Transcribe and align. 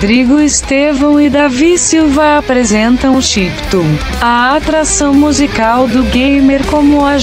Rodrigo 0.00 0.40
Estevão 0.40 1.20
e 1.20 1.28
Davi 1.28 1.76
Silva 1.76 2.38
apresentam 2.38 3.20
Chiptune, 3.20 3.98
a 4.18 4.56
atração 4.56 5.12
musical 5.12 5.86
do 5.86 6.02
gamer 6.04 6.66
como 6.68 7.04
a 7.04 7.18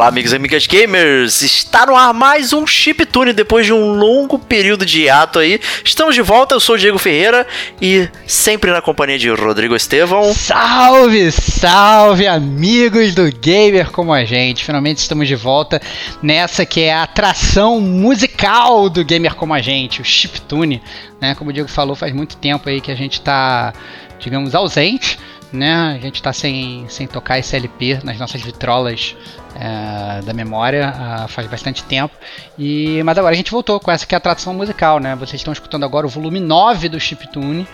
Olá, 0.00 0.08
amigos 0.08 0.32
e 0.32 0.36
amigas 0.36 0.66
gamers! 0.66 1.42
Está 1.42 1.84
no 1.84 1.94
ar 1.94 2.14
mais 2.14 2.54
um 2.54 2.66
Chiptune 2.66 3.34
depois 3.34 3.66
de 3.66 3.72
um 3.74 3.92
longo 3.92 4.38
período 4.38 4.86
de 4.86 5.02
hiato 5.02 5.38
aí. 5.38 5.60
Estamos 5.84 6.14
de 6.14 6.22
volta, 6.22 6.54
eu 6.54 6.58
sou 6.58 6.76
o 6.76 6.78
Diego 6.78 6.96
Ferreira 6.96 7.46
e 7.82 8.08
sempre 8.26 8.70
na 8.70 8.80
companhia 8.80 9.18
de 9.18 9.28
Rodrigo 9.28 9.76
Estevão. 9.76 10.32
Salve, 10.32 11.30
salve, 11.30 12.26
amigos 12.26 13.14
do 13.14 13.30
gamer 13.30 13.90
como 13.90 14.10
a 14.10 14.24
gente! 14.24 14.64
Finalmente 14.64 15.00
estamos 15.00 15.28
de 15.28 15.36
volta 15.36 15.78
nessa 16.22 16.64
que 16.64 16.80
é 16.80 16.94
a 16.94 17.02
atração 17.02 17.78
musical 17.78 18.88
do 18.88 19.04
gamer 19.04 19.34
como 19.34 19.52
a 19.52 19.60
gente, 19.60 20.00
o 20.00 20.04
Chiptune. 20.04 20.80
Né? 21.20 21.34
Como 21.34 21.50
o 21.50 21.52
Diego 21.52 21.68
falou, 21.68 21.94
faz 21.94 22.14
muito 22.14 22.38
tempo 22.38 22.70
aí 22.70 22.80
que 22.80 22.90
a 22.90 22.96
gente 22.96 23.18
está, 23.18 23.74
digamos, 24.18 24.54
ausente 24.54 25.18
né? 25.52 25.96
A 25.96 25.98
gente 25.98 26.16
está 26.16 26.32
sem, 26.32 26.86
sem 26.88 27.06
tocar 27.06 27.38
esse 27.38 27.54
LP 27.56 28.00
nas 28.04 28.18
nossas 28.18 28.40
vitrolas 28.40 29.16
é, 29.54 30.22
da 30.22 30.32
memória 30.32 30.94
uh, 30.94 31.28
faz 31.28 31.46
bastante 31.48 31.82
tempo. 31.84 32.14
E, 32.58 33.02
mas 33.04 33.18
agora 33.18 33.34
a 33.34 33.36
gente 33.36 33.50
voltou 33.50 33.80
com 33.80 33.90
essa 33.90 34.06
que 34.06 34.14
é 34.14 34.18
a 34.18 34.20
tradução 34.20 34.54
musical, 34.54 34.98
né? 34.98 35.14
Vocês 35.16 35.40
estão 35.40 35.52
escutando 35.52 35.84
agora 35.84 36.06
o 36.06 36.10
volume 36.10 36.40
9 36.40 36.88
do 36.88 37.00
Chiptune. 37.00 37.66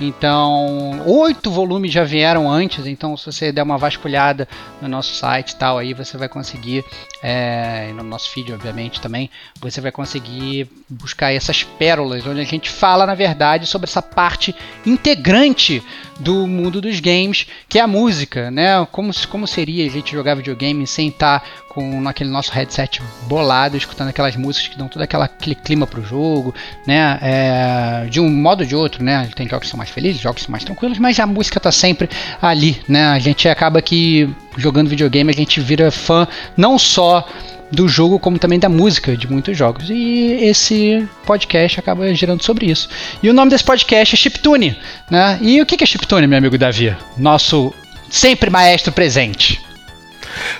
Então, 0.00 1.02
oito 1.06 1.50
volumes 1.50 1.92
já 1.92 2.02
vieram 2.02 2.50
antes, 2.50 2.86
então 2.86 3.16
se 3.16 3.26
você 3.26 3.52
der 3.52 3.62
uma 3.62 3.76
vasculhada 3.76 4.48
no 4.80 4.88
nosso 4.88 5.14
site 5.14 5.50
e 5.50 5.56
tal, 5.56 5.78
aí 5.78 5.92
você 5.92 6.16
vai 6.16 6.28
conseguir, 6.28 6.82
é, 7.22 7.92
no 7.94 8.02
nosso 8.02 8.30
feed 8.30 8.52
obviamente 8.52 9.00
também, 9.00 9.30
você 9.60 9.80
vai 9.80 9.92
conseguir 9.92 10.68
buscar 10.88 11.32
essas 11.32 11.62
pérolas, 11.62 12.26
onde 12.26 12.40
a 12.40 12.44
gente 12.44 12.68
fala 12.68 13.06
na 13.06 13.14
verdade 13.14 13.66
sobre 13.66 13.88
essa 13.88 14.02
parte 14.02 14.54
integrante 14.84 15.82
do 16.18 16.46
mundo 16.46 16.80
dos 16.80 17.00
games, 17.00 17.46
que 17.68 17.78
é 17.78 17.82
a 17.82 17.86
música, 17.86 18.50
né? 18.50 18.86
Como, 18.90 19.12
como 19.28 19.46
seria 19.46 19.86
a 19.86 19.90
gente 19.90 20.12
jogar 20.12 20.34
videogame 20.34 20.86
sem 20.86 21.08
estar 21.08 21.42
com 21.68 22.06
aquele 22.06 22.28
nosso 22.28 22.52
headset 22.52 23.00
bolado, 23.26 23.76
escutando 23.76 24.08
aquelas 24.08 24.36
músicas 24.36 24.68
que 24.68 24.78
dão 24.78 24.88
todo 24.88 25.02
aquele 25.02 25.54
clima 25.54 25.86
pro 25.86 26.04
jogo, 26.04 26.54
né? 26.86 27.18
É, 27.22 28.06
de 28.10 28.20
um 28.20 28.28
modo 28.28 28.60
ou 28.60 28.66
de 28.66 28.76
outro, 28.76 29.02
né? 29.02 29.28
Tem 29.34 29.48
jogos 29.48 29.66
que 29.66 29.70
são 29.70 29.78
mais 29.78 29.88
felizes, 29.88 30.20
jogos 30.20 30.40
que 30.40 30.46
são 30.46 30.52
mais 30.52 30.64
tranquilos, 30.64 30.98
mas 30.98 31.18
a 31.18 31.26
música 31.26 31.58
tá 31.58 31.72
sempre 31.72 32.10
ali, 32.40 32.80
né? 32.86 33.06
A 33.06 33.18
gente 33.18 33.48
acaba 33.48 33.80
que 33.80 34.28
jogando 34.56 34.88
videogame 34.88 35.30
a 35.30 35.34
gente 35.34 35.60
vira 35.60 35.90
fã 35.90 36.26
não 36.56 36.78
só 36.78 37.26
do 37.72 37.88
jogo 37.88 38.18
como 38.18 38.38
também 38.38 38.58
da 38.58 38.68
música 38.68 39.16
de 39.16 39.30
muitos 39.30 39.56
jogos. 39.56 39.88
E 39.88 40.32
esse 40.42 41.08
podcast 41.24 41.80
acaba 41.80 42.14
girando 42.14 42.44
sobre 42.44 42.66
isso. 42.66 42.88
E 43.22 43.30
o 43.30 43.32
nome 43.32 43.50
desse 43.50 43.64
podcast 43.64 44.14
é 44.14 44.18
Chiptune, 44.18 44.78
né? 45.10 45.38
E 45.40 45.60
o 45.60 45.66
que 45.66 45.82
é 45.82 45.86
Chiptune, 45.86 46.26
meu 46.26 46.38
amigo 46.38 46.58
Davi? 46.58 46.94
Nosso 47.16 47.74
sempre 48.10 48.50
maestro 48.50 48.92
presente. 48.92 49.60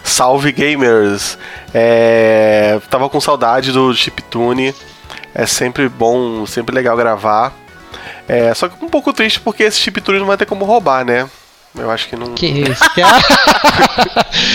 Salve 0.03 0.53
gamers! 0.53 1.37
É... 1.75 2.81
Tava 2.89 3.09
com 3.11 3.21
saudade 3.21 3.73
do 3.73 3.95
Chiptune. 3.95 4.75
É 5.35 5.45
sempre 5.45 5.89
bom, 5.89 6.47
sempre 6.47 6.75
legal 6.75 6.97
gravar. 6.97 7.53
É... 8.27 8.55
Só 8.55 8.69
que 8.69 8.83
um 8.83 8.89
pouco 8.89 9.13
triste 9.13 9.39
porque 9.39 9.65
esse 9.65 9.81
Chiptune 9.81 10.19
não 10.19 10.27
vai 10.27 10.39
ter 10.39 10.47
como 10.47 10.65
roubar, 10.65 11.05
né? 11.05 11.29
Eu 11.75 11.91
acho 11.91 12.09
que 12.09 12.17
não. 12.17 12.35
Que 12.35 12.47
isso, 12.47 12.85
cara. 12.95 13.19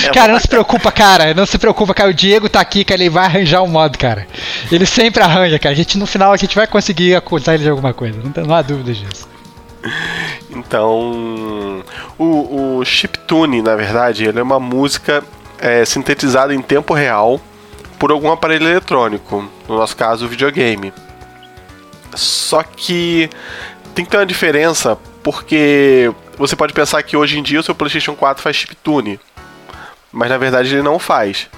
é 0.05 0.09
cara, 0.13 0.33
não 0.33 0.39
se 0.39 0.47
preocupa, 0.47 0.91
cara. 0.91 1.33
Não 1.33 1.45
se 1.45 1.57
preocupa, 1.57 1.93
cara. 1.93 2.09
O 2.09 2.13
Diego 2.13 2.47
tá 2.47 2.59
aqui, 2.59 2.83
que 2.83 2.93
ele 2.93 3.09
vai 3.09 3.25
arranjar 3.25 3.63
um 3.63 3.67
modo, 3.67 3.97
cara. 3.97 4.27
Ele 4.71 4.85
sempre 4.85 5.23
arranja, 5.23 5.57
cara. 5.57 5.73
A 5.73 5.75
gente, 5.75 5.97
no 5.97 6.05
final, 6.05 6.31
a 6.31 6.37
gente 6.37 6.55
vai 6.55 6.67
conseguir 6.67 7.15
acusar 7.15 7.55
ele 7.55 7.63
de 7.63 7.69
alguma 7.69 7.93
coisa. 7.93 8.19
Não, 8.23 8.43
não 8.45 8.55
há 8.55 8.61
dúvida 8.61 8.93
disso. 8.93 9.27
Então, 10.49 11.83
o, 12.17 12.77
o 12.77 12.85
chiptune, 12.85 13.61
na 13.61 13.75
verdade, 13.75 14.25
ele 14.25 14.39
é 14.39 14.43
uma 14.43 14.59
música 14.59 15.23
é, 15.59 15.83
sintetizada 15.85 16.53
em 16.53 16.61
tempo 16.61 16.93
real 16.93 17.39
por 17.97 18.11
algum 18.11 18.31
aparelho 18.31 18.67
eletrônico, 18.67 19.49
no 19.67 19.77
nosso 19.77 19.95
caso, 19.95 20.25
o 20.25 20.27
videogame. 20.27 20.93
Só 22.13 22.63
que 22.63 23.29
tem 23.95 24.05
que 24.05 24.11
ter 24.11 24.17
uma 24.17 24.25
diferença, 24.25 24.97
porque 25.27 26.09
você 26.37 26.55
pode 26.55 26.71
pensar 26.71 27.03
que 27.03 27.17
hoje 27.17 27.37
em 27.37 27.43
dia 27.43 27.59
o 27.59 27.63
seu 27.63 27.75
PlayStation 27.75 28.15
4 28.15 28.41
faz 28.41 28.55
chiptune, 28.55 29.19
mas 30.09 30.29
na 30.29 30.37
verdade 30.37 30.73
ele 30.73 30.81
não 30.81 30.97
faz. 30.97 31.49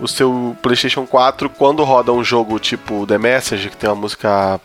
O 0.00 0.08
seu 0.08 0.56
PlayStation 0.62 1.06
4, 1.06 1.50
quando 1.50 1.84
roda 1.84 2.10
um 2.10 2.24
jogo 2.24 2.58
tipo 2.58 3.06
The 3.06 3.18
Message, 3.18 3.68
que 3.68 3.76
tem 3.76 3.90
uma 3.90 3.96
música 3.96 4.58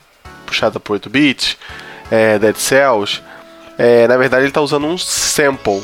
puxada 0.45 0.79
por 0.79 0.93
8 0.93 1.09
bits, 1.09 1.57
é, 2.09 2.39
Dead 2.39 2.55
Cells, 2.55 3.21
é, 3.77 4.07
na 4.07 4.15
verdade 4.15 4.43
ele 4.43 4.51
está 4.51 4.61
usando 4.61 4.87
um 4.87 4.97
sample, 4.97 5.83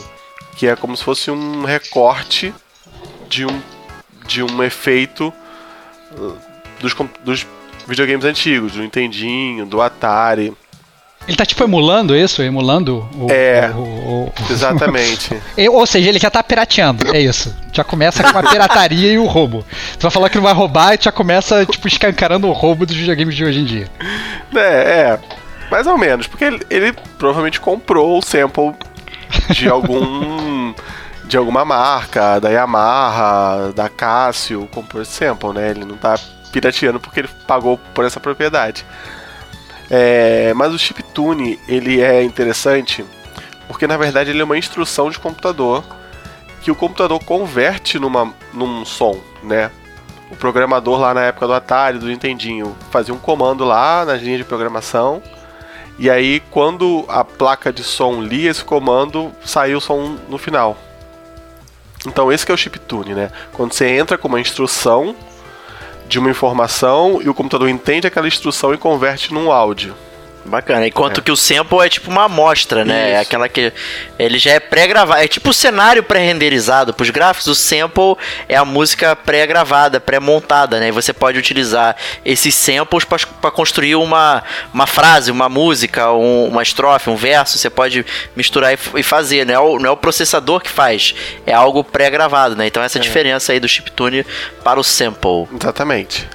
que 0.56 0.66
é 0.66 0.74
como 0.78 0.96
se 0.96 1.04
fosse 1.04 1.30
um 1.30 1.66
recorte 1.66 2.56
de 3.28 3.46
um, 3.46 3.62
de 4.26 4.42
um 4.42 4.64
efeito 4.64 5.34
uh, 6.14 6.38
dos, 6.80 6.96
dos 7.26 7.46
videogames 7.86 8.24
antigos, 8.24 8.72
do 8.72 8.82
Nintendinho, 8.82 9.66
do 9.66 9.82
Atari. 9.82 10.54
Ele 11.28 11.38
tá 11.38 11.46
tipo 11.46 11.64
emulando 11.64 12.16
isso? 12.16 12.42
Emulando 12.42 13.08
o. 13.16 13.32
É. 13.32 13.70
O, 13.70 13.80
o, 13.80 14.26
o... 14.26 14.34
Exatamente. 14.52 15.42
Ou 15.72 15.86
seja, 15.86 16.10
ele 16.10 16.20
já 16.20 16.30
tá 16.30 16.44
pirateando. 16.44 17.16
É 17.16 17.20
isso. 17.20 17.56
Já 17.72 17.84
começa 17.84 18.24
com 18.32 18.38
a 18.38 18.44
pirataria 18.44 19.14
e 19.14 19.18
o 19.18 19.26
roubo. 19.26 19.66
Tu 19.98 20.02
vai 20.02 20.12
falar 20.12 20.30
que 20.30 20.36
não 20.36 20.44
vai 20.44 20.54
roubar 20.54 20.94
e 20.94 21.00
já 21.02 21.12
começa, 21.12 21.66
tipo, 21.66 21.88
escancarando 21.88 22.48
o 22.48 22.52
roubo 22.52 22.86
dos 22.86 22.96
videogames 22.96 23.36
de 23.36 23.46
hoje 23.46 23.60
em 23.60 23.66
dia. 23.66 23.88
É, 24.54 24.60
é. 24.60 25.20
Mais 25.72 25.88
ou 25.88 25.98
menos, 25.98 26.28
porque 26.28 26.44
ele, 26.44 26.62
ele 26.70 26.94
provavelmente 27.18 27.60
comprou 27.60 28.18
o 28.18 28.22
sample 28.22 28.74
de 29.50 29.68
algum. 29.68 30.74
de 31.26 31.38
alguma 31.38 31.64
marca, 31.64 32.40
da 32.40 32.50
Yamaha, 32.50 33.72
da 33.74 33.88
Casio, 33.90 34.68
comprou 34.72 35.02
esse 35.02 35.14
sample, 35.14 35.54
né? 35.54 35.72
Ele 35.72 35.86
não 35.86 35.96
tá 35.96 36.20
pirateando 36.52 37.00
porque 37.00 37.22
ele 37.22 37.30
pagou 37.48 37.80
por 37.94 38.06
essa 38.06 38.20
propriedade. 38.20 38.86
É, 39.90 40.54
mas 40.54 40.74
o 40.74 40.80
chiptune 40.80 41.60
ele 41.68 42.02
é 42.02 42.24
interessante 42.24 43.06
porque 43.68 43.86
na 43.86 43.98
verdade 43.98 44.30
ele 44.30 44.42
é 44.42 44.44
uma 44.44 44.58
instrução 44.58 45.10
de 45.10 45.20
computador 45.20 45.84
que 46.62 46.72
o 46.72 46.76
computador 46.76 47.22
converte 47.24 48.00
numa, 48.00 48.34
num 48.54 48.86
som, 48.86 49.20
né? 49.44 49.70
o 50.34 50.36
programador 50.36 51.00
lá 51.00 51.14
na 51.14 51.22
época 51.22 51.46
do 51.46 51.54
Atari, 51.54 52.00
do 52.00 52.08
Nintendinho, 52.08 52.76
fazia 52.90 53.14
um 53.14 53.20
comando 53.20 53.64
lá 53.64 54.04
nas 54.04 54.22
linhas 54.22 54.40
de 54.40 54.44
programação. 54.44 55.22
E 56.00 56.10
aí, 56.10 56.42
quando 56.50 57.06
a 57.08 57.24
placa 57.24 57.72
de 57.72 57.84
som 57.84 58.20
lia 58.22 58.50
esse 58.50 58.64
comando, 58.64 59.32
saiu 59.46 59.78
o 59.78 59.82
som 59.82 60.18
no 60.28 60.40
final. 60.40 60.76
Então, 62.08 62.32
esse 62.32 62.50
é 62.50 62.54
o 62.54 62.58
chiptune, 62.58 63.14
né? 63.14 63.32
Quando 63.54 63.74
você 63.74 63.88
entra 63.88 64.18
com 64.18 64.28
uma 64.28 64.42
instrução 64.42 65.16
de 66.08 66.20
uma 66.20 66.30
informação 66.30 67.22
e 67.22 67.30
o 67.30 67.34
computador 67.34 67.70
entende 67.70 68.08
aquela 68.08 68.28
instrução 68.28 68.74
e 68.74 68.78
converte 68.78 69.34
num 69.34 69.52
áudio. 69.52 69.96
Bacana. 70.46 70.88
Enquanto 70.88 71.20
é. 71.20 71.24
que 71.24 71.32
o 71.32 71.38
sample 71.38 71.80
é 71.80 71.90
tipo 71.90 72.12
uma 72.12 72.26
amostra, 72.26 72.84
né? 72.84 73.08
Isso. 73.08 73.16
É 73.16 73.20
aquela 73.20 73.50
que. 73.50 73.72
Ele 74.20 74.38
já 74.38 74.52
é 74.52 74.60
pré-gravado. 74.60 75.22
É 75.22 75.28
tipo 75.28 75.50
o 75.50 75.54
cenário 75.54 76.04
pré-renderizado. 76.04 76.94
Para 76.94 77.04
os 77.04 77.10
gráficos, 77.10 77.48
o 77.48 77.56
sample 77.56 78.18
é 78.50 78.56
a 78.56 78.66
música 78.66 79.16
pré-gravada, 79.16 80.00
pré-montada, 80.00 80.80
né? 80.80 80.90
E 80.90 80.92
você 80.92 81.14
pode 81.14 81.38
utilizar 81.38 81.96
esses 82.26 82.54
samples 82.56 83.06
para 83.06 83.52
construir 83.52 83.96
uma, 83.96 84.44
uma 84.74 84.86
frase, 84.86 85.32
uma 85.32 85.48
música, 85.48 86.12
um, 86.12 86.48
uma 86.48 86.62
estrofe, 86.62 87.10
um 87.10 87.16
verso. 87.16 87.58
Você 87.58 87.70
pode 87.70 88.06
misturar 88.36 88.74
e, 88.74 88.78
e 88.96 89.04
fazer. 89.04 89.46
Não 89.46 89.54
é, 89.54 89.60
o, 89.60 89.80
não 89.80 89.90
é 89.90 89.92
o 89.92 89.98
processador 89.98 90.60
que 90.60 90.70
faz, 90.70 91.16
é 91.46 91.54
algo 91.54 91.84
pré-gravado, 91.84 92.56
né? 92.56 92.68
Então 92.68 92.84
essa 92.84 92.98
é. 92.98 93.02
diferença 93.02 93.54
aí 93.54 93.60
do 93.60 93.68
chiptune 93.68 94.26
para 94.64 94.80
o 94.80 94.84
sample. 94.84 95.48
Exatamente. 95.60 96.28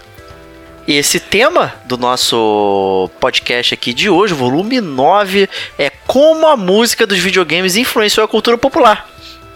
Esse 0.89 1.21
tema 1.21 1.75
do 1.85 1.99
nosso 1.99 3.11
podcast 3.21 3.75
aqui 3.75 3.93
de 3.93 4.09
hoje, 4.09 4.33
volume 4.33 4.81
9, 4.81 5.47
é 5.79 5.91
como 5.91 6.47
a 6.47 6.57
música 6.57 7.07
dos 7.07 7.19
videogames 7.19 7.77
influenciou 7.77 8.25
a 8.25 8.29
cultura 8.29 8.57
popular. 8.57 9.07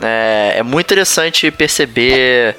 É, 0.02 0.56
é 0.58 0.62
muito 0.62 0.88
interessante 0.88 1.50
perceber 1.50 2.55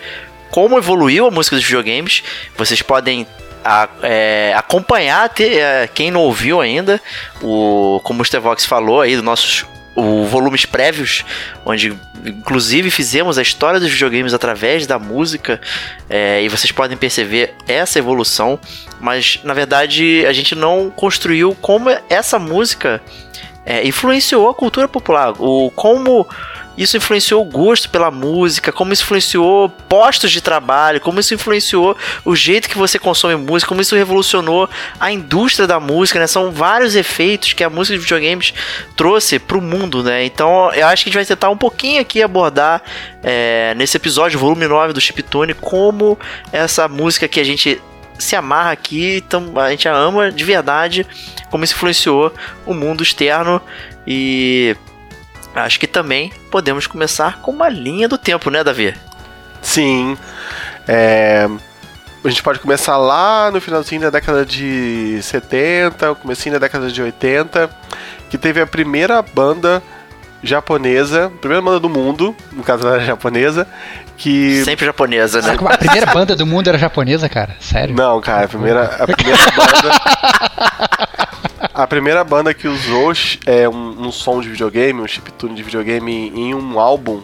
como 0.49 0.75
evoluiu 0.75 1.27
a 1.27 1.29
música 1.29 1.55
dos 1.55 1.63
videogames. 1.63 2.23
Vocês 2.57 2.81
podem 2.81 3.27
a, 3.63 3.87
é, 4.01 4.55
acompanhar, 4.57 5.29
ter, 5.29 5.59
é, 5.59 5.87
quem 5.93 6.09
não 6.09 6.21
ouviu 6.21 6.59
ainda, 6.59 6.99
o, 7.43 8.01
como 8.03 8.23
o 8.23 8.25
Stevox 8.25 8.65
falou 8.65 9.01
aí, 9.01 9.13
dos 9.15 9.23
nossos 9.23 9.67
o 9.95 10.25
volumes 10.25 10.65
prévios, 10.65 11.23
onde 11.65 11.93
inclusive 12.25 12.89
fizemos 12.89 13.37
a 13.37 13.41
história 13.41 13.79
dos 13.79 13.91
videogames 13.91 14.33
através 14.33 14.87
da 14.87 14.97
música, 14.97 15.59
é, 16.09 16.41
e 16.43 16.49
vocês 16.49 16.71
podem 16.71 16.97
perceber 16.97 17.53
essa 17.67 17.99
evolução, 17.99 18.59
mas 18.99 19.39
na 19.43 19.53
verdade 19.53 20.25
a 20.25 20.33
gente 20.33 20.55
não 20.55 20.89
construiu 20.89 21.55
como 21.61 21.89
essa 22.09 22.39
música 22.39 23.01
é, 23.65 23.85
influenciou 23.85 24.49
a 24.49 24.53
cultura 24.53 24.87
popular, 24.87 25.33
o 25.39 25.71
como 25.71 26.27
isso 26.77 26.97
influenciou 26.97 27.41
o 27.41 27.45
gosto 27.45 27.89
pela 27.89 28.09
música, 28.09 28.71
como 28.71 28.93
isso 28.93 29.03
influenciou 29.03 29.69
postos 29.69 30.31
de 30.31 30.41
trabalho, 30.41 30.99
como 30.99 31.19
isso 31.19 31.33
influenciou 31.33 31.95
o 32.25 32.35
jeito 32.35 32.67
que 32.67 32.77
você 32.77 32.97
consome 32.97 33.35
música, 33.35 33.69
como 33.69 33.81
isso 33.81 33.95
revolucionou 33.95 34.69
a 34.99 35.11
indústria 35.11 35.67
da 35.67 35.79
música, 35.79 36.19
né? 36.19 36.27
São 36.27 36.51
vários 36.51 36.95
efeitos 36.95 37.53
que 37.53 37.63
a 37.63 37.69
música 37.69 37.97
de 37.97 38.03
videogames 38.03 38.53
trouxe 38.95 39.37
para 39.39 39.57
o 39.57 39.61
mundo, 39.61 40.03
né? 40.03 40.25
Então 40.25 40.73
eu 40.73 40.87
acho 40.87 41.03
que 41.03 41.09
a 41.09 41.11
gente 41.11 41.19
vai 41.19 41.25
tentar 41.25 41.49
um 41.49 41.57
pouquinho 41.57 42.01
aqui 42.01 42.21
abordar 42.23 42.81
é, 43.23 43.73
nesse 43.75 43.97
episódio, 43.97 44.39
volume 44.39 44.67
9 44.67 44.93
do 44.93 45.01
Chiptune, 45.01 45.53
como 45.53 46.17
essa 46.51 46.87
música 46.87 47.27
que 47.27 47.39
a 47.39 47.43
gente 47.43 47.81
se 48.17 48.35
amarra 48.35 48.71
aqui, 48.71 49.23
então 49.25 49.51
a 49.59 49.69
gente 49.69 49.87
a 49.87 49.95
ama 49.95 50.31
de 50.31 50.43
verdade, 50.43 51.05
como 51.49 51.63
isso 51.63 51.73
influenciou 51.73 52.33
o 52.65 52.73
mundo 52.73 53.03
externo 53.03 53.61
e 54.07 54.75
acho 55.55 55.79
que 55.79 55.87
também 55.87 56.31
podemos 56.49 56.87
começar 56.87 57.39
com 57.39 57.51
uma 57.51 57.69
linha 57.69 58.07
do 58.07 58.17
tempo, 58.17 58.49
né, 58.49 58.63
Davi? 58.63 58.95
Sim. 59.61 60.17
É... 60.87 61.47
A 62.23 62.29
gente 62.29 62.41
pode 62.41 62.59
começar 62.59 62.95
lá 62.95 63.51
no 63.51 63.59
finalzinho 63.59 64.01
da 64.01 64.09
década 64.09 64.45
de 64.45 65.19
70, 65.21 66.15
comecinho 66.15 66.53
da 66.53 66.59
década 66.59 66.89
de 66.89 67.01
80, 67.01 67.69
que 68.29 68.37
teve 68.37 68.61
a 68.61 68.67
primeira 68.67 69.21
banda 69.21 69.83
japonesa, 70.41 71.31
primeira 71.41 71.61
banda 71.61 71.79
do 71.79 71.89
mundo, 71.89 72.35
no 72.51 72.63
caso 72.63 72.85
ela 72.85 72.95
era 72.95 73.05
japonesa, 73.05 73.67
que... 74.17 74.63
Sempre 74.63 74.85
japonesa, 74.85 75.41
né? 75.41 75.57
A 75.65 75.77
primeira 75.77 76.13
banda 76.13 76.35
do 76.35 76.45
mundo 76.45 76.67
era 76.69 76.77
japonesa, 76.77 77.27
cara? 77.27 77.55
Sério? 77.59 77.93
Não, 77.93 78.21
cara, 78.21 78.45
a 78.45 78.47
primeira, 78.47 78.83
a 78.85 79.07
primeira 79.07 79.39
banda... 79.55 80.01
A 81.71 81.87
primeira 81.87 82.23
banda 82.23 82.53
que 82.53 82.67
usou 82.67 83.13
é 83.45 83.69
um, 83.69 84.07
um 84.07 84.11
som 84.11 84.41
de 84.41 84.49
videogame, 84.49 84.99
um 84.99 85.07
chiptune 85.07 85.55
de 85.55 85.63
videogame 85.63 86.31
em 86.35 86.53
um 86.53 86.79
álbum 86.79 87.21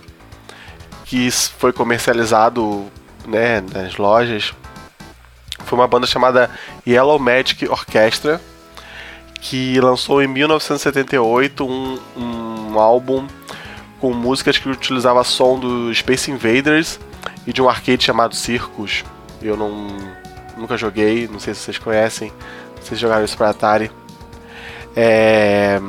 que 1.06 1.30
foi 1.32 1.74
comercializado 1.74 2.86
né, 3.28 3.62
nas 3.74 3.98
lojas 3.98 4.54
foi 5.66 5.78
uma 5.78 5.88
banda 5.88 6.08
chamada 6.08 6.50
Yellow 6.88 7.20
Magic 7.20 7.68
Orchestra 7.68 8.42
que 9.42 9.80
lançou 9.80 10.22
em 10.22 10.28
1978 10.28 11.66
um, 11.66 12.00
um 12.18 12.80
álbum 12.80 13.28
com 14.00 14.14
músicas 14.14 14.58
que 14.58 14.70
utilizava 14.70 15.24
som 15.24 15.60
do 15.60 15.94
Space 15.94 16.32
Invaders 16.32 17.00
e 17.46 17.54
de 17.54 17.62
um 17.62 17.70
arcade 17.70 18.04
chamado 18.04 18.36
Circus. 18.36 19.04
Eu 19.42 19.56
não 19.56 19.98
nunca 20.58 20.78
joguei, 20.78 21.28
não 21.28 21.40
sei 21.40 21.54
se 21.54 21.62
vocês 21.62 21.78
conhecem, 21.78 22.32
vocês 22.82 23.00
jogaram 23.00 23.24
isso 23.24 23.38
para 23.38 23.50
Atari. 23.50 23.92
É... 24.96 25.80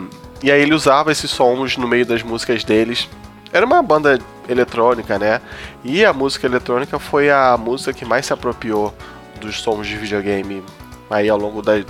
E 0.43 0.51
aí 0.51 0.63
ele 0.63 0.75
usava 0.75 1.13
esses 1.13 1.31
sons 1.31 1.77
no 1.77 1.87
meio 1.87 2.07
das 2.07 2.23
músicas 2.23 2.65
deles. 2.65 3.09
Era 3.53 3.67
uma 3.67 3.83
banda 3.83 4.19
eletrônica, 4.49 5.19
né? 5.19 5.41
E 5.85 6.05
a 6.05 6.13
música 6.13 6.47
eletrônica 6.47 6.99
foi 6.99 7.31
a 7.31 7.57
música 7.57 7.93
que 7.93 8.05
mais 8.05 8.27
se 8.27 8.33
apropriou 8.33 8.95
dos 9.41 9.61
sons 9.61 9.87
de 9.87 9.97
videogame 9.97 10.63
aí 11.11 11.29
ao 11.29 11.39
longo 11.39 11.61
das, 11.61 11.85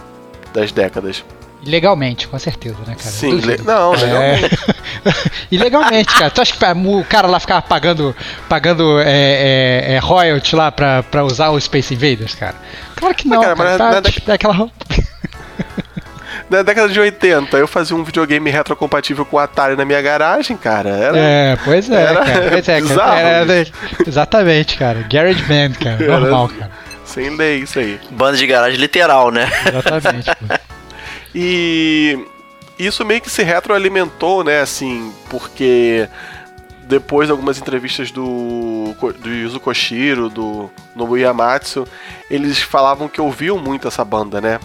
das 0.53 0.73
décadas. 0.73 1.25
Ilegalmente, 1.63 2.27
com 2.27 2.39
certeza, 2.39 2.79
né, 2.87 2.95
cara? 2.97 3.11
Sim, 3.11 3.33
le 3.39 3.59
não, 3.59 3.95
é. 3.95 3.99
legalmente. 3.99 4.59
É... 5.03 5.13
Ilegalmente, 5.51 6.15
cara. 6.15 6.31
Tu 6.31 6.43
acha 6.43 6.53
que 6.53 6.65
o 6.65 7.05
cara 7.05 7.27
lá 7.27 7.41
ficava 7.41 7.63
pagando, 7.63 8.15
pagando 8.51 8.99
é, 9.01 9.05
é, 9.07 9.93
é, 9.95 9.99
royalty 9.99 10.55
lá 10.55 10.71
pra, 10.71 11.03
pra 11.03 11.25
usar 11.25 11.49
o 11.49 11.59
Space 11.59 11.95
Invaders, 11.95 12.35
cara? 12.35 12.55
Claro 12.97 13.15
que 13.15 13.27
não, 13.27 13.41
cara. 13.41 13.57
cara, 13.57 13.79
cara 13.79 14.03
tá, 14.03 14.11
é 14.11 14.27
daquela... 14.27 14.71
Na 16.51 16.63
década 16.63 16.89
de 16.89 16.99
80, 16.99 17.57
eu 17.57 17.69
fazia 17.69 17.97
um 17.97 18.03
videogame 18.03 18.51
retrocompatível 18.51 19.25
com 19.25 19.37
o 19.37 19.39
Atari 19.39 19.77
na 19.77 19.85
minha 19.85 20.03
garagem, 20.03 20.57
cara. 20.57 20.89
Era, 20.89 21.17
é, 21.17 21.57
pois 21.65 21.89
é, 21.89 22.03
era, 22.03 22.25
cara. 22.25 22.51
Pois 22.51 22.69
é, 22.69 22.81
cara. 22.83 23.21
Era, 23.21 23.67
exatamente, 24.05 24.77
cara. 24.77 25.07
Garage 25.09 25.43
Band, 25.45 25.75
cara. 25.81 26.05
Normal, 26.05 26.49
cara. 26.49 26.73
Sem 27.05 27.31
lei, 27.37 27.59
isso 27.59 27.79
aí. 27.79 28.01
Banda 28.11 28.37
de 28.37 28.49
garagem 28.49 28.81
literal, 28.81 29.31
né? 29.31 29.49
Exatamente. 29.65 30.31
e 31.33 32.19
isso 32.77 33.05
meio 33.05 33.21
que 33.21 33.31
se 33.31 33.45
retroalimentou, 33.45 34.43
né, 34.43 34.61
assim, 34.61 35.13
porque 35.29 36.09
depois 36.83 37.29
de 37.29 37.33
algumas 37.33 37.59
entrevistas 37.59 38.11
do, 38.11 38.93
do 39.21 39.29
Yuzo 39.29 39.61
Koshiro, 39.61 40.29
do 40.29 40.69
Nobu 40.97 41.17
Yamatsu, 41.17 41.87
eles 42.29 42.59
falavam 42.59 43.09
que 43.09 43.21
ouviam 43.21 43.57
muito 43.57 43.87
essa 43.87 44.05
banda, 44.05 44.41
né? 44.41 44.59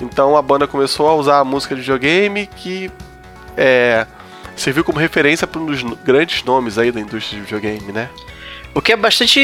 Então 0.00 0.36
a 0.36 0.42
banda 0.42 0.66
começou 0.66 1.08
a 1.08 1.14
usar 1.14 1.38
a 1.38 1.44
música 1.44 1.74
de 1.74 1.80
videogame 1.80 2.46
que 2.46 2.90
é, 3.56 4.06
serviu 4.56 4.84
como 4.84 4.98
referência 4.98 5.46
para 5.46 5.60
um 5.60 5.66
dos 5.66 5.82
grandes 6.04 6.42
nomes 6.44 6.78
aí 6.78 6.90
da 6.90 7.00
indústria 7.00 7.38
de 7.38 7.44
videogame, 7.44 7.92
né? 7.92 8.08
O 8.74 8.82
que 8.82 8.92
é 8.92 8.96
bastante 8.96 9.40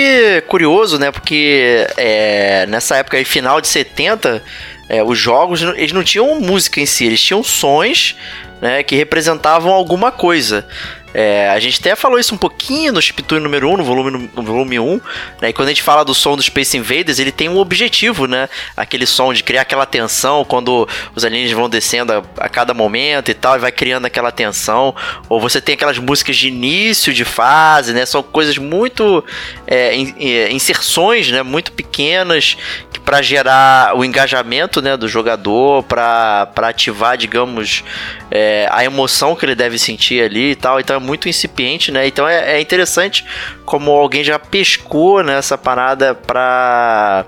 curioso, 0.49 0.99
né? 0.99 1.13
Porque 1.13 1.87
é, 1.97 2.67
nessa 2.67 2.97
época 2.97 3.17
aí, 3.17 3.25
final 3.25 3.61
de 3.61 3.69
70, 3.69 4.43
é, 4.89 5.05
os 5.05 5.17
jogos 5.17 5.63
eles 5.63 5.93
não 5.93 6.03
tinham 6.03 6.41
música 6.41 6.81
em 6.81 6.87
si, 6.87 7.05
eles 7.07 7.23
tinham 7.23 7.43
sons 7.45 8.17
né, 8.61 8.83
que 8.83 8.97
representavam 8.97 9.73
alguma 9.73 10.11
coisa. 10.11 10.67
É, 11.13 11.51
a 11.51 11.59
gente 11.59 11.81
até 11.81 11.97
falou 11.97 12.19
isso 12.19 12.35
um 12.35 12.39
pouquinho 12.39 12.93
no 12.93 13.03
Chiptune 13.03 13.41
número 13.41 13.69
1, 13.71 13.77
no 13.79 13.85
volume, 13.85 14.31
no 14.35 14.43
volume 14.43 14.79
1, 14.79 15.01
né? 15.41 15.49
E 15.49 15.53
quando 15.53 15.69
a 15.69 15.71
gente 15.71 15.83
fala 15.83 16.05
do 16.05 16.15
som 16.15 16.37
do 16.37 16.43
Space 16.43 16.77
Invaders, 16.77 17.19
ele 17.19 17.33
tem 17.33 17.49
um 17.49 17.59
objetivo, 17.59 18.27
né? 18.27 18.49
Aquele 18.77 19.07
som 19.07 19.33
de 19.33 19.43
criar 19.43 19.63
aquela 19.63 19.87
tensão 19.87 20.45
quando 20.45 20.89
os 21.15 21.25
alienígenas 21.25 21.59
vão 21.59 21.69
descendo 21.69 22.13
a, 22.13 22.23
a, 22.39 22.49
cada 22.49 22.73
momento 22.73 23.31
e 23.31 23.35
tal, 23.35 23.57
e 23.57 23.59
vai 23.59 23.73
criando 23.73 24.07
aquela 24.07 24.31
tensão. 24.31 24.95
Ou 25.29 25.41
você 25.41 25.61
tem 25.61 25.75
aquelas 25.75 25.99
músicas 25.99 26.37
de 26.37 26.49
início 26.49 27.13
de 27.13 27.25
fase, 27.25 27.93
né? 27.93 28.07
São 28.07 28.23
coisas 28.23 28.57
muito. 28.59 29.25
É, 29.67 29.95
in, 29.95 30.15
é, 30.19 30.53
inserções, 30.53 31.31
né? 31.31 31.43
Muito 31.43 31.73
pequenas 31.73 32.57
para 33.05 33.23
gerar 33.23 33.97
o 33.97 34.05
engajamento 34.05 34.81
né, 34.81 34.97
do 34.97 35.09
jogador, 35.09 35.83
para 35.83 36.49
ativar, 36.57 37.17
digamos, 37.17 37.83
é, 38.31 38.69
a 38.71 38.85
emoção 38.85 39.35
que 39.35 39.45
ele 39.45 39.55
deve 39.57 39.79
sentir 39.79 40.23
ali 40.23 40.53
e 40.53 40.55
tal. 40.55 40.79
Então 40.79 41.00
muito 41.01 41.29
incipiente, 41.29 41.91
né? 41.91 42.07
Então 42.07 42.29
é, 42.29 42.57
é 42.57 42.61
interessante 42.61 43.25
como 43.65 43.91
alguém 43.91 44.23
já 44.23 44.39
pescou 44.39 45.23
nessa 45.23 45.57
né, 45.57 45.63
parada 45.63 46.15
para 46.15 47.25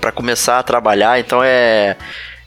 para 0.00 0.12
começar 0.12 0.58
a 0.58 0.62
trabalhar. 0.62 1.18
Então 1.18 1.42
é 1.42 1.96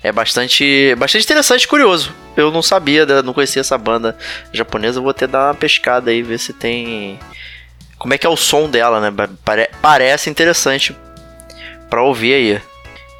é 0.03 0.11
bastante 0.11 0.95
bastante 0.95 1.25
interessante 1.25 1.67
curioso. 1.67 2.13
Eu 2.37 2.51
não 2.51 2.61
sabia, 2.61 3.05
não 3.23 3.33
conhecia 3.33 3.61
essa 3.61 3.77
banda 3.77 4.17
japonesa. 4.53 5.01
Vou 5.01 5.13
ter 5.13 5.27
dar 5.27 5.47
uma 5.47 5.55
pescada 5.55 6.11
aí 6.11 6.21
ver 6.21 6.37
se 6.37 6.53
tem 6.53 7.17
como 7.97 8.13
é 8.13 8.17
que 8.17 8.27
é 8.27 8.29
o 8.29 8.37
som 8.37 8.69
dela, 8.69 8.99
né? 8.99 9.11
Pare 9.43 9.69
parece 9.81 10.29
interessante 10.29 10.95
para 11.89 12.03
ouvir 12.03 12.33
aí. 12.33 12.61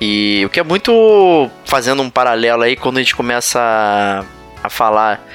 E 0.01 0.44
o 0.46 0.50
que 0.50 0.60
é 0.60 0.63
muito 0.63 1.50
fazendo 1.63 2.01
um 2.01 2.10
paralelo 2.10 2.63
aí 2.63 2.75
quando 2.75 2.98
a 2.98 3.01
gente 3.01 3.15
começa 3.15 3.60
a, 3.60 4.24
a 4.67 4.70
falar 4.70 5.25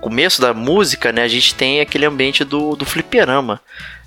começo 0.00 0.40
da 0.40 0.54
música, 0.54 1.12
né, 1.12 1.22
a 1.22 1.28
gente 1.28 1.54
tem 1.54 1.80
aquele 1.80 2.06
ambiente 2.06 2.44
do, 2.44 2.76
do 2.76 2.84
fliperama, 2.84 3.60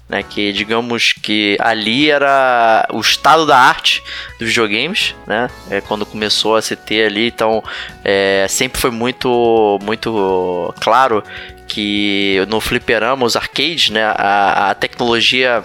né, 0.07 0.23
que 0.23 0.51
digamos 0.51 1.13
que 1.13 1.57
ali 1.59 2.11
era 2.11 2.85
o 2.91 2.99
estado 2.99 3.45
da 3.45 3.57
arte 3.57 4.03
dos 4.39 4.49
videogames, 4.49 5.15
né, 5.25 5.49
é 5.69 5.79
quando 5.81 6.05
começou 6.05 6.55
a 6.55 6.61
se 6.61 6.75
ter 6.75 7.05
ali, 7.05 7.27
então 7.27 7.63
é, 8.03 8.45
sempre 8.49 8.79
foi 8.79 8.91
muito 8.91 9.79
muito 9.83 10.73
claro 10.81 11.23
que 11.67 12.45
no 12.49 12.59
fliperama, 12.59 13.25
os 13.25 13.35
arcades, 13.35 13.89
né, 13.89 14.03
a, 14.03 14.71
a 14.71 14.75
tecnologia 14.75 15.63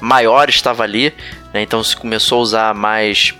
maior 0.00 0.48
estava 0.48 0.82
ali, 0.82 1.14
né, 1.52 1.62
então 1.62 1.82
se 1.84 1.96
começou 1.96 2.38
a 2.38 2.42
usar 2.42 2.74
mais 2.74 3.32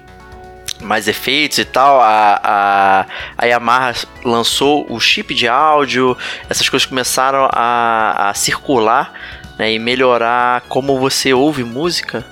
mais 0.80 1.08
efeitos 1.08 1.58
e 1.58 1.64
tal. 1.64 2.00
A, 2.00 2.40
a, 2.42 3.06
a, 3.38 3.46
Yamaha 3.46 3.94
lançou 4.24 4.86
o 4.90 5.00
chip 5.00 5.34
de 5.34 5.48
áudio, 5.48 6.16
essas 6.48 6.68
coisas 6.68 6.86
começaram 6.86 7.48
a, 7.52 8.30
a 8.30 8.34
circular 8.34 9.12
né, 9.58 9.72
e 9.72 9.78
melhorar 9.78 10.62
como 10.62 10.98
você 10.98 11.32
ouve 11.32 11.64
música 11.64 12.24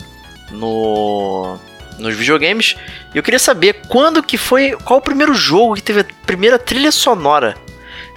no, 0.50 1.58
nos 1.98 2.14
videogames. 2.14 2.76
E 3.14 3.18
eu 3.18 3.22
queria 3.22 3.38
saber 3.38 3.82
quando 3.88 4.22
que 4.22 4.36
foi, 4.36 4.72
qual 4.84 4.98
o 4.98 5.02
primeiro 5.02 5.34
jogo 5.34 5.74
que 5.74 5.82
teve 5.82 6.00
a 6.00 6.06
primeira 6.26 6.58
trilha 6.58 6.92
sonora 6.92 7.56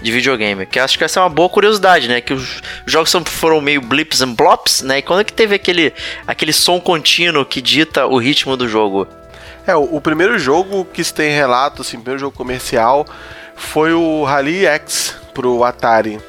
de 0.02 0.12
videogame, 0.12 0.66
que 0.66 0.78
acho 0.78 0.98
que 0.98 1.04
essa 1.04 1.20
é 1.20 1.24
uma 1.24 1.30
boa 1.30 1.50
curiosidade, 1.50 2.08
né? 2.08 2.22
Que 2.22 2.34
os 2.34 2.62
jogos 2.86 3.12
foram 3.26 3.62
meio 3.62 3.82
blips 3.82 4.22
and 4.22 4.34
blops, 4.34 4.82
né? 4.82 5.00
E 5.00 5.02
quando 5.02 5.22
é 5.22 5.24
que 5.24 5.34
teve 5.34 5.56
aquele, 5.56 5.94
aquele 6.28 6.54
som 6.54 6.80
contínuo 6.80 7.46
que 7.46 7.62
dita 7.62 8.06
o 8.06 8.18
ritmo 8.18 8.58
do 8.58 8.68
jogo? 8.68 9.08
É, 9.68 9.76
o, 9.76 9.96
o, 9.96 10.02
primeiro 10.02 10.38
jogo 10.38 10.86
que 10.86 11.04
se 11.04 11.14
tem 11.14 11.32
relato, 11.32 11.82
assim, 11.82 11.98
o 11.98 12.02
primeiro 12.02 12.20
jogo 12.20 12.38
comercial 12.38 13.06
foi 13.56 13.94
o 13.94 14.24
Rally 14.24 14.66
X 14.66 15.16
pro 15.34 15.64
Atari. 15.64 16.20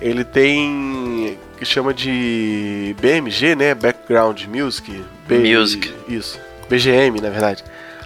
Ele 0.00 0.24
tem 0.24 1.38
que 1.58 1.64
chama 1.64 1.92
de 1.92 2.94
BMG, 3.00 3.56
né? 3.56 3.74
Background 3.74 4.44
Music. 4.44 5.04
B 5.26 5.38
Music. 5.38 5.92
Isso. 6.08 6.38
BGM, 6.68 7.20
na 7.20 7.30
verdade. 7.30 7.64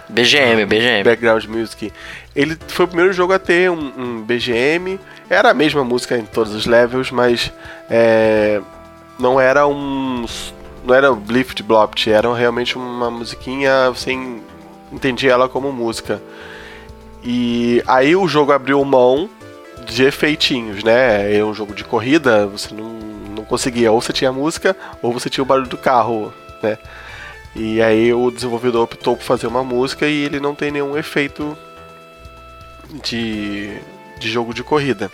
BGM, 0.09 0.65
BGM. 0.65 1.03
Background 1.03 1.45
Music. 1.45 1.93
Ele 2.35 2.57
foi 2.67 2.85
o 2.85 2.87
primeiro 2.87 3.13
jogo 3.13 3.33
a 3.33 3.39
ter 3.39 3.69
um, 3.69 3.93
um 3.95 4.21
BGM. 4.21 4.99
Era 5.29 5.51
a 5.51 5.53
mesma 5.53 5.83
música 5.83 6.17
em 6.17 6.25
todos 6.25 6.53
os 6.53 6.65
levels, 6.65 7.11
mas 7.11 7.51
é, 7.89 8.59
não 9.19 9.39
era 9.39 9.67
um 9.67 10.25
não 10.83 10.93
era 10.93 11.13
Blift 11.13 11.63
Blopt, 11.63 12.09
era 12.09 12.33
realmente 12.33 12.77
uma 12.77 13.09
musiquinha, 13.09 13.89
você 13.89 14.11
entendia 14.91 15.31
ela 15.31 15.47
como 15.47 15.71
música. 15.71 16.21
E 17.23 17.81
aí 17.87 18.15
o 18.15 18.27
jogo 18.27 18.51
abriu 18.51 18.83
mão 18.83 19.29
de 19.85 20.03
efeitinhos, 20.03 20.83
né? 20.83 21.35
É 21.35 21.43
um 21.43 21.53
jogo 21.53 21.73
de 21.73 21.83
corrida, 21.83 22.47
você 22.47 22.73
não, 22.73 22.89
não 23.35 23.45
conseguia, 23.45 23.91
ou 23.91 24.01
você 24.01 24.11
tinha 24.11 24.31
música, 24.31 24.75
ou 25.01 25.13
você 25.13 25.29
tinha 25.29 25.43
o 25.43 25.47
barulho 25.47 25.69
do 25.69 25.77
carro, 25.77 26.33
né? 26.61 26.77
E 27.55 27.81
aí 27.81 28.13
o 28.13 28.31
desenvolvedor 28.31 28.83
optou 28.83 29.15
por 29.15 29.23
fazer 29.23 29.47
uma 29.47 29.63
música 29.63 30.07
e 30.07 30.25
ele 30.25 30.39
não 30.39 30.55
tem 30.55 30.71
nenhum 30.71 30.97
efeito 30.97 31.57
de, 33.03 33.77
de 34.19 34.29
jogo 34.29 34.53
de 34.53 34.63
corrida. 34.63 35.09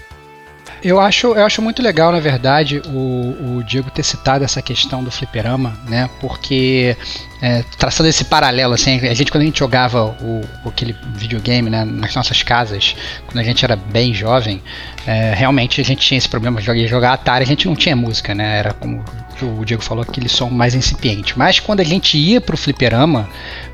Eu 0.81 0.99
acho, 0.99 1.27
eu 1.27 1.45
acho 1.45 1.61
muito 1.61 1.81
legal, 1.81 2.11
na 2.11 2.21
verdade, 2.21 2.81
o, 2.87 3.57
o 3.57 3.63
Diego 3.63 3.91
ter 3.91 4.03
citado 4.03 4.45
essa 4.45 4.61
questão 4.61 5.03
do 5.03 5.11
fliperama, 5.11 5.77
né? 5.87 6.09
Porque 6.21 6.95
é, 7.41 7.63
traçando 7.77 8.07
esse 8.07 8.23
paralelo, 8.23 8.73
assim, 8.73 8.97
a 9.07 9.13
gente 9.13 9.29
quando 9.29 9.43
a 9.43 9.45
gente 9.45 9.59
jogava 9.59 10.05
o, 10.05 10.41
aquele 10.65 10.95
videogame 11.15 11.69
né, 11.69 11.83
nas 11.83 12.15
nossas 12.15 12.43
casas, 12.43 12.95
quando 13.25 13.39
a 13.39 13.43
gente 13.43 13.63
era 13.63 13.75
bem 13.75 14.13
jovem, 14.13 14.61
é, 15.05 15.33
realmente 15.33 15.81
a 15.81 15.83
gente 15.83 16.05
tinha 16.05 16.17
esse 16.17 16.29
problema 16.29 16.61
de 16.61 16.87
jogar 16.87 17.13
Atari, 17.13 17.43
a 17.43 17.47
gente 17.47 17.67
não 17.67 17.75
tinha 17.75 17.95
música, 17.95 18.33
né? 18.33 18.59
Era 18.59 18.73
como 18.73 19.03
o 19.45 19.63
Diego 19.65 19.83
falou, 19.83 20.03
aquele 20.03 20.29
som 20.29 20.49
mais 20.49 20.75
incipiente. 20.75 21.37
Mas 21.37 21.59
quando 21.59 21.79
a 21.79 21.83
gente 21.83 22.17
ia 22.17 22.39
pro 22.39 22.57
fliperama, 22.57 23.29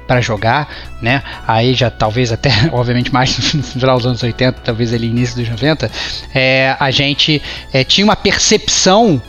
para 0.07 0.21
jogar, 0.21 0.69
né? 1.01 1.23
Aí 1.47 1.73
já 1.73 1.89
talvez 1.89 2.31
até, 2.31 2.51
obviamente, 2.71 3.11
mais 3.11 3.53
no 3.53 3.63
final 3.63 3.97
dos 3.97 4.05
anos 4.05 4.23
80, 4.23 4.59
talvez 4.63 4.93
ali 4.93 5.07
início 5.07 5.35
dos 5.35 5.49
90, 5.49 5.91
é, 6.33 6.75
a 6.79 6.91
gente 6.91 7.41
é, 7.73 7.83
tinha 7.83 8.05
uma 8.05 8.15
percepção 8.15 9.21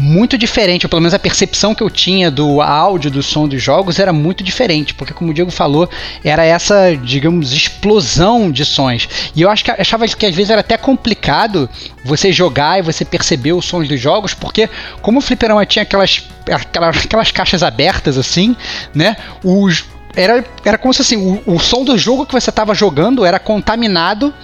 muito 0.00 0.38
diferente, 0.38 0.86
ou 0.86 0.90
pelo 0.90 1.02
menos 1.02 1.12
a 1.12 1.18
percepção 1.18 1.74
que 1.74 1.82
eu 1.82 1.90
tinha 1.90 2.30
do 2.30 2.62
áudio, 2.62 3.10
do 3.10 3.22
som 3.22 3.46
dos 3.46 3.62
jogos 3.62 3.98
era 3.98 4.12
muito 4.12 4.42
diferente, 4.42 4.94
porque 4.94 5.12
como 5.12 5.30
o 5.30 5.34
Diego 5.34 5.50
falou, 5.50 5.88
era 6.24 6.44
essa, 6.44 6.96
digamos, 6.96 7.52
explosão 7.52 8.50
de 8.50 8.64
sons. 8.64 9.08
E 9.36 9.42
eu 9.42 9.50
acho 9.50 9.64
que 9.64 9.70
achava 9.70 10.08
que 10.08 10.26
às 10.26 10.34
vezes 10.34 10.50
era 10.50 10.62
até 10.62 10.76
complicado 10.78 11.68
você 12.02 12.32
jogar 12.32 12.78
e 12.78 12.82
você 12.82 13.04
perceber 13.04 13.52
os 13.52 13.66
sons 13.66 13.86
dos 13.86 14.00
jogos, 14.00 14.32
porque 14.32 14.68
como 15.02 15.18
o 15.18 15.22
fliperama 15.22 15.66
tinha 15.66 15.82
aquelas, 15.82 16.26
aquelas, 16.50 17.04
aquelas 17.04 17.30
caixas 17.30 17.62
abertas 17.62 18.16
assim, 18.16 18.56
né? 18.94 19.16
Os 19.44 19.84
era, 20.16 20.44
era 20.64 20.76
como 20.76 20.92
se 20.92 21.02
assim, 21.02 21.16
o, 21.46 21.54
o 21.54 21.58
som 21.60 21.84
do 21.84 21.96
jogo 21.96 22.26
que 22.26 22.32
você 22.32 22.50
estava 22.50 22.74
jogando 22.74 23.24
era 23.24 23.38
contaminado 23.38 24.34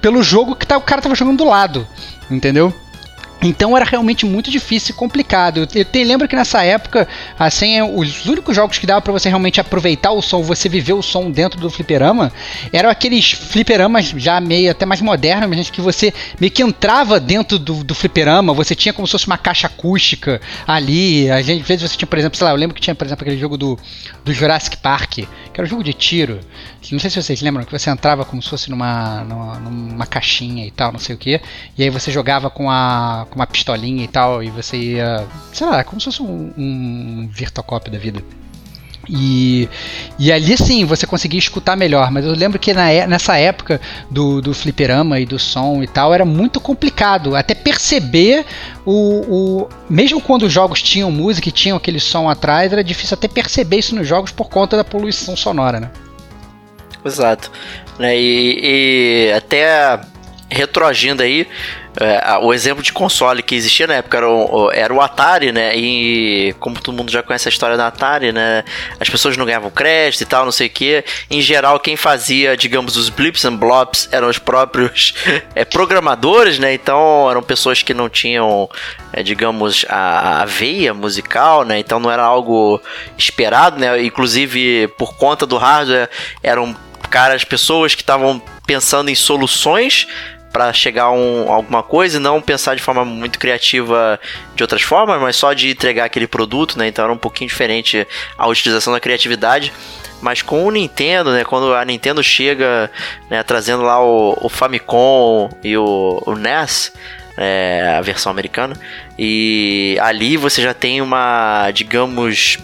pelo 0.00 0.22
jogo 0.22 0.56
que 0.56 0.66
tá, 0.66 0.76
o 0.76 0.80
cara 0.80 0.98
estava 0.98 1.14
jogando 1.14 1.38
do 1.38 1.44
lado, 1.44 1.86
entendeu? 2.30 2.74
Então 3.42 3.76
era 3.76 3.84
realmente 3.84 4.24
muito 4.24 4.50
difícil 4.50 4.94
e 4.94 4.96
complicado. 4.96 5.68
Eu, 5.74 5.84
te, 5.84 6.04
lembro 6.04 6.28
que 6.28 6.36
nessa 6.36 6.62
época, 6.62 7.08
assim, 7.38 7.82
os 7.82 8.24
únicos 8.26 8.54
jogos 8.54 8.78
que 8.78 8.86
dava 8.86 9.00
para 9.00 9.12
você 9.12 9.28
realmente 9.28 9.60
aproveitar 9.60 10.12
o 10.12 10.22
som, 10.22 10.42
você 10.42 10.68
viver 10.68 10.92
o 10.92 11.02
som 11.02 11.30
dentro 11.30 11.60
do 11.60 11.68
fliperama, 11.68 12.32
eram 12.72 12.88
aqueles 12.88 13.32
fliperamas 13.32 14.06
já 14.16 14.40
meio 14.40 14.70
até 14.70 14.86
mais 14.86 15.00
modernos, 15.00 15.48
mas 15.48 15.70
que 15.70 15.80
você 15.80 16.14
meio 16.38 16.52
que 16.52 16.62
entrava 16.62 17.18
dentro 17.18 17.58
do, 17.58 17.82
do 17.82 17.94
fliperama, 17.94 18.54
você 18.54 18.74
tinha 18.74 18.92
como 18.92 19.06
se 19.06 19.12
fosse 19.12 19.26
uma 19.26 19.38
caixa 19.38 19.66
acústica 19.66 20.40
ali. 20.66 21.30
Às 21.30 21.46
vezes 21.46 21.82
você 21.82 21.96
tinha, 21.96 22.06
por 22.06 22.18
exemplo, 22.18 22.38
sei 22.38 22.44
lá, 22.44 22.52
eu 22.52 22.56
lembro 22.56 22.74
que 22.74 22.80
tinha, 22.80 22.94
por 22.94 23.06
exemplo, 23.06 23.24
aquele 23.24 23.40
jogo 23.40 23.56
do, 23.56 23.78
do 24.24 24.32
Jurassic 24.32 24.76
Park, 24.76 25.10
que 25.12 25.26
era 25.54 25.64
um 25.64 25.66
jogo 25.66 25.82
de 25.82 25.92
tiro. 25.92 26.40
Não 26.90 26.98
sei 26.98 27.10
se 27.10 27.22
vocês 27.22 27.40
lembram 27.40 27.64
que 27.64 27.70
você 27.70 27.90
entrava 27.90 28.24
como 28.24 28.42
se 28.42 28.48
fosse 28.48 28.70
numa, 28.70 29.22
numa, 29.24 29.58
numa 29.60 30.06
caixinha 30.06 30.66
e 30.66 30.70
tal, 30.70 30.90
não 30.92 30.98
sei 30.98 31.14
o 31.14 31.18
que, 31.18 31.40
e 31.78 31.82
aí 31.82 31.90
você 31.90 32.10
jogava 32.10 32.50
com 32.50 32.70
a 32.70 33.26
com 33.30 33.36
uma 33.36 33.46
pistolinha 33.46 34.04
e 34.04 34.08
tal, 34.08 34.42
e 34.42 34.50
você 34.50 34.76
ia, 34.76 35.26
sei 35.52 35.66
lá, 35.66 35.84
como 35.84 36.00
se 36.00 36.06
fosse 36.06 36.22
um, 36.22 36.52
um 36.56 37.28
Virtual 37.32 37.80
da 37.80 37.98
vida. 37.98 38.22
E, 39.08 39.68
e 40.18 40.30
ali 40.30 40.56
sim 40.56 40.84
você 40.84 41.06
conseguia 41.06 41.38
escutar 41.38 41.76
melhor, 41.76 42.10
mas 42.10 42.24
eu 42.24 42.32
lembro 42.32 42.58
que 42.58 42.72
na, 42.72 42.86
nessa 43.06 43.36
época 43.36 43.80
do, 44.08 44.40
do 44.40 44.54
fliperama 44.54 45.18
e 45.18 45.26
do 45.26 45.38
som 45.38 45.82
e 45.82 45.88
tal 45.88 46.14
era 46.14 46.24
muito 46.24 46.60
complicado 46.60 47.34
até 47.34 47.54
perceber 47.54 48.44
o, 48.86 48.92
o. 49.62 49.68
Mesmo 49.90 50.20
quando 50.20 50.44
os 50.44 50.52
jogos 50.52 50.80
tinham 50.80 51.10
música 51.10 51.48
e 51.48 51.52
tinham 51.52 51.76
aquele 51.76 51.98
som 51.98 52.28
atrás, 52.28 52.72
era 52.72 52.84
difícil 52.84 53.14
até 53.14 53.26
perceber 53.26 53.78
isso 53.78 53.94
nos 53.94 54.06
jogos 54.06 54.30
por 54.30 54.48
conta 54.48 54.76
da 54.76 54.84
poluição 54.84 55.36
sonora, 55.36 55.80
né? 55.80 55.90
Exato. 57.04 57.50
Né, 57.98 58.16
e, 58.16 59.28
e 59.28 59.32
até 59.32 60.00
retroagindo 60.52 61.22
aí, 61.22 61.48
é, 61.98 62.38
o 62.38 62.54
exemplo 62.54 62.82
de 62.82 62.92
console 62.92 63.42
que 63.42 63.54
existia 63.54 63.86
na 63.86 63.94
época 63.94 64.16
era 64.16 64.28
o, 64.28 64.70
era 64.70 64.94
o 64.94 65.00
Atari, 65.00 65.52
né? 65.52 65.76
E 65.76 66.54
como 66.58 66.80
todo 66.80 66.94
mundo 66.94 67.10
já 67.10 67.22
conhece 67.22 67.48
a 67.48 67.50
história 67.50 67.76
da 67.76 67.86
Atari, 67.86 68.32
né? 68.32 68.64
As 68.98 69.10
pessoas 69.10 69.36
não 69.36 69.44
ganhavam 69.44 69.70
crédito 69.70 70.22
e 70.22 70.26
tal, 70.26 70.44
não 70.44 70.52
sei 70.52 70.68
o 70.68 70.70
que. 70.70 71.04
Em 71.30 71.42
geral, 71.42 71.78
quem 71.78 71.96
fazia, 71.96 72.56
digamos, 72.56 72.96
os 72.96 73.10
blips 73.10 73.44
and 73.44 73.56
blops 73.56 74.08
eram 74.10 74.28
os 74.28 74.38
próprios 74.38 75.14
é, 75.54 75.64
programadores, 75.64 76.58
né? 76.58 76.72
Então 76.72 77.30
eram 77.30 77.42
pessoas 77.42 77.82
que 77.82 77.92
não 77.92 78.08
tinham, 78.08 78.70
é, 79.12 79.22
digamos, 79.22 79.84
a, 79.88 80.42
a 80.42 80.44
veia 80.46 80.94
musical, 80.94 81.62
né? 81.62 81.78
Então 81.78 82.00
não 82.00 82.10
era 82.10 82.22
algo 82.22 82.80
esperado, 83.18 83.78
né? 83.78 84.02
Inclusive, 84.02 84.88
por 84.96 85.14
conta 85.14 85.44
do 85.44 85.58
hardware, 85.58 86.08
eram 86.42 86.74
caras, 87.12 87.44
pessoas 87.44 87.94
que 87.94 88.00
estavam 88.00 88.42
pensando 88.66 89.10
em 89.10 89.14
soluções 89.14 90.08
para 90.50 90.72
chegar 90.72 91.04
a 91.04 91.12
um, 91.12 91.50
alguma 91.52 91.82
coisa 91.82 92.16
e 92.16 92.20
não 92.20 92.40
pensar 92.40 92.74
de 92.74 92.82
forma 92.82 93.04
muito 93.04 93.38
criativa 93.38 94.18
de 94.54 94.62
outras 94.62 94.82
formas, 94.82 95.20
mas 95.20 95.36
só 95.36 95.52
de 95.52 95.70
entregar 95.70 96.06
aquele 96.06 96.26
produto, 96.26 96.78
né? 96.78 96.88
Então 96.88 97.04
era 97.04 97.12
um 97.12 97.18
pouquinho 97.18 97.48
diferente 97.48 98.06
a 98.36 98.46
utilização 98.46 98.92
da 98.92 99.00
criatividade. 99.00 99.72
Mas 100.22 100.40
com 100.40 100.64
o 100.64 100.70
Nintendo, 100.70 101.32
né? 101.32 101.44
Quando 101.44 101.74
a 101.74 101.84
Nintendo 101.84 102.22
chega, 102.22 102.90
né, 103.28 103.42
trazendo 103.42 103.82
lá 103.82 104.02
o, 104.02 104.38
o 104.40 104.48
Famicom 104.48 105.50
e 105.62 105.76
o, 105.76 106.22
o 106.24 106.34
NES, 106.34 106.92
é, 107.36 107.94
a 107.98 108.00
versão 108.00 108.30
americana, 108.30 108.76
e 109.18 109.98
ali 110.00 110.36
você 110.36 110.62
já 110.62 110.72
tem 110.72 111.00
uma, 111.00 111.70
digamos, 111.72 112.58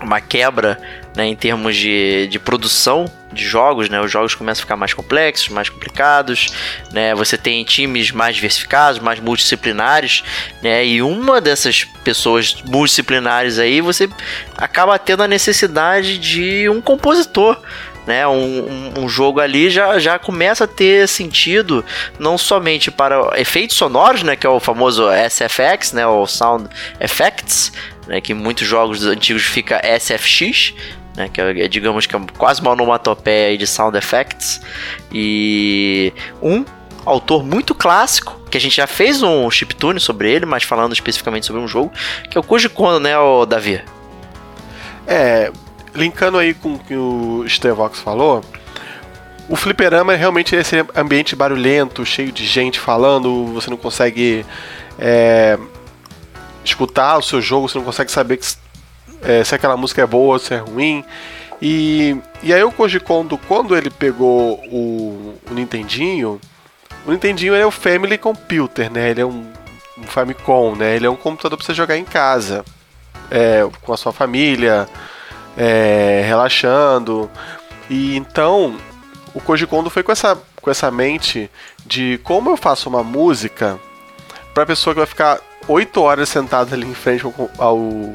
uma 0.00 0.20
quebra 0.20 0.78
né, 1.16 1.26
em 1.26 1.34
termos 1.34 1.76
de, 1.76 2.28
de 2.28 2.38
produção 2.38 3.06
de 3.36 3.44
jogos, 3.44 3.88
né? 3.88 4.00
Os 4.00 4.10
jogos 4.10 4.34
começam 4.34 4.62
a 4.62 4.64
ficar 4.64 4.76
mais 4.76 4.92
complexos, 4.92 5.48
mais 5.48 5.68
complicados, 5.68 6.48
né? 6.92 7.14
Você 7.14 7.36
tem 7.38 7.62
times 7.64 8.10
mais 8.10 8.34
diversificados, 8.34 9.00
mais 9.00 9.20
multidisciplinares, 9.20 10.24
né? 10.62 10.84
E 10.84 11.02
uma 11.02 11.40
dessas 11.40 11.84
pessoas 12.02 12.56
multidisciplinares 12.66 13.58
aí, 13.58 13.80
você 13.80 14.08
acaba 14.56 14.98
tendo 14.98 15.22
a 15.22 15.28
necessidade 15.28 16.18
de 16.18 16.68
um 16.68 16.80
compositor, 16.80 17.60
né? 18.06 18.26
Um, 18.26 18.32
um, 18.34 19.00
um, 19.00 19.08
jogo 19.08 19.40
ali 19.40 19.68
já, 19.68 19.98
já 19.98 20.18
começa 20.18 20.64
a 20.64 20.68
ter 20.68 21.08
sentido 21.08 21.84
não 22.18 22.38
somente 22.38 22.90
para 22.90 23.38
efeitos 23.38 23.76
sonoros, 23.76 24.22
né? 24.22 24.36
Que 24.36 24.46
é 24.46 24.50
o 24.50 24.60
famoso 24.60 25.04
SFX, 25.28 25.92
né? 25.92 26.06
O 26.06 26.26
Sound 26.26 26.68
Effects, 27.00 27.72
né? 28.06 28.20
Que 28.20 28.32
em 28.32 28.36
muitos 28.36 28.66
jogos 28.66 29.04
antigos 29.04 29.42
fica 29.42 29.82
SFX, 29.98 30.72
né, 31.16 31.30
que 31.32 31.40
é, 31.40 31.66
digamos 31.66 32.06
que 32.06 32.14
é 32.14 32.20
quase 32.36 32.60
uma 32.60 32.72
onomatopeia 32.72 33.56
de 33.56 33.66
sound 33.66 33.96
effects. 33.96 34.60
E 35.10 36.12
um 36.42 36.64
autor 37.04 37.42
muito 37.42 37.74
clássico, 37.74 38.38
que 38.50 38.58
a 38.58 38.60
gente 38.60 38.76
já 38.76 38.86
fez 38.86 39.22
um 39.22 39.50
chiptune 39.50 39.98
sobre 39.98 40.30
ele, 40.30 40.44
mas 40.44 40.62
falando 40.62 40.92
especificamente 40.92 41.46
sobre 41.46 41.62
um 41.62 41.68
jogo, 41.68 41.92
que 42.30 42.36
é 42.36 42.40
o 42.40 42.44
Koji 42.44 42.68
Kondo, 42.68 43.00
né, 43.00 43.16
o 43.18 43.46
Davi? 43.46 43.80
É, 45.06 45.50
linkando 45.94 46.36
aí 46.36 46.52
com 46.52 46.74
o 46.74 46.78
que 46.78 46.94
o 46.94 47.44
Stevox 47.48 48.00
falou, 48.00 48.44
o 49.48 49.54
fliperama 49.54 50.12
é 50.12 50.16
realmente 50.16 50.56
esse 50.56 50.84
ambiente 50.94 51.36
barulhento, 51.36 52.04
cheio 52.04 52.32
de 52.32 52.44
gente 52.44 52.80
falando, 52.80 53.46
você 53.54 53.70
não 53.70 53.76
consegue 53.76 54.44
é, 54.98 55.56
escutar 56.64 57.16
o 57.16 57.22
seu 57.22 57.40
jogo, 57.40 57.68
você 57.68 57.78
não 57.78 57.84
consegue 57.84 58.10
saber 58.10 58.38
que 58.38 58.46
é, 59.26 59.42
se 59.42 59.54
aquela 59.54 59.76
música 59.76 60.02
é 60.02 60.06
boa 60.06 60.38
se 60.38 60.54
é 60.54 60.58
ruim. 60.58 61.04
E, 61.60 62.16
e 62.42 62.52
aí 62.52 62.62
o 62.62 62.70
Koji 62.70 63.00
Kondo, 63.00 63.36
quando 63.36 63.76
ele 63.76 63.90
pegou 63.90 64.60
o, 64.70 65.34
o 65.50 65.54
Nintendinho, 65.54 66.40
o 67.04 67.10
Nintendinho 67.10 67.54
é 67.54 67.66
o 67.66 67.70
Family 67.70 68.18
Computer, 68.18 68.90
né? 68.90 69.10
Ele 69.10 69.22
é 69.22 69.26
um, 69.26 69.46
um 69.98 70.02
Famicom, 70.04 70.76
né? 70.76 70.96
Ele 70.96 71.06
é 71.06 71.10
um 71.10 71.16
computador 71.16 71.56
para 71.56 71.66
você 71.66 71.74
jogar 71.74 71.96
em 71.96 72.04
casa, 72.04 72.64
é, 73.30 73.66
com 73.82 73.92
a 73.92 73.96
sua 73.96 74.12
família, 74.12 74.88
é, 75.56 76.22
relaxando. 76.26 77.30
E 77.88 78.16
então 78.16 78.76
o 79.34 79.40
Koji 79.40 79.66
Kondo 79.66 79.88
foi 79.90 80.02
com 80.02 80.12
essa, 80.12 80.38
com 80.60 80.70
essa 80.70 80.90
mente 80.90 81.50
de 81.84 82.20
como 82.22 82.50
eu 82.50 82.56
faço 82.56 82.88
uma 82.88 83.02
música 83.02 83.78
para 84.52 84.66
pessoa 84.66 84.94
que 84.94 85.00
vai 85.00 85.06
ficar 85.06 85.40
8 85.68 86.00
horas 86.00 86.28
sentada 86.28 86.74
ali 86.74 86.86
em 86.86 86.94
frente 86.94 87.24
ao, 87.24 87.50
ao 87.58 88.12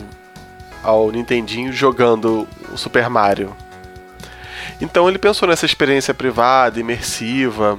ao 0.83 1.11
Nintendinho 1.11 1.71
jogando 1.71 2.47
o 2.71 2.77
Super 2.77 3.09
Mario. 3.09 3.55
Então 4.79 5.07
ele 5.07 5.19
pensou 5.19 5.47
nessa 5.47 5.65
experiência 5.65 6.13
privada, 6.13 6.79
imersiva, 6.79 7.77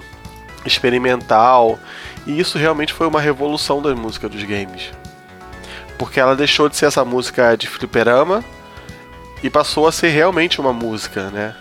experimental, 0.64 1.78
e 2.26 2.38
isso 2.38 2.58
realmente 2.58 2.92
foi 2.92 3.06
uma 3.06 3.20
revolução 3.20 3.82
da 3.82 3.94
música 3.94 4.28
dos 4.28 4.42
games. 4.44 4.90
Porque 5.98 6.20
ela 6.20 6.36
deixou 6.36 6.68
de 6.68 6.76
ser 6.76 6.86
essa 6.86 7.04
música 7.04 7.56
de 7.56 7.68
fliperama 7.68 8.44
e 9.42 9.50
passou 9.50 9.86
a 9.86 9.92
ser 9.92 10.08
realmente 10.08 10.60
uma 10.60 10.72
música, 10.72 11.30
né? 11.30 11.54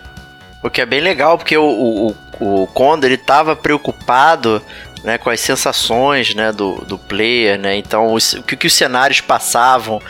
O 0.62 0.70
que 0.70 0.80
é 0.80 0.86
bem 0.86 1.00
legal, 1.00 1.36
porque 1.36 1.56
o, 1.56 2.14
o, 2.40 2.62
o 2.62 2.66
Kondo 2.68 3.04
ele 3.04 3.16
estava 3.16 3.56
preocupado 3.56 4.62
né, 5.04 5.18
com 5.18 5.30
as 5.30 5.40
sensações 5.40 6.34
né, 6.34 6.52
do, 6.52 6.76
do 6.84 6.98
player, 6.98 7.58
né? 7.58 7.76
Então, 7.76 8.12
os, 8.12 8.34
o 8.34 8.42
que, 8.42 8.56
que 8.56 8.66
os 8.66 8.72
cenários 8.72 9.20
passavam, 9.20 10.00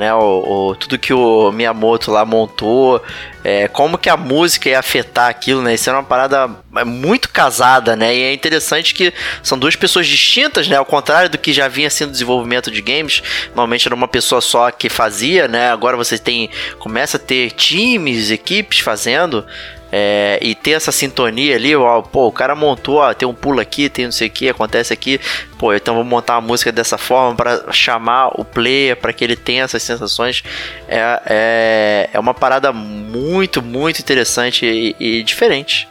né? 0.00 0.14
O, 0.14 0.70
o, 0.70 0.76
tudo 0.76 0.98
que 0.98 1.12
o 1.12 1.52
Miyamoto 1.52 2.10
lá 2.10 2.24
montou, 2.24 3.02
é, 3.44 3.68
como 3.68 3.98
que 3.98 4.08
a 4.08 4.16
música 4.16 4.70
ia 4.70 4.78
afetar 4.78 5.28
aquilo, 5.28 5.60
né? 5.60 5.74
Isso 5.74 5.90
era 5.90 5.98
uma 5.98 6.04
parada 6.04 6.50
é, 6.74 6.84
muito 6.84 7.28
casada, 7.28 7.94
né? 7.94 8.16
E 8.16 8.22
é 8.22 8.32
interessante 8.32 8.94
que 8.94 9.12
são 9.42 9.58
duas 9.58 9.76
pessoas 9.76 10.06
distintas, 10.06 10.66
né? 10.68 10.76
Ao 10.76 10.86
contrário 10.86 11.28
do 11.28 11.36
que 11.36 11.52
já 11.52 11.68
vinha 11.68 11.90
sendo 11.90 12.12
desenvolvimento 12.12 12.70
de 12.70 12.80
games, 12.80 13.22
normalmente 13.48 13.86
era 13.86 13.94
uma 13.94 14.08
pessoa 14.08 14.40
só 14.40 14.70
que 14.70 14.88
fazia, 14.88 15.46
né? 15.46 15.70
Agora 15.70 15.98
você 15.98 16.16
tem 16.16 16.48
começa 16.78 17.18
a 17.18 17.20
ter 17.20 17.50
times, 17.50 18.30
equipes 18.30 18.80
fazendo. 18.80 19.44
É, 19.92 20.38
e 20.40 20.54
ter 20.54 20.72
essa 20.72 20.92
sintonia 20.92 21.56
ali, 21.56 21.74
ó, 21.74 22.00
pô, 22.00 22.28
o 22.28 22.32
cara 22.32 22.54
montou, 22.54 22.98
ó, 22.98 23.12
tem 23.12 23.26
um 23.26 23.34
pulo 23.34 23.60
aqui, 23.60 23.88
tem 23.88 24.04
não 24.04 24.12
sei 24.12 24.28
o 24.28 24.30
que, 24.30 24.48
acontece 24.48 24.92
aqui, 24.92 25.20
pô, 25.58 25.74
então 25.74 25.94
vou 25.94 26.04
montar 26.04 26.36
a 26.36 26.40
música 26.40 26.70
dessa 26.70 26.96
forma 26.96 27.36
para 27.36 27.72
chamar 27.72 28.28
o 28.40 28.44
player, 28.44 28.96
para 28.96 29.12
que 29.12 29.24
ele 29.24 29.36
tenha 29.36 29.64
essas 29.64 29.82
sensações. 29.82 30.44
É, 30.88 31.22
é, 31.26 32.10
é 32.12 32.20
uma 32.20 32.34
parada 32.34 32.72
muito, 32.72 33.60
muito 33.60 34.00
interessante 34.00 34.64
e, 34.64 34.96
e 35.00 35.22
diferente. 35.22 35.88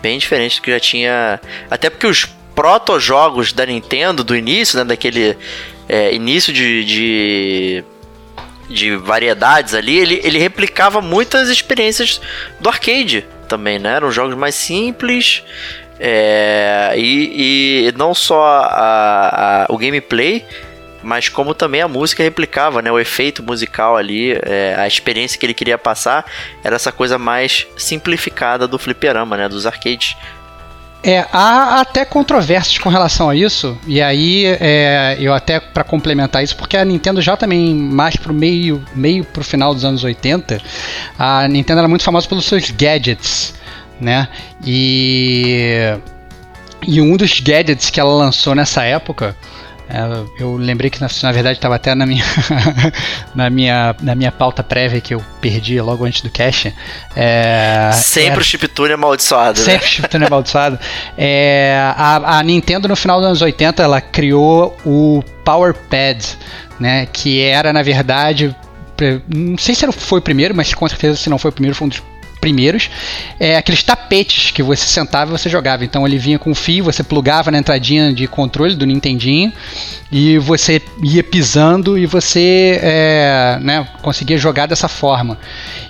Bem 0.00 0.18
diferente 0.18 0.60
do 0.60 0.62
que 0.62 0.70
já 0.70 0.80
tinha. 0.80 1.40
Até 1.70 1.90
porque 1.90 2.06
os 2.06 2.24
proto-jogos 2.54 3.52
da 3.52 3.66
Nintendo 3.66 4.24
do 4.24 4.34
início, 4.34 4.78
né, 4.78 4.84
daquele 4.84 5.36
é, 5.88 6.14
início 6.14 6.52
de, 6.52 6.84
de 6.84 7.84
de 8.70 8.96
variedades 8.96 9.74
ali, 9.74 9.98
ele, 9.98 10.20
ele 10.22 10.38
replicava 10.38 11.00
muitas 11.00 11.48
experiências 11.48 12.20
do 12.60 12.68
arcade 12.68 13.26
também, 13.48 13.78
né? 13.78 13.96
Eram 13.96 14.12
jogos 14.12 14.36
mais 14.36 14.54
simples 14.54 15.42
é, 15.98 16.94
e, 16.96 17.88
e 17.88 17.92
não 17.98 18.14
só 18.14 18.42
a, 18.42 19.64
a, 19.64 19.66
o 19.68 19.76
gameplay, 19.76 20.46
mas 21.02 21.28
como 21.28 21.52
também 21.52 21.82
a 21.82 21.88
música 21.88 22.22
replicava, 22.22 22.80
né? 22.80 22.92
O 22.92 22.98
efeito 22.98 23.42
musical 23.42 23.96
ali, 23.96 24.38
é, 24.42 24.76
a 24.78 24.86
experiência 24.86 25.38
que 25.38 25.44
ele 25.44 25.54
queria 25.54 25.76
passar 25.76 26.24
era 26.62 26.76
essa 26.76 26.92
coisa 26.92 27.18
mais 27.18 27.66
simplificada 27.76 28.68
do 28.68 28.78
fliperama, 28.78 29.36
né? 29.36 29.48
Dos 29.48 29.66
arcades 29.66 30.16
é, 31.02 31.26
há 31.32 31.80
até 31.80 32.04
controvérsias 32.04 32.78
com 32.78 32.88
relação 32.88 33.30
a 33.30 33.34
isso, 33.34 33.78
e 33.86 34.02
aí 34.02 34.44
é, 34.46 35.16
eu 35.18 35.32
até 35.32 35.58
para 35.58 35.82
complementar 35.82 36.44
isso, 36.44 36.54
porque 36.56 36.76
a 36.76 36.84
Nintendo 36.84 37.22
já 37.22 37.36
também 37.36 37.74
mais 37.74 38.16
pro 38.16 38.34
meio, 38.34 38.84
meio 38.94 39.24
pro 39.24 39.42
final 39.42 39.74
dos 39.74 39.84
anos 39.84 40.04
80, 40.04 40.60
a 41.18 41.48
Nintendo 41.48 41.78
era 41.78 41.88
muito 41.88 42.04
famosa 42.04 42.28
pelos 42.28 42.44
seus 42.44 42.70
gadgets, 42.70 43.54
né? 44.00 44.28
E 44.64 45.96
e 46.86 47.00
um 47.00 47.16
dos 47.16 47.40
gadgets 47.40 47.90
que 47.90 48.00
ela 48.00 48.12
lançou 48.14 48.54
nessa 48.54 48.82
época 48.84 49.36
eu 50.38 50.56
lembrei 50.56 50.90
que 50.90 51.00
na, 51.00 51.08
na 51.22 51.32
verdade 51.32 51.58
estava 51.58 51.76
até 51.76 51.94
na 51.94 52.06
minha, 52.06 52.24
na, 53.34 53.50
minha, 53.50 53.94
na 54.02 54.14
minha 54.14 54.32
pauta 54.32 54.62
prévia 54.62 55.00
que 55.00 55.14
eu 55.14 55.24
perdi 55.40 55.80
logo 55.80 56.04
antes 56.04 56.22
do 56.22 56.30
cache. 56.30 56.72
É, 57.16 57.90
sempre 57.92 58.32
era, 58.32 58.40
o 58.40 58.44
chiptune 58.44 58.92
amaldiçoado. 58.92 59.58
Né? 59.60 59.64
Sempre 59.64 59.84
né? 59.84 59.86
o 59.86 59.90
chiptune 59.90 60.24
amaldiçoado. 60.26 60.78
É, 61.16 61.92
a, 61.96 62.38
a 62.38 62.42
Nintendo 62.42 62.88
no 62.88 62.96
final 62.96 63.18
dos 63.18 63.26
anos 63.26 63.42
80 63.42 63.82
ela 63.82 64.00
criou 64.00 64.76
o 64.84 65.22
Power 65.44 65.74
Pad, 65.74 66.38
né, 66.78 67.06
que 67.06 67.40
era 67.40 67.72
na 67.72 67.82
verdade 67.82 68.54
não 69.34 69.56
sei 69.56 69.74
se 69.74 69.90
foi 69.92 70.18
o 70.18 70.22
primeiro, 70.22 70.54
mas 70.54 70.74
com 70.74 70.86
certeza 70.88 71.16
se 71.16 71.30
não 71.30 71.38
foi 71.38 71.50
o 71.50 71.52
primeiro, 71.52 71.74
foi 71.74 71.86
um 71.86 71.88
dos 71.88 72.02
primeiros, 72.40 72.90
é, 73.38 73.56
aqueles 73.56 73.82
tapetes 73.82 74.50
que 74.50 74.62
você 74.62 74.86
sentava 74.86 75.30
e 75.30 75.38
você 75.38 75.48
jogava. 75.48 75.84
Então 75.84 76.06
ele 76.06 76.18
vinha 76.18 76.38
com 76.38 76.54
fio, 76.54 76.84
você 76.84 77.02
plugava 77.02 77.50
na 77.50 77.58
entradinha 77.58 78.12
de 78.12 78.26
controle 78.26 78.74
do 78.74 78.86
Nintendinho 78.86 79.52
e 80.10 80.38
você 80.38 80.82
ia 81.02 81.22
pisando 81.22 81.98
e 81.98 82.06
você 82.06 82.80
é, 82.82 83.58
né, 83.60 83.86
conseguia 84.02 84.38
jogar 84.38 84.66
dessa 84.66 84.88
forma. 84.88 85.38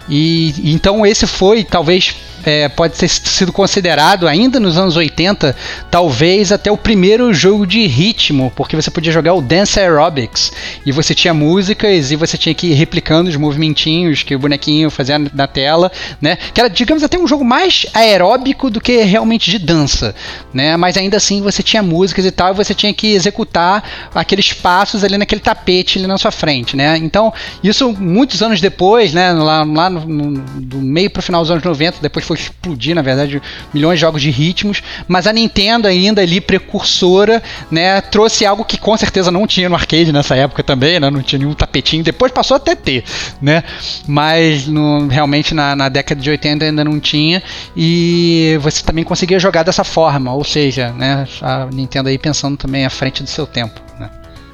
E 0.08 0.72
então 0.72 1.06
esse 1.06 1.26
foi 1.26 1.64
talvez 1.64 2.14
é, 2.44 2.68
pode 2.68 2.96
ter 2.96 3.08
sido 3.08 3.52
considerado 3.52 4.26
ainda 4.26 4.58
nos 4.58 4.78
anos 4.78 4.96
80, 4.96 5.54
talvez 5.90 6.52
até 6.52 6.70
o 6.70 6.76
primeiro 6.76 7.32
jogo 7.32 7.66
de 7.66 7.86
ritmo, 7.86 8.52
porque 8.56 8.76
você 8.76 8.90
podia 8.90 9.12
jogar 9.12 9.34
o 9.34 9.42
Dance 9.42 9.78
Aerobics 9.78 10.52
e 10.84 10.92
você 10.92 11.14
tinha 11.14 11.34
músicas 11.34 12.10
e 12.10 12.16
você 12.16 12.36
tinha 12.38 12.54
que 12.54 12.68
ir 12.68 12.74
replicando 12.74 13.28
os 13.28 13.36
movimentinhos 13.36 14.22
que 14.22 14.34
o 14.34 14.38
bonequinho 14.38 14.90
fazia 14.90 15.18
na 15.18 15.46
tela, 15.46 15.90
né? 16.20 16.36
Que 16.54 16.60
era, 16.60 16.70
digamos, 16.70 17.02
até 17.02 17.18
um 17.18 17.26
jogo 17.26 17.44
mais 17.44 17.86
aeróbico 17.92 18.70
do 18.70 18.80
que 18.80 19.02
realmente 19.02 19.50
de 19.50 19.58
dança, 19.58 20.14
né? 20.52 20.76
Mas 20.76 20.96
ainda 20.96 21.16
assim 21.16 21.42
você 21.42 21.62
tinha 21.62 21.82
músicas 21.82 22.24
e 22.24 22.30
tal, 22.30 22.52
e 22.52 22.56
você 22.56 22.74
tinha 22.74 22.92
que 22.92 23.08
executar 23.14 24.10
aqueles 24.14 24.52
passos 24.52 25.04
ali 25.04 25.18
naquele 25.18 25.40
tapete 25.40 25.98
ali 25.98 26.06
na 26.06 26.18
sua 26.18 26.30
frente, 26.30 26.76
né? 26.76 26.96
Então, 26.96 27.32
isso 27.62 27.92
muitos 27.92 28.42
anos 28.42 28.60
depois, 28.60 29.12
né? 29.12 29.32
Lá, 29.32 29.64
lá 29.64 29.90
no, 29.90 30.00
no, 30.06 30.40
do 30.60 30.78
meio 30.78 31.10
para 31.10 31.20
o 31.20 31.22
final 31.22 31.42
dos 31.42 31.50
anos 31.50 31.62
90, 31.62 31.98
depois 32.00 32.24
foi 32.30 32.36
explodir, 32.36 32.94
na 32.94 33.02
verdade, 33.02 33.42
milhões 33.74 33.98
de 33.98 34.02
jogos 34.02 34.22
de 34.22 34.30
ritmos, 34.30 34.82
mas 35.08 35.26
a 35.26 35.32
Nintendo 35.32 35.88
ainda 35.88 36.22
ali 36.22 36.40
precursora, 36.40 37.42
né, 37.70 38.00
trouxe 38.00 38.46
algo 38.46 38.64
que 38.64 38.78
com 38.78 38.96
certeza 38.96 39.32
não 39.32 39.48
tinha 39.48 39.68
no 39.68 39.74
arcade 39.74 40.12
nessa 40.12 40.36
época 40.36 40.62
também, 40.62 41.00
né, 41.00 41.10
não 41.10 41.22
tinha 41.22 41.40
nenhum 41.40 41.54
tapetinho, 41.54 42.04
depois 42.04 42.30
passou 42.30 42.56
até 42.56 42.76
ter, 42.76 43.02
né, 43.42 43.64
mas 44.06 44.68
no, 44.68 45.08
realmente 45.08 45.54
na, 45.54 45.74
na 45.74 45.88
década 45.88 46.20
de 46.20 46.30
80 46.30 46.64
ainda 46.64 46.84
não 46.84 47.00
tinha 47.00 47.42
e 47.76 48.56
você 48.60 48.84
também 48.84 49.02
conseguia 49.02 49.40
jogar 49.40 49.64
dessa 49.64 49.82
forma, 49.82 50.32
ou 50.32 50.44
seja, 50.44 50.92
né, 50.92 51.26
a 51.42 51.66
Nintendo 51.66 52.08
aí 52.08 52.18
pensando 52.18 52.56
também 52.56 52.86
à 52.86 52.90
frente 52.90 53.24
do 53.24 53.28
seu 53.28 53.46
tempo. 53.46 53.89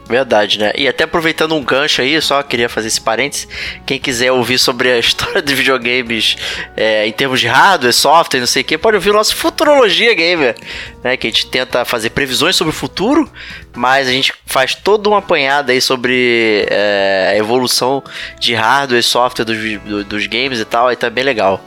Verdade, 0.08 0.58
né? 0.58 0.72
E 0.76 0.86
até 0.86 1.02
aproveitando 1.02 1.54
um 1.56 1.64
gancho 1.64 2.00
aí, 2.00 2.20
só 2.20 2.40
queria 2.42 2.68
fazer 2.68 2.88
esse 2.88 3.00
parênteses. 3.00 3.48
Quem 3.84 3.98
quiser 3.98 4.30
ouvir 4.30 4.56
sobre 4.58 4.90
a 4.90 4.98
história 5.00 5.42
dos 5.42 5.52
videogames 5.52 6.36
é, 6.76 7.06
em 7.06 7.12
termos 7.12 7.40
de 7.40 7.48
hardware, 7.48 7.92
software, 7.92 8.38
não 8.38 8.46
sei 8.46 8.62
o 8.62 8.64
que, 8.64 8.78
pode 8.78 8.96
ouvir 8.96 9.10
o 9.10 9.14
nosso 9.14 9.34
Futurologia 9.34 10.14
Gamer, 10.14 10.54
né? 11.02 11.16
Que 11.16 11.26
a 11.26 11.30
gente 11.30 11.46
tenta 11.48 11.84
fazer 11.84 12.10
previsões 12.10 12.54
sobre 12.54 12.72
o 12.72 12.76
futuro, 12.76 13.28
mas 13.74 14.06
a 14.06 14.12
gente 14.12 14.32
faz 14.46 14.76
toda 14.76 15.08
uma 15.08 15.18
apanhada 15.18 15.72
aí 15.72 15.80
sobre 15.80 16.66
é, 16.70 17.30
a 17.32 17.36
evolução 17.36 18.02
de 18.38 18.54
hardware 18.54 19.00
e 19.00 19.02
software 19.02 19.44
dos, 19.44 20.04
dos 20.06 20.26
games 20.28 20.60
e 20.60 20.64
tal, 20.64 20.86
aí 20.86 20.94
tá 20.94 21.10
bem 21.10 21.24
legal. 21.24 21.60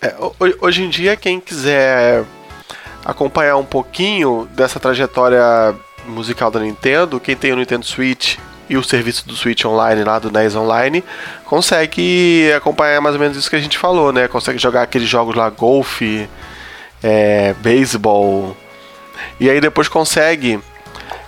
É, 0.00 0.14
hoje 0.60 0.82
em 0.82 0.88
dia, 0.88 1.16
quem 1.16 1.40
quiser 1.40 2.24
acompanhar 3.04 3.56
um 3.56 3.64
pouquinho 3.64 4.48
dessa 4.52 4.78
trajetória 4.78 5.74
musical 6.06 6.50
da 6.50 6.60
Nintendo, 6.60 7.20
quem 7.20 7.36
tem 7.36 7.52
o 7.52 7.56
Nintendo 7.56 7.84
Switch 7.84 8.36
e 8.68 8.76
o 8.76 8.84
serviço 8.84 9.26
do 9.26 9.34
Switch 9.34 9.64
Online 9.64 10.04
lá 10.04 10.18
do 10.18 10.30
NES 10.30 10.54
Online, 10.54 11.04
consegue 11.44 12.52
acompanhar 12.56 13.00
mais 13.00 13.16
ou 13.16 13.20
menos 13.20 13.36
isso 13.36 13.50
que 13.50 13.56
a 13.56 13.60
gente 13.60 13.76
falou, 13.76 14.12
né? 14.12 14.28
Consegue 14.28 14.58
jogar 14.58 14.82
aqueles 14.82 15.08
jogos 15.08 15.34
lá, 15.34 15.50
golfe, 15.50 16.28
é, 17.02 17.54
beisebol, 17.54 18.56
e 19.40 19.50
aí 19.50 19.60
depois 19.60 19.88
consegue 19.88 20.60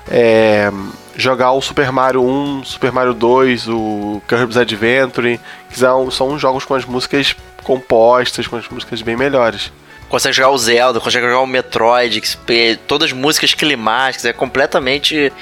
é, 0.08 0.70
jogar 1.16 1.52
o 1.52 1.60
Super 1.60 1.90
Mario 1.90 2.22
1, 2.22 2.64
Super 2.64 2.92
Mario 2.92 3.12
2, 3.12 3.68
o 3.68 4.22
Kirby's 4.28 4.56
Adventure, 4.56 5.40
que 5.68 5.78
são, 5.78 6.10
são 6.10 6.38
jogos 6.38 6.64
com 6.64 6.74
as 6.74 6.84
músicas 6.84 7.34
compostas, 7.64 8.46
com 8.46 8.56
as 8.56 8.68
músicas 8.68 9.02
bem 9.02 9.16
melhores 9.16 9.72
consegue 10.12 10.36
jogar 10.36 10.50
o 10.50 10.58
Zelda, 10.58 11.00
consegue 11.00 11.24
jogar 11.24 11.40
o 11.40 11.46
Metroid, 11.46 12.20
que, 12.20 12.78
todas 12.86 13.06
as 13.10 13.12
músicas 13.16 13.54
climáticas, 13.54 14.26
é 14.26 14.32
completamente 14.34 15.32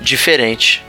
diferente. 0.00 0.84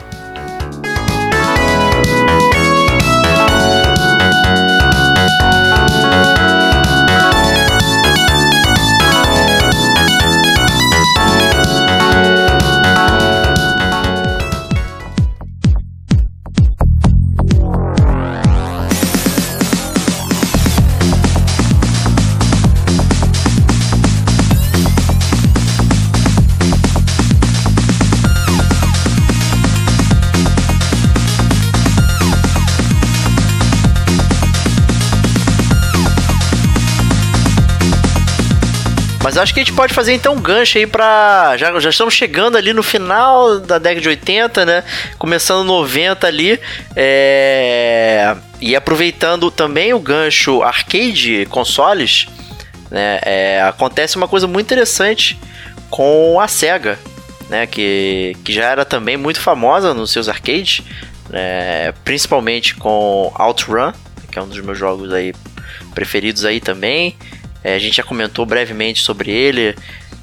Mas 39.28 39.36
acho 39.36 39.52
que 39.52 39.60
a 39.60 39.62
gente 39.62 39.76
pode 39.76 39.92
fazer 39.92 40.14
então 40.14 40.32
um 40.36 40.40
gancho 40.40 40.78
aí 40.78 40.86
pra. 40.86 41.54
Já, 41.58 41.78
já 41.78 41.90
estamos 41.90 42.14
chegando 42.14 42.56
ali 42.56 42.72
no 42.72 42.82
final 42.82 43.60
da 43.60 43.78
década 43.78 44.00
de 44.00 44.08
80, 44.08 44.64
né? 44.64 44.84
Começando 45.18 45.66
90 45.66 46.26
ali. 46.26 46.58
É... 46.96 48.34
E 48.58 48.74
aproveitando 48.74 49.50
também 49.50 49.92
o 49.92 50.00
gancho 50.00 50.62
arcade 50.62 51.46
consoles, 51.50 52.26
né? 52.90 53.20
É... 53.22 53.62
Acontece 53.68 54.16
uma 54.16 54.26
coisa 54.26 54.46
muito 54.46 54.64
interessante 54.64 55.38
com 55.90 56.40
a 56.40 56.48
SEGA, 56.48 56.98
né? 57.50 57.66
Que, 57.66 58.34
que 58.42 58.50
já 58.50 58.64
era 58.64 58.86
também 58.86 59.18
muito 59.18 59.40
famosa 59.40 59.92
nos 59.92 60.10
seus 60.10 60.26
arcades, 60.30 60.82
né? 61.28 61.92
principalmente 62.02 62.76
com 62.76 63.30
OutRun, 63.38 63.92
que 64.32 64.38
é 64.38 64.42
um 64.42 64.48
dos 64.48 64.60
meus 64.60 64.78
jogos 64.78 65.12
aí 65.12 65.34
preferidos 65.94 66.46
aí 66.46 66.60
também. 66.60 67.14
É, 67.62 67.74
a 67.74 67.78
gente 67.78 67.96
já 67.96 68.02
comentou 68.02 68.46
brevemente 68.46 69.02
sobre 69.02 69.30
ele 69.30 69.74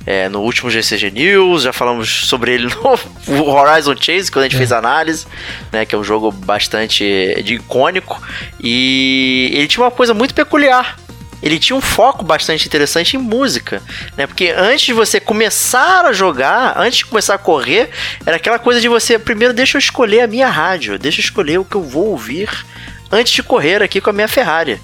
é, 0.05 0.29
no 0.29 0.41
último 0.41 0.69
GCG 0.69 1.09
News, 1.09 1.63
já 1.63 1.73
falamos 1.73 2.27
sobre 2.27 2.53
ele 2.53 2.67
no 2.67 3.49
Horizon 3.49 3.95
Chase, 3.99 4.31
quando 4.31 4.43
a 4.43 4.47
gente 4.47 4.55
é. 4.55 4.59
fez 4.59 4.71
análise, 4.71 5.25
né, 5.71 5.85
que 5.85 5.95
é 5.95 5.97
um 5.97 6.03
jogo 6.03 6.31
bastante 6.31 7.03
de 7.43 7.55
icônico. 7.55 8.21
E 8.61 9.49
ele 9.53 9.67
tinha 9.67 9.83
uma 9.83 9.91
coisa 9.91 10.13
muito 10.13 10.33
peculiar. 10.33 10.97
Ele 11.41 11.59
tinha 11.59 11.75
um 11.75 11.81
foco 11.81 12.23
bastante 12.23 12.65
interessante 12.65 13.17
em 13.17 13.19
música, 13.19 13.81
né? 14.17 14.25
Porque 14.25 14.53
antes 14.57 14.85
de 14.85 14.93
você 14.93 15.19
começar 15.19 16.05
a 16.05 16.13
jogar, 16.13 16.73
antes 16.77 16.99
de 16.99 17.05
começar 17.05 17.35
a 17.35 17.37
correr, 17.37 17.89
era 18.25 18.37
aquela 18.37 18.57
coisa 18.57 18.81
de 18.81 18.87
você 18.87 19.19
primeiro 19.19 19.53
deixa 19.53 19.77
eu 19.77 19.79
escolher 19.79 20.21
a 20.21 20.27
minha 20.27 20.47
rádio, 20.47 20.97
deixa 20.97 21.19
eu 21.19 21.23
escolher 21.23 21.59
o 21.59 21.65
que 21.65 21.75
eu 21.75 21.83
vou 21.83 22.07
ouvir 22.07 22.49
antes 23.11 23.31
de 23.33 23.43
correr 23.43 23.83
aqui 23.83 24.01
com 24.01 24.09
a 24.09 24.13
minha 24.13 24.27
Ferrari. 24.27 24.79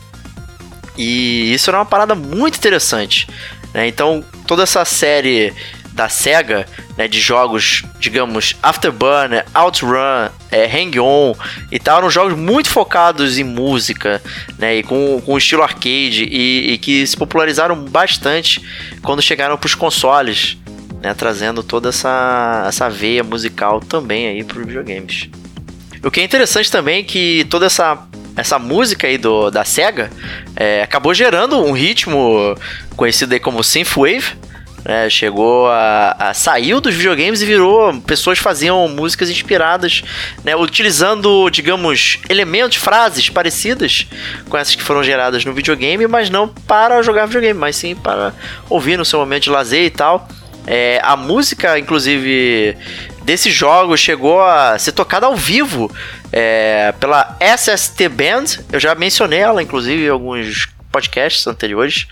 E 0.97 1.53
isso 1.53 1.69
era 1.69 1.79
uma 1.79 1.85
parada 1.85 2.15
muito 2.15 2.57
interessante. 2.57 3.27
Né? 3.73 3.87
Então, 3.87 4.23
toda 4.45 4.63
essa 4.63 4.83
série 4.85 5.53
da 5.93 6.07
SEGA, 6.07 6.65
né, 6.97 7.07
de 7.07 7.19
jogos, 7.19 7.83
digamos, 7.99 8.55
Afterburner, 8.63 9.45
Outrun, 9.53 10.29
é, 10.49 10.65
Hang 10.65 10.99
On 10.99 11.35
e 11.71 11.79
tal, 11.79 11.99
eram 11.99 12.09
jogos 12.09 12.37
muito 12.37 12.69
focados 12.69 13.37
em 13.37 13.43
música, 13.43 14.21
né, 14.57 14.77
e 14.77 14.83
com, 14.83 15.21
com 15.25 15.37
estilo 15.37 15.63
arcade, 15.63 16.23
e, 16.23 16.73
e 16.73 16.77
que 16.77 17.05
se 17.05 17.17
popularizaram 17.17 17.75
bastante 17.75 18.61
quando 19.01 19.21
chegaram 19.21 19.57
para 19.57 19.67
os 19.67 19.75
consoles, 19.75 20.57
né, 21.01 21.13
trazendo 21.13 21.61
toda 21.61 21.89
essa, 21.89 22.65
essa 22.67 22.89
veia 22.89 23.23
musical 23.23 23.79
também 23.81 24.27
aí 24.27 24.43
para 24.43 24.59
os 24.59 24.65
videogames. 24.65 25.29
O 26.03 26.09
que 26.09 26.19
é 26.19 26.23
interessante 26.23 26.71
também 26.71 27.01
é 27.01 27.03
que 27.03 27.45
toda 27.49 27.65
essa 27.65 28.07
essa 28.35 28.57
música 28.57 29.07
aí 29.07 29.17
do, 29.17 29.49
da 29.49 29.65
SEGA 29.65 30.09
é, 30.55 30.81
acabou 30.83 31.13
gerando 31.13 31.57
um 31.59 31.71
ritmo 31.71 32.55
conhecido 32.95 33.33
aí 33.33 33.39
como 33.39 33.63
Synthwave. 33.63 34.39
Né, 34.83 35.07
chegou 35.11 35.67
a, 35.69 36.15
a, 36.17 36.33
saiu 36.33 36.81
dos 36.81 36.95
videogames 36.95 37.39
e 37.43 37.45
virou 37.45 38.01
pessoas 38.01 38.39
faziam 38.39 38.87
músicas 38.87 39.29
inspiradas 39.29 40.01
né, 40.43 40.55
utilizando 40.55 41.51
digamos 41.51 42.17
elementos 42.27 42.77
frases 42.77 43.29
parecidas 43.29 44.07
com 44.49 44.57
essas 44.57 44.73
que 44.73 44.81
foram 44.81 45.03
geradas 45.03 45.45
no 45.45 45.53
videogame 45.53 46.07
mas 46.07 46.31
não 46.31 46.47
para 46.47 47.03
jogar 47.03 47.27
videogame 47.27 47.59
mas 47.59 47.75
sim 47.75 47.93
para 47.93 48.33
ouvir 48.67 48.97
no 48.97 49.05
seu 49.05 49.19
momento 49.19 49.43
de 49.43 49.49
lazer 49.51 49.85
e 49.85 49.91
tal 49.91 50.27
é, 50.65 50.99
a 51.03 51.15
música 51.15 51.77
inclusive 51.77 52.75
desse 53.23 53.51
jogo 53.51 53.97
chegou 53.97 54.41
a 54.41 54.77
ser 54.77 54.91
tocada 54.91 55.25
ao 55.25 55.35
vivo 55.35 55.91
é, 56.31 56.93
pela 56.99 57.37
SST 57.39 58.09
Band. 58.09 58.45
Eu 58.71 58.79
já 58.79 58.95
mencionei 58.95 59.39
ela, 59.39 59.61
inclusive, 59.61 60.05
em 60.05 60.09
alguns 60.09 60.67
podcasts 60.91 61.47
anteriores. 61.47 62.07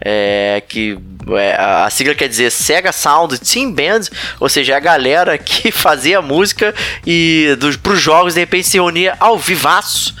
É, 0.00 0.62
que 0.68 0.96
é, 1.36 1.56
a 1.58 1.90
sigla 1.90 2.14
quer 2.14 2.28
dizer 2.28 2.50
Sega 2.52 2.92
Sound 2.92 3.36
Team 3.40 3.72
Band, 3.72 4.02
ou 4.38 4.48
seja, 4.48 4.74
é 4.74 4.76
a 4.76 4.80
galera 4.80 5.36
que 5.38 5.72
fazia 5.72 6.22
música 6.22 6.72
e 7.04 7.56
dos, 7.58 7.76
pros 7.76 8.00
jogos 8.00 8.34
de 8.34 8.40
repente 8.40 8.68
se 8.68 8.76
reunia 8.76 9.16
ao 9.18 9.36
vivaço 9.36 10.14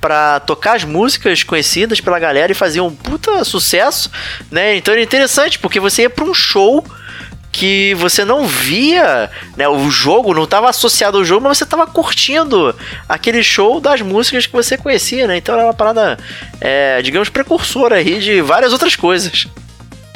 para 0.00 0.40
tocar 0.40 0.76
as 0.76 0.84
músicas 0.84 1.44
conhecidas 1.44 2.00
pela 2.00 2.18
galera 2.18 2.50
e 2.50 2.54
fazer 2.56 2.80
um 2.80 2.90
puta 2.90 3.44
sucesso, 3.44 4.10
né? 4.50 4.74
Então 4.76 4.92
era 4.92 5.02
interessante 5.02 5.58
porque 5.58 5.78
você 5.78 6.02
ia 6.02 6.10
para 6.10 6.24
um 6.24 6.34
show 6.34 6.84
que 7.52 7.94
você 7.94 8.24
não 8.24 8.46
via, 8.46 9.30
né, 9.56 9.68
o 9.68 9.90
jogo 9.90 10.32
não 10.32 10.44
estava 10.44 10.70
associado 10.70 11.18
ao 11.18 11.24
jogo, 11.24 11.42
mas 11.44 11.58
você 11.58 11.64
estava 11.64 11.86
curtindo 11.86 12.74
aquele 13.08 13.42
show 13.42 13.80
das 13.80 14.00
músicas 14.00 14.46
que 14.46 14.52
você 14.52 14.76
conhecia, 14.76 15.26
né? 15.26 15.36
Então 15.36 15.54
era 15.54 15.64
uma 15.64 15.74
parada, 15.74 16.18
é, 16.60 17.02
digamos, 17.02 17.28
precursora 17.28 17.96
aí 17.96 18.18
de 18.20 18.40
várias 18.40 18.72
outras 18.72 18.94
coisas. 18.94 19.48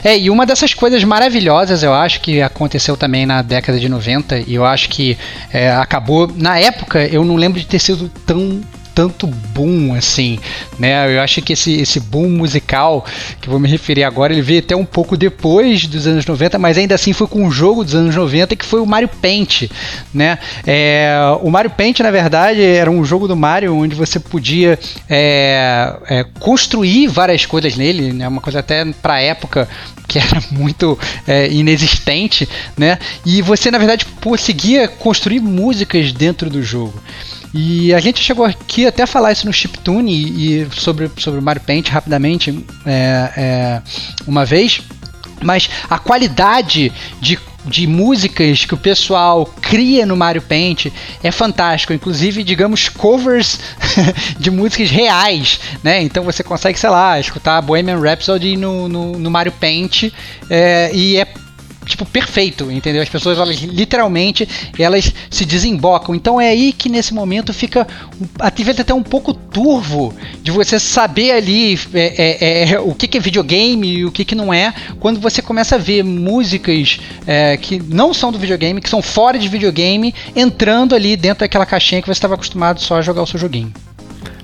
É, 0.05 0.19
e 0.19 0.29
uma 0.29 0.45
dessas 0.45 0.75
coisas 0.75 1.03
maravilhosas, 1.03 1.83
eu 1.83 1.95
acho 1.95 2.21
que 2.21 2.43
aconteceu 2.43 2.95
também 2.95 3.25
na 3.25 3.41
década 3.41 3.81
de 3.81 3.89
90, 3.89 4.41
e 4.47 4.55
eu 4.55 4.65
acho 4.65 4.91
que 4.91 5.17
é, 5.51 5.73
acabou. 5.73 6.31
Na 6.37 6.59
época, 6.59 7.07
eu 7.07 7.25
não 7.25 7.37
lembro 7.37 7.59
de 7.59 7.67
ter 7.67 7.79
sido 7.79 8.11
tão 8.27 8.61
tanto 8.95 9.27
boom 9.27 9.95
assim, 9.95 10.39
né? 10.79 11.15
Eu 11.17 11.21
acho 11.21 11.43
que 11.43 11.53
esse, 11.53 11.73
esse 11.81 11.99
boom 11.99 12.29
musical 12.29 13.05
que 13.41 13.49
vou 13.49 13.59
me 13.59 13.69
referir 13.69 14.05
agora, 14.05 14.33
ele 14.33 14.43
veio 14.43 14.61
até 14.61 14.77
um 14.77 14.85
pouco 14.85 15.17
depois 15.17 15.87
dos 15.87 16.07
anos 16.07 16.25
90, 16.25 16.59
mas 16.59 16.79
ainda 16.79 16.95
assim 16.95 17.13
foi 17.13 17.27
com 17.27 17.45
um 17.45 17.51
jogo 17.51 17.85
dos 17.85 17.95
anos 17.95 18.15
90 18.15 18.55
que 18.57 18.65
foi 18.65 18.81
o 18.81 18.87
Mario 18.87 19.09
Paint, 19.09 19.71
né? 20.13 20.39
É, 20.67 21.17
o 21.43 21.51
Mario 21.51 21.71
Paint, 21.71 22.01
na 22.01 22.11
verdade, 22.11 22.63
era 22.63 22.91
um 22.91 23.05
jogo 23.05 23.27
do 23.27 23.37
Mario 23.37 23.75
onde 23.77 23.95
você 23.95 24.21
podia 24.21 24.79
é, 25.09 25.97
é, 26.09 26.25
construir 26.39 27.09
várias 27.09 27.45
coisas 27.45 27.77
nele, 27.77 28.13
né? 28.13 28.29
Uma 28.29 28.41
coisa 28.41 28.61
até 28.61 28.85
para 29.03 29.21
época 29.21 29.69
que 30.07 30.19
era 30.19 30.41
muito 30.53 30.99
é, 31.27 31.51
inexistente, 31.51 32.49
né? 32.77 32.99
E 33.27 33.43
você, 33.43 33.71
na 33.71 33.79
verdade, 33.79 34.07
conseguia 34.23 34.87
construir 34.87 35.41
músicas 35.41 36.13
dentro 36.13 36.49
do 36.49 36.63
jogo. 36.63 36.95
E 37.55 37.95
a 37.95 38.01
gente 38.01 38.21
chegou 38.21 38.45
aqui 38.45 38.85
até 38.85 39.05
a 39.05 39.07
falar 39.07 39.31
isso 39.31 39.47
no 39.47 39.53
Chiptune 39.53 40.13
e, 40.13 40.69
sobre, 40.73 41.09
sobre 41.19 41.39
o 41.39 41.43
Mario 41.43 41.63
Paint 41.63 41.89
rapidamente 41.89 42.65
é, 42.85 43.33
é, 43.37 43.83
uma 44.27 44.45
vez. 44.45 44.83
Mas 45.41 45.71
a 45.89 45.99
qualidade 45.99 46.93
de 47.21 47.39
de 47.65 47.87
músicas 47.87 48.65
que 48.65 48.75
o 48.75 48.77
pessoal 48.77 49.47
cria 49.61 50.05
no 50.05 50.17
Mario 50.17 50.43
Paint 50.43 50.87
é 51.23 51.31
fantástico. 51.31 51.93
Inclusive, 51.93 52.45
digamos, 52.45 52.89
covers 52.89 53.59
de 54.39 54.51
músicas 54.51 54.91
reais, 54.91 55.59
né? 55.83 56.03
Então 56.03 56.25
você 56.25 56.43
consegue, 56.43 56.79
sei 56.79 56.91
lá, 56.91 57.19
escutar 57.19 57.61
Bohemian 57.63 57.99
Rhapsody 57.99 58.57
no, 58.57 58.89
no, 58.89 59.19
no 59.19 59.31
Mario 59.31 59.53
Paint 59.53 60.13
é, 60.51 60.91
e 60.93 61.17
é 61.17 61.27
tipo, 61.85 62.05
perfeito, 62.05 62.71
entendeu? 62.71 63.03
As 63.03 63.09
pessoas, 63.09 63.39
elas 63.39 63.57
literalmente, 63.57 64.49
elas 64.79 65.13
se 65.31 65.45
desembocam. 65.45 66.15
Então 66.15 66.41
é 66.41 66.49
aí 66.49 66.73
que 66.73 66.89
nesse 66.89 67.13
momento 67.15 67.53
fica 67.53 67.87
até 68.39 68.65
até 68.81 68.95
um 68.95 69.03
pouco 69.03 69.35
turvo 69.35 70.15
de 70.43 70.51
você 70.51 70.79
saber 70.79 71.33
ali 71.33 71.79
é, 71.93 72.15
é, 72.23 72.73
é, 72.73 72.81
o 72.81 72.95
que, 72.95 73.07
que, 73.07 73.19
é 73.19 73.21
videogame 73.21 73.99
e 73.99 74.05
o 74.05 74.11
que, 74.11 74.25
que 74.25 74.35
não 74.35 74.53
é, 74.53 74.73
quando 75.01 75.21
você 75.21 75.43
começa 75.43 75.77
a 75.77 75.79
ver 75.79 76.03
músicas 76.03 76.99
é, 77.27 77.57
que 77.57 77.81
não 77.81 78.15
são 78.15 78.33
do 78.33 78.39
videogame, 78.39 78.81
que 78.81 78.89
são 78.89 79.03
fora 79.03 79.39
de 79.39 79.49
videogame, 79.49 80.15
entrando 80.35 80.95
ali 80.95 81.17
dentro 81.17 81.41
daquela 81.41 81.67
caixinha 81.67 82.01
que 82.01 82.09
você 82.09 82.19
estava 82.19 82.35
acostumado 82.35 82.81
só 82.81 82.99
a 82.99 83.03
jogar 83.03 83.23
o 83.23 83.27
seu 83.27 83.39
joguinho. 83.39 83.73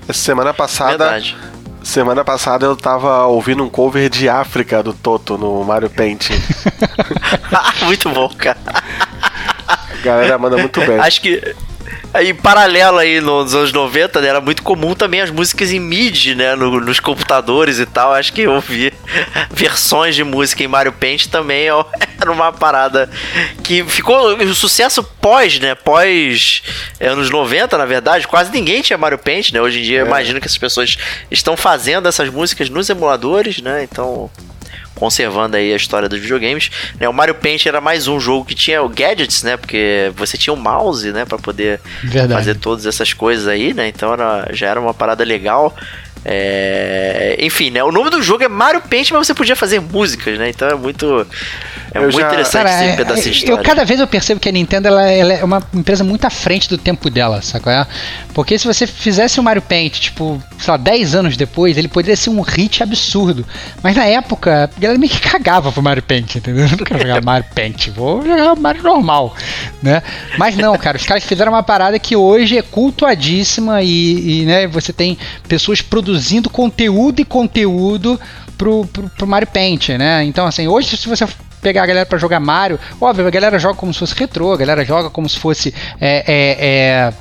Essa 0.07 0.19
semana 0.19 0.53
passada, 0.53 0.97
Verdade. 0.97 1.35
Semana 1.83 2.23
passada 2.23 2.65
eu 2.65 2.75
tava 2.75 3.25
ouvindo 3.25 3.63
um 3.63 3.69
cover 3.69 4.09
de 4.09 4.29
África 4.29 4.83
do 4.83 4.93
Toto 4.93 5.37
no 5.37 5.63
Mario 5.63 5.89
Paint. 5.89 6.29
muito 7.83 8.09
bom, 8.09 8.29
cara. 8.29 8.59
A 9.67 10.03
galera 10.03 10.37
manda 10.37 10.57
muito 10.57 10.79
bem. 10.81 10.99
Acho 10.99 11.21
que 11.21 11.55
Aí, 12.13 12.33
paralelo 12.33 12.97
aí 12.97 13.21
nos 13.21 13.55
anos 13.55 13.71
90, 13.71 14.19
né, 14.19 14.27
era 14.27 14.41
muito 14.41 14.63
comum 14.63 14.93
também 14.93 15.21
as 15.21 15.31
músicas 15.31 15.71
em 15.71 15.79
MIDI, 15.79 16.35
né, 16.35 16.55
no, 16.55 16.81
nos 16.81 16.99
computadores 16.99 17.79
e 17.79 17.85
tal. 17.85 18.13
Acho 18.13 18.33
que 18.33 18.41
eu 18.41 18.59
vi 18.59 18.91
versões 19.49 20.13
de 20.13 20.23
música 20.23 20.61
em 20.61 20.67
Mario 20.67 20.91
Paint 20.91 21.27
também 21.27 21.71
ó, 21.71 21.85
era 22.19 22.29
uma 22.29 22.51
parada 22.51 23.09
que 23.63 23.83
ficou 23.85 24.35
um 24.35 24.53
sucesso 24.53 25.01
pós, 25.03 25.57
né, 25.59 25.73
pós 25.73 26.61
é, 26.99 27.07
anos 27.07 27.29
90, 27.29 27.77
na 27.77 27.85
verdade. 27.85 28.27
Quase 28.27 28.51
ninguém 28.51 28.81
tinha 28.81 28.97
Mario 28.97 29.17
Paint, 29.17 29.51
né. 29.51 29.61
Hoje 29.61 29.79
em 29.79 29.83
dia, 29.83 29.99
é. 29.99 30.01
eu 30.01 30.05
imagino 30.05 30.41
que 30.41 30.47
essas 30.47 30.57
pessoas 30.57 30.97
estão 31.29 31.55
fazendo 31.55 32.09
essas 32.09 32.29
músicas 32.29 32.69
nos 32.69 32.89
emuladores, 32.89 33.61
né, 33.61 33.87
então 33.89 34.29
conservando 35.01 35.57
aí 35.57 35.73
a 35.73 35.75
história 35.75 36.07
dos 36.07 36.19
videogames. 36.19 36.69
Né? 36.99 37.09
O 37.09 37.13
Mario 37.13 37.33
Paint 37.33 37.65
era 37.65 37.81
mais 37.81 38.07
um 38.07 38.19
jogo 38.19 38.45
que 38.45 38.53
tinha 38.53 38.79
gadgets, 38.87 39.41
né? 39.41 39.57
Porque 39.57 40.11
você 40.15 40.37
tinha 40.37 40.53
um 40.53 40.57
mouse, 40.57 41.11
né? 41.11 41.25
Para 41.25 41.39
poder 41.39 41.81
Verdade. 42.03 42.33
fazer 42.35 42.55
todas 42.59 42.85
essas 42.85 43.11
coisas 43.11 43.47
aí, 43.47 43.73
né? 43.73 43.87
Então 43.87 44.13
era, 44.13 44.47
já 44.53 44.67
era 44.67 44.79
uma 44.79 44.93
parada 44.93 45.23
legal. 45.23 45.75
É... 46.23 47.35
Enfim, 47.39 47.71
né? 47.71 47.83
O 47.83 47.91
nome 47.91 48.09
do 48.09 48.21
jogo 48.21 48.43
é 48.43 48.47
Mario 48.47 48.81
Paint, 48.81 49.11
mas 49.11 49.27
você 49.27 49.33
podia 49.33 49.55
fazer 49.55 49.79
músicas, 49.81 50.37
né? 50.37 50.49
Então 50.49 50.67
é 50.67 50.75
muito 50.75 51.25
é 51.93 51.97
eu 51.97 52.03
muito 52.03 52.19
já... 52.19 52.27
interessante 52.27 52.63
Cara, 52.63 52.85
esse 52.85 52.97
pedaço 52.97 53.21
de 53.23 53.29
história. 53.31 53.59
Eu, 53.59 53.63
cada 53.63 53.83
vez 53.83 53.99
eu 53.99 54.07
percebo 54.07 54.39
que 54.39 54.47
a 54.47 54.51
Nintendo 54.51 54.87
ela, 54.87 55.09
ela, 55.09 55.33
é 55.33 55.43
uma 55.43 55.61
empresa 55.73 56.03
muito 56.03 56.25
à 56.25 56.29
frente 56.29 56.69
do 56.69 56.77
tempo 56.77 57.09
dela, 57.09 57.41
qual 57.61 57.75
é? 57.75 57.87
Porque 58.33 58.57
se 58.57 58.65
você 58.65 58.85
fizesse 58.85 59.39
o 59.39 59.43
Mario 59.43 59.61
Paint, 59.61 59.99
tipo, 59.99 60.41
sei 60.59 60.71
lá, 60.71 60.77
10 60.77 61.15
anos 61.15 61.37
depois, 61.37 61.77
ele 61.77 61.87
poderia 61.87 62.15
ser 62.15 62.29
um 62.29 62.41
hit 62.41 62.81
absurdo. 62.81 63.45
Mas 63.81 63.95
na 63.95 64.05
época, 64.05 64.69
a 64.75 64.79
galera 64.79 64.99
meio 64.99 65.11
que 65.11 65.19
cagava 65.19 65.71
pro 65.71 65.81
Mario 65.81 66.03
Paint, 66.03 66.35
entendeu? 66.35 66.65
Eu 66.65 66.77
não 66.77 66.77
quero 66.77 66.99
jogar 66.99 67.21
Mario 67.21 67.45
Paint, 67.53 67.89
vou 67.89 68.23
jogar 68.23 68.55
Mario 68.55 68.83
normal, 68.83 69.35
né? 69.81 70.01
Mas 70.37 70.55
não, 70.55 70.77
cara, 70.77 70.97
os 70.97 71.05
caras 71.05 71.23
fizeram 71.23 71.51
uma 71.51 71.63
parada 71.63 71.97
que 71.99 72.15
hoje 72.15 72.57
é 72.57 72.61
cultuadíssima 72.61 73.81
e, 73.81 74.41
e 74.41 74.45
né, 74.45 74.67
você 74.67 74.93
tem 74.93 75.17
pessoas 75.47 75.81
produzindo 75.81 76.10
conteúdo 76.49 77.21
e 77.21 77.25
conteúdo 77.25 78.19
pro, 78.57 78.85
pro, 78.85 79.09
pro 79.09 79.27
Mario 79.27 79.47
Paint, 79.47 79.89
né? 79.89 80.23
Então, 80.23 80.45
assim, 80.45 80.67
hoje 80.67 80.95
se 80.97 81.07
você 81.07 81.25
pegar 81.61 81.83
a 81.83 81.85
galera 81.85 82.05
para 82.05 82.17
jogar 82.17 82.39
Mario, 82.39 82.79
óbvio, 82.99 83.27
a 83.27 83.29
galera 83.29 83.59
joga 83.59 83.75
como 83.75 83.93
se 83.93 83.99
fosse 83.99 84.15
retrô, 84.15 84.51
a 84.51 84.57
galera 84.57 84.83
joga 84.83 85.09
como 85.09 85.29
se 85.29 85.37
fosse. 85.37 85.73
É, 85.99 86.23
é, 86.27 86.57
é, 86.67 87.13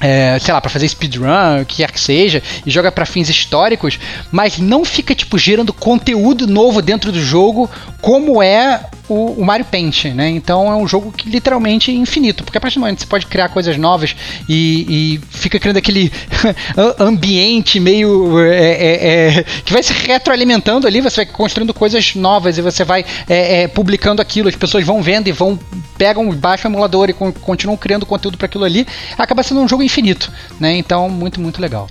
é, 0.00 0.38
sei 0.38 0.52
lá, 0.52 0.60
para 0.60 0.70
fazer 0.70 0.88
speedrun, 0.88 1.62
o 1.62 1.64
que 1.64 1.76
quer 1.76 1.90
que 1.90 2.00
seja, 2.00 2.42
e 2.66 2.70
joga 2.70 2.90
para 2.90 3.06
fins 3.06 3.28
históricos, 3.28 3.98
mas 4.30 4.58
não 4.58 4.84
fica 4.84 5.14
tipo 5.14 5.38
gerando 5.38 5.72
conteúdo 5.72 6.46
novo 6.46 6.82
dentro 6.82 7.10
do 7.10 7.20
jogo 7.20 7.70
como 8.02 8.42
é 8.42 8.80
o, 9.08 9.40
o, 9.40 9.44
Mario 9.44 9.66
Paint, 9.66 10.06
né? 10.06 10.28
Então 10.30 10.70
é 10.70 10.76
um 10.76 10.86
jogo 10.86 11.12
que 11.12 11.28
literalmente 11.28 11.90
é 11.90 11.94
infinito, 11.94 12.44
porque 12.44 12.58
a 12.58 12.60
partir 12.60 12.76
do 12.76 12.80
momento 12.80 12.96
que 12.96 13.02
você 13.02 13.08
pode 13.08 13.26
criar 13.26 13.48
coisas 13.48 13.76
novas 13.76 14.16
e, 14.48 14.86
e 14.88 15.20
fica 15.30 15.58
criando 15.58 15.76
aquele 15.76 16.10
ambiente 16.98 17.78
meio 17.78 18.38
é, 18.40 18.56
é, 18.56 19.38
é, 19.38 19.44
que 19.64 19.72
vai 19.72 19.82
se 19.82 19.92
retroalimentando 19.92 20.86
ali, 20.86 21.00
você 21.00 21.24
vai 21.24 21.26
construindo 21.26 21.74
coisas 21.74 22.14
novas 22.14 22.56
e 22.58 22.62
você 22.62 22.84
vai 22.84 23.04
é, 23.28 23.62
é, 23.62 23.68
publicando 23.68 24.22
aquilo, 24.22 24.48
as 24.48 24.56
pessoas 24.56 24.84
vão 24.84 25.02
vendo 25.02 25.28
e 25.28 25.32
vão 25.32 25.58
pegam, 25.98 26.30
baixam 26.30 26.70
o 26.70 26.74
emulador 26.74 27.10
e 27.10 27.12
continuam 27.12 27.76
criando 27.76 28.06
conteúdo 28.06 28.36
para 28.36 28.46
aquilo 28.46 28.64
ali, 28.64 28.86
acaba 29.18 29.42
sendo 29.42 29.60
um 29.60 29.68
jogo 29.68 29.82
infinito, 29.82 30.32
né? 30.58 30.76
Então 30.76 31.08
muito 31.08 31.40
muito 31.40 31.60
legal. 31.60 31.88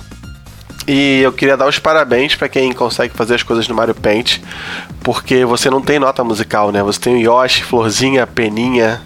E 0.87 1.21
eu 1.21 1.31
queria 1.31 1.55
dar 1.55 1.67
os 1.67 1.79
parabéns 1.79 2.35
para 2.35 2.49
quem 2.49 2.71
consegue 2.73 3.15
fazer 3.15 3.35
as 3.35 3.43
coisas 3.43 3.67
no 3.67 3.75
Mario 3.75 3.95
Paint, 3.95 4.39
porque 5.01 5.45
você 5.45 5.69
não 5.69 5.81
tem 5.81 5.99
nota 5.99 6.23
musical, 6.23 6.71
né? 6.71 6.83
Você 6.83 6.99
tem 6.99 7.15
o 7.15 7.19
Yoshi, 7.19 7.63
Florzinha, 7.63 8.27
Peninha. 8.27 9.01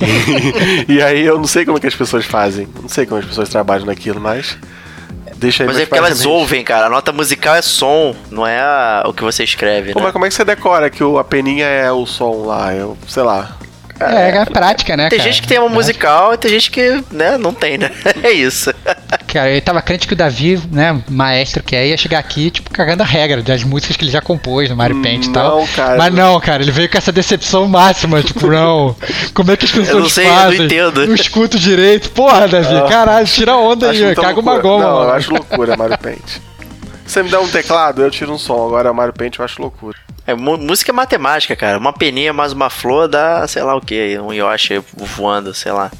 e, 0.88 0.94
e 0.94 1.02
aí 1.02 1.24
eu 1.24 1.38
não 1.38 1.46
sei 1.46 1.64
como 1.64 1.78
é 1.78 1.80
que 1.80 1.86
as 1.86 1.94
pessoas 1.94 2.26
fazem. 2.26 2.68
Não 2.80 2.88
sei 2.88 3.06
como 3.06 3.20
as 3.20 3.26
pessoas 3.26 3.48
trabalham 3.48 3.86
naquilo, 3.86 4.20
mas. 4.20 4.58
Deixa 5.36 5.62
aí 5.62 5.66
Mas 5.66 5.78
é 5.78 5.86
porque 5.86 5.98
elas 5.98 6.24
ouvem, 6.24 6.64
cara. 6.64 6.86
A 6.86 6.90
nota 6.90 7.12
musical 7.12 7.54
é 7.54 7.62
som, 7.62 8.14
não 8.30 8.46
é 8.46 8.58
a, 8.58 9.04
o 9.06 9.12
que 9.12 9.22
você 9.22 9.44
escreve, 9.44 9.92
Pô, 9.92 9.98
né? 9.98 10.04
Mas 10.04 10.12
como 10.12 10.24
é 10.24 10.28
que 10.28 10.34
você 10.34 10.44
decora 10.44 10.88
que 10.88 11.04
o, 11.04 11.18
a 11.18 11.24
peninha 11.24 11.66
é 11.66 11.92
o 11.92 12.06
som 12.06 12.46
lá? 12.46 12.74
Eu, 12.74 12.96
sei 13.06 13.22
lá. 13.22 13.56
É, 14.00 14.30
é, 14.30 14.36
é 14.36 14.44
prática, 14.44 14.96
né? 14.96 15.08
Tem 15.08 15.18
cara? 15.18 15.30
gente 15.30 15.42
que 15.42 15.48
tem 15.48 15.58
uma 15.58 15.68
musical 15.68 16.34
e 16.34 16.38
tem 16.38 16.50
gente 16.50 16.70
que, 16.70 17.02
né, 17.10 17.38
não 17.38 17.52
tem, 17.52 17.78
né? 17.78 17.90
É 18.22 18.30
isso. 18.30 18.72
Cara, 19.36 19.50
eu 19.50 19.60
tava 19.60 19.82
crente 19.82 20.06
que 20.06 20.14
o 20.14 20.16
Davi, 20.16 20.58
né, 20.72 20.98
maestro 21.10 21.62
que 21.62 21.76
é, 21.76 21.88
ia 21.88 21.96
chegar 21.98 22.18
aqui, 22.18 22.50
tipo, 22.50 22.70
cagando 22.70 23.02
a 23.02 23.04
regra 23.04 23.42
das 23.42 23.62
músicas 23.62 23.94
que 23.94 24.02
ele 24.02 24.10
já 24.10 24.22
compôs 24.22 24.70
no 24.70 24.74
Mario 24.74 25.02
Paint 25.02 25.26
e 25.26 25.30
tal. 25.30 25.58
Não, 25.58 25.66
cara. 25.66 25.98
Mas 25.98 26.14
não, 26.14 26.40
cara, 26.40 26.62
ele 26.62 26.72
veio 26.72 26.90
com 26.90 26.96
essa 26.96 27.12
decepção 27.12 27.68
máxima, 27.68 28.22
tipo, 28.22 28.46
não. 28.46 28.96
Como 29.34 29.52
é 29.52 29.56
que 29.58 29.66
as 29.66 29.70
pessoas 29.70 29.90
eu 29.90 30.00
não 30.00 30.08
sei, 30.08 30.24
fazem? 30.26 30.52
Eu 30.52 30.58
não 30.58 30.64
entendo. 30.64 31.06
Não 31.06 31.14
escuto 31.14 31.58
direito. 31.58 32.08
Porra, 32.12 32.48
Davi, 32.48 32.76
ah, 32.76 32.88
caralho, 32.88 33.26
tira 33.26 33.54
onda 33.54 33.90
aí, 33.90 34.14
caga 34.14 34.40
uma 34.40 34.58
goma. 34.58 34.84
Não, 34.84 35.02
eu 35.02 35.12
acho 35.12 35.30
loucura 35.30 35.76
Mario 35.76 35.98
Paint. 35.98 36.40
Você 37.06 37.22
me 37.22 37.28
dá 37.28 37.38
um 37.38 37.48
teclado, 37.48 38.00
eu 38.00 38.10
tiro 38.10 38.32
um 38.32 38.38
som. 38.38 38.66
Agora 38.66 38.90
Mario 38.94 39.12
Paint 39.12 39.36
eu 39.36 39.44
acho 39.44 39.60
loucura. 39.60 39.98
É, 40.26 40.34
música 40.34 40.92
é 40.92 40.94
matemática, 40.94 41.54
cara. 41.54 41.76
Uma 41.76 41.92
peninha 41.92 42.32
mais 42.32 42.52
uma 42.54 42.70
flor 42.70 43.06
dá, 43.06 43.46
sei 43.46 43.62
lá 43.62 43.76
o 43.76 43.82
que, 43.82 44.18
um 44.18 44.32
Yoshi 44.32 44.82
voando, 44.96 45.52
sei 45.52 45.72
lá. 45.72 45.90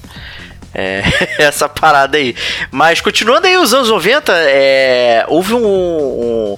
É, 0.78 1.02
essa 1.42 1.68
parada 1.70 2.18
aí. 2.18 2.36
Mas 2.70 3.00
continuando 3.00 3.46
aí 3.46 3.56
os 3.56 3.72
anos 3.72 3.88
90, 3.88 4.30
é, 4.34 5.24
houve 5.26 5.54
um, 5.54 5.64
um, 5.64 6.56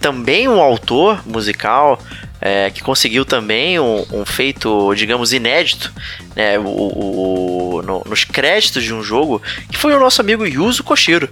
também 0.00 0.48
um 0.48 0.60
autor 0.60 1.20
musical 1.26 2.00
é, 2.40 2.70
que 2.70 2.80
conseguiu 2.80 3.24
também 3.24 3.80
um, 3.80 4.06
um, 4.12 4.24
feito, 4.24 4.94
digamos, 4.94 5.32
inédito 5.32 5.92
né, 6.36 6.58
o, 6.60 6.62
o, 6.62 7.82
no, 7.82 8.02
nos 8.08 8.22
créditos 8.22 8.84
de 8.84 8.94
um 8.94 9.02
jogo, 9.02 9.42
que 9.68 9.76
foi 9.76 9.92
o 9.94 9.98
nosso 9.98 10.20
amigo 10.20 10.46
Yuzo 10.46 10.84
Koshiro. 10.84 11.28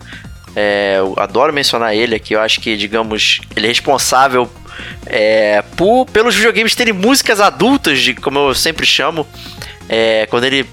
É, 0.57 0.97
eu 0.99 1.15
adoro 1.19 1.53
mencionar 1.53 1.95
ele 1.95 2.17
aqui, 2.17 2.35
eu 2.35 2.41
acho 2.41 2.61
que, 2.61 2.77
digamos, 2.77 3.41
ele 3.55 3.67
é 3.67 3.69
responsável 3.69 4.51
é, 5.07 5.63
por, 5.77 6.05
pelos 6.07 6.35
videogames 6.35 6.75
terem 6.75 6.93
músicas 6.93 7.41
adultas, 7.41 8.01
de, 8.01 8.15
como 8.15 8.39
eu 8.51 8.55
sempre 8.55 8.85
chamo. 8.85 9.25
É, 9.89 10.27
quando 10.27 10.45
ele 10.45 10.67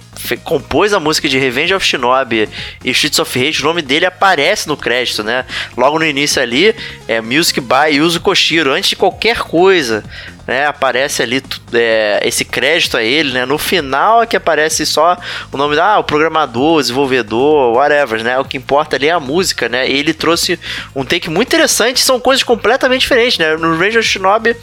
compôs 0.43 0.93
a 0.93 0.99
música 0.99 1.27
de 1.29 1.37
Revenge 1.37 1.73
of 1.73 1.85
Shinobi 1.85 2.49
e 2.83 2.91
Streets 2.91 3.19
of 3.19 3.39
Rage, 3.39 3.61
o 3.61 3.65
nome 3.65 3.81
dele 3.81 4.05
aparece 4.05 4.67
no 4.67 4.77
crédito, 4.77 5.23
né? 5.23 5.45
Logo 5.77 5.99
no 5.99 6.05
início 6.05 6.41
ali, 6.41 6.75
é 7.07 7.21
Music 7.21 7.59
by 7.61 7.95
Yuzo 7.95 8.21
Koshiro, 8.21 8.71
antes 8.71 8.89
de 8.89 8.95
qualquer 8.95 9.39
coisa 9.39 10.03
né? 10.47 10.65
Aparece 10.65 11.23
ali 11.23 11.41
é, 11.73 12.19
esse 12.23 12.45
crédito 12.45 12.97
a 12.97 13.03
ele, 13.03 13.31
né? 13.31 13.45
No 13.45 13.57
final 13.57 14.21
é 14.21 14.25
que 14.25 14.35
aparece 14.35 14.85
só 14.85 15.17
o 15.51 15.57
nome 15.57 15.75
da 15.75 15.85
ah, 15.85 15.99
o 15.99 16.03
programador, 16.03 16.77
o 16.77 16.81
desenvolvedor, 16.81 17.75
whatever, 17.75 18.23
né? 18.23 18.37
O 18.39 18.45
que 18.45 18.57
importa 18.57 18.95
ali 18.95 19.07
é 19.07 19.11
a 19.11 19.19
música, 19.19 19.67
né? 19.67 19.89
E 19.89 19.97
ele 19.97 20.13
trouxe 20.13 20.59
um 20.95 21.03
take 21.03 21.29
muito 21.29 21.47
interessante, 21.47 21.99
são 21.99 22.19
coisas 22.19 22.43
completamente 22.43 23.01
diferentes, 23.01 23.37
né? 23.37 23.55
No 23.55 23.77
Ranger 23.77 24.01
Shinobi, 24.01 24.55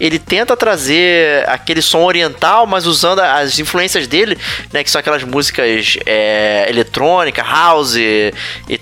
ele 0.00 0.18
tenta 0.18 0.56
trazer 0.56 1.48
aquele 1.48 1.82
som 1.82 2.02
oriental, 2.02 2.66
mas 2.66 2.86
usando 2.86 3.20
as 3.20 3.58
influências 3.58 4.06
dele, 4.06 4.38
né? 4.72 4.82
Que 4.82 4.90
são 4.90 4.97
aquelas 4.98 5.24
músicas 5.24 5.96
é, 6.04 6.66
eletrônica, 6.68 7.42
house 7.42 7.96
e, 7.96 8.32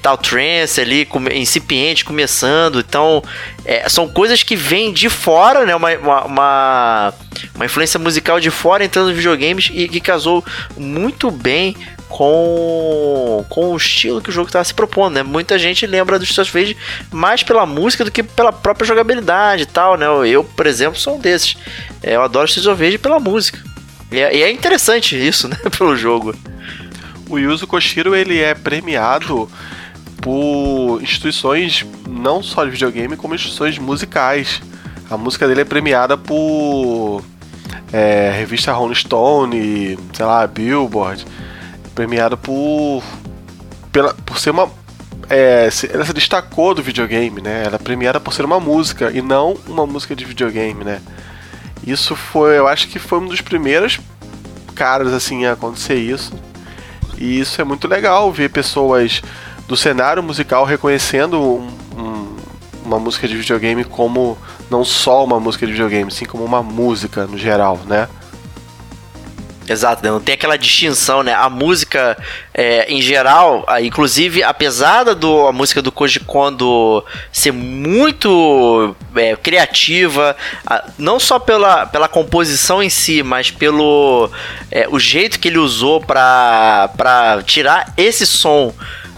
tal, 0.01 0.17
trance 0.17 0.81
ali, 0.81 1.09
incipiente, 1.35 2.05
começando. 2.05 2.81
Então, 2.81 3.23
é, 3.65 3.89
são 3.89 4.09
coisas 4.09 4.43
que 4.43 4.57
vêm 4.57 4.93
de 4.93 5.09
fora, 5.09 5.65
né? 5.65 5.75
Uma, 5.75 5.91
uma, 5.97 7.15
uma, 7.55 7.65
influência 7.65 7.99
musical 7.99 8.41
de 8.41 8.51
fora 8.51 8.85
entrando 8.85 9.09
nos 9.09 9.17
videogames 9.17 9.71
e 9.73 9.89
que 9.89 10.01
casou 10.01 10.45
muito 10.77 11.31
bem 11.31 11.77
com, 12.09 13.45
com 13.49 13.73
o 13.73 13.77
estilo 13.77 14.23
que 14.23 14.31
o 14.31 14.33
jogo 14.33 14.49
estava 14.49 14.65
se 14.65 14.73
propondo, 14.73 15.15
né? 15.15 15.23
Muita 15.23 15.59
gente 15.59 15.87
lembra 15.87 16.19
do 16.19 16.25
Street 16.25 16.49
Fighter 16.49 16.77
mais 17.11 17.43
pela 17.43 17.67
música 17.67 18.05
do 18.05 18.11
que 18.11 18.23
pela 18.23 18.53
própria 18.53 18.87
jogabilidade 18.87 19.65
e 19.65 19.67
tal, 19.67 19.97
né? 19.97 20.07
Eu, 20.27 20.45
por 20.45 20.67
exemplo, 20.67 20.99
sou 20.99 21.17
um 21.17 21.21
desses. 21.21 21.57
É, 22.03 22.15
eu 22.17 22.23
adoro 22.23 22.47
Street 22.47 22.79
Rage 22.79 22.99
pela 22.99 23.19
música. 23.19 23.76
E 24.11 24.21
é, 24.21 24.37
e 24.37 24.43
é 24.43 24.51
interessante 24.51 25.17
isso, 25.17 25.49
né, 25.49 25.57
pelo 25.77 25.97
jogo. 25.97 26.35
O 27.29 27.39
Yuzo 27.39 27.67
Koshiro, 27.67 28.15
ele 28.15 28.39
é 28.39 28.55
premiado 28.55 29.49
por 30.21 31.01
instituições 31.03 31.85
não 32.09 32.43
só 32.43 32.65
de 32.65 32.71
videogame, 32.71 33.17
como 33.17 33.35
instituições 33.35 33.79
musicais. 33.79 34.63
A 35.11 35.17
música 35.17 35.47
dele 35.47 35.61
é 35.61 35.65
premiada 35.65 36.17
por 36.17 37.23
é, 37.93 38.33
revista 38.37 38.73
Rolling 38.73 38.95
Stone, 38.95 39.99
sei 40.13 40.27
lá, 40.27 40.47
Billboard. 40.47 41.27
Premiada 41.95 42.37
por 42.37 43.03
pela, 43.91 44.13
por 44.15 44.39
ser 44.39 44.51
uma 44.51 44.71
é, 45.29 45.69
ela 45.93 46.05
se 46.05 46.13
destacou 46.13 46.75
do 46.75 46.83
videogame, 46.83 47.41
né? 47.41 47.65
Ela 47.65 47.77
é 47.77 47.79
premiada 47.79 48.21
por 48.21 48.33
ser 48.33 48.45
uma 48.45 48.61
música 48.61 49.11
e 49.13 49.21
não 49.21 49.57
uma 49.67 49.87
música 49.87 50.15
de 50.15 50.25
videogame, 50.25 50.85
né? 50.85 51.01
Isso 51.87 52.17
foi, 52.17 52.59
eu 52.59 52.67
acho 52.67 52.89
que 52.89 52.99
foi 52.99 53.21
um 53.21 53.27
dos 53.27 53.41
primeiros 53.41 54.01
caras 54.75 55.13
assim 55.13 55.47
a 55.47 55.53
acontecer 55.53 55.95
isso. 55.95 56.33
E 57.17 57.39
isso 57.41 57.61
é 57.61 57.65
muito 57.65 57.87
legal 57.89 58.31
ver 58.33 58.51
pessoas 58.51 59.23
do 59.67 59.77
cenário 59.77 60.23
musical 60.23 60.65
reconhecendo 60.65 61.41
um, 61.41 61.69
um, 61.97 62.37
uma 62.85 62.99
música 62.99 63.27
de 63.27 63.37
videogame 63.37 63.85
como 63.85 64.37
não 64.71 64.85
só 64.85 65.25
uma 65.25 65.41
música 65.41 65.67
de 65.67 65.73
videogame, 65.73 66.11
sim 66.11 66.25
como 66.25 66.45
uma 66.45 66.63
música 66.63 67.27
no 67.27 67.39
geral, 67.39 67.81
né? 67.87 68.09
Exato, 69.69 70.03
né? 70.05 70.11
não 70.11 70.21
tem 70.21 70.35
aquela 70.35 70.57
distinção, 70.57 71.23
né? 71.23 71.35
A 71.35 71.51
música, 71.51 72.17
é, 72.55 72.87
em 72.93 73.03
geral, 73.03 73.67
inclusive, 73.83 74.43
apesar 74.43 75.05
da 75.05 75.13
do, 75.13 75.47
a 75.47 75.53
música 75.53 75.83
do 75.83 75.91
Koji 75.91 76.21
Kondo 76.21 77.05
ser 77.33 77.53
muito 77.53 78.95
é, 79.15 79.35
criativa, 79.35 80.37
não 80.97 81.19
só 81.19 81.39
pela, 81.39 81.87
pela 81.87 82.07
composição 82.09 82.83
em 82.83 82.89
si, 82.89 83.23
mas 83.23 83.51
pelo 83.51 84.31
é, 84.71 84.87
o 84.89 84.99
jeito 84.99 85.41
que 85.41 85.49
ele 85.49 85.59
usou 85.59 86.01
para 86.01 87.43
tirar 87.45 87.93
esse 87.97 88.27
som 88.27 88.73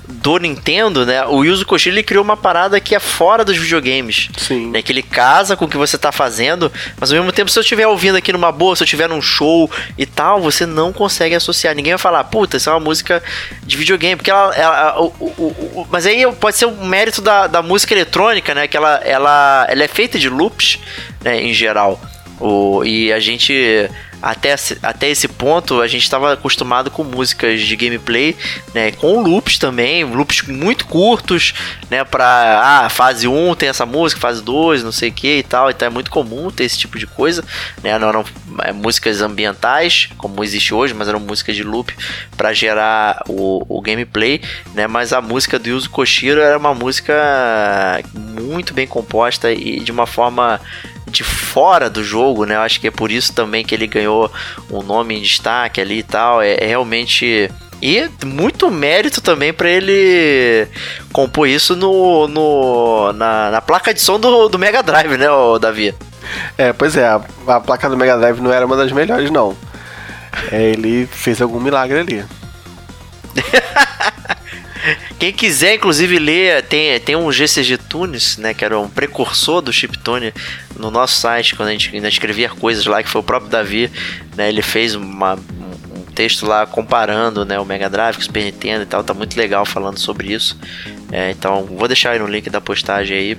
do 0.09 0.38
Nintendo, 0.38 1.05
né? 1.05 1.25
O 1.27 1.44
Yuzo 1.44 1.66
Koshiro 1.66 1.94
ele 1.94 2.03
criou 2.03 2.25
uma 2.25 2.37
parada 2.37 2.81
que 2.81 2.94
é 2.94 2.99
fora 2.99 3.44
dos 3.44 3.57
videogames. 3.57 4.31
Sim. 4.37 4.71
Né, 4.71 4.81
que 4.81 4.90
ele 4.90 5.03
casa 5.03 5.57
com 5.57 5.66
o 5.66 5.68
que 5.68 5.77
você 5.77 5.99
tá 5.99 6.11
fazendo, 6.11 6.73
mas 6.99 7.12
ao 7.12 7.18
mesmo 7.18 7.31
tempo, 7.31 7.51
se 7.51 7.59
eu 7.59 7.61
estiver 7.61 7.87
ouvindo 7.87 8.16
aqui 8.16 8.33
numa 8.33 8.51
boa, 8.51 8.75
se 8.75 8.83
eu 8.83 8.87
estiver 8.87 9.09
num 9.09 9.21
show 9.21 9.71
e 9.99 10.07
tal, 10.07 10.40
você 10.40 10.64
não 10.64 10.92
consegue 10.92 11.35
associar. 11.35 11.75
Ninguém 11.75 11.92
vai 11.92 11.99
falar, 11.99 12.25
puta, 12.25 12.57
isso 12.57 12.71
é 12.71 12.73
uma 12.73 12.81
música 12.81 13.23
de 13.62 13.77
videogame, 13.77 14.16
porque 14.16 14.31
ela. 14.31 14.55
ela 14.55 15.01
o, 15.01 15.07
o, 15.21 15.81
o, 15.81 15.88
mas 15.90 16.07
aí 16.07 16.25
pode 16.33 16.57
ser 16.57 16.66
um 16.66 16.87
mérito 16.87 17.21
da, 17.21 17.47
da 17.47 17.62
música 17.62 17.92
eletrônica, 17.92 18.55
né? 18.55 18.66
Que 18.66 18.77
ela, 18.77 18.97
ela, 19.05 19.66
ela 19.68 19.85
é 19.85 19.88
feita 19.88 20.18
de 20.18 20.29
loops, 20.29 20.79
né, 21.23 21.42
em 21.42 21.53
geral. 21.53 22.01
O, 22.40 22.83
e 22.85 23.12
a 23.12 23.21
gente 23.21 23.90
até, 24.20 24.54
até 24.83 25.09
esse 25.09 25.28
ponto 25.28 25.81
a 25.81 25.87
gente 25.87 26.02
estava 26.02 26.33
acostumado 26.33 26.90
com 26.90 27.04
músicas 27.04 27.62
de 27.62 27.76
gameplay, 27.76 28.37
né, 28.74 28.92
com 28.92 29.20
loops 29.22 29.59
também, 29.59 30.04
loops 30.04 30.42
muito 30.42 30.87
curtos, 30.87 31.54
né, 31.90 32.04
para 32.04 32.85
ah, 32.85 32.88
fase 32.88 33.28
1 33.28 33.54
tem 33.54 33.68
essa 33.68 33.87
música, 33.87 34.20
fase 34.20 34.42
2, 34.42 34.83
não 34.83 34.92
sei 34.92 35.11
o 35.11 35.12
que 35.12 35.38
e 35.38 35.42
tal, 35.42 35.70
então 35.70 35.87
é 35.87 35.90
muito 35.90 36.11
comum 36.11 36.50
ter 36.50 36.64
esse 36.64 36.78
tipo 36.78 36.98
de 36.98 37.07
coisa, 37.07 37.44
né, 37.83 37.98
não 37.98 38.09
eram 38.09 38.24
é, 38.62 38.72
músicas 38.72 39.20
ambientais, 39.20 40.09
como 40.18 40.42
existe 40.42 40.74
hoje, 40.74 40.94
mas 40.94 41.09
eram 41.09 41.20
músicas 41.20 41.54
de 41.54 41.62
loop 41.62 41.94
para 42.37 42.52
gerar 42.52 43.22
o, 43.28 43.64
o 43.68 43.81
gameplay, 43.81 44.40
né, 44.74 44.87
mas 44.87 45.12
a 45.12 45.20
música 45.20 45.59
do 45.59 45.68
Yuzo 45.68 45.90
Koshiro 45.90 46.40
era 46.40 46.59
uma 46.59 46.74
música 46.74 48.02
muito 48.14 48.74
bem 48.74 48.87
composta 48.87 49.52
e 49.52 49.81
de 49.81 49.92
uma 49.92 50.07
forma 50.07 50.61
de 51.09 51.25
fora 51.25 51.88
do 51.88 52.03
jogo, 52.03 52.44
né? 52.44 52.57
Eu 52.57 52.61
acho 52.61 52.81
que 52.81 52.88
é 52.88 52.90
por 52.90 53.11
isso 53.11 53.33
também 53.33 53.64
que 53.64 53.75
ele 53.75 53.87
ganhou 53.87 54.31
um 54.71 54.83
nome 54.83 55.16
em 55.16 55.23
destaque 55.23 55.81
ali 55.81 55.99
e 55.99 56.03
tal. 56.03 56.42
É, 56.42 56.57
é 56.61 56.66
realmente. 56.66 57.51
E 57.81 58.11
muito 58.27 58.71
mérito 58.71 59.21
também 59.21 59.53
para 59.53 59.71
ele 59.71 60.66
compor 61.12 61.49
isso 61.49 61.77
no, 61.77 62.27
no 62.27 63.12
na, 63.12 63.53
na, 63.53 63.61
placa 63.61 63.94
de 63.94 64.01
som 64.01 64.18
do, 64.18 64.49
do 64.49 64.59
Mega 64.59 64.83
Drive, 64.83 65.16
né, 65.16 65.27
Davi? 65.61 65.94
É, 66.57 66.73
pois 66.73 66.97
é, 66.97 67.07
a, 67.07 67.21
a, 67.47 67.61
placa 67.61 67.88
do 67.88 67.97
Mega 67.97 68.18
Drive 68.18 68.40
não 68.40 68.53
era 68.53 68.66
uma 68.66 68.77
das 68.77 68.90
melhores, 68.90 69.31
não. 69.31 69.57
É, 70.51 70.71
ele 70.71 71.07
fez 71.07 71.40
algum 71.40 71.61
milagre 71.61 72.01
ali. 72.01 72.25
Quem 75.19 75.33
quiser, 75.33 75.75
inclusive, 75.75 76.19
ler, 76.19 76.62
tem, 76.62 76.99
tem 77.01 77.17
um 77.17 77.31
GCG 77.31 77.79
Tunes, 77.79 78.37
né, 78.38 78.55
que 78.55 78.64
era 78.64 78.79
um 78.79 78.88
precursor 78.88 79.61
do 79.61 79.73
chiptune 79.73 80.33
no 80.79 80.91
nosso 80.91 81.21
site, 81.21 81.55
quando 81.55 81.69
a 81.69 81.73
gente 81.73 81.95
ainda 81.95 82.09
escrevia 82.09 82.49
coisas 82.49 82.87
lá, 82.87 83.03
que 83.03 83.09
foi 83.09 83.21
o 83.21 83.25
próprio 83.25 83.51
Davi, 83.51 83.91
né, 84.37 84.49
ele 84.49 84.62
fez 84.62 84.95
uma, 84.95 85.35
um 85.35 86.03
texto 86.14 86.47
lá 86.47 86.67
comparando 86.67 87.45
né, 87.45 87.59
o 87.59 87.64
Mega 87.64 87.91
Drive 87.91 88.17
com 88.17 88.23
o 88.23 88.25
Super 88.25 88.45
Nintendo 88.45 88.83
e 88.83 88.87
tal, 88.87 89.03
tá 89.03 89.12
muito 89.12 89.37
legal 89.37 89.64
falando 89.67 89.99
sobre 89.99 90.33
isso. 90.33 90.59
É, 91.11 91.31
então, 91.31 91.64
vou 91.64 91.88
deixar 91.88 92.11
aí 92.11 92.19
no 92.19 92.27
link 92.27 92.49
da 92.51 92.61
postagem 92.61 93.17
aí 93.17 93.38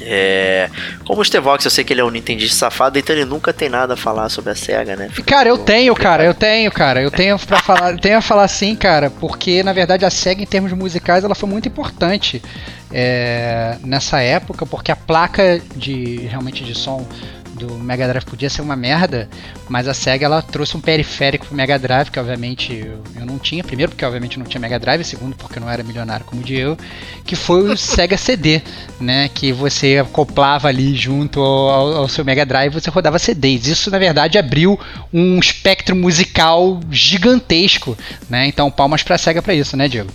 é, 0.00 0.70
como 1.04 1.20
o 1.20 1.24
Stevox, 1.24 1.64
eu 1.64 1.70
sei 1.70 1.84
que 1.84 1.92
ele 1.92 2.00
é 2.00 2.04
um 2.04 2.10
Nintendista 2.10 2.56
safado, 2.56 2.98
então 2.98 3.14
ele 3.14 3.24
nunca 3.24 3.52
tem 3.52 3.68
nada 3.68 3.94
a 3.94 3.96
falar 3.96 4.28
sobre 4.28 4.52
a 4.52 4.54
SEGA, 4.54 4.96
né? 4.96 5.10
Cara, 5.26 5.48
eu 5.48 5.58
tenho, 5.58 5.94
cara, 5.94 6.24
eu 6.24 6.34
tenho, 6.34 6.70
cara. 6.70 7.02
Eu 7.02 7.10
tenho 7.10 7.38
para 7.38 7.58
falar, 7.58 7.98
tenho 7.98 8.18
a 8.18 8.22
falar 8.22 8.48
sim, 8.48 8.74
cara, 8.74 9.10
porque 9.10 9.62
na 9.62 9.72
verdade 9.72 10.04
a 10.04 10.10
SEGA 10.10 10.42
em 10.42 10.46
termos 10.46 10.72
musicais 10.72 11.24
ela 11.24 11.34
foi 11.34 11.48
muito 11.48 11.68
importante 11.68 12.42
é, 12.92 13.76
nessa 13.84 14.20
época, 14.20 14.64
porque 14.64 14.90
a 14.90 14.96
placa 14.96 15.60
de 15.76 16.26
realmente 16.28 16.64
de 16.64 16.74
som 16.74 17.06
do 17.58 17.74
Mega 17.74 18.06
Drive 18.06 18.24
podia 18.24 18.48
ser 18.48 18.62
uma 18.62 18.76
merda, 18.76 19.28
mas 19.68 19.88
a 19.88 19.94
SEGA 19.94 20.26
ela 20.26 20.40
trouxe 20.40 20.76
um 20.76 20.80
periférico 20.80 21.46
pro 21.46 21.54
Mega 21.54 21.78
Drive, 21.78 22.10
que 22.10 22.18
obviamente 22.18 22.72
eu, 22.72 23.02
eu 23.16 23.26
não 23.26 23.38
tinha, 23.38 23.64
primeiro 23.64 23.90
porque 23.92 24.04
obviamente 24.04 24.38
não 24.38 24.46
tinha 24.46 24.60
Mega 24.60 24.78
Drive, 24.78 25.04
segundo 25.04 25.36
porque 25.36 25.58
eu 25.58 25.62
não 25.62 25.70
era 25.70 25.82
milionário 25.82 26.24
como 26.24 26.40
o 26.40 26.44
Diego, 26.44 26.78
que 27.24 27.36
foi 27.36 27.68
o 27.68 27.76
Sega 27.76 28.16
CD, 28.16 28.62
né, 29.00 29.28
que 29.28 29.52
você 29.52 29.98
acoplava 29.98 30.68
ali 30.68 30.94
junto 30.94 31.40
ao, 31.40 31.96
ao 31.96 32.08
seu 32.08 32.24
Mega 32.24 32.46
Drive, 32.46 32.72
você 32.72 32.88
rodava 32.88 33.18
CDs. 33.18 33.66
Isso 33.66 33.90
na 33.90 33.98
verdade 33.98 34.38
abriu 34.38 34.78
um 35.12 35.38
espectro 35.38 35.96
musical 35.96 36.80
gigantesco, 36.90 37.96
né? 38.30 38.46
Então 38.46 38.70
palmas 38.70 39.02
para 39.02 39.16
a 39.16 39.18
SEGA 39.18 39.42
para 39.42 39.54
isso, 39.54 39.76
né, 39.76 39.88
Diego? 39.88 40.10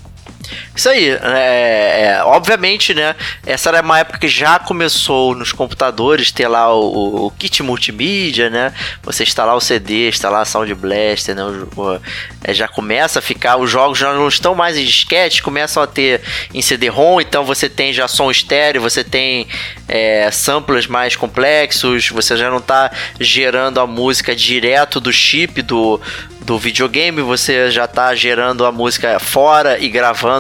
Isso 0.76 0.90
aí, 0.90 1.10
é, 1.10 2.16
é, 2.18 2.24
obviamente, 2.26 2.94
né? 2.94 3.16
Essa 3.46 3.70
era 3.70 3.82
uma 3.82 4.00
época 4.00 4.20
que 4.20 4.28
já 4.28 4.60
começou 4.60 5.36
nos 5.36 5.52
computadores 5.52 6.32
ter 6.32 6.48
lá 6.48 6.74
o, 6.74 7.28
o 7.28 7.32
kit 7.32 7.62
multimídia, 7.64 8.50
né? 8.50 8.74
Você 9.04 9.24
instalar 9.24 9.56
o 9.56 9.62
CD, 9.62 10.10
instalar 10.10 10.42
a 10.42 10.46
Sound 10.46 10.74
Blaster, 10.74 11.36
né? 11.36 11.44
O, 11.44 11.70
o, 11.80 12.02
é, 12.44 12.54
já 12.54 12.68
começa 12.68 13.20
a 13.20 13.22
ficar, 13.22 13.58
os 13.58 13.70
jogos 13.70 13.98
já 13.98 14.14
não 14.14 14.28
estão 14.28 14.56
mais 14.56 14.78
em 14.78 14.84
disquete, 14.84 15.42
começam 15.42 15.82
a 15.82 15.88
ter 15.88 16.22
em 16.54 16.62
CD-ROM, 16.62 17.22
então 17.22 17.44
você 17.44 17.70
tem 17.70 17.94
já 17.94 18.08
som 18.08 18.30
estéreo, 18.30 18.82
você 18.82 19.04
tem 19.04 19.48
é, 19.88 20.30
samplers 20.32 20.88
mais 20.88 21.16
complexos, 21.16 22.10
você 22.10 22.36
já 22.36 22.50
não 22.50 22.58
está 22.58 22.92
gerando 23.20 23.80
a 23.80 23.88
música 23.88 24.36
direto 24.36 25.00
do 25.00 25.14
chip 25.14 25.62
do, 25.62 26.02
do 26.42 26.58
videogame, 26.58 27.22
você 27.22 27.72
já 27.72 27.86
está 27.86 28.14
gerando 28.14 28.66
a 28.66 28.72
música 28.72 29.20
fora 29.20 29.80
e 29.80 29.88
gravando 29.90 30.33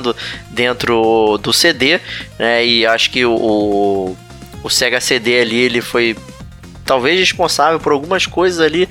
dentro 0.50 1.38
do 1.42 1.52
CD, 1.52 2.00
né? 2.40 2.66
E 2.66 2.86
acho 2.86 3.10
que 3.10 3.26
o, 3.26 4.16
o 4.64 4.70
Sega 4.70 5.00
CD 5.02 5.42
ali, 5.42 5.58
ele 5.58 5.82
foi 5.82 6.16
talvez 6.86 7.20
responsável 7.20 7.80
por 7.80 7.92
algumas 7.92 8.26
coisas 8.26 8.60
ali 8.60 8.90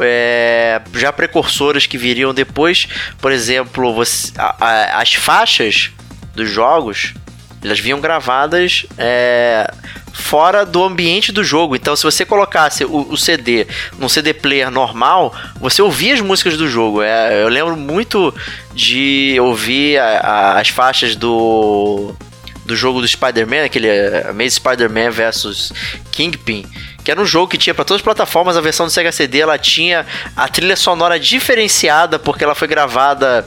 é, 0.00 0.80
já 0.94 1.12
precursoras 1.12 1.86
que 1.86 1.98
viriam 1.98 2.32
depois. 2.34 2.88
Por 3.20 3.32
exemplo, 3.32 3.92
você, 3.94 4.32
a, 4.36 4.56
a, 4.58 5.00
as 5.00 5.14
faixas 5.14 5.90
dos 6.34 6.50
jogos 6.50 7.14
elas 7.62 7.78
vinham 7.78 8.00
gravadas 8.00 8.86
é, 8.98 9.72
fora 10.12 10.64
do 10.64 10.82
ambiente 10.82 11.32
do 11.32 11.44
jogo. 11.44 11.76
Então, 11.76 11.94
se 11.96 12.02
você 12.02 12.24
colocasse 12.24 12.84
o, 12.84 13.06
o, 13.10 13.16
CD 13.16 13.66
num 13.98 14.08
CD 14.08 14.34
player 14.34 14.70
normal, 14.70 15.34
você 15.60 15.80
ouvia 15.80 16.14
as 16.14 16.20
músicas 16.20 16.56
do 16.56 16.68
jogo. 16.68 17.02
É, 17.02 17.42
eu 17.42 17.48
lembro 17.48 17.76
muito 17.76 18.34
de 18.74 19.36
ouvir 19.40 19.98
a, 19.98 20.18
a, 20.20 20.60
as 20.60 20.68
faixas 20.68 21.16
do 21.16 22.14
do 22.64 22.76
jogo 22.76 23.00
do 23.00 23.08
Spider-Man, 23.08 23.64
aquele 23.64 23.88
Amazing 24.28 24.50
Spider-Man 24.50 25.10
versus 25.10 25.72
Kingpin, 26.12 26.64
que 27.02 27.10
era 27.10 27.20
um 27.20 27.26
jogo 27.26 27.48
que 27.48 27.58
tinha 27.58 27.74
para 27.74 27.84
todas 27.84 28.00
as 28.00 28.04
plataformas, 28.04 28.56
a 28.56 28.60
versão 28.60 28.86
do 28.86 28.92
Sega 28.92 29.10
CD, 29.10 29.40
ela 29.40 29.58
tinha 29.58 30.06
a 30.36 30.48
trilha 30.48 30.76
sonora 30.76 31.18
diferenciada 31.18 32.18
porque 32.18 32.44
ela 32.44 32.54
foi 32.54 32.68
gravada 32.68 33.46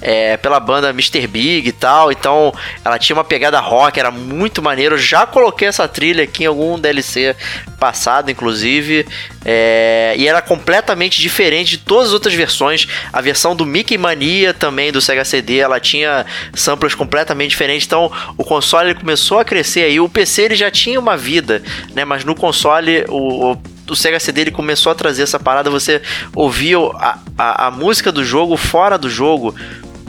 é, 0.00 0.36
pela 0.36 0.58
banda 0.58 0.90
Mr. 0.90 1.26
Big 1.26 1.68
e 1.68 1.72
tal. 1.72 2.10
Então 2.10 2.52
ela 2.84 2.98
tinha 2.98 3.16
uma 3.16 3.24
pegada 3.24 3.60
rock, 3.60 3.98
era 3.98 4.10
muito 4.10 4.62
maneiro. 4.62 4.96
Já 4.98 5.26
coloquei 5.26 5.68
essa 5.68 5.86
trilha 5.86 6.24
aqui 6.24 6.44
em 6.44 6.46
algum 6.46 6.78
DLC 6.78 7.36
passado, 7.78 8.30
inclusive. 8.30 9.06
É, 9.44 10.14
e 10.16 10.28
era 10.28 10.42
completamente 10.42 11.20
diferente 11.20 11.70
de 11.70 11.78
todas 11.78 12.08
as 12.08 12.12
outras 12.12 12.34
versões. 12.34 12.86
A 13.12 13.20
versão 13.20 13.56
do 13.56 13.64
Mickey 13.64 13.96
Mania 13.96 14.52
também 14.52 14.92
do 14.92 15.00
Sega 15.00 15.24
CD, 15.24 15.58
ela 15.58 15.80
tinha 15.80 16.26
samples 16.54 16.94
completamente 16.94 17.50
diferentes. 17.50 17.86
Então 17.86 18.10
o 18.36 18.44
console 18.44 18.94
começou 18.94 19.38
a 19.38 19.44
crescer 19.44 19.84
aí. 19.84 20.00
O 20.00 20.08
PC 20.08 20.42
ele 20.42 20.54
já 20.54 20.70
tinha 20.70 21.00
uma 21.00 21.16
vida, 21.16 21.62
né? 21.94 22.04
Mas 22.04 22.24
no 22.24 22.34
console 22.34 23.04
o, 23.08 23.52
o 23.52 23.80
o 23.90 23.96
Sega 23.96 24.20
CD 24.20 24.42
ele 24.42 24.50
começou 24.50 24.92
a 24.92 24.94
trazer 24.94 25.24
essa 25.24 25.38
parada, 25.38 25.68
você 25.68 26.00
ouvia 26.34 26.78
a, 26.78 27.18
a, 27.36 27.66
a 27.66 27.70
música 27.70 28.12
do 28.12 28.24
jogo 28.24 28.56
fora 28.56 28.96
do 28.96 29.10
jogo, 29.10 29.54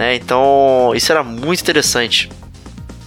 né? 0.01 0.15
Então, 0.15 0.91
isso 0.95 1.11
era 1.11 1.23
muito 1.23 1.61
interessante. 1.61 2.27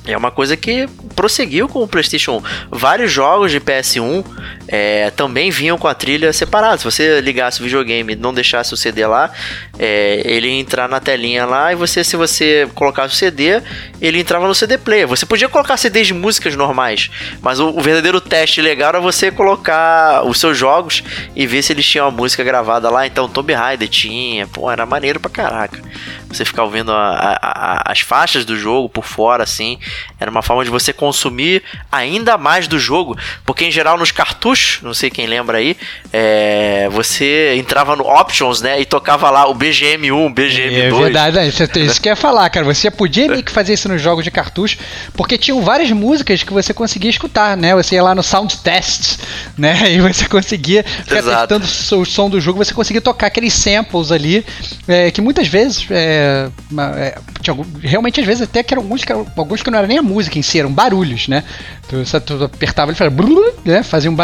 É 0.06 0.16
uma 0.16 0.30
coisa 0.30 0.56
que 0.56 0.86
prosseguiu 1.16 1.68
com 1.68 1.82
o 1.82 1.88
PlayStation 1.88 2.36
1. 2.36 2.42
Vários 2.70 3.10
jogos 3.10 3.50
de 3.50 3.60
PS1 3.60 4.24
é, 4.66 5.10
também 5.10 5.50
vinham 5.50 5.76
com 5.76 5.86
a 5.86 5.94
trilha 5.94 6.32
separada. 6.32 6.78
Se 6.78 6.84
você 6.84 7.20
ligasse 7.20 7.60
o 7.60 7.64
videogame 7.64 8.12
e 8.12 8.16
não 8.16 8.32
deixasse 8.32 8.72
o 8.72 8.76
CD 8.76 9.06
lá, 9.06 9.30
é, 9.78 10.22
ele 10.24 10.48
ia 10.48 10.60
entrar 10.60 10.88
na 10.88 11.00
telinha 11.00 11.44
lá 11.44 11.72
e 11.72 11.76
você, 11.76 12.02
se 12.02 12.16
você 12.16 12.68
colocasse 12.74 13.14
o 13.14 13.16
CD, 13.16 13.60
ele 14.00 14.18
entrava 14.18 14.46
no 14.46 14.54
CD 14.54 14.78
player. 14.78 15.06
Você 15.06 15.26
podia 15.26 15.48
colocar 15.48 15.76
CDs 15.76 16.06
de 16.06 16.14
músicas 16.14 16.56
normais, 16.56 17.10
mas 17.42 17.60
o, 17.60 17.68
o 17.68 17.80
verdadeiro 17.80 18.20
teste 18.20 18.60
legal 18.60 18.90
era 18.90 19.00
você 19.00 19.30
colocar 19.30 20.24
os 20.24 20.38
seus 20.40 20.56
jogos 20.56 21.02
e 21.34 21.46
ver 21.46 21.62
se 21.62 21.72
eles 21.72 21.86
tinham 21.86 22.06
a 22.06 22.10
música 22.10 22.42
gravada 22.42 22.90
lá. 22.90 23.06
Então, 23.06 23.28
Tomb 23.28 23.52
Raider 23.52 23.88
tinha, 23.88 24.46
pô, 24.46 24.70
era 24.70 24.86
maneiro 24.86 25.20
pra 25.20 25.30
caraca. 25.30 25.82
Você 26.28 26.44
ficar 26.44 26.64
ouvindo 26.64 26.90
a, 26.90 27.10
a, 27.10 27.38
a, 27.42 27.92
as 27.92 28.00
faixas 28.00 28.44
do 28.44 28.56
jogo 28.56 28.88
por 28.88 29.04
fora, 29.04 29.44
assim, 29.44 29.78
era 30.18 30.30
uma 30.30 30.42
forma 30.42 30.64
de 30.64 30.70
você 30.70 30.92
consumir 30.92 31.62
ainda 31.92 32.36
mais 32.36 32.66
do 32.66 32.78
jogo, 32.78 33.16
porque 33.44 33.64
em 33.64 33.70
geral 33.70 33.96
nos 33.96 34.10
cartuchos, 34.10 34.53
não 34.82 34.94
sei 34.94 35.10
quem 35.10 35.26
lembra 35.26 35.58
aí, 35.58 35.76
é, 36.12 36.88
você 36.90 37.54
entrava 37.56 37.96
no 37.96 38.04
Options, 38.04 38.60
né, 38.60 38.80
e 38.80 38.84
tocava 38.84 39.30
lá 39.30 39.48
o 39.48 39.54
BGM1, 39.54 40.34
BGM2. 40.34 40.72
É 40.72 40.90
verdade, 40.90 41.38
é, 41.38 41.46
isso, 41.46 41.62
isso 41.62 42.00
que 42.00 42.08
eu 42.08 42.12
ia 42.12 42.16
falar, 42.16 42.48
cara. 42.50 42.64
Você 42.64 42.90
podia 42.90 43.28
meio 43.28 43.42
que 43.42 43.52
fazer 43.52 43.74
isso 43.74 43.88
nos 43.88 44.00
jogos 44.00 44.24
de 44.24 44.30
cartucho, 44.30 44.78
porque 45.14 45.36
tinham 45.38 45.62
várias 45.62 45.90
músicas 45.90 46.42
que 46.42 46.52
você 46.52 46.74
conseguia 46.74 47.10
escutar, 47.10 47.56
né? 47.56 47.74
Você 47.74 47.94
ia 47.94 48.02
lá 48.02 48.14
no 48.14 48.22
Sound 48.22 48.58
Test, 48.58 49.18
né? 49.56 49.74
E 49.94 50.00
você 50.00 50.26
conseguia 50.28 50.82
ficar 50.82 51.18
Exato. 51.18 51.60
testando 51.60 52.02
o 52.02 52.06
som 52.06 52.28
do 52.28 52.40
jogo, 52.40 52.58
você 52.58 52.74
conseguia 52.74 53.00
tocar 53.00 53.28
aqueles 53.28 53.52
samples 53.52 54.10
ali, 54.10 54.44
é, 54.88 55.10
que 55.10 55.20
muitas 55.20 55.46
vezes 55.46 55.86
é, 55.90 56.48
é, 56.96 57.18
tinha 57.40 57.56
realmente 57.80 58.20
às 58.20 58.26
vezes 58.26 58.42
até 58.42 58.62
que 58.62 58.74
eram 58.74 58.82
alguns 58.82 59.04
que, 59.04 59.12
alguns 59.12 59.62
que 59.62 59.70
não 59.70 59.78
era 59.78 59.86
nem 59.86 59.98
a 59.98 60.02
música 60.02 60.38
em 60.38 60.42
si, 60.42 60.58
eram 60.58 60.72
barulhos, 60.72 61.28
né? 61.28 61.44
Tu, 61.88 62.02
tu 62.20 62.44
apertava 62.44 62.92
e 62.92 62.94
falava, 62.94 63.14
"Brrr", 63.14 63.54
né? 63.64 63.82
Fazia 63.82 64.10
um 64.10 64.14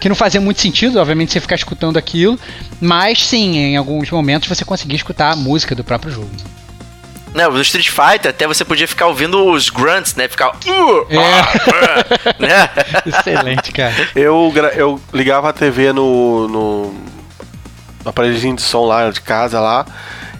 que 0.00 0.08
não 0.08 0.16
fazia 0.16 0.40
muito 0.40 0.60
sentido, 0.60 0.98
obviamente, 0.98 1.32
você 1.32 1.40
ficar 1.40 1.54
escutando 1.56 1.96
aquilo, 1.96 2.38
mas 2.80 3.22
sim, 3.24 3.56
em 3.56 3.76
alguns 3.76 4.10
momentos 4.10 4.48
você 4.48 4.64
conseguia 4.64 4.96
escutar 4.96 5.32
a 5.32 5.36
música 5.36 5.74
do 5.74 5.82
próprio 5.84 6.12
jogo. 6.12 6.30
Né, 7.34 7.46
no 7.46 7.60
Street 7.60 7.90
Fighter 7.90 8.30
até 8.30 8.46
você 8.46 8.64
podia 8.64 8.88
ficar 8.88 9.06
ouvindo 9.06 9.44
os 9.50 9.68
grunts, 9.68 10.14
né, 10.14 10.26
ficar... 10.28 10.48
"Uh, 10.48 11.06
É. 11.10 11.18
ah", 11.18 12.34
né? 12.40 12.70
Excelente, 13.04 13.70
cara. 13.70 13.94
Eu, 14.16 14.52
eu 14.74 15.00
ligava 15.12 15.50
a 15.50 15.52
TV 15.52 15.92
no, 15.92 16.48
no, 16.48 16.84
no 18.02 18.10
aparelhinho 18.10 18.56
de 18.56 18.62
som 18.62 18.86
lá 18.86 19.10
de 19.10 19.20
casa 19.20 19.60
lá 19.60 19.84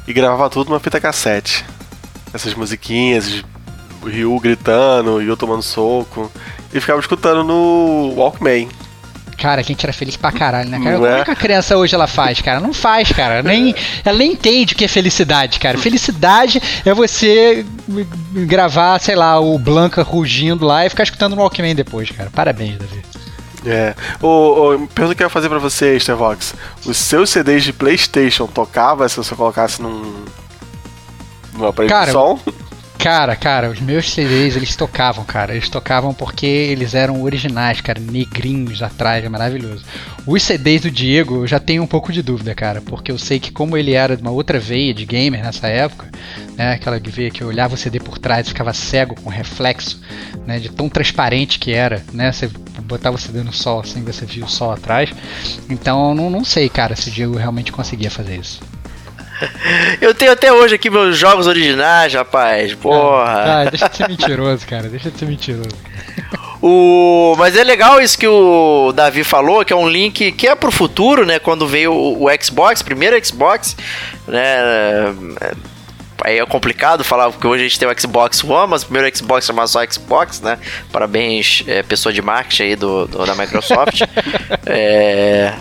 e 0.07 0.13
gravava 0.15 0.49
tudo 0.49 0.71
numa 0.71 0.81
fita 0.81 0.99
cassete. 0.99 1.63
Essas 2.33 2.55
musiquinhas, 2.55 3.45
o 4.03 4.07
Ryu 4.09 4.41
gritando 4.41 5.21
e 5.23 5.27
eu 5.29 5.37
tomando 5.37 5.63
soco. 5.63 6.33
E 6.73 6.81
ficava 6.81 7.01
escutando 7.01 7.45
no 7.45 8.15
Walkman. 8.17 8.69
Cara, 9.39 9.61
a 9.61 9.65
gente 9.65 9.85
era 9.87 9.93
feliz 9.93 10.17
pra 10.17 10.33
caralho, 10.33 10.69
né, 10.69 10.79
cara? 10.79 10.91
Não 10.91 10.99
Como 10.99 11.07
é? 11.07 11.21
é 11.21 11.25
que 11.25 11.31
a 11.31 11.37
criança 11.37 11.77
hoje 11.77 11.95
ela 11.95 12.09
faz, 12.09 12.41
cara? 12.41 12.59
Não 12.59 12.75
faz, 12.75 13.13
cara. 13.13 13.41
Nem, 13.41 13.73
ela 14.05 14.19
nem 14.19 14.33
entende 14.33 14.75
o 14.75 14.77
que 14.77 14.85
é 14.85 14.89
felicidade, 14.89 15.61
cara. 15.61 15.79
Felicidade 15.79 16.61
é 16.85 16.93
você 16.93 17.65
gravar, 18.47 18.99
sei 18.99 19.15
lá, 19.15 19.39
o 19.39 19.57
Blanca 19.57 20.03
rugindo 20.03 20.67
lá 20.67 20.85
e 20.85 20.91
ficar 20.91 21.05
escutando 21.05 21.37
no 21.37 21.43
Walkman 21.43 21.75
depois, 21.75 22.11
cara. 22.11 22.31
Parabéns, 22.35 22.79
Davi. 22.79 23.03
É. 23.65 23.95
O, 24.21 24.75
o, 24.75 24.89
pergunta 24.89 25.15
que 25.15 25.23
eu 25.23 25.27
ia 25.27 25.31
fazer 25.31 25.49
pra 25.49 25.59
você, 25.59 25.97
Starvox. 25.97 26.55
Os 26.85 26.97
seus 26.97 27.31
CDs 27.31 27.63
de 27.63 27.73
Playstation 27.73 28.47
tocava 28.47 29.09
se 29.09 29.17
você 29.17 29.37
colocasse 29.37 29.81
num. 29.81 30.25
no 31.55 31.67
aparelho 31.69 31.93
Cara, 31.93 32.07
de 32.07 32.13
som? 32.13 32.41
Cara, 32.99 33.37
cara, 33.37 33.71
os 33.71 33.81
meus 33.81 34.11
CDs, 34.11 34.57
eles 34.57 34.75
tocavam, 34.75 35.25
cara. 35.25 35.55
Eles 35.55 35.69
tocavam 35.69 36.13
porque 36.13 36.45
eles 36.45 36.95
eram 36.95 37.23
originais, 37.23 37.81
cara. 37.81 38.01
Negrinhos 38.01 38.83
atrás, 38.83 39.25
é 39.25 39.29
maravilhoso. 39.29 39.85
Os 40.27 40.43
CDs 40.43 40.83
do 40.83 40.91
Diego, 40.91 41.37
eu 41.37 41.47
já 41.47 41.61
tenho 41.61 41.81
um 41.81 41.87
pouco 41.87 42.13
de 42.13 42.23
dúvida, 42.23 42.57
cara. 42.57 42.81
Porque 42.81 43.13
eu 43.13 43.17
sei 43.17 43.39
que 43.39 43.53
como 43.53 43.77
ele 43.77 43.93
era 43.93 44.17
de 44.17 44.23
uma 44.23 44.33
outra 44.33 44.59
veia 44.59 44.93
de 44.93 45.07
gamer 45.07 45.45
nessa 45.45 45.69
época, 45.69 46.11
né? 46.57 46.73
Aquela 46.73 46.99
veia 46.99 47.31
que 47.31 47.41
eu 47.41 47.47
olhava 47.47 47.75
o 47.75 47.79
CD 47.79 48.01
por 48.01 48.19
trás 48.19 48.47
e 48.47 48.51
ficava 48.51 48.75
cego 48.75 49.15
com 49.15 49.31
reflexo, 49.31 50.01
né? 50.45 50.59
De 50.59 50.69
tão 50.69 50.89
transparente 50.89 51.61
que 51.61 51.73
era, 51.73 52.03
né? 52.13 52.33
Você 52.33 52.51
botava 52.83 53.15
o 53.15 53.19
CD 53.19 53.45
no 53.45 53.53
sol 53.53 53.81
assim, 53.81 54.03
você 54.03 54.27
via 54.27 54.45
o 54.45 54.51
sol 54.51 54.73
atrás. 54.73 55.11
Então, 55.71 56.17
não, 56.17 56.29
não 56.29 56.45
sei, 56.45 56.69
cara, 56.69 56.97
se 56.97 57.11
o 57.11 57.13
Diego 57.13 57.37
realmente 57.37 57.71
conseguia 57.71 58.11
fazer 58.11 58.39
isso. 58.39 58.61
Eu 60.01 60.15
tenho 60.15 60.33
até 60.33 60.53
hoje 60.53 60.75
aqui 60.75 60.91
meus 60.91 61.17
jogos 61.17 61.47
originais, 61.47 62.13
rapaz. 62.13 62.75
Porra. 62.75 63.63
Ah, 63.63 63.65
deixa 63.71 63.89
de 63.89 63.97
ser 63.97 64.09
mentiroso, 64.09 64.67
cara. 64.67 64.89
Deixa 64.89 65.11
de 65.11 65.19
ser 65.19 65.27
mentiroso. 65.27 65.77
O... 66.61 67.35
Mas 67.39 67.57
é 67.57 67.63
legal 67.63 68.01
isso 68.01 68.19
que 68.19 68.27
o 68.27 68.93
Davi 68.93 69.23
falou, 69.23 69.65
que 69.65 69.73
é 69.73 69.77
um 69.77 69.89
link 69.89 70.33
que 70.33 70.49
é 70.49 70.55
pro 70.55 70.73
futuro, 70.73 71.25
né? 71.25 71.39
Quando 71.39 71.67
veio 71.67 71.93
o, 71.93 72.25
o 72.25 72.29
Xbox, 72.43 72.83
primeiro 72.83 73.25
Xbox, 73.25 73.77
né? 74.27 74.59
É- 76.25 76.29
Aí 76.29 76.39
é 76.39 76.45
complicado 76.47 77.03
falar, 77.05 77.31
porque 77.31 77.47
hoje 77.47 77.65
a 77.65 77.69
gente 77.69 77.79
tem 77.79 77.89
o 77.89 78.01
Xbox 78.01 78.43
One, 78.45 78.69
mas 78.71 78.83
o 78.83 78.87
primeiro 78.87 79.17
Xbox 79.17 79.47
chamava 79.47 79.67
só 79.69 79.85
Xbox, 79.87 80.41
né? 80.41 80.59
Parabéns, 80.93 81.63
é, 81.67 81.83
pessoa 81.83 82.13
de 82.13 82.21
marketing 82.21 82.63
aí 82.65 82.77
do, 82.77 83.07
do- 83.07 83.25
da 83.27 83.35
Microsoft. 83.35 84.03
É, 84.71 85.55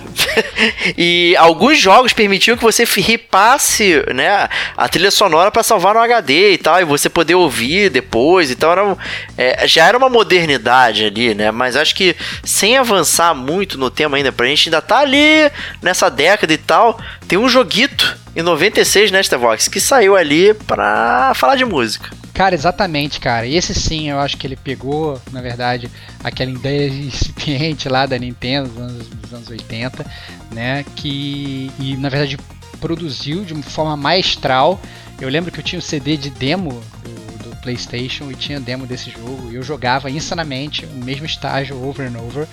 e 0.98 1.34
alguns 1.38 1.80
jogos 1.80 2.12
permitiam 2.12 2.58
que 2.58 2.64
você 2.64 2.84
ripasse 2.84 4.04
né, 4.14 4.50
a 4.76 4.90
trilha 4.90 5.12
sonora 5.12 5.50
para 5.50 5.64
salvar 5.64 5.94
no 5.94 6.02
HD 6.02 6.54
e 6.54 6.58
tal, 6.58 6.82
e 6.82 6.84
você 6.84 7.10
poder 7.10 7.36
ouvir 7.36 7.90
depois. 7.90 8.52
Então 8.52 8.70
era, 8.72 8.86
um- 8.86 8.98
é, 9.38 9.66
já 9.68 9.86
era 9.88 9.98
uma 9.98 10.10
modernidade 10.10 11.06
ali, 11.06 11.34
né? 11.34 11.52
Mas 11.52 11.76
acho 11.78 11.96
que 11.96 12.16
sem 12.44 12.78
avançar 12.78 13.34
muito 13.34 13.78
no 13.78 13.90
tema 13.90 14.18
ainda, 14.18 14.32
pra 14.32 14.46
gente 14.48 14.68
ainda 14.68 14.82
tá 14.82 15.00
ali 15.00 15.50
nessa 15.82 16.10
década 16.10 16.52
e 16.54 16.58
tal, 16.58 17.00
tem 17.28 17.38
um 17.38 17.48
joguito 17.48 18.18
em 18.38 18.44
96 18.44 19.10
nesta 19.10 19.36
Vox 19.36 19.68
que 19.68 19.80
saiu 19.80 20.16
ali 20.16 20.54
pra 20.54 21.34
falar 21.34 21.56
de 21.56 21.66
música. 21.66 22.12
Cara, 22.36 22.54
exatamente, 22.54 23.20
cara. 23.20 23.48
E 23.48 23.56
esse 23.56 23.74
sim, 23.74 24.12
eu 24.12 24.20
acho 24.20 24.38
que 24.38 24.46
ele 24.46 24.56
pegou, 24.56 25.20
na 25.32 25.42
verdade, 25.42 25.90
aquela 26.24 26.52
ideia 26.52 26.88
incipiente 26.88 27.90
lá 27.90 28.06
da 28.06 28.16
Nintendo 28.16 28.70
dos 28.70 28.78
anos, 28.78 29.08
dos 29.08 29.34
anos 29.34 29.50
80, 29.50 30.06
né? 30.52 30.86
Que. 30.96 31.72
E 31.80 31.98
na 31.98 32.10
verdade 32.10 32.38
produziu 32.80 33.44
de 33.44 33.54
uma 33.54 33.64
forma 33.64 33.98
maestral. 33.98 34.80
Eu 35.20 35.30
lembro 35.30 35.52
que 35.52 35.60
eu 35.60 35.64
tinha 35.64 35.80
o 35.80 35.82
CD 35.82 36.16
de 36.16 36.30
demo 36.30 36.80
do, 37.04 37.50
do 37.50 37.56
PlayStation 37.64 38.30
e 38.30 38.36
tinha 38.36 38.60
demo 38.60 38.86
desse 38.86 39.10
jogo. 39.10 39.52
E 39.52 39.56
eu 39.56 39.64
jogava 39.64 40.12
insanamente 40.12 40.86
o 40.86 41.04
mesmo 41.04 41.26
estágio 41.26 41.84
over 41.84 42.08
and 42.08 42.20
over, 42.20 42.48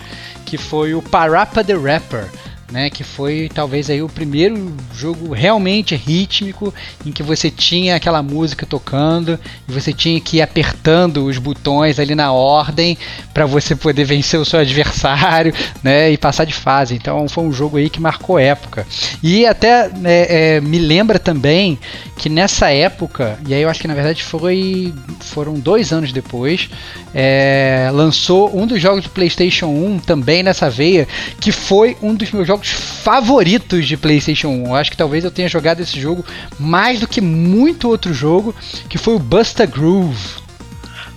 que 0.46 0.56
foi 0.56 0.94
o 0.94 1.02
Parappa 1.02 1.62
the 1.62 1.74
Rapper 1.74 2.30
né, 2.74 2.90
que 2.90 3.04
foi 3.04 3.48
talvez 3.54 3.88
aí 3.88 4.02
o 4.02 4.08
primeiro 4.08 4.74
jogo 4.96 5.32
realmente 5.32 5.94
rítmico 5.94 6.74
em 7.06 7.12
que 7.12 7.22
você 7.22 7.48
tinha 7.48 7.94
aquela 7.94 8.20
música 8.20 8.66
tocando 8.66 9.38
e 9.68 9.72
você 9.72 9.92
tinha 9.92 10.20
que 10.20 10.38
ir 10.38 10.42
apertando 10.42 11.24
os 11.24 11.38
botões 11.38 12.00
ali 12.00 12.16
na 12.16 12.32
ordem 12.32 12.98
para 13.32 13.46
você 13.46 13.76
poder 13.76 14.04
vencer 14.04 14.40
o 14.40 14.44
seu 14.44 14.58
adversário, 14.58 15.54
né, 15.84 16.10
e 16.10 16.18
passar 16.18 16.44
de 16.44 16.52
fase. 16.52 16.96
Então 16.96 17.28
foi 17.28 17.44
um 17.44 17.52
jogo 17.52 17.76
aí 17.76 17.88
que 17.88 18.00
marcou 18.00 18.40
época. 18.40 18.84
E 19.22 19.46
até 19.46 19.88
é, 20.02 20.56
é, 20.56 20.60
me 20.60 20.80
lembra 20.80 21.20
também 21.20 21.78
que 22.16 22.28
nessa 22.28 22.72
época, 22.72 23.38
e 23.46 23.54
aí 23.54 23.62
eu 23.62 23.68
acho 23.68 23.80
que 23.80 23.86
na 23.86 23.94
verdade 23.94 24.24
foi 24.24 24.92
foram 25.20 25.54
dois 25.54 25.92
anos 25.92 26.12
depois, 26.12 26.68
é, 27.14 27.88
lançou 27.92 28.50
um 28.56 28.66
dos 28.66 28.82
jogos 28.82 29.04
de 29.04 29.10
PlayStation 29.10 29.66
1 29.66 30.00
também 30.00 30.42
nessa 30.42 30.68
veia, 30.68 31.06
que 31.38 31.52
foi 31.52 31.96
um 32.02 32.14
dos 32.14 32.32
meus 32.32 32.48
jogos 32.48 32.63
favoritos 32.72 33.86
de 33.86 33.96
PlayStation 33.96 34.48
1. 34.48 34.66
Eu 34.66 34.74
acho 34.74 34.90
que 34.90 34.96
talvez 34.96 35.24
eu 35.24 35.30
tenha 35.30 35.48
jogado 35.48 35.80
esse 35.80 36.00
jogo 36.00 36.24
mais 36.58 37.00
do 37.00 37.08
que 37.08 37.20
muito 37.20 37.88
outro 37.88 38.12
jogo, 38.12 38.54
que 38.88 38.98
foi 38.98 39.14
o 39.14 39.18
Busta 39.18 39.66
Groove. 39.66 40.43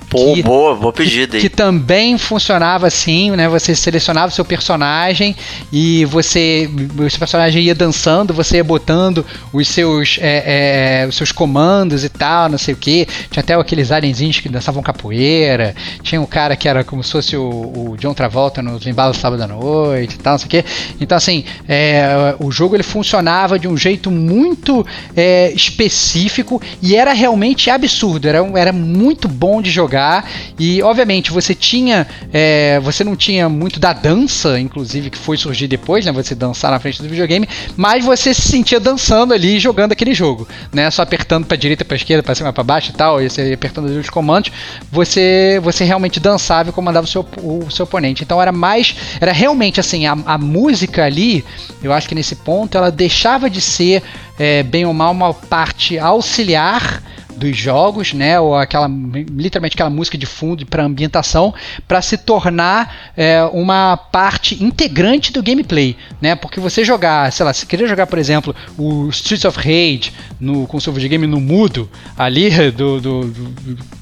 Pô, 0.10 0.34
Que- 0.34 0.42
boa, 0.42 0.74
boa 0.76 0.94
pedida 0.94 1.36
aí. 1.36 1.42
Que 1.42 1.50
também 1.50 2.18
funcionava 2.18 2.88
assim, 2.88 3.32
né? 3.32 3.50
Você 3.50 3.76
selecionava 3.76 4.28
o 4.28 4.32
seu 4.32 4.46
personagem 4.46 5.36
e 5.72 6.06
você. 6.06 6.70
O 6.98 7.10
seu 7.10 7.20
personagem 7.20 7.64
ia 7.64 7.76
dançando, 7.76 8.34
você 8.34 8.58
ia 8.58 8.64
botando 8.64 9.26
os 9.52 9.68
seus, 9.68 10.18
é, 10.22 11.02
é, 11.04 11.08
os 11.08 11.16
seus 11.16 11.34
comandos 11.34 12.06
e 12.06 12.10
tal, 12.10 12.48
não 12.48 12.58
sei 12.58 12.74
o 12.74 12.78
que. 12.78 13.06
Tinha 13.30 13.42
até 13.44 13.54
aqueles 13.54 13.92
alienzinhos 13.92 14.40
que 14.40 14.48
dançavam 14.48 14.82
capoeira. 14.82 15.76
Tinha 16.02 16.22
um 16.22 16.26
cara 16.26 16.56
que 16.56 16.70
era 16.70 16.86
como 16.86 17.04
se 17.04 17.12
fosse 17.12 17.36
o, 17.36 17.44
o 17.92 17.98
John 18.00 18.14
Travolta 18.14 18.62
nos 18.62 18.88
embalos 18.88 19.18
sábado 19.18 19.44
à 19.44 19.48
noite 19.48 20.16
e 20.16 20.20
tal, 20.20 20.34
não 20.34 20.40
sei 20.40 20.48
o 20.48 20.50
que. 20.50 20.66
Então, 21.02 21.18
assim, 21.18 21.44
é, 21.68 22.34
o 22.40 22.50
jogo 22.50 22.76
ele 22.78 22.84
funcionava 22.84 23.60
de 23.60 23.68
um 23.68 23.76
jeito 23.76 24.10
muito 24.10 24.86
é, 25.18 25.52
específico 25.52 26.62
e 26.82 26.96
era 26.96 27.12
realmente 27.12 27.70
absurdo. 27.70 28.26
Era, 28.30 28.40
era 28.56 28.72
muito 28.72 29.28
bom 29.28 29.62
de 29.62 29.70
jogar. 29.70 29.97
Jogar. 29.98 30.30
E, 30.60 30.82
obviamente, 30.84 31.32
você 31.32 31.56
tinha. 31.56 32.08
É, 32.32 32.80
você 32.82 33.04
não 33.04 33.16
tinha 33.16 33.50
muito 33.50 33.80
da 33.80 33.94
dança, 33.94 34.60
inclusive, 34.60 35.10
que 35.10 35.18
foi 35.18 35.38
surgir 35.38 35.68
depois, 35.68 36.06
né? 36.06 36.12
Você 36.12 36.36
dançar 36.36 36.72
na 36.72 36.80
frente 36.80 37.02
do 37.02 37.10
videogame, 37.10 37.50
mas 37.76 38.06
você 38.06 38.34
se 38.34 38.42
sentia 38.42 38.80
dançando 38.80 39.34
ali 39.34 39.60
jogando 39.60 39.92
aquele 39.92 40.14
jogo, 40.14 40.48
né? 40.72 40.90
Só 40.92 41.02
apertando 41.02 41.46
pra 41.46 41.58
direita, 41.58 41.84
pra 41.84 41.98
esquerda, 41.98 42.22
pra 42.22 42.36
cima, 42.36 42.54
pra 42.54 42.64
baixo 42.64 42.92
e 42.92 42.94
tal, 42.94 43.22
e 43.22 43.30
você 43.30 43.54
apertando 43.54 43.86
os 43.86 44.10
comandos, 44.10 44.52
você, 44.92 45.60
você 45.64 45.84
realmente 45.84 46.20
dançava 46.20 46.70
e 46.70 46.74
comandava 46.74 47.06
o 47.06 47.10
seu, 47.10 47.26
o 47.42 47.70
seu 47.72 47.84
oponente. 47.84 48.24
Então 48.24 48.42
era 48.42 48.52
mais. 48.52 48.96
Era 49.20 49.32
realmente 49.32 49.80
assim, 49.80 50.06
a, 50.06 50.18
a 50.26 50.38
música 50.38 51.04
ali, 51.04 51.44
eu 51.84 51.92
acho 51.92 52.08
que 52.08 52.16
nesse 52.16 52.36
ponto, 52.36 52.78
ela 52.78 52.92
deixava 52.92 53.50
de 53.50 53.62
ser, 53.62 54.04
é, 54.38 54.64
bem 54.64 54.86
ou 54.86 54.94
mal, 54.94 55.12
uma 55.12 55.34
parte 55.34 55.98
auxiliar 55.98 57.02
dos 57.38 57.56
jogos, 57.56 58.14
né, 58.14 58.40
ou 58.40 58.56
aquela 58.56 58.88
literalmente 58.88 59.76
aquela 59.76 59.90
música 59.90 60.18
de 60.18 60.26
fundo 60.26 60.66
para 60.66 60.84
ambientação, 60.84 61.54
para 61.88 62.02
se 62.02 62.18
tornar 62.18 63.12
é, 63.16 63.44
uma 63.54 63.96
parte 63.96 64.62
integrante 64.64 65.32
do 65.32 65.44
gameplay, 65.44 65.96
né? 66.22 66.36
Porque 66.36 66.60
você 66.60 66.84
jogar, 66.84 67.32
sei 67.32 67.46
lá, 67.46 67.54
se 67.54 67.66
querer 67.66 67.88
jogar, 67.88 68.08
por 68.08 68.20
exemplo, 68.20 68.56
o 68.78 69.08
Streets 69.10 69.46
of 69.46 69.58
Rage 69.58 70.12
no 70.40 70.68
com 70.68 70.80
seu 70.80 70.92
videogame 70.92 71.28
no 71.28 71.40
mudo 71.40 71.90
ali 72.18 72.50
do, 72.72 73.00
do, 73.00 73.22
do, 73.26 73.46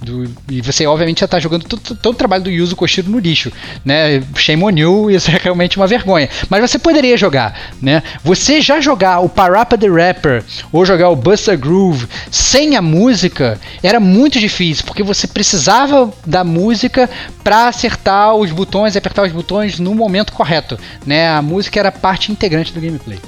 do 0.02 0.34
e 0.50 0.62
você 0.62 0.86
obviamente 0.86 1.20
já 1.20 1.26
está 1.26 1.40
jogando 1.40 1.66
todo, 1.66 1.96
todo, 1.96 2.14
o 2.14 2.18
trabalho 2.18 2.44
do 2.44 2.50
Yuzo 2.50 2.76
Koshiro 2.76 3.10
no 3.10 3.20
lixo, 3.20 3.52
né? 3.84 4.24
Shame 4.36 4.64
on 4.64 4.78
you, 4.78 5.12
isso 5.12 5.30
é 5.30 5.40
realmente 5.42 5.78
uma 5.78 5.88
vergonha. 5.88 6.30
Mas 6.50 6.62
você 6.62 6.80
poderia 6.80 7.18
jogar, 7.18 7.74
né? 7.82 8.02
Você 8.24 8.62
já 8.62 8.80
jogar 8.80 9.20
o 9.20 9.30
Parappa 9.30 9.78
the 9.78 9.88
Rapper 9.88 10.44
ou 10.72 10.86
jogar 10.86 11.10
o 11.10 11.16
Buster 11.16 11.58
Groove 11.58 12.08
sem 12.32 12.76
a 12.76 12.82
música 12.82 13.25
música 13.26 13.60
era 13.82 14.00
muito 14.00 14.40
difícil, 14.40 14.86
porque 14.86 15.04
você 15.04 15.28
precisava 15.28 16.12
da 16.26 16.44
música 16.44 17.10
para 17.44 17.68
acertar 17.68 18.36
os 18.36 18.52
botões, 18.52 18.96
apertar 18.96 19.24
os 19.24 19.32
botões 19.32 19.80
no 19.80 19.94
momento 19.96 20.32
correto, 20.32 20.78
né? 21.06 21.30
A 21.30 21.42
música 21.42 21.80
era 21.80 21.92
parte 21.92 22.32
integrante 22.32 22.72
do 22.72 22.80
gameplay. 22.80 23.20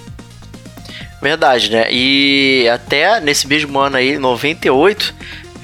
Verdade, 1.22 1.72
né? 1.72 1.88
E 1.92 2.70
até 2.72 3.20
nesse 3.20 3.48
mesmo 3.48 3.80
ano 3.80 3.98
aí, 3.98 4.18
98, 4.20 5.16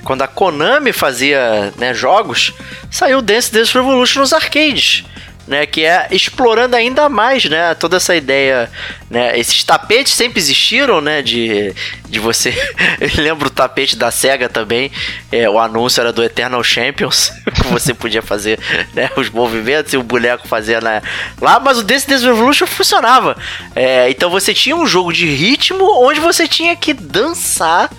quando 0.04 0.24
a 0.24 0.28
Konami 0.28 0.92
fazia 0.92 1.72
né, 1.78 1.94
jogos, 1.94 2.54
saiu 2.90 3.22
Dance 3.22 3.52
Dance 3.52 3.74
Revolution 3.74 4.22
nos 4.22 4.34
arcades 4.34 5.06
né, 5.48 5.66
que 5.66 5.84
é 5.84 6.08
explorando 6.12 6.76
ainda 6.76 7.10
mais, 7.10 7.46
né, 7.46 7.76
toda 7.76 7.98
essa 7.98 8.16
ideia, 8.16 8.72
né, 9.10 9.38
esses 9.38 9.64
tapetes 9.64 10.14
sempre 10.14 10.40
existiram, 10.40 11.02
né, 11.02 11.22
de, 11.22 11.74
de 12.08 12.20
você, 12.20 12.54
eu 13.00 13.24
lembro 13.24 13.48
o 13.48 13.52
tapete 13.52 13.96
da 13.96 14.10
Sega 14.10 14.48
também, 14.48 14.92
é, 15.32 15.50
o 15.50 15.60
anúncio 15.60 16.00
era 16.00 16.14
do 16.14 16.24
Eternal 16.24 16.64
Champions, 16.64 17.32
que 17.56 17.68
você 17.68 17.94
podia 17.94 18.22
fazer, 18.22 18.60
né, 18.94 19.10
os 19.18 19.30
movimentos 19.30 19.94
e 19.94 19.98
o 19.98 20.04
boneco 20.04 20.48
fazia 20.48 20.80
né, 20.80 21.02
lá, 21.42 21.60
mas 21.60 21.78
o 21.78 21.84
Dance 21.84 22.08
Dance 22.08 22.26
Revolution 22.26 22.66
funcionava, 22.66 23.36
é, 23.76 24.10
então 24.10 24.30
você 24.30 24.54
tinha 24.54 24.76
um 24.76 24.88
jogo 24.88 25.12
de 25.12 25.26
ritmo 25.26 25.86
onde 26.02 26.20
você 26.20 26.48
tinha 26.48 26.76
que 26.76 26.94
dançar, 26.94 27.90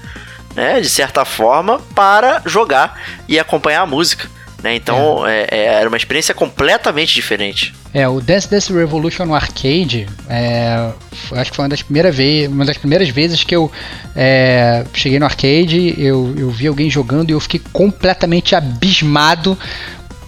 né, 0.54 0.80
de 0.80 0.88
certa 0.88 1.24
forma, 1.24 1.78
para 1.94 2.40
jogar 2.46 2.98
e 3.28 3.38
acompanhar 3.38 3.82
a 3.82 3.86
música. 3.86 4.33
Né? 4.64 4.76
Então 4.76 5.26
é. 5.26 5.46
É, 5.50 5.64
era 5.74 5.86
uma 5.86 5.96
experiência 5.96 6.34
completamente 6.34 7.14
diferente. 7.14 7.74
É, 7.92 8.08
o 8.08 8.18
Dance 8.18 8.50
Dance 8.50 8.72
Revolution 8.72 9.26
no 9.26 9.34
arcade, 9.34 10.08
é, 10.26 10.90
acho 11.32 11.50
que 11.50 11.56
foi 11.56 11.64
uma 11.64 11.68
das, 11.68 11.82
primeiras 11.82 12.16
vezes, 12.16 12.48
uma 12.48 12.64
das 12.64 12.78
primeiras 12.78 13.10
vezes 13.10 13.44
que 13.44 13.54
eu 13.54 13.70
é, 14.16 14.82
cheguei 14.94 15.18
no 15.18 15.26
arcade, 15.26 15.94
eu, 15.98 16.34
eu 16.38 16.50
vi 16.50 16.66
alguém 16.66 16.88
jogando 16.88 17.28
e 17.28 17.34
eu 17.34 17.40
fiquei 17.40 17.60
completamente 17.74 18.56
abismado 18.56 19.56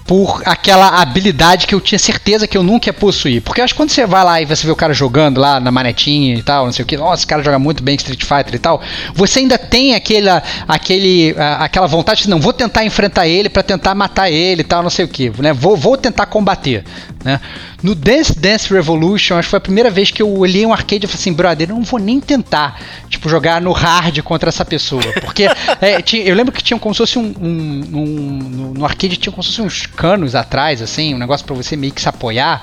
por 0.07 0.43
aquela 0.47 1.01
habilidade 1.01 1.67
que 1.67 1.75
eu 1.75 1.81
tinha 1.81 1.99
certeza 1.99 2.47
que 2.47 2.57
eu 2.57 2.63
nunca 2.63 2.89
ia 2.89 2.93
possuir. 2.93 3.43
Porque 3.43 3.61
eu 3.61 3.65
acho 3.65 3.75
que 3.75 3.79
quando 3.79 3.91
você 3.91 4.07
vai 4.07 4.25
lá 4.25 4.41
e 4.41 4.45
você 4.45 4.65
vê 4.65 4.73
o 4.73 4.77
cara 4.77 4.95
jogando 4.95 5.41
lá 5.41 5.59
na 5.59 5.73
manetinha 5.73 6.35
e 6.35 6.43
tal, 6.43 6.67
não 6.67 6.73
sei 6.73 6.85
o 6.85 6.87
que, 6.87 6.97
nossa, 6.97 7.21
esse 7.21 7.27
cara 7.27 7.43
joga 7.43 7.59
muito 7.59 7.83
bem 7.83 7.97
Street 7.97 8.23
Fighter 8.23 8.55
e 8.55 8.59
tal, 8.59 8.81
você 9.15 9.41
ainda 9.41 9.59
tem 9.59 9.95
aquela, 9.95 10.43
aquele, 10.69 11.35
aquela 11.59 11.87
vontade 11.87 12.23
de 12.23 12.31
não, 12.31 12.41
vou 12.41 12.53
tentar 12.53 12.85
enfrentar 12.85 13.27
ele 13.27 13.49
para 13.49 13.63
tentar 13.63 13.95
matar 13.95 14.31
ele 14.31 14.61
e 14.61 14.65
tal, 14.65 14.83
não 14.83 14.91
sei 14.91 15.05
o 15.05 15.09
que, 15.09 15.33
né? 15.39 15.53
Vou, 15.53 15.77
vou 15.77 15.97
tentar 15.97 16.27
combater, 16.27 16.85
né? 17.25 17.41
No 17.83 17.95
Dance 17.95 18.39
Dance 18.39 18.73
Revolution, 18.73 19.37
acho 19.37 19.47
que 19.47 19.51
foi 19.51 19.59
a 19.59 19.61
primeira 19.61 19.91
vez 19.91 20.11
que 20.11 20.23
eu 20.23 20.29
olhei 20.39 20.65
um 20.65 20.73
arcade 20.73 21.05
e 21.05 21.09
falei 21.09 21.21
assim, 21.21 21.33
brother, 21.33 21.71
eu 21.71 21.77
não 21.77 21.83
vou 21.83 22.01
nem 22.01 22.21
tentar, 22.21 22.81
tipo, 23.09 23.29
jogar 23.29 23.61
no 23.61 23.71
hard 23.73 24.23
contra 24.23 24.49
essa 24.49 24.65
pessoa. 24.65 25.05
Porque 25.21 25.45
é, 25.81 26.01
tinha, 26.01 26.25
eu 26.25 26.35
lembro 26.35 26.53
que 26.53 26.63
tinha 26.63 26.79
como 26.81 26.95
se 26.95 26.99
fosse 26.99 27.19
um, 27.19 27.35
um, 27.41 27.85
um, 27.93 28.73
No 28.77 28.85
arcade 28.85 29.17
tinha 29.17 29.33
como 29.33 29.43
se 29.43 29.51
fosse 29.51 29.63
uns 29.63 29.87
canos 29.97 30.35
atrás, 30.35 30.83
assim, 30.83 31.15
um 31.15 31.19
negócio 31.19 31.45
para 31.47 31.57
você 31.57 31.75
meio 31.77 31.93
que 31.93 32.01
se 32.01 32.09
apoiar. 32.09 32.63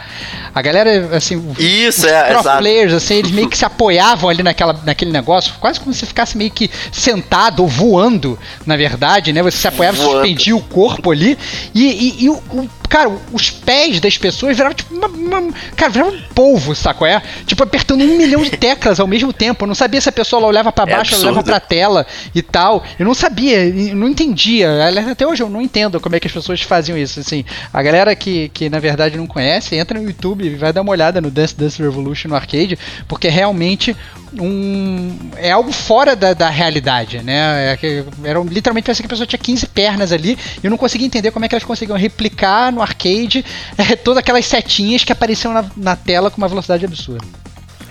A 0.53 0.61
galera, 0.61 1.17
assim, 1.17 1.35
Isso, 1.57 2.01
os 2.01 2.11
é, 2.11 2.23
pro 2.29 2.39
exato. 2.39 2.57
players, 2.59 2.93
assim, 2.93 3.15
eles 3.15 3.31
meio 3.31 3.49
que 3.49 3.57
se 3.57 3.65
apoiavam 3.65 4.29
ali 4.29 4.43
naquela, 4.43 4.79
naquele 4.85 5.11
negócio, 5.11 5.53
quase 5.59 5.79
como 5.79 5.93
se 5.93 6.05
ficasse 6.05 6.37
meio 6.37 6.51
que 6.51 6.69
sentado 6.91 7.63
ou 7.63 7.67
voando, 7.67 8.37
na 8.65 8.77
verdade, 8.77 9.33
né? 9.33 9.41
Você 9.41 9.57
se 9.57 9.67
apoiava, 9.67 9.97
voando. 9.97 10.11
suspendia 10.19 10.55
o 10.55 10.61
corpo 10.61 11.11
ali. 11.11 11.37
E, 11.73 11.83
e, 11.83 12.23
e 12.25 12.29
o, 12.29 12.33
o 12.33 12.69
cara, 12.89 13.09
os 13.31 13.49
pés 13.49 13.99
das 13.99 14.17
pessoas 14.17 14.55
viravam 14.55 14.75
tipo 14.75 14.93
uma, 14.93 15.07
uma, 15.07 15.53
Cara, 15.75 15.91
virava 15.91 16.11
um 16.11 16.21
polvo, 16.35 16.75
saco? 16.75 17.05
É? 17.05 17.21
Tipo, 17.45 17.63
apertando 17.63 18.01
um 18.01 18.17
milhão 18.17 18.41
de 18.41 18.51
teclas 18.51 18.99
ao 18.99 19.07
mesmo 19.07 19.33
tempo. 19.33 19.63
Eu 19.63 19.67
não 19.67 19.75
sabia 19.75 19.99
se 19.99 20.09
a 20.09 20.11
pessoa 20.11 20.45
olhava 20.45 20.71
para 20.71 20.91
é 20.91 20.95
baixo, 20.95 21.13
é 21.13 21.17
ela 21.17 21.25
olhava 21.25 21.43
pra 21.43 21.59
tela 21.59 22.05
e 22.33 22.41
tal. 22.41 22.83
Eu 22.97 23.05
não 23.05 23.13
sabia, 23.13 23.65
eu 23.65 23.95
não 23.95 24.07
entendia. 24.07 24.69
Até 25.11 25.25
hoje 25.25 25.41
eu 25.41 25.49
não 25.49 25.61
entendo 25.61 25.99
como 25.99 26.15
é 26.15 26.19
que 26.19 26.27
as 26.27 26.33
pessoas 26.33 26.61
faziam 26.61 26.97
isso. 26.97 27.19
Assim, 27.19 27.43
a 27.73 27.81
galera 27.81 28.15
que, 28.15 28.49
que 28.49 28.69
na 28.69 28.79
verdade 28.79 29.17
não 29.17 29.27
conhece, 29.27 29.75
entra 29.75 29.99
no 29.99 30.07
YouTube 30.07 30.45
e 30.45 30.55
vai 30.55 30.71
dar 30.71 30.81
uma 30.81 30.91
olhada 30.91 31.19
no 31.19 31.31
Dance 31.31 31.55
Dance 31.55 31.81
Revolution 31.81 32.29
no 32.29 32.35
arcade, 32.35 32.77
porque 33.07 33.27
é 33.27 33.31
realmente 33.31 33.95
um. 34.39 35.17
É 35.37 35.51
algo 35.51 35.71
fora 35.71 36.15
da, 36.15 36.33
da 36.33 36.49
realidade, 36.49 37.21
né? 37.21 37.73
É 37.73 37.77
que, 37.77 38.03
era 38.23 38.39
literalmente 38.39 38.85
parece 38.85 39.01
que 39.01 39.05
a 39.05 39.09
pessoa 39.09 39.27
tinha 39.27 39.39
15 39.39 39.67
pernas 39.67 40.11
ali 40.11 40.37
e 40.61 40.65
eu 40.65 40.71
não 40.71 40.77
conseguia 40.77 41.07
entender 41.07 41.31
como 41.31 41.45
é 41.45 41.47
que 41.47 41.55
elas 41.55 41.63
conseguiam 41.63 41.97
replicar 41.97 42.71
no 42.71 42.81
arcade 42.81 43.45
é, 43.77 43.95
todas 43.97 44.19
aquelas 44.19 44.45
setinhas 44.45 45.03
que 45.03 45.11
apareciam 45.11 45.53
na, 45.53 45.65
na 45.75 45.95
tela 45.95 46.31
com 46.31 46.37
uma 46.37 46.47
velocidade 46.47 46.85
absurda. 46.85 47.25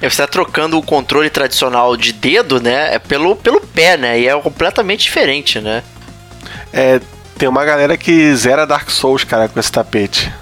É, 0.01 0.09
você 0.09 0.23
está 0.23 0.27
trocando 0.27 0.77
o 0.77 0.83
controle 0.83 1.31
tradicional 1.31 1.97
de 1.97 2.13
dedo, 2.13 2.61
né? 2.61 2.95
É 2.95 2.99
pelo, 2.99 3.37
pelo 3.37 3.61
pé, 3.61 3.97
né? 3.97 4.21
E 4.21 4.27
é 4.27 4.41
completamente 4.41 5.05
diferente, 5.05 5.61
né? 5.61 5.83
É, 6.73 7.01
tem 7.39 7.49
uma 7.49 7.65
galera 7.65 7.97
que 7.97 8.35
zera 8.35 8.67
Dark 8.67 8.91
Souls, 8.91 9.25
cara, 9.25 9.49
com 9.49 9.61
esse 9.61 9.71
tapete. 9.71 10.33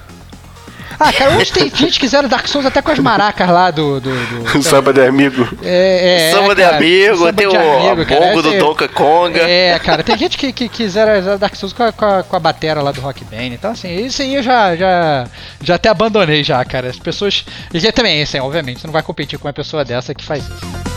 Ah, 1.01 1.11
cara, 1.14 1.38
hoje 1.38 1.51
tem 1.51 1.74
gente 1.74 1.98
que 1.98 2.07
zera 2.07 2.28
Dark 2.28 2.46
Souls 2.46 2.66
até 2.66 2.82
com 2.82 2.90
as 2.90 2.98
maracas 2.98 3.48
lá 3.48 3.70
do. 3.70 3.98
do, 4.01 4.11
do 4.42 4.44
samba 4.62 4.92
de 4.92 5.01
amigo. 5.01 5.48
É, 5.62 6.28
é, 6.28 6.30
samba 6.30 6.55
de 6.55 6.61
cara, 6.61 6.76
amigo, 6.76 7.32
de 7.32 7.46
o 7.46 7.57
amigo, 7.57 8.05
bongo 8.05 8.42
do 8.42 8.59
Donkey 8.59 8.88
Konga. 8.88 9.40
É, 9.40 9.78
cara, 9.78 10.03
tem 10.03 10.18
gente 10.18 10.36
que, 10.36 10.53
que, 10.53 10.68
que 10.68 10.86
zera 10.86 11.38
Dark 11.38 11.57
Souls 11.57 11.72
com 11.72 11.84
a, 11.84 11.90
com, 11.90 12.05
a, 12.05 12.22
com 12.22 12.36
a 12.36 12.38
batera 12.38 12.82
lá 12.82 12.92
do 12.92 13.01
Rock 13.01 13.24
Band. 13.24 13.46
Então, 13.46 13.70
assim, 13.70 14.05
isso 14.05 14.20
aí 14.20 14.34
eu 14.34 14.42
já, 14.42 14.76
já, 14.76 15.26
já 15.62 15.76
até 15.76 15.88
abandonei 15.88 16.44
já, 16.44 16.62
cara. 16.66 16.90
As 16.90 16.98
pessoas. 16.98 17.46
E 17.72 17.92
também, 17.92 18.20
assim, 18.22 18.38
obviamente, 18.38 18.80
você 18.80 18.86
não 18.86 18.92
vai 18.92 19.03
competir 19.03 19.38
com 19.38 19.48
uma 19.48 19.55
pessoa 19.55 19.82
dessa 19.82 20.14
que 20.14 20.22
faz 20.22 20.44
isso. 20.44 20.89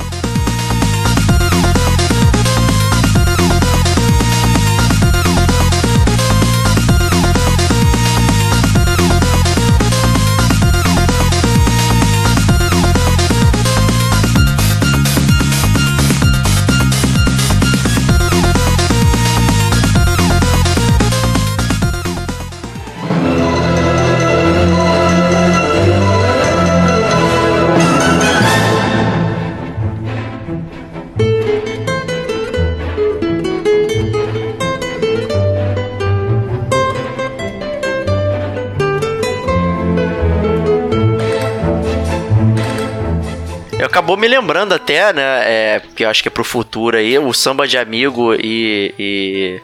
Acabou 43.94 44.18
me 44.18 44.28
lembrando 44.28 44.74
até, 44.74 45.14
né? 45.14 45.22
É, 45.22 45.82
que 45.96 46.04
eu 46.04 46.10
acho 46.10 46.24
que 46.24 46.28
é 46.28 46.32
pro 46.32 46.44
futuro 46.44 46.98
aí, 46.98 47.18
o 47.20 47.32
samba 47.32 47.68
de 47.68 47.78
amigo 47.78 48.34
e, 48.34 48.92
e, 48.98 49.62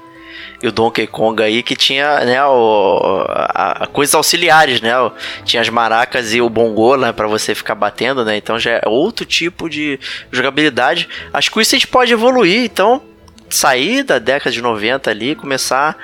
e 0.61 0.67
o 0.67 0.71
Donkey 0.71 1.07
Kong 1.07 1.41
aí, 1.41 1.63
que 1.63 1.75
tinha, 1.75 2.23
né, 2.23 2.45
o, 2.45 3.25
a, 3.27 3.86
a 3.86 3.88
coisas 3.88 4.13
auxiliares, 4.13 4.82
né? 4.82 4.91
Tinha 5.43 5.61
as 5.61 5.69
maracas 5.69 6.32
e 6.32 6.39
o 6.39 6.47
bongô, 6.47 6.95
né, 6.95 7.11
pra 7.11 7.25
você 7.25 7.55
ficar 7.55 7.73
batendo, 7.73 8.23
né? 8.23 8.38
Então 8.38 8.59
já 8.59 8.73
é 8.73 8.82
outro 8.86 9.25
tipo 9.25 9.67
de 9.67 9.99
jogabilidade. 10.32 11.09
Acho 11.34 11.49
que 11.49 11.59
isso 11.59 11.73
a 11.73 11.80
gente 11.80 11.88
pode 11.88 12.13
evoluir, 12.13 12.63
então 12.63 13.01
sair 13.49 14.03
da 14.03 14.19
década 14.19 14.51
de 14.51 14.61
90 14.61 15.09
ali, 15.09 15.34
começar 15.34 15.97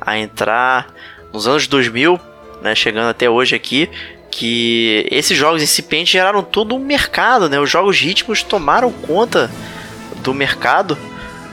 a 0.00 0.16
entrar 0.16 0.86
nos 1.32 1.48
anos 1.48 1.66
2000, 1.66 2.20
né, 2.62 2.76
chegando 2.76 3.08
até 3.08 3.28
hoje 3.28 3.56
aqui, 3.56 3.90
que 4.32 5.06
esses 5.10 5.36
jogos 5.36 5.62
incipientes 5.62 6.10
geraram 6.10 6.42
todo 6.42 6.74
um 6.74 6.78
mercado, 6.78 7.50
né? 7.50 7.60
Os 7.60 7.70
jogos 7.70 8.00
ritmos 8.00 8.42
tomaram 8.42 8.90
conta 8.90 9.50
do 10.22 10.32
mercado. 10.32 10.96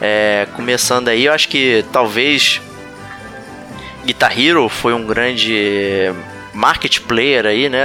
É, 0.02 0.48
começando 0.56 1.10
aí, 1.10 1.26
eu 1.26 1.34
acho 1.34 1.50
que 1.50 1.84
talvez 1.92 2.62
Guitar 4.06 4.40
Hero 4.40 4.70
foi 4.70 4.94
um 4.94 5.06
grande 5.06 6.10
market 6.54 7.02
player 7.02 7.46
aí, 7.46 7.68
né, 7.68 7.84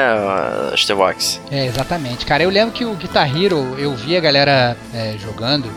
Stevox? 0.77 1.41
É, 1.51 1.67
exatamente. 1.67 2.25
Cara, 2.25 2.45
eu 2.45 2.51
lembro 2.51 2.73
que 2.73 2.85
o 2.85 2.95
Guitar 2.95 3.29
Hero, 3.29 3.75
eu 3.77 3.97
vi 3.97 4.17
a 4.17 4.21
galera 4.21 4.77
é, 4.95 5.17
jogando 5.19 5.69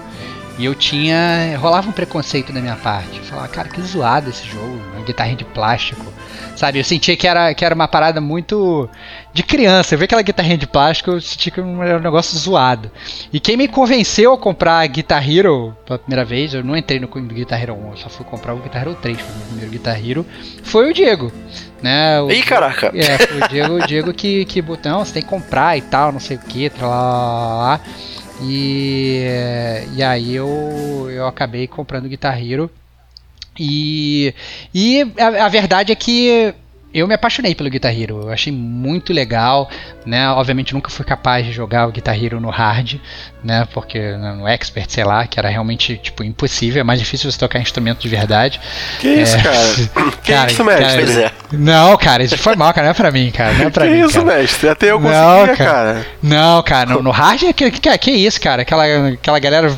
e 0.60 0.66
eu 0.66 0.76
tinha. 0.76 1.58
rolava 1.58 1.90
um 1.90 1.92
preconceito 1.92 2.54
da 2.54 2.62
minha 2.62 2.76
parte. 2.76 3.18
Eu 3.18 3.24
falava, 3.24 3.48
cara, 3.48 3.68
que 3.68 3.82
zoado 3.82 4.30
esse 4.30 4.46
jogo, 4.48 4.80
uma 4.94 5.04
guitarra 5.04 5.36
de 5.36 5.44
plástico. 5.44 6.06
Sabe, 6.58 6.80
eu 6.80 6.84
sentia 6.84 7.16
que 7.16 7.28
era, 7.28 7.54
que 7.54 7.64
era 7.64 7.76
uma 7.76 7.88
parada 7.88 8.20
muito 8.20 8.90
de 9.32 9.44
criança. 9.44 9.94
Eu 9.94 10.00
vi 10.00 10.06
aquela 10.06 10.24
guitarrinha 10.24 10.58
de 10.58 10.66
plástico, 10.66 11.12
eu 11.12 11.22
sentia 11.22 11.52
que 11.52 11.60
era 11.60 12.00
um 12.00 12.02
negócio 12.02 12.36
zoado. 12.36 12.90
E 13.32 13.40
quem 13.40 13.56
me 13.56 13.68
convenceu 13.68 14.34
a 14.34 14.38
comprar 14.40 14.80
a 14.80 14.88
Guitar 14.88 15.30
Hero 15.30 15.78
pela 15.86 16.00
primeira 16.00 16.26
vez, 16.26 16.56
eu 16.56 16.64
não 16.64 16.76
entrei 16.76 17.00
no 17.00 17.08
Guitar 17.08 17.62
Hero 17.62 17.76
1, 17.76 17.92
eu 17.92 17.98
só 17.98 18.10
fui 18.10 18.26
comprar 18.26 18.56
o 18.56 18.58
Guitar 18.58 18.82
Hero 18.82 18.96
3, 18.96 19.22
foi 19.22 19.30
o 19.30 19.38
meu 19.38 19.46
primeiro 19.46 19.72
Guitar 19.72 20.04
Hero, 20.04 20.26
foi 20.64 20.90
o 20.90 20.94
Diego. 20.96 21.32
Né, 21.80 22.20
o 22.22 22.32
Ih, 22.32 22.42
caraca! 22.42 22.92
É, 22.96 23.20
foi 23.20 23.40
o 23.40 23.48
Diego, 23.50 23.74
o 23.76 23.86
Diego 23.86 24.12
que, 24.12 24.44
que 24.46 24.60
botou, 24.60 24.92
não, 24.92 25.06
você 25.06 25.14
tem 25.14 25.22
que 25.22 25.30
comprar 25.30 25.78
e 25.78 25.82
tal, 25.82 26.12
não 26.12 26.20
sei 26.20 26.38
o 26.38 26.40
que, 26.40 26.72
lá, 26.82 26.88
lá, 26.88 27.56
lá. 27.56 27.82
E, 28.42 29.28
e 29.96 30.02
aí 30.02 30.36
eu, 30.36 31.08
eu 31.12 31.28
acabei 31.28 31.68
comprando 31.68 32.10
Guitar 32.10 32.44
Hero. 32.44 32.68
E, 33.60 34.34
e 34.74 35.02
a, 35.18 35.46
a 35.46 35.50
verdade 35.50 35.92
é 35.92 35.96
que 35.96 36.54
eu 36.94 37.08
me 37.08 37.14
apaixonei 37.14 37.54
pelo 37.54 37.70
Guitar 37.70 37.94
Hero, 37.94 38.22
eu 38.24 38.30
achei 38.30 38.52
muito 38.52 39.12
legal, 39.12 39.70
né? 40.06 40.30
Obviamente 40.30 40.74
nunca 40.74 40.90
fui 40.90 41.06
capaz 41.06 41.46
de 41.46 41.52
jogar 41.52 41.88
o 41.88 41.92
Guitar 41.92 42.16
Hero 42.22 42.40
no 42.40 42.50
hard, 42.50 42.96
né? 43.44 43.68
Porque 43.74 44.00
no 44.00 44.48
expert, 44.48 44.90
sei 44.90 45.04
lá, 45.04 45.28
que 45.28 45.38
era 45.38 45.50
realmente 45.50 45.98
tipo 45.98 46.24
impossível, 46.24 46.80
é 46.80 46.84
mais 46.84 47.00
difícil 47.00 47.30
você 47.30 47.38
tocar 47.38 47.60
instrumento 47.60 48.00
de 48.00 48.08
verdade. 48.08 48.60
Que 49.00 49.10
isso, 49.10 49.36
é... 49.36 49.44
cara? 49.44 49.58
que 50.24 50.32
cara, 50.32 50.52
isso, 50.52 50.64
mestre? 50.64 51.14
Cara, 51.14 51.34
não, 51.52 51.98
cara, 51.98 52.24
isso 52.24 52.38
foi 52.38 52.56
mal, 52.56 52.74
cara, 52.74 52.86
não 52.86 52.92
é 52.92 52.96
pra 52.96 53.12
mim, 53.12 53.32
cara, 53.32 53.54
não 53.54 53.68
é 53.68 53.70
pra 53.70 53.86
que 53.86 53.92
mim. 53.92 54.06
isso, 54.06 54.24
cara. 54.24 54.38
mestre? 54.38 54.70
Até 54.70 54.92
eu 54.92 55.00
conseguia, 55.00 55.56
cara. 55.56 55.56
cara. 55.56 56.06
Não, 56.24 56.64
cara, 56.64 56.90
no, 56.90 57.04
no 57.04 57.12
hard 57.12 57.44
é 57.44 57.54
que, 57.54 57.70
que, 57.70 57.98
que 57.98 58.12
isso, 58.12 58.40
cara? 58.40 58.62
Aquela, 58.62 59.10
aquela 59.10 59.40
galera 59.40 59.78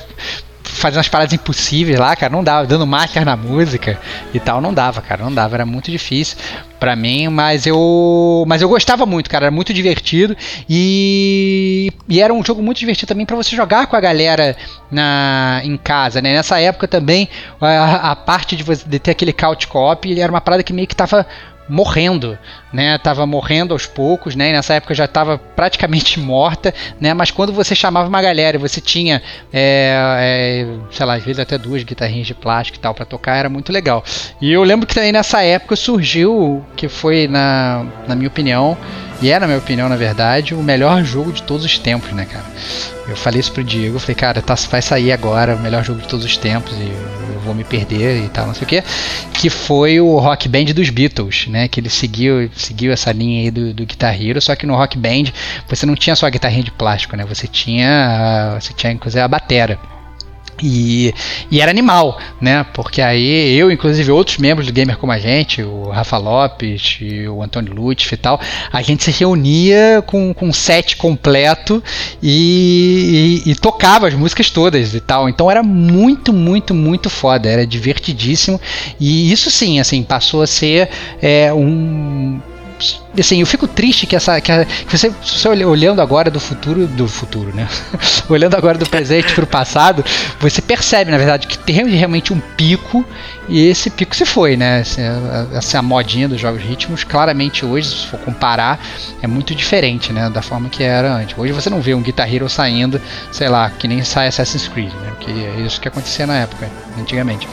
fazendo 0.69 0.97
umas 0.97 1.07
paradas 1.07 1.33
impossíveis 1.33 1.99
lá, 1.99 2.15
cara, 2.15 2.31
não 2.31 2.43
dava, 2.43 2.65
dando 2.65 2.85
master 2.85 3.25
na 3.25 3.35
música 3.35 3.99
e 4.33 4.39
tal, 4.39 4.61
não 4.61 4.73
dava, 4.73 5.01
cara, 5.01 5.23
não 5.23 5.33
dava, 5.33 5.55
era 5.55 5.65
muito 5.65 5.91
difícil 5.91 6.37
para 6.79 6.95
mim, 6.95 7.27
mas 7.27 7.65
eu 7.65 8.45
mas 8.47 8.61
eu 8.61 8.69
gostava 8.69 9.05
muito, 9.05 9.29
cara, 9.29 9.45
era 9.45 9.51
muito 9.51 9.73
divertido 9.73 10.35
e, 10.69 11.91
e 12.07 12.21
era 12.21 12.33
um 12.33 12.43
jogo 12.43 12.61
muito 12.61 12.79
divertido 12.79 13.09
também 13.09 13.25
para 13.25 13.35
você 13.35 13.55
jogar 13.55 13.87
com 13.87 13.95
a 13.95 13.99
galera 13.99 14.55
na 14.89 15.61
em 15.63 15.75
casa, 15.75 16.21
né? 16.21 16.33
Nessa 16.33 16.59
época 16.59 16.87
também 16.87 17.27
a, 17.59 18.11
a 18.11 18.15
parte 18.15 18.55
de, 18.55 18.63
você, 18.63 18.87
de 18.87 18.99
ter 18.99 19.11
aquele 19.11 19.33
couch 19.33 19.67
co-op 19.67 20.19
era 20.19 20.31
uma 20.31 20.41
parada 20.41 20.63
que 20.63 20.71
meio 20.71 20.87
que 20.87 20.95
tava 20.95 21.25
morrendo, 21.69 22.37
né? 22.73 22.97
Tava 22.97 23.25
morrendo 23.25 23.73
aos 23.73 23.85
poucos, 23.85 24.35
né? 24.35 24.49
E 24.49 24.53
nessa 24.53 24.73
época 24.73 24.93
já 24.95 25.05
estava 25.05 25.37
praticamente 25.37 26.19
morta, 26.19 26.73
né? 26.99 27.13
Mas 27.13 27.29
quando 27.31 27.53
você 27.53 27.75
chamava 27.75 28.09
uma 28.09 28.21
galera, 28.21 28.57
você 28.57 28.81
tinha, 28.81 29.21
é, 29.53 29.93
é, 30.19 30.67
sei 30.91 31.05
lá, 31.05 31.15
às 31.15 31.23
vezes 31.23 31.39
até 31.39 31.57
duas 31.57 31.83
guitarrinhas 31.83 32.27
de 32.27 32.33
plástico 32.33 32.77
e 32.77 32.81
tal 32.81 32.93
para 32.93 33.05
tocar, 33.05 33.37
era 33.37 33.49
muito 33.49 33.71
legal. 33.71 34.03
E 34.41 34.51
eu 34.51 34.63
lembro 34.63 34.87
que 34.87 34.95
também 34.95 35.11
nessa 35.11 35.43
época 35.43 35.75
surgiu, 35.75 36.65
que 36.75 36.87
foi 36.87 37.27
na, 37.27 37.85
na 38.07 38.15
minha 38.15 38.27
opinião, 38.27 38.75
e 39.21 39.29
é 39.29 39.37
na 39.37 39.45
minha 39.45 39.59
opinião, 39.59 39.89
na 39.89 39.97
verdade, 39.97 40.55
o 40.55 40.63
melhor 40.63 41.03
jogo 41.03 41.31
de 41.31 41.43
todos 41.43 41.65
os 41.65 41.77
tempos, 41.77 42.11
né, 42.11 42.25
cara? 42.25 42.45
Eu 43.07 43.17
falei 43.17 43.39
isso 43.39 43.51
pro 43.51 43.63
Diego, 43.63 43.99
falei, 43.99 44.15
cara, 44.15 44.41
tá, 44.41 44.55
vai 44.69 44.81
sair 44.81 45.11
agora 45.11 45.55
o 45.55 45.59
melhor 45.59 45.83
jogo 45.83 45.99
de 46.01 46.07
todos 46.07 46.25
os 46.25 46.37
tempos 46.37 46.71
e 46.73 47.28
eu 47.39 47.45
vou 47.45 47.53
me 47.55 47.63
perder 47.63 48.25
e 48.25 48.29
tal, 48.29 48.47
não 48.47 48.53
sei 48.53 48.63
o 48.63 48.67
que. 48.67 48.83
Que 49.33 49.49
foi 49.49 49.99
o 49.99 50.17
Rock 50.19 50.47
Band 50.47 50.65
dos 50.65 50.89
Beatles, 50.89 51.47
né? 51.47 51.67
Que 51.67 51.79
ele 51.79 51.89
seguiu, 51.89 52.49
seguiu 52.55 52.91
essa 52.91 53.11
linha 53.11 53.41
aí 53.41 53.51
do, 53.51 53.73
do 53.73 53.85
Guitar 53.85 54.19
Hero, 54.21 54.41
só 54.41 54.55
que 54.55 54.65
no 54.65 54.75
Rock 54.75 54.97
Band 54.97 55.31
você 55.67 55.85
não 55.85 55.95
tinha 55.95 56.15
só 56.15 56.25
a 56.25 56.29
guitarrinha 56.29 56.63
de 56.63 56.71
plástico, 56.71 57.15
né? 57.15 57.25
Você 57.25 57.47
tinha, 57.47 58.57
você 58.59 58.73
tinha 58.73 58.91
inclusive 58.91 59.21
a 59.21 59.27
batera. 59.27 59.79
E, 60.61 61.13
e, 61.49 61.61
era 61.61 61.71
animal, 61.71 62.19
né? 62.39 62.65
Porque 62.73 63.01
aí 63.01 63.55
eu, 63.57 63.71
inclusive 63.71 64.11
outros 64.11 64.37
membros 64.37 64.67
do 64.67 64.73
Gamer 64.73 64.97
como 64.97 65.11
a 65.11 65.19
gente, 65.19 65.61
o 65.61 65.89
Rafa 65.89 66.17
Lopes, 66.17 66.99
o 67.29 67.41
Antônio 67.41 67.73
Lutz 67.73 68.11
e 68.11 68.17
tal, 68.17 68.39
a 68.71 68.81
gente 68.81 69.03
se 69.03 69.11
reunia 69.11 70.03
com, 70.05 70.33
com 70.33 70.47
um 70.47 70.53
set 70.53 70.97
completo 70.97 71.83
e, 72.21 73.41
e, 73.45 73.51
e, 73.51 73.55
tocava 73.55 74.07
as 74.07 74.13
músicas 74.13 74.49
todas 74.49 74.93
e 74.93 74.99
tal. 74.99 75.29
Então 75.29 75.49
era 75.49 75.63
muito, 75.63 76.33
muito, 76.33 76.73
muito 76.73 77.09
foda, 77.09 77.49
era 77.49 77.65
divertidíssimo. 77.65 78.59
E 78.99 79.31
isso 79.31 79.49
sim, 79.49 79.79
assim, 79.79 80.03
passou 80.03 80.41
a 80.41 80.47
ser 80.47 80.89
é, 81.21 81.53
um 81.53 82.39
assim, 83.17 83.39
eu 83.39 83.45
fico 83.45 83.67
triste 83.67 84.07
que 84.07 84.15
essa 84.15 84.39
que, 84.39 84.51
a, 84.51 84.65
que 84.65 84.97
você, 84.97 85.09
você 85.09 85.47
olhando 85.49 86.01
agora 86.01 86.31
do 86.31 86.39
futuro 86.39 86.87
do 86.87 87.07
futuro, 87.07 87.53
né? 87.53 87.67
olhando 88.29 88.55
agora 88.55 88.77
do 88.77 88.87
presente 88.87 89.33
para 89.33 89.43
o 89.43 89.47
passado, 89.47 90.03
você 90.39 90.61
percebe, 90.61 91.11
na 91.11 91.17
verdade, 91.17 91.47
que 91.47 91.57
tem 91.57 91.87
realmente 91.87 92.33
um 92.33 92.39
pico 92.39 93.05
e 93.47 93.67
esse 93.67 93.89
pico 93.89 94.15
se 94.15 94.25
foi, 94.25 94.55
né? 94.55 94.81
Essa, 94.81 95.47
essa 95.53 95.81
modinha 95.81 96.27
dos 96.29 96.39
jogos 96.39 96.61
ritmos, 96.61 97.03
claramente 97.03 97.65
hoje, 97.65 97.89
se 97.89 98.07
for 98.07 98.19
comparar, 98.19 98.79
é 99.21 99.27
muito 99.27 99.55
diferente, 99.55 100.13
né, 100.13 100.29
da 100.29 100.41
forma 100.41 100.69
que 100.69 100.83
era 100.83 101.13
antes. 101.13 101.37
Hoje 101.37 101.51
você 101.51 101.69
não 101.69 101.81
vê 101.81 101.93
um 101.95 102.01
Guitar 102.01 102.31
Hero 102.33 102.47
saindo, 102.47 103.01
sei 103.31 103.49
lá, 103.49 103.69
que 103.69 103.87
nem 103.87 104.03
sai 104.03 104.27
Assassin's 104.27 104.67
Creed, 104.67 104.91
né? 104.93 105.13
Que 105.19 105.31
é 105.31 105.61
isso 105.61 105.81
que 105.81 105.87
acontecia 105.87 106.27
na 106.27 106.37
época, 106.37 106.69
antigamente. 106.99 107.47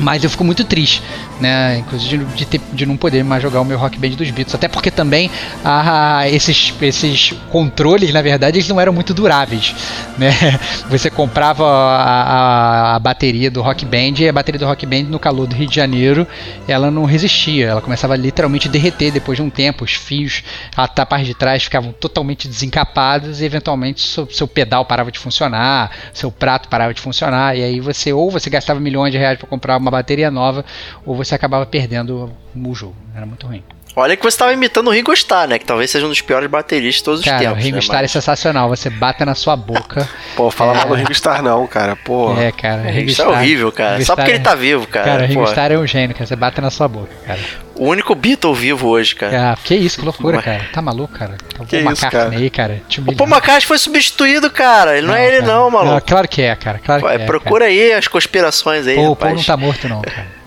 Mas 0.00 0.24
eu 0.24 0.30
fico 0.30 0.44
muito 0.44 0.64
triste, 0.64 1.02
né? 1.40 1.78
Inclusive 1.78 2.24
de, 2.24 2.46
ter, 2.46 2.60
de 2.72 2.86
não 2.86 2.96
poder 2.96 3.22
mais 3.22 3.42
jogar 3.42 3.60
o 3.60 3.64
meu 3.64 3.78
Rock 3.78 3.98
Band 3.98 4.10
dos 4.10 4.30
Beatles. 4.30 4.54
Até 4.54 4.68
porque 4.68 4.90
também 4.90 5.30
ah, 5.64 6.28
esses, 6.28 6.72
esses 6.80 7.34
controles, 7.50 8.12
na 8.12 8.22
verdade, 8.22 8.58
eles 8.58 8.68
não 8.68 8.80
eram 8.80 8.92
muito 8.92 9.12
duráveis. 9.12 9.74
Né? 10.18 10.30
Você 10.88 11.10
comprava 11.10 11.64
a, 11.64 12.22
a, 12.22 12.96
a, 12.96 12.98
bateria 12.98 13.50
do 13.50 13.62
Rock 13.62 13.84
Band 13.84 14.14
e 14.18 14.28
a 14.28 14.32
bateria 14.32 14.58
do 14.58 14.66
Rock 14.66 14.86
Band 14.86 15.04
no 15.04 15.18
calor 15.18 15.46
do 15.46 15.54
Rio 15.54 15.68
de 15.68 15.76
Janeiro 15.76 16.26
ela 16.66 16.90
não 16.90 17.04
resistia. 17.04 17.68
Ela 17.68 17.80
começava 17.80 18.16
literalmente 18.16 18.68
a 18.68 18.70
derreter 18.70 19.10
depois 19.10 19.36
de 19.36 19.42
um 19.42 19.50
tempo. 19.50 19.84
Os 19.84 19.94
fios, 19.94 20.42
a 20.76 20.88
parte 20.88 21.24
de 21.24 21.34
trás 21.34 21.64
ficavam 21.64 21.92
totalmente 21.92 22.48
desencapados 22.48 23.40
e 23.40 23.44
eventualmente 23.44 24.00
seu, 24.00 24.28
seu 24.30 24.46
pedal 24.46 24.84
parava 24.84 25.10
de 25.10 25.18
funcionar, 25.18 25.90
seu 26.12 26.30
prato 26.30 26.68
parava 26.68 26.94
de 26.94 27.00
funcionar. 27.00 27.56
E 27.56 27.62
aí 27.62 27.80
você 27.80 28.12
ou 28.12 28.30
você 28.30 28.48
gastava 28.48 28.80
milhões 28.80 29.12
de 29.12 29.18
reais 29.18 29.38
para 29.38 29.48
comprar 29.48 29.76
uma 29.76 29.89
bateria 29.90 30.30
nova, 30.30 30.64
ou 31.04 31.14
você 31.14 31.34
acabava 31.34 31.66
perdendo 31.66 32.30
o 32.54 32.74
jogo. 32.74 32.96
Era 33.14 33.26
muito 33.26 33.46
ruim. 33.46 33.62
Olha 33.96 34.16
que 34.16 34.22
você 34.22 34.28
estava 34.28 34.52
imitando 34.52 34.88
o 34.88 34.90
Ringo 34.90 35.12
Starr, 35.12 35.48
né? 35.48 35.58
Que 35.58 35.64
talvez 35.64 35.90
seja 35.90 36.06
um 36.06 36.08
dos 36.08 36.20
piores 36.20 36.48
bateristas 36.48 37.00
de 37.00 37.04
todos 37.04 37.24
cara, 37.24 37.36
os 37.36 37.42
tempos. 37.42 37.58
O 37.58 37.62
Ringo 37.62 37.76
né, 37.76 37.82
Starr 37.82 38.02
mas... 38.02 38.10
é 38.10 38.12
sensacional. 38.12 38.68
Você 38.68 38.88
bate 38.88 39.24
na 39.24 39.34
sua 39.34 39.56
boca. 39.56 40.08
Pô, 40.36 40.50
fala 40.50 40.72
é... 40.72 40.76
mal 40.76 40.88
do 40.88 40.94
Ringo 40.94 41.12
Starr 41.12 41.42
não, 41.42 41.66
cara. 41.66 41.96
Pô. 41.96 42.36
É, 42.38 42.52
cara. 42.52 42.82
O 42.82 42.90
Ringo 42.90 43.10
Starr 43.10 43.28
é 43.28 43.32
horrível, 43.32 43.72
cara. 43.72 43.92
Ringo 43.94 44.06
Só 44.06 44.16
porque 44.16 44.30
ele 44.30 44.40
tá 44.40 44.54
vivo, 44.54 44.86
cara. 44.86 45.06
Cara, 45.06 45.24
o 45.24 45.26
Ringo 45.26 45.44
Starr 45.44 45.72
é 45.72 45.78
um 45.78 45.86
gênio, 45.86 46.14
cara. 46.14 46.26
Você 46.26 46.36
bate 46.36 46.60
na 46.60 46.70
sua 46.70 46.88
boca, 46.88 47.10
cara. 47.26 47.40
O 47.74 47.86
único 47.86 48.14
Beatle 48.14 48.54
vivo 48.54 48.88
hoje, 48.88 49.14
cara. 49.14 49.52
Ah, 49.52 49.56
que 49.56 49.74
isso, 49.74 49.98
que 49.98 50.04
loucura, 50.04 50.36
mas... 50.36 50.44
cara. 50.44 50.68
Tá 50.72 50.82
maluco, 50.82 51.18
cara. 51.18 51.36
O 51.58 51.64
que 51.64 51.82
Paul 51.82 51.92
isso, 51.92 52.10
cara? 52.10 52.30
aí, 52.30 52.50
cara. 52.50 52.82
O 53.06 53.16
Paul 53.16 53.28
McCartney 53.28 53.66
foi 53.66 53.78
substituído, 53.78 54.50
cara. 54.50 54.98
Ele 54.98 55.06
não, 55.06 55.14
não 55.14 55.20
é 55.20 55.26
ele, 55.26 55.40
cara. 55.40 55.52
não, 55.52 55.70
maluco. 55.70 55.94
Não, 55.94 56.00
claro 56.00 56.28
que 56.28 56.42
é, 56.42 56.54
cara. 56.54 56.78
Claro 56.78 57.02
que 57.02 57.08
é, 57.08 57.18
procura 57.20 57.64
cara. 57.64 57.70
aí 57.70 57.92
as 57.92 58.06
conspirações 58.06 58.86
aí, 58.86 58.96
Pô, 58.96 59.10
rapaz. 59.10 59.14
O 59.14 59.16
Paul 59.16 59.34
não 59.34 59.42
tá 59.42 59.56
morto, 59.56 59.88
não, 59.88 60.02
cara. 60.02 60.39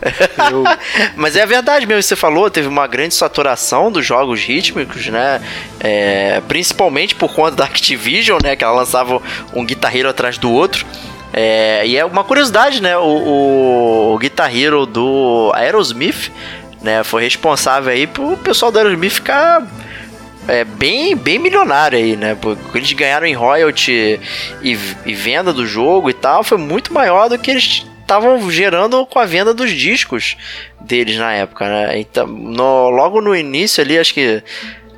Eu... 0.50 0.64
Mas 1.16 1.36
é 1.36 1.44
verdade 1.46 1.86
mesmo, 1.86 2.02
você 2.02 2.16
falou, 2.16 2.50
teve 2.50 2.68
uma 2.68 2.86
grande 2.86 3.14
saturação 3.14 3.90
dos 3.90 4.04
jogos 4.04 4.42
rítmicos, 4.42 5.06
né? 5.08 5.40
É, 5.78 6.40
principalmente 6.48 7.14
por 7.14 7.32
conta 7.34 7.56
da 7.56 7.64
Activision, 7.64 8.38
né? 8.42 8.56
Que 8.56 8.64
ela 8.64 8.74
lançava 8.74 9.20
um 9.54 9.64
Guitar 9.64 9.94
Hero 9.94 10.08
atrás 10.08 10.38
do 10.38 10.50
outro. 10.50 10.86
É, 11.32 11.86
e 11.86 11.96
é 11.96 12.04
uma 12.04 12.24
curiosidade, 12.24 12.82
né? 12.82 12.96
O, 12.96 13.02
o, 13.02 14.14
o 14.14 14.86
do 14.86 15.52
Aerosmith, 15.54 16.32
né? 16.82 17.04
Foi 17.04 17.22
responsável 17.22 17.92
aí 17.92 18.06
pro 18.06 18.36
pessoal 18.38 18.72
do 18.72 18.78
Aerosmith 18.78 19.12
ficar 19.12 19.66
é, 20.48 20.64
bem, 20.64 21.14
bem 21.14 21.38
milionário 21.38 21.98
aí, 21.98 22.16
né? 22.16 22.36
Porque 22.40 22.78
eles 22.78 22.92
ganharam 22.92 23.26
em 23.26 23.34
royalty 23.34 24.20
e, 24.62 24.78
e 25.06 25.14
venda 25.14 25.52
do 25.52 25.66
jogo 25.66 26.10
e 26.10 26.14
tal, 26.14 26.42
foi 26.42 26.58
muito 26.58 26.92
maior 26.92 27.28
do 27.28 27.38
que 27.38 27.50
eles 27.50 27.86
estavam 28.10 28.50
gerando 28.50 29.06
com 29.06 29.20
a 29.20 29.24
venda 29.24 29.54
dos 29.54 29.70
discos 29.70 30.36
deles 30.80 31.16
na 31.16 31.32
época, 31.32 31.68
né? 31.68 32.00
Então, 32.00 32.26
no, 32.26 32.90
logo 32.90 33.20
no 33.20 33.36
início 33.36 33.80
ali, 33.80 33.96
acho 33.96 34.12
que 34.12 34.42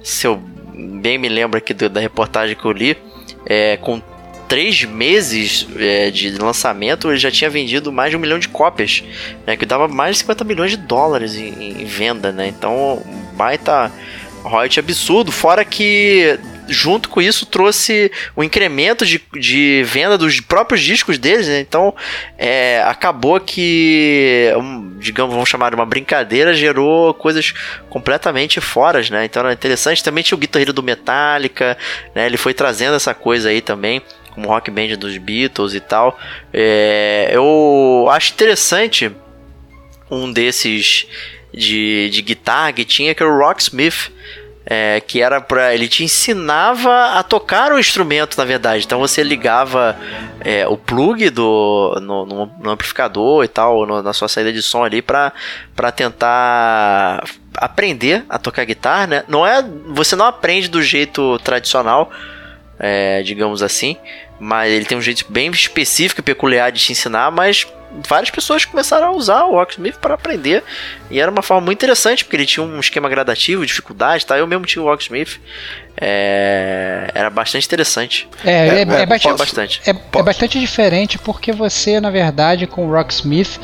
se 0.03 0.27
eu 0.27 0.37
bem 0.75 1.19
me 1.19 1.29
lembro 1.29 1.59
aqui 1.59 1.75
do, 1.75 1.91
da 1.91 2.01
reportagem 2.01 2.57
que 2.57 2.65
eu 2.65 2.73
li, 2.73 2.97
é, 3.45 3.77
com 3.77 4.01
três 4.49 4.85
meses 4.85 5.67
é, 5.77 6.11
de 6.11 6.31
lançamento, 6.39 7.11
ele 7.11 7.19
já 7.19 7.31
tinha 7.31 7.51
vendido 7.51 7.93
mais 7.93 8.11
de 8.11 8.17
um 8.17 8.21
milhão 8.21 8.39
de 8.39 8.49
cópias, 8.49 9.05
né? 9.47 9.59
Que 9.59 9.67
dava 9.67 9.87
mais 9.87 10.17
de 10.17 10.21
50 10.21 10.45
milhões 10.45 10.71
de 10.71 10.79
dólares 10.79 11.37
em, 11.37 11.83
em 11.83 11.85
venda, 11.85 12.33
né? 12.33 12.49
Então, 12.49 13.03
baita 13.35 13.93
royalty 14.43 14.81
absurdo. 14.81 15.31
Fora 15.31 15.67
que 15.67 16.39
junto 16.73 17.09
com 17.09 17.21
isso 17.21 17.47
trouxe 17.47 18.11
o 18.35 18.43
incremento 18.43 19.05
de, 19.05 19.23
de 19.35 19.83
venda 19.85 20.17
dos 20.17 20.41
próprios 20.41 20.81
discos 20.81 21.19
deles, 21.19 21.47
né? 21.47 21.61
Então 21.61 21.95
é, 22.39 22.83
acabou 22.87 23.39
que, 23.39 24.51
digamos, 24.99 25.35
vamos 25.35 25.49
chamar 25.49 25.71
de 25.71 25.77
uma 25.77 25.87
brincadeira, 25.87 26.55
gerou 26.55 27.15
coisas 27.15 27.53
completamente 27.89 28.61
foras, 28.61 29.11
né? 29.11 29.25
Então 29.25 29.43
era 29.43 29.53
interessante. 29.53 30.03
Também 30.03 30.25
tinha 30.25 30.37
o 30.37 30.41
Guitar 30.41 30.63
Hero 30.63 30.73
do 30.73 30.83
Metallica, 30.83 31.77
né? 32.15 32.27
Ele 32.27 32.37
foi 32.37 32.55
trazendo 32.55 32.97
essa 32.97 33.15
coisa 33.15 33.51
aí 33.51 33.61
também 33.61 34.03
como 34.35 34.49
rock 34.49 34.71
band 34.71 34.97
dos 34.97 35.17
Beatles 35.19 35.75
e 35.75 35.81
tal. 35.81 36.19
É, 36.53 37.31
eu 37.33 38.09
acho 38.11 38.33
interessante 38.33 39.13
um 40.11 40.33
desses 40.33 41.07
de, 41.53 42.11
de 42.11 42.23
guitarra 42.23 42.73
que 42.73 42.85
tinha, 42.85 43.15
que 43.15 43.23
era 43.23 43.31
o 43.31 43.39
Rocksmith. 43.39 44.11
É, 44.75 45.03
que 45.07 45.21
era 45.21 45.39
para 45.39 45.75
ele 45.75 45.87
te 45.87 46.03
ensinava 46.03 47.19
a 47.19 47.23
tocar 47.23 47.73
o 47.73 47.79
instrumento, 47.79 48.39
na 48.39 48.45
verdade. 48.47 48.87
Então 48.87 48.99
você 48.99 49.23
ligava 49.23 49.95
é, 50.41 50.67
o 50.67 50.79
plug 50.79 51.29
do 51.29 51.99
no, 52.01 52.25
no, 52.25 52.71
amplificador 52.71 53.45
e 53.45 53.49
tal 53.49 53.85
no, 53.87 54.03
na 54.03 54.15
sua 54.15 54.29
saída 54.29 54.51
de 54.51 54.63
som 54.63 54.83
ali 54.83 55.03
para 55.03 55.31
tentar 55.95 57.23
aprender 57.55 58.25
a 58.31 58.39
tocar 58.39 58.65
guitarra, 58.65 59.07
né? 59.07 59.25
Não 59.29 59.47
é 59.47 59.63
você 59.89 60.17
não 60.17 60.25
aprende 60.25 60.69
do 60.69 60.81
jeito 60.81 61.39
tradicional, 61.41 62.11
é, 62.79 63.23
digamos 63.23 63.63
assim, 63.63 63.99
mas 64.41 64.73
ele 64.73 64.87
tem 64.87 64.97
um 64.97 65.03
jeito 65.03 65.27
bem 65.29 65.51
específico 65.51 66.23
e 66.23 66.25
peculiar 66.25 66.73
de 66.73 66.81
te 66.81 66.93
ensinar, 66.93 67.31
mas 67.31 67.67
várias 68.09 68.31
pessoas 68.31 68.65
começaram 68.65 69.09
a 69.09 69.11
usar 69.11 69.45
o 69.45 69.53
Rocksmith 69.53 69.97
para 69.97 70.15
aprender. 70.15 70.63
E 71.11 71.21
era 71.21 71.31
uma 71.31 71.43
forma 71.43 71.67
muito 71.67 71.79
interessante, 71.79 72.25
porque 72.25 72.37
ele 72.37 72.47
tinha 72.47 72.65
um 72.65 72.81
esquema 72.81 73.09
gradativo, 73.09 73.67
dificuldade, 73.67 74.25
tá? 74.25 74.39
Eu 74.39 74.47
mesmo 74.47 74.65
tinha 74.65 74.83
o 74.83 74.87
Rocksmith. 74.87 75.41
É... 76.01 77.11
Era 77.15 77.29
bastante 77.31 77.67
interessante. 77.67 78.29
É, 78.45 78.51
é, 78.51 78.55
é, 78.55 78.81
é, 78.81 79.03
é 79.03 79.07
bastante, 79.07 79.81
É, 79.87 79.91
é, 79.91 80.23
bastante 80.23 80.59
diferente 80.59 81.19
porque 81.19 81.53
você, 81.53 82.01
na 82.01 82.11
verdade, 82.11 82.67
com 82.67 82.87
o 82.87 82.91
Rocksmith, 82.91 83.59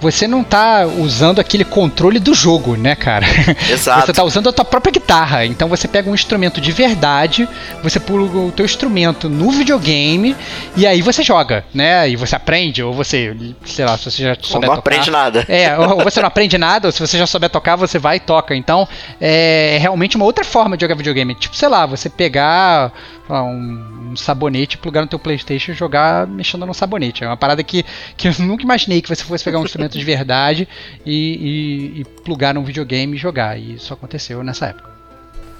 você 0.00 0.26
não 0.26 0.44
tá 0.44 0.86
usando 0.86 1.40
aquele 1.40 1.64
controle 1.64 2.18
do 2.18 2.34
jogo, 2.34 2.76
né, 2.76 2.94
cara? 2.94 3.26
Exato. 3.70 4.06
Você 4.06 4.12
tá 4.12 4.22
usando 4.22 4.48
a 4.48 4.52
tua 4.52 4.64
própria 4.64 4.92
guitarra. 4.92 5.46
Então 5.46 5.68
você 5.68 5.88
pega 5.88 6.10
um 6.10 6.14
instrumento 6.14 6.60
de 6.60 6.72
verdade, 6.72 7.48
você 7.82 7.98
pluga 7.98 8.38
o 8.38 8.52
teu 8.52 8.64
instrumento 8.64 9.28
no 9.28 9.50
videogame 9.50 10.36
e 10.76 10.86
aí 10.86 11.00
você 11.00 11.22
joga, 11.22 11.64
né? 11.72 12.08
E 12.08 12.16
você 12.16 12.36
aprende, 12.36 12.82
ou 12.82 12.92
você, 12.92 13.34
sei 13.74 13.84
lá, 13.84 13.98
se 13.98 14.10
você 14.10 14.22
já 14.22 14.36
souber 14.40 14.68
não 14.68 14.76
tocar. 14.76 14.78
aprende 14.78 15.10
nada. 15.10 15.44
É, 15.48 15.76
ou 15.78 16.02
você 16.02 16.20
não 16.20 16.28
aprende 16.28 16.56
nada, 16.56 16.88
ou 16.88 16.92
se 16.92 17.00
você 17.00 17.18
já 17.18 17.26
souber 17.26 17.50
tocar, 17.50 17.76
você 17.76 17.98
vai 17.98 18.16
e 18.16 18.20
toca. 18.20 18.54
Então, 18.54 18.88
é 19.20 19.78
realmente 19.80 20.16
uma 20.16 20.24
outra 20.24 20.44
forma 20.44 20.76
de 20.76 20.82
jogar 20.82 20.94
videogame. 20.94 21.34
Tipo, 21.34 21.56
sei 21.56 21.68
lá, 21.68 21.84
você 21.84 22.08
pegar 22.08 22.92
um, 23.28 24.12
um, 24.12 24.16
sabonete, 24.16 24.78
plugar 24.78 25.02
no 25.02 25.08
teu 25.08 25.18
Playstation 25.18 25.72
e 25.72 25.74
jogar 25.74 26.26
mexendo 26.26 26.64
no 26.64 26.74
sabonete. 26.74 27.24
É 27.24 27.26
uma 27.26 27.36
parada 27.36 27.62
que, 27.62 27.84
que 28.16 28.28
eu 28.28 28.34
nunca 28.38 28.62
imaginei 28.62 29.02
que 29.02 29.08
você 29.08 29.24
fosse 29.24 29.44
pegar 29.44 29.58
um 29.58 29.64
instrumento 29.64 29.98
de 29.98 30.04
verdade 30.04 30.68
e, 31.04 31.94
e, 31.96 32.00
e 32.00 32.04
plugar 32.22 32.54
num 32.54 32.64
videogame 32.64 33.16
e 33.16 33.18
jogar. 33.18 33.58
E 33.58 33.74
isso 33.74 33.92
aconteceu 33.92 34.42
nessa 34.42 34.66
época. 34.66 34.93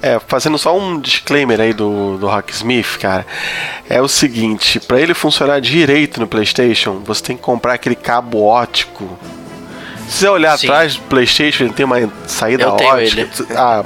É, 0.07 0.21
fazendo 0.21 0.59
só 0.59 0.79
um 0.79 1.01
disclaimer 1.01 1.59
aí 1.59 1.73
do, 1.73 2.19
do 2.19 2.27
Rocksmith, 2.27 2.99
cara, 3.01 3.27
é 3.89 4.03
o 4.03 4.07
seguinte, 4.07 4.79
para 4.79 5.01
ele 5.01 5.15
funcionar 5.15 5.63
direito 5.63 6.21
no 6.21 6.27
PlayStation, 6.27 7.01
você 7.03 7.23
tem 7.23 7.37
que 7.39 7.43
comprar 7.43 7.73
aquele 7.73 7.95
cabo 7.95 8.43
ótico 8.43 9.19
se 10.09 10.19
você 10.19 10.29
olhar 10.29 10.59
Sim. 10.59 10.67
atrás 10.67 10.97
do 10.97 11.03
PlayStation, 11.03 11.65
ele 11.65 11.73
tem 11.73 11.85
uma 11.85 12.09
saída 12.27 12.65
eu 12.65 12.73
ótica. 12.73 13.21
Ele. 13.21 13.29
Ah, 13.57 13.85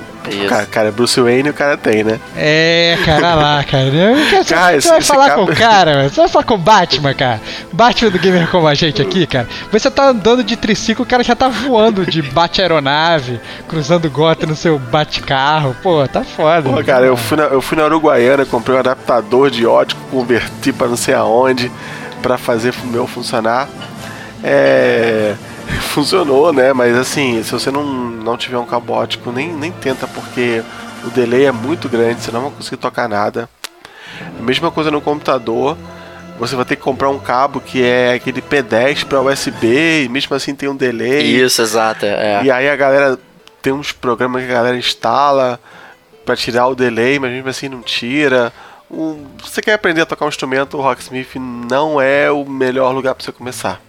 cara, 0.48 0.66
cara, 0.66 0.92
Bruce 0.92 1.20
Wayne 1.20 1.50
o 1.50 1.54
cara 1.54 1.76
tem, 1.76 2.04
né? 2.04 2.18
É, 2.36 2.98
cara 3.04 3.34
lá, 3.34 3.64
cara. 3.64 3.86
Eu 3.86 4.44
cara 4.44 4.80
você, 4.80 4.80
você 4.80 4.88
vai 4.88 5.00
falar 5.00 5.30
com 5.34 5.44
o 5.44 5.56
cara, 5.56 6.08
Você 6.08 6.20
vai 6.20 6.28
falar 6.28 6.44
com 6.44 6.54
o 6.54 6.58
Batman, 6.58 7.14
cara. 7.14 7.40
Batman 7.72 8.10
do 8.10 8.18
Gamer 8.18 8.50
como 8.50 8.66
a 8.66 8.74
gente 8.74 9.00
aqui, 9.00 9.26
cara. 9.26 9.48
Você 9.70 9.90
tá 9.90 10.08
andando 10.08 10.42
de 10.42 10.56
triciclo, 10.56 11.04
o 11.04 11.08
cara 11.08 11.22
já 11.22 11.34
tá 11.34 11.48
voando 11.48 12.04
de 12.04 12.20
bate-aeronave, 12.20 13.40
cruzando 13.68 14.10
gota 14.10 14.46
no 14.46 14.56
seu 14.56 14.78
bate-carro. 14.78 15.74
Pô, 15.82 16.06
tá 16.08 16.24
foda. 16.24 16.68
Pô, 16.68 16.84
cara, 16.84 17.06
eu 17.06 17.16
fui, 17.16 17.36
na, 17.36 17.44
eu 17.44 17.62
fui 17.62 17.78
na 17.78 17.84
Uruguaiana, 17.84 18.44
comprei 18.44 18.76
um 18.76 18.80
adaptador 18.80 19.50
de 19.50 19.64
ótico, 19.66 20.00
converti 20.10 20.72
pra 20.72 20.88
não 20.88 20.96
sei 20.96 21.14
aonde, 21.14 21.70
pra 22.20 22.36
fazer 22.36 22.74
o 22.84 22.86
meu 22.86 23.06
funcionar. 23.06 23.68
É 24.42 25.34
funcionou, 25.92 26.52
né? 26.52 26.72
Mas 26.72 26.96
assim, 26.96 27.42
se 27.42 27.52
você 27.52 27.70
não, 27.70 27.84
não 27.84 28.36
tiver 28.36 28.58
um 28.58 28.66
cabo 28.66 28.92
ótico, 28.92 29.30
nem, 29.32 29.52
nem 29.52 29.72
tenta, 29.72 30.06
porque 30.06 30.62
o 31.04 31.10
delay 31.10 31.46
é 31.46 31.52
muito 31.52 31.88
grande, 31.88 32.20
você 32.20 32.30
não 32.30 32.42
vai 32.42 32.50
conseguir 32.50 32.76
tocar 32.76 33.08
nada. 33.08 33.48
Mesma 34.40 34.70
coisa 34.70 34.90
no 34.90 35.00
computador, 35.00 35.76
você 36.38 36.56
vai 36.56 36.64
ter 36.64 36.76
que 36.76 36.82
comprar 36.82 37.10
um 37.10 37.18
cabo 37.18 37.60
que 37.60 37.82
é 37.82 38.14
aquele 38.14 38.40
P10 38.40 39.04
para 39.04 39.20
USB, 39.20 40.04
e 40.04 40.08
mesmo 40.08 40.34
assim 40.34 40.54
tem 40.54 40.68
um 40.68 40.76
delay. 40.76 41.22
Isso, 41.22 41.62
exato. 41.62 42.06
É. 42.06 42.42
E 42.44 42.50
aí 42.50 42.68
a 42.68 42.76
galera 42.76 43.18
tem 43.60 43.72
uns 43.72 43.92
programas 43.92 44.44
que 44.44 44.50
a 44.50 44.54
galera 44.54 44.76
instala 44.76 45.60
para 46.24 46.36
tirar 46.36 46.66
o 46.68 46.74
delay, 46.74 47.18
mas 47.18 47.30
mesmo 47.30 47.48
assim 47.48 47.68
não 47.68 47.82
tira. 47.82 48.52
Um, 48.90 49.26
você 49.42 49.60
quer 49.60 49.74
aprender 49.74 50.00
a 50.00 50.06
tocar 50.06 50.24
um 50.24 50.28
instrumento, 50.28 50.78
o 50.78 50.80
Rocksmith 50.80 51.36
não 51.36 52.00
é 52.00 52.30
o 52.30 52.44
melhor 52.44 52.92
lugar 52.92 53.14
para 53.14 53.24
você 53.24 53.32
começar. 53.32 53.80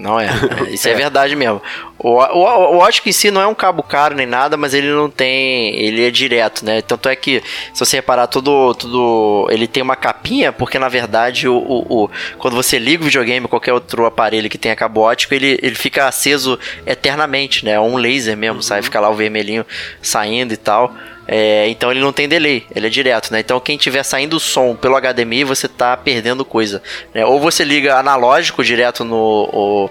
Não 0.00 0.18
é. 0.18 0.28
Isso 0.72 0.88
é, 0.88 0.92
é 0.92 0.94
verdade 0.94 1.36
mesmo. 1.36 1.60
O, 1.98 2.14
o, 2.14 2.74
o 2.74 2.78
ótico 2.78 3.08
em 3.10 3.12
si 3.12 3.30
não 3.30 3.40
é 3.40 3.46
um 3.46 3.54
cabo 3.54 3.82
caro 3.82 4.14
nem 4.14 4.26
nada, 4.26 4.56
mas 4.56 4.72
ele 4.72 4.88
não 4.88 5.10
tem. 5.10 5.76
Ele 5.76 6.06
é 6.06 6.10
direto, 6.10 6.64
né? 6.64 6.80
Tanto 6.80 7.08
é 7.08 7.14
que, 7.14 7.42
se 7.74 7.84
você 7.84 7.96
reparar, 7.96 8.26
tudo. 8.26 8.74
tudo 8.74 9.46
ele 9.50 9.68
tem 9.68 9.82
uma 9.82 9.96
capinha, 9.96 10.52
porque 10.52 10.78
na 10.78 10.88
verdade, 10.88 11.46
o, 11.46 11.56
o, 11.56 12.04
o 12.04 12.10
quando 12.38 12.56
você 12.56 12.78
liga 12.78 13.02
o 13.02 13.04
videogame, 13.04 13.46
qualquer 13.46 13.74
outro 13.74 14.06
aparelho 14.06 14.48
que 14.48 14.56
tenha 14.56 14.74
cabo 14.74 15.02
ótico, 15.02 15.34
ele, 15.34 15.58
ele 15.62 15.74
fica 15.74 16.06
aceso 16.06 16.58
eternamente, 16.86 17.64
né? 17.64 17.72
É 17.72 17.80
um 17.80 17.96
laser 17.96 18.36
mesmo, 18.36 18.56
uhum. 18.56 18.62
sabe? 18.62 18.82
Fica 18.82 19.00
lá 19.00 19.10
o 19.10 19.14
vermelhinho 19.14 19.66
saindo 20.00 20.54
e 20.54 20.56
tal. 20.56 20.94
É, 21.32 21.68
então 21.68 21.92
ele 21.92 22.00
não 22.00 22.12
tem 22.12 22.28
delay, 22.28 22.66
ele 22.74 22.88
é 22.88 22.90
direto, 22.90 23.32
né? 23.32 23.38
Então 23.38 23.60
quem 23.60 23.78
tiver 23.78 24.02
saindo 24.02 24.36
o 24.36 24.40
som 24.40 24.74
pelo 24.74 25.00
HDMI, 25.00 25.44
você 25.44 25.68
tá 25.68 25.96
perdendo 25.96 26.44
coisa. 26.44 26.82
Né? 27.14 27.24
Ou 27.24 27.38
você 27.38 27.62
liga 27.62 27.96
analógico 27.96 28.64
direto 28.64 29.04
no, 29.04 29.48
o, 29.52 29.90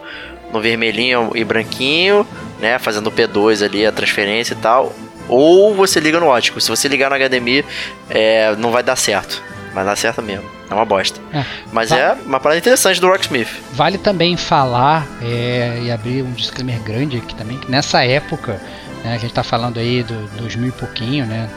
no 0.52 0.60
vermelhinho 0.60 1.32
e 1.34 1.46
branquinho, 1.46 2.28
né? 2.60 2.78
Fazendo 2.78 3.08
o 3.08 3.12
P2 3.12 3.64
ali, 3.64 3.86
a 3.86 3.92
transferência 3.94 4.54
e 4.54 4.58
tal. 4.58 4.94
Ou 5.30 5.74
você 5.74 6.02
liga 6.02 6.20
no 6.20 6.26
ótico. 6.26 6.60
Se 6.60 6.68
você 6.68 6.90
ligar 6.90 7.10
no 7.10 7.16
HDMI, 7.16 7.64
é, 8.10 8.54
não 8.58 8.70
vai 8.70 8.84
dar 8.84 8.98
certo. 8.98 9.42
Vai 9.74 9.86
dar 9.86 9.96
certo 9.96 10.22
mesmo. 10.22 10.44
É 10.70 10.74
uma 10.74 10.84
bosta. 10.84 11.22
É, 11.34 11.46
Mas 11.72 11.90
é 11.90 12.18
uma 12.26 12.42
parada 12.42 12.60
interessante 12.60 13.00
do 13.00 13.08
Rocksmith. 13.08 13.48
Vale 13.72 13.98
também 13.98 14.36
falar 14.36 15.08
é, 15.22 15.80
e 15.84 15.90
abrir 15.90 16.22
um 16.22 16.34
disclaimer 16.34 16.82
grande 16.82 17.18
aqui 17.18 17.34
também, 17.34 17.58
que 17.58 17.72
nessa 17.72 18.04
época? 18.04 18.62
A 19.04 19.14
gente 19.14 19.28
está 19.28 19.44
falando 19.44 19.78
aí 19.80 20.04
do 20.04 20.30
2000 20.38 20.68
e 20.68 20.72
pouquinho, 20.72 21.26
né? 21.26 21.50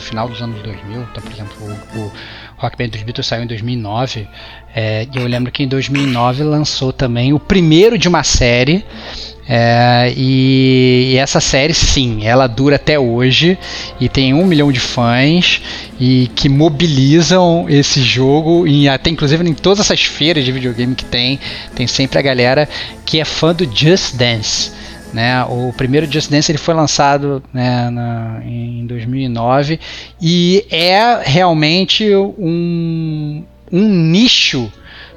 Final 0.00 0.28
dos 0.28 0.42
anos 0.42 0.60
2000. 0.62 1.02
Então, 1.02 1.22
por 1.22 1.32
exemplo, 1.32 1.56
o, 1.94 1.98
o 1.98 2.12
Rock 2.56 2.76
Band 2.76 2.88
dos 2.88 3.02
Beatles 3.02 3.26
saiu 3.26 3.44
em 3.44 3.46
2009. 3.46 4.28
É, 4.74 5.06
eu 5.14 5.26
lembro 5.26 5.50
que 5.52 5.62
em 5.62 5.68
2009 5.68 6.42
lançou 6.42 6.92
também 6.92 7.32
o 7.32 7.38
primeiro 7.38 7.96
de 7.96 8.08
uma 8.08 8.24
série. 8.24 8.84
É, 9.48 10.12
e, 10.14 11.12
e, 11.12 11.16
essa 11.16 11.40
série, 11.40 11.72
sim, 11.72 12.26
ela 12.26 12.46
dura 12.46 12.76
até 12.76 12.98
hoje 12.98 13.56
e 13.98 14.06
tem 14.06 14.34
um 14.34 14.44
milhão 14.44 14.70
de 14.70 14.78
fãs 14.78 15.62
e 15.98 16.30
que 16.34 16.50
mobilizam 16.50 17.64
esse 17.66 18.02
jogo 18.02 18.66
e 18.66 18.86
até 18.86 19.08
inclusive 19.08 19.48
em 19.48 19.54
todas 19.54 19.80
essas 19.80 20.04
feiras 20.04 20.44
de 20.44 20.52
videogame 20.52 20.94
que 20.94 21.06
tem, 21.06 21.40
tem 21.74 21.86
sempre 21.86 22.18
a 22.18 22.22
galera 22.22 22.68
que 23.06 23.20
é 23.20 23.24
fã 23.24 23.54
do 23.54 23.64
Just 23.64 24.16
Dance. 24.16 24.77
Né? 25.12 25.42
O 25.44 25.72
primeiro 25.74 26.10
Just 26.10 26.30
Dance 26.30 26.50
ele 26.50 26.58
foi 26.58 26.74
lançado 26.74 27.42
né, 27.52 27.88
na, 27.90 28.42
em 28.44 28.86
2009 28.86 29.80
e 30.20 30.66
é 30.70 31.22
realmente 31.24 32.14
um, 32.14 33.42
um 33.72 33.88
nicho 33.88 34.70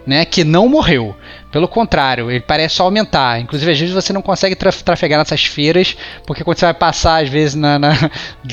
né, 0.06 0.26
que 0.26 0.44
não 0.44 0.68
morreu. 0.68 1.16
Pelo 1.52 1.68
contrário, 1.68 2.32
ele 2.32 2.40
parece 2.40 2.76
só 2.76 2.84
aumentar. 2.84 3.42
Inclusive, 3.42 3.72
às 3.72 3.80
vezes 3.80 3.94
você 3.94 4.14
não 4.14 4.22
consegue 4.22 4.56
trafegar 4.56 5.20
nessas 5.20 5.44
feiras, 5.44 5.98
porque 6.26 6.44
quando 6.44 6.58
você 6.58 6.66
vai 6.66 6.74
passar, 6.74 7.22
às 7.22 7.30
vezes, 7.30 7.56
na, 7.56 7.78
na, 7.78 7.92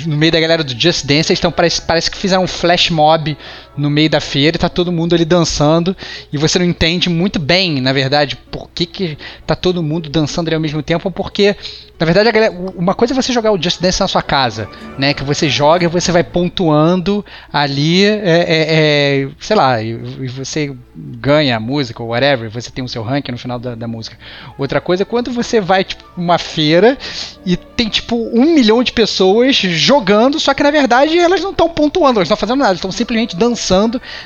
no 0.04 0.16
meio 0.16 0.32
da 0.32 0.40
galera 0.40 0.64
do 0.64 0.78
Just 0.78 1.06
Dance, 1.06 1.30
eles 1.30 1.38
estão, 1.38 1.52
parece, 1.52 1.80
parece 1.82 2.10
que 2.10 2.16
fizeram 2.18 2.42
um 2.42 2.48
flash 2.48 2.90
mob 2.90 3.38
no 3.78 3.88
meio 3.88 4.10
da 4.10 4.20
feira 4.20 4.56
e 4.56 4.58
tá 4.58 4.68
todo 4.68 4.92
mundo 4.92 5.14
ali 5.14 5.24
dançando 5.24 5.96
e 6.32 6.36
você 6.36 6.58
não 6.58 6.66
entende 6.66 7.08
muito 7.08 7.38
bem, 7.38 7.80
na 7.80 7.92
verdade, 7.92 8.36
por 8.50 8.68
que, 8.70 8.84
que 8.84 9.18
tá 9.46 9.54
todo 9.54 9.82
mundo 9.82 10.10
dançando 10.10 10.48
ali 10.48 10.54
ao 10.54 10.60
mesmo 10.60 10.82
tempo, 10.82 11.10
porque 11.10 11.56
na 11.98 12.06
verdade, 12.06 12.30
galera, 12.30 12.54
uma 12.76 12.94
coisa 12.94 13.12
é 13.12 13.16
você 13.16 13.32
jogar 13.32 13.50
o 13.50 13.60
Just 13.60 13.80
Dance 13.80 14.00
na 14.00 14.06
sua 14.06 14.22
casa, 14.22 14.68
né? 14.96 15.12
Que 15.12 15.24
você 15.24 15.48
joga 15.48 15.84
e 15.84 15.88
você 15.88 16.12
vai 16.12 16.22
pontuando 16.22 17.26
ali, 17.52 18.04
é, 18.04 18.20
é, 18.22 19.24
é, 19.24 19.28
sei 19.40 19.56
lá, 19.56 19.82
e, 19.82 19.90
e, 19.90 20.28
você 20.28 20.72
ganha 20.94 21.56
a 21.56 21.60
música 21.60 22.00
ou 22.00 22.10
whatever, 22.10 22.48
você 22.50 22.70
tem 22.70 22.84
o 22.84 22.88
seu 22.88 23.02
ranking 23.02 23.32
no 23.32 23.38
final 23.38 23.58
da, 23.58 23.74
da 23.74 23.88
música. 23.88 24.16
Outra 24.56 24.80
coisa 24.80 25.02
é 25.02 25.06
quando 25.06 25.32
você 25.32 25.60
vai, 25.60 25.82
tipo, 25.82 26.04
uma 26.16 26.38
feira 26.38 26.96
e 27.44 27.56
tem, 27.56 27.88
tipo, 27.88 28.14
um 28.32 28.54
milhão 28.54 28.80
de 28.84 28.92
pessoas 28.92 29.56
jogando, 29.56 30.38
só 30.38 30.54
que 30.54 30.62
na 30.62 30.70
verdade 30.70 31.18
elas 31.18 31.40
não 31.40 31.50
estão 31.50 31.68
pontuando, 31.68 32.20
elas 32.20 32.28
não 32.28 32.34
estão 32.34 32.36
fazendo 32.36 32.60
nada, 32.60 32.74
estão 32.74 32.92
simplesmente 32.92 33.34
dançando 33.34 33.67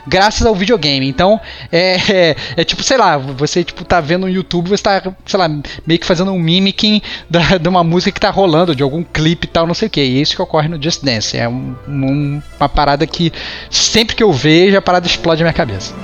graças 0.07 0.47
ao 0.47 0.55
videogame. 0.55 1.09
Então, 1.09 1.40
é, 1.70 1.97
é, 2.12 2.36
é, 2.57 2.64
tipo, 2.64 2.82
sei 2.82 2.97
lá, 2.97 3.16
você, 3.16 3.64
tipo, 3.64 3.84
tá 3.84 4.01
vendo 4.01 4.22
no 4.22 4.28
YouTube, 4.28 4.68
você 4.68 4.82
tá, 4.82 5.03
sei 5.26 5.38
lá, 5.38 5.49
meio 5.86 6.01
que 6.01 6.07
fazendo 6.07 6.32
um 6.32 6.38
mimicking 6.38 7.03
da 7.28 7.40
de 7.59 7.68
uma 7.68 7.84
música 7.84 8.12
que 8.12 8.20
tá 8.20 8.30
rolando, 8.30 8.74
de 8.74 8.82
algum 8.82 9.03
clipe 9.03 9.47
e 9.47 9.51
tal, 9.51 9.66
não 9.66 9.74
sei 9.74 9.88
o 9.88 9.90
que. 9.90 10.01
E 10.01 10.18
é 10.18 10.22
isso 10.22 10.36
que 10.36 10.43
ocorre 10.43 10.68
no 10.68 10.82
Just 10.82 11.03
Dance. 11.03 11.36
É 11.36 11.49
um, 11.49 11.74
um, 11.88 12.43
uma 12.59 12.68
parada 12.68 13.07
que 13.07 13.32
sempre 13.70 14.14
que 14.14 14.22
eu 14.22 14.32
vejo, 14.32 14.76
a 14.76 14.82
parada 14.82 15.07
explode 15.07 15.40
na 15.43 15.47
minha 15.47 15.55
cabeça. 15.55 15.95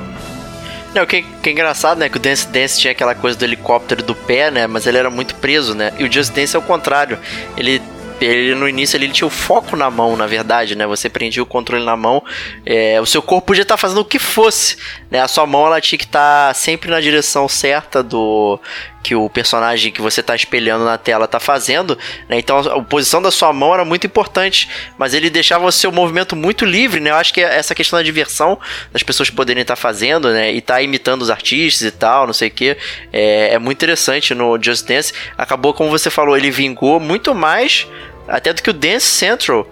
Não, 0.95 1.03
o 1.03 1.07
que, 1.07 1.23
que, 1.43 1.51
é 1.51 1.53
engraçado, 1.53 1.99
né? 1.99 2.09
Que 2.09 2.17
o 2.17 2.21
Dance 2.21 2.49
Dance 2.49 2.81
tinha 2.81 2.93
aquela 2.93 3.15
coisa 3.15 3.39
do 3.39 3.45
helicóptero 3.45 4.03
do 4.03 4.15
pé, 4.15 4.51
né? 4.51 4.67
Mas 4.67 4.87
ele 4.87 4.97
era 4.97 5.11
muito 5.11 5.35
preso, 5.35 5.75
né? 5.75 5.93
E 5.99 6.05
o 6.05 6.13
Just 6.13 6.33
Dance 6.33 6.57
é 6.57 6.59
o 6.59 6.63
contrário. 6.63 7.19
Ele 7.57 7.83
ele 8.21 8.55
no 8.55 8.69
início 8.69 8.97
ele, 8.97 9.07
ele, 9.07 9.13
tinha 9.13 9.27
o 9.27 9.31
foco 9.31 9.77
na 9.77 9.91
mão, 9.91 10.17
na 10.17 10.27
verdade, 10.27 10.75
né? 10.77 10.87
Você 10.87 11.09
prendia 11.09 11.43
o 11.43 11.47
controle 11.47 11.85
na 11.85 11.97
mão, 11.97 12.23
é, 12.65 13.01
o 13.01 13.07
seu 13.07 13.23
corpo 13.23 13.49
podia 13.49 13.63
estar 13.63 13.75
tá 13.75 13.79
fazendo 13.79 14.01
o 14.01 14.05
que 14.05 14.19
fosse, 14.19 14.77
né? 15.11 15.21
A 15.21 15.29
sua 15.29 15.47
mão 15.47 15.67
ela 15.67 15.81
tinha 15.81 15.99
que 15.99 16.05
estar 16.05 16.49
tá 16.49 16.55
sempre 16.55 16.91
na 16.91 17.01
direção 17.01 17.49
certa 17.49 18.03
do 18.03 18.59
que 19.03 19.15
o 19.15 19.29
personagem 19.29 19.93
que 19.93 20.01
você 20.01 20.21
está 20.21 20.35
espelhando 20.35 20.85
na 20.85 20.99
tela 20.99 21.25
está 21.25 21.41
fazendo, 21.41 21.97
né? 22.29 22.39
Então 22.39 22.59
a 22.59 22.83
posição 22.83 23.23
da 23.23 23.31
sua 23.31 23.53
mão 23.53 23.73
era 23.73 23.85
muito 23.85 24.07
importante, 24.07 24.69
mas 24.99 25.15
ele 25.15 25.31
deixava 25.31 25.65
o 25.65 25.73
seu 25.73 25.91
movimento 25.93 26.35
muito 26.35 26.65
livre, 26.65 27.01
né? 27.01 27.11
Eu 27.11 27.17
acho 27.17 27.33
que 27.33 27.41
essa 27.41 27.75
questão 27.75 27.99
da 27.99 28.03
diversão 28.03 28.59
das 28.93 29.03
pessoas 29.03 29.31
poderem 29.31 29.63
estar 29.63 29.77
tá 29.77 29.81
fazendo, 29.81 30.31
né? 30.31 30.53
E 30.53 30.59
estar 30.59 30.75
tá 30.75 30.83
imitando 30.83 31.23
os 31.23 31.31
artistas 31.31 31.83
e 31.83 31.91
tal, 31.91 32.27
não 32.27 32.35
sei 32.35 32.49
o 32.49 32.51
que, 32.51 32.77
é, 33.13 33.55
é 33.55 33.59
muito 33.59 33.79
interessante 33.79 34.35
no 34.35 34.61
Just 34.63 34.87
Dance. 34.87 35.13
Acabou, 35.37 35.73
como 35.73 35.91
você 35.91 36.11
falou, 36.11 36.37
ele 36.37 36.51
vingou 36.51 37.01
muito 37.01 37.35
mais 37.35 37.87
até 38.29 38.53
do 38.53 38.63
que 38.63 38.71
o 38.71 38.73
Dance 38.73 39.07
Central, 39.07 39.67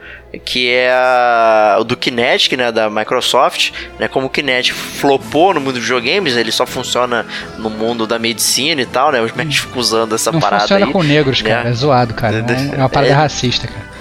que 0.45 0.71
é 0.71 0.91
a, 0.91 1.77
o 1.79 1.85
do 1.85 1.97
Kinetic, 1.97 2.57
né, 2.57 2.73
da 2.73 2.91
Microsoft, 2.91 3.73
né, 3.99 4.09
como 4.09 4.27
o 4.27 4.31
Kinetic 4.31 4.75
flopou 4.75 5.55
no 5.55 5.61
mundo 5.61 5.75
dos 5.75 5.83
videogames, 5.83 6.37
ele 6.37 6.51
só 6.51 6.67
funciona 6.67 7.25
no 7.59 7.71
mundo 7.71 8.07
da 8.07 8.19
medicina 8.19 8.81
e 8.81 8.87
tal, 8.87 9.13
né, 9.13 9.21
os 9.21 9.33
médicos 9.33 9.61
ficam 9.61 9.79
usando 9.79 10.15
essa 10.15 10.33
Não 10.33 10.41
parada 10.41 10.63
funciona 10.63 10.87
aí, 10.87 10.93
com 10.93 11.03
negros, 11.03 11.43
cara, 11.43 11.65
né? 11.65 11.71
é 11.71 11.73
zoado, 11.73 12.15
cara, 12.15 12.45
é 12.73 12.77
uma 12.77 12.89
parada 12.89 13.13
é, 13.13 13.15
racista, 13.15 13.67
cara 13.69 13.96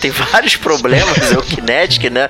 tem 0.00 0.10
vários 0.10 0.54
problemas, 0.56 1.32
é 1.32 1.38
o 1.38 1.42
Kinetic, 1.42 2.10
né? 2.10 2.28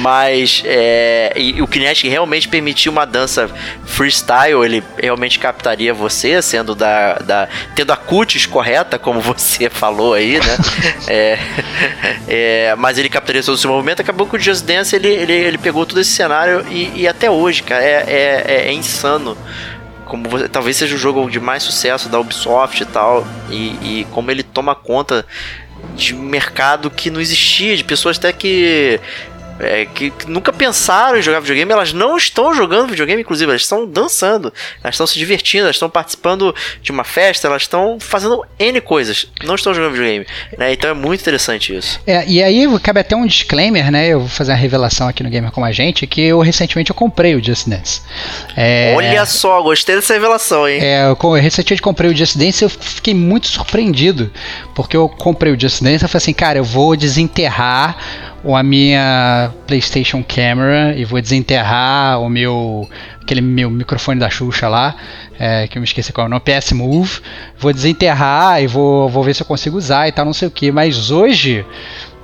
Mas 0.00 0.62
é, 0.64 1.32
e, 1.36 1.60
o 1.60 1.66
Kinetic 1.66 2.08
realmente 2.08 2.48
permitiu 2.48 2.92
uma 2.92 3.04
dança 3.04 3.48
freestyle, 3.84 4.64
ele 4.64 4.82
realmente 5.00 5.38
captaria 5.38 5.92
você, 5.92 6.40
sendo 6.42 6.74
da, 6.74 7.14
da 7.14 7.48
tendo 7.74 7.92
a 7.92 7.96
cutis 7.96 8.46
correta, 8.46 8.98
como 8.98 9.20
você 9.20 9.68
falou 9.70 10.14
aí, 10.14 10.38
né? 10.38 10.58
é, 11.08 11.38
é, 12.28 12.74
mas 12.76 12.98
ele 12.98 13.08
captaria 13.08 13.42
todo 13.42 13.56
esse 13.56 13.66
movimento. 13.66 14.00
Acabou 14.00 14.26
que 14.26 14.36
o 14.36 14.40
Just 14.40 14.64
Dance 14.64 14.94
ele, 14.94 15.08
ele, 15.08 15.32
ele 15.32 15.58
pegou 15.58 15.84
todo 15.86 16.00
esse 16.00 16.10
cenário 16.10 16.64
e, 16.70 17.02
e 17.02 17.08
até 17.08 17.30
hoje, 17.30 17.62
cara, 17.62 17.82
é, 17.82 18.04
é, 18.06 18.68
é, 18.68 18.72
insano 18.72 19.36
como 20.08 20.28
você, 20.28 20.48
talvez 20.48 20.76
seja 20.76 20.94
o 20.94 20.98
jogo 20.98 21.28
de 21.30 21.38
mais 21.38 21.62
sucesso 21.62 22.08
da 22.08 22.18
Ubisoft 22.18 22.82
e 22.82 22.86
tal, 22.86 23.26
e, 23.50 24.00
e 24.00 24.06
como 24.10 24.30
ele 24.30 24.42
toma 24.42 24.74
conta 24.74 25.24
de 25.98 26.14
mercado 26.14 26.88
que 26.88 27.10
não 27.10 27.20
existia, 27.20 27.76
de 27.76 27.84
pessoas 27.84 28.16
até 28.16 28.32
que 28.32 29.00
é, 29.60 29.86
que, 29.86 30.10
que, 30.10 30.30
nunca 30.30 30.52
pensaram 30.52 31.18
em 31.18 31.22
jogar 31.22 31.40
videogame, 31.40 31.72
elas 31.72 31.92
não 31.92 32.16
estão 32.16 32.54
jogando 32.54 32.90
videogame, 32.90 33.22
inclusive, 33.22 33.50
elas 33.50 33.62
estão 33.62 33.86
dançando, 33.86 34.52
elas 34.82 34.94
estão 34.94 35.06
se 35.06 35.18
divertindo, 35.18 35.64
elas 35.64 35.76
estão 35.76 35.90
participando 35.90 36.54
de 36.82 36.90
uma 36.90 37.04
festa, 37.04 37.48
elas 37.48 37.62
estão 37.62 37.98
fazendo 38.00 38.44
N 38.58 38.80
coisas, 38.80 39.30
não 39.44 39.54
estão 39.54 39.74
jogando 39.74 39.92
videogame. 39.92 40.26
Né? 40.56 40.72
Então 40.72 40.90
é 40.90 40.94
muito 40.94 41.20
interessante 41.20 41.76
isso. 41.76 42.00
É, 42.06 42.24
e 42.26 42.42
aí 42.42 42.66
cabe 42.80 43.00
até 43.00 43.16
um 43.16 43.26
disclaimer, 43.26 43.90
né? 43.90 44.08
Eu 44.08 44.20
vou 44.20 44.28
fazer 44.28 44.52
uma 44.52 44.58
revelação 44.58 45.08
aqui 45.08 45.22
no 45.22 45.30
Gamer 45.30 45.50
Como 45.50 45.66
a 45.66 45.72
Gente, 45.72 46.06
que 46.06 46.22
eu 46.22 46.40
recentemente 46.40 46.90
eu 46.90 46.94
comprei 46.94 47.34
o 47.34 47.42
Just 47.42 47.68
Dance. 47.68 48.00
É, 48.56 48.94
Olha 48.96 49.26
só, 49.26 49.60
gostei 49.62 49.96
dessa 49.96 50.14
revelação, 50.14 50.68
hein? 50.68 50.80
É, 50.80 51.04
eu, 51.04 51.18
eu 51.20 51.32
recentemente 51.32 51.82
comprei 51.82 52.10
o 52.10 52.16
Just 52.16 52.36
Dance 52.36 52.62
e 52.62 52.66
eu 52.66 52.68
fiquei 52.70 53.14
muito 53.14 53.48
surpreendido, 53.48 54.30
porque 54.74 54.96
eu 54.96 55.08
comprei 55.08 55.52
o 55.52 55.60
Just 55.60 55.82
Dance 55.82 56.04
e 56.04 56.08
falei 56.08 56.16
assim, 56.16 56.32
cara, 56.32 56.58
eu 56.58 56.64
vou 56.64 56.96
desenterrar 56.96 57.96
ou 58.48 58.56
a 58.56 58.62
minha 58.62 59.52
PlayStation 59.66 60.24
Camera 60.26 60.94
e 60.96 61.04
vou 61.04 61.20
desenterrar 61.20 62.18
o 62.18 62.30
meu 62.30 62.88
aquele 63.20 63.42
meu 63.42 63.68
microfone 63.68 64.18
da 64.18 64.30
Xuxa 64.30 64.70
lá, 64.70 64.96
é, 65.38 65.68
que 65.68 65.76
eu 65.76 65.82
me 65.82 65.84
esqueci 65.84 66.14
qual 66.14 66.24
é 66.24 66.28
o 66.28 66.30
nome, 66.30 66.40
PS 66.40 66.72
Move, 66.72 67.20
vou 67.58 67.74
desenterrar 67.74 68.62
e 68.62 68.66
vou, 68.66 69.06
vou 69.06 69.22
ver 69.22 69.34
se 69.34 69.42
eu 69.42 69.46
consigo 69.46 69.76
usar 69.76 70.08
e 70.08 70.12
tal, 70.12 70.24
não 70.24 70.32
sei 70.32 70.48
o 70.48 70.50
que. 70.50 70.72
Mas 70.72 71.10
hoje 71.10 71.62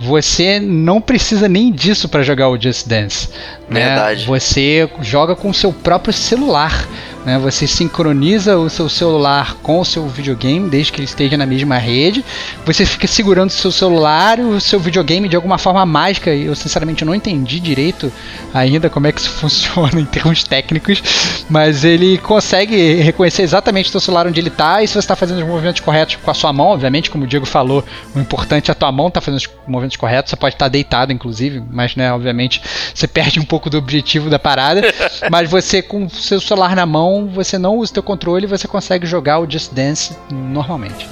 você 0.00 0.60
não 0.60 1.00
precisa 1.00 1.48
nem 1.48 1.72
disso 1.72 2.08
para 2.08 2.22
jogar 2.22 2.48
o 2.48 2.60
Just 2.60 2.86
Dance. 2.86 3.28
Né? 3.68 3.86
Verdade. 3.86 4.26
Você 4.26 4.88
joga 5.00 5.34
com 5.34 5.50
o 5.50 5.54
seu 5.54 5.72
próprio 5.72 6.12
celular. 6.12 6.86
Né? 7.24 7.38
Você 7.38 7.66
sincroniza 7.66 8.58
o 8.58 8.68
seu 8.68 8.88
celular 8.88 9.56
com 9.62 9.80
o 9.80 9.84
seu 9.84 10.06
videogame, 10.06 10.68
desde 10.68 10.92
que 10.92 10.98
ele 10.98 11.06
esteja 11.06 11.36
na 11.36 11.46
mesma 11.46 11.78
rede. 11.78 12.24
Você 12.66 12.84
fica 12.84 13.06
segurando 13.06 13.48
o 13.48 13.52
seu 13.52 13.72
celular 13.72 14.38
e 14.38 14.42
o 14.42 14.60
seu 14.60 14.78
videogame 14.78 15.28
de 15.28 15.36
alguma 15.36 15.56
forma 15.56 15.84
mágica. 15.86 16.30
Eu 16.34 16.54
sinceramente 16.54 17.04
não 17.04 17.14
entendi 17.14 17.58
direito 17.58 18.12
ainda 18.52 18.90
como 18.90 19.06
é 19.06 19.12
que 19.12 19.20
isso 19.20 19.30
funciona 19.40 19.98
em 20.00 20.04
termos 20.04 20.44
técnicos, 20.44 21.02
mas 21.48 21.84
ele 21.84 22.18
consegue 22.18 22.94
reconhecer 22.96 23.42
exatamente 23.42 23.88
o 23.88 23.92
seu 23.92 24.00
celular 24.00 24.26
onde 24.26 24.38
ele 24.40 24.48
está 24.48 24.82
e 24.82 24.86
se 24.86 24.92
você 24.92 24.98
está 24.98 25.16
fazendo 25.16 25.38
os 25.38 25.46
movimentos 25.46 25.80
corretos 25.80 26.16
com 26.16 26.30
a 26.30 26.34
sua 26.34 26.52
mão, 26.52 26.66
obviamente, 26.66 27.10
como 27.10 27.24
o 27.24 27.26
Diego 27.26 27.46
falou, 27.46 27.84
o 28.14 28.20
importante 28.20 28.70
é 28.70 28.72
a 28.72 28.74
tua 28.74 28.92
mão 28.92 29.08
estar 29.08 29.20
tá 29.20 29.24
fazendo 29.24 29.40
os 29.40 29.48
movimentos 29.66 29.83
corretos. 29.96 30.30
Você 30.30 30.36
pode 30.36 30.54
estar 30.54 30.68
deitado, 30.68 31.12
inclusive, 31.12 31.62
mas 31.70 31.96
né, 31.96 32.12
obviamente 32.12 32.62
você 32.94 33.06
perde 33.06 33.38
um 33.38 33.44
pouco 33.44 33.68
do 33.68 33.78
objetivo 33.78 34.30
da 34.30 34.38
parada. 34.38 34.82
mas 35.30 35.50
você 35.50 35.82
com 35.82 36.06
o 36.06 36.10
seu 36.10 36.40
celular 36.40 36.74
na 36.74 36.86
mão 36.86 37.26
você 37.26 37.58
não 37.58 37.76
usa 37.76 37.90
o 37.90 37.94
teu 37.94 38.02
controle 38.02 38.44
e 38.44 38.48
você 38.48 38.66
consegue 38.66 39.06
jogar 39.06 39.38
o 39.38 39.50
Just 39.50 39.72
Dance 39.72 40.16
normalmente. 40.30 41.08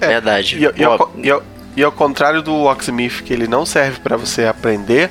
É, 0.00 0.08
Verdade. 0.08 0.56
E, 0.56 0.80
e, 0.80 0.84
ao, 0.84 1.10
e, 1.16 1.30
ao, 1.30 1.42
e, 1.76 1.82
ao, 1.82 1.92
contrário 1.92 2.42
do 2.42 2.52
Locksmith, 2.52 3.22
que 3.24 3.32
ele 3.32 3.46
não 3.46 3.66
serve 3.66 4.00
para 4.00 4.16
você 4.16 4.46
aprender 4.46 5.10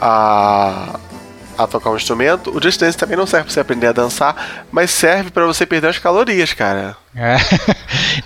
a, 0.00 0.98
a 1.56 1.66
tocar 1.66 1.90
um 1.90 1.96
instrumento, 1.96 2.56
o 2.56 2.62
Just 2.62 2.80
Dance 2.80 2.96
também 2.96 3.16
não 3.16 3.26
serve 3.26 3.44
para 3.44 3.52
você 3.52 3.60
aprender 3.60 3.86
a 3.88 3.92
dançar, 3.92 4.66
mas 4.70 4.90
serve 4.90 5.30
para 5.30 5.46
você 5.46 5.64
perder 5.66 5.88
as 5.88 5.98
calorias, 5.98 6.52
cara. 6.52 6.96
É, 7.14 7.36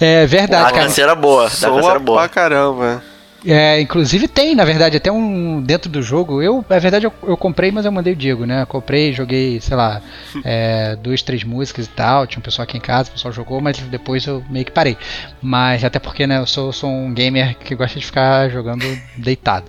é 0.23 0.27
verdade, 0.27 0.69
a 0.69 0.73
cara. 0.73 1.13
A 1.13 1.15
boa. 1.15 1.51
Soa 1.51 1.99
boa. 1.99 2.21
pra 2.21 2.29
caramba. 2.29 3.03
É, 3.47 3.81
inclusive 3.81 4.27
tem, 4.27 4.55
na 4.55 4.65
verdade, 4.65 4.97
até 4.97 5.13
um 5.13 5.63
dentro 5.63 5.89
do 5.89 6.03
jogo. 6.03 6.43
Eu, 6.43 6.65
na 6.69 6.79
verdade, 6.79 7.07
eu, 7.07 7.13
eu 7.23 7.37
comprei, 7.37 7.71
mas 7.71 7.85
eu 7.85 7.93
mandei 7.93 8.13
o 8.13 8.17
Diego, 8.17 8.45
né? 8.45 8.67
comprei, 8.67 9.13
joguei, 9.13 9.61
sei 9.61 9.77
lá, 9.77 10.03
é, 10.45 10.97
duas, 10.97 11.23
três 11.23 11.45
músicas 11.45 11.87
e 11.87 11.91
tal. 11.91 12.27
Tinha 12.27 12.41
um 12.41 12.43
pessoal 12.43 12.65
aqui 12.65 12.77
em 12.77 12.81
casa, 12.81 13.11
o 13.11 13.13
pessoal 13.13 13.33
jogou, 13.33 13.61
mas 13.61 13.79
depois 13.79 14.27
eu 14.27 14.43
meio 14.51 14.65
que 14.65 14.73
parei. 14.73 14.97
Mas 15.41 15.85
até 15.85 15.99
porque, 15.99 16.27
né, 16.27 16.39
eu 16.39 16.47
sou, 16.47 16.73
sou 16.73 16.91
um 16.91 17.13
gamer 17.13 17.57
que 17.59 17.75
gosta 17.75 17.99
de 17.99 18.05
ficar 18.05 18.49
jogando 18.49 18.85
deitado. 19.17 19.67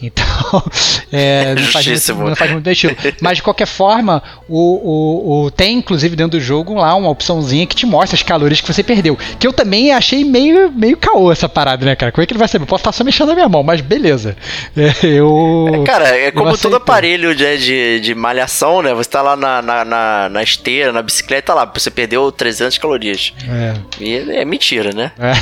Então, 0.00 0.24
é, 1.10 1.54
não, 1.54 1.62
faz 1.64 1.86
muito, 1.86 2.14
não 2.14 2.36
faz 2.36 2.52
muito 2.52 2.70
estilo. 2.70 2.96
Mas 3.20 3.38
de 3.38 3.42
qualquer 3.42 3.66
forma, 3.66 4.22
o, 4.48 4.58
o, 4.58 5.44
o, 5.44 5.50
tem, 5.50 5.78
inclusive, 5.78 6.14
dentro 6.14 6.38
do 6.38 6.40
jogo 6.40 6.74
lá 6.74 6.94
uma 6.94 7.10
opçãozinha 7.10 7.66
que 7.66 7.74
te 7.74 7.86
mostra 7.86 8.14
as 8.14 8.22
calorias 8.22 8.60
que 8.60 8.72
você 8.72 8.82
perdeu. 8.82 9.18
Que 9.38 9.46
eu 9.46 9.52
também 9.52 9.92
achei 9.92 10.24
meio, 10.24 10.70
meio 10.70 10.96
caô 10.96 11.32
essa 11.32 11.48
parada, 11.48 11.84
né, 11.84 11.96
cara? 11.96 12.12
Como 12.12 12.22
é 12.22 12.26
que 12.26 12.32
ele 12.32 12.38
vai 12.38 12.48
saber? 12.48 12.64
Posso 12.66 12.82
estar 12.82 12.92
só 12.92 13.07
mexendo 13.08 13.28
na 13.28 13.34
minha 13.34 13.48
mão, 13.48 13.62
mas 13.62 13.80
beleza. 13.80 14.36
É, 14.76 15.06
eu. 15.06 15.82
É, 15.82 15.84
cara, 15.84 16.08
é 16.08 16.30
como 16.30 16.56
todo 16.56 16.76
aparelho 16.76 17.34
de, 17.34 17.58
de, 17.58 18.00
de, 18.00 18.14
malhação, 18.14 18.82
né? 18.82 18.92
Você 18.92 19.08
tá 19.08 19.22
lá 19.22 19.34
na, 19.34 19.62
na, 19.62 19.84
na, 19.84 20.28
na 20.28 20.42
esteira, 20.42 20.92
na 20.92 21.00
bicicleta, 21.02 21.54
lá, 21.54 21.64
você 21.64 21.90
perdeu 21.90 22.30
300 22.30 22.76
calorias. 22.76 23.32
É. 23.48 23.74
E 23.98 24.14
é 24.36 24.44
mentira, 24.44 24.92
né? 24.92 25.10
É. 25.18 25.32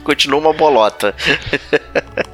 Continua 0.04 0.38
uma 0.38 0.52
bolota. 0.52 1.14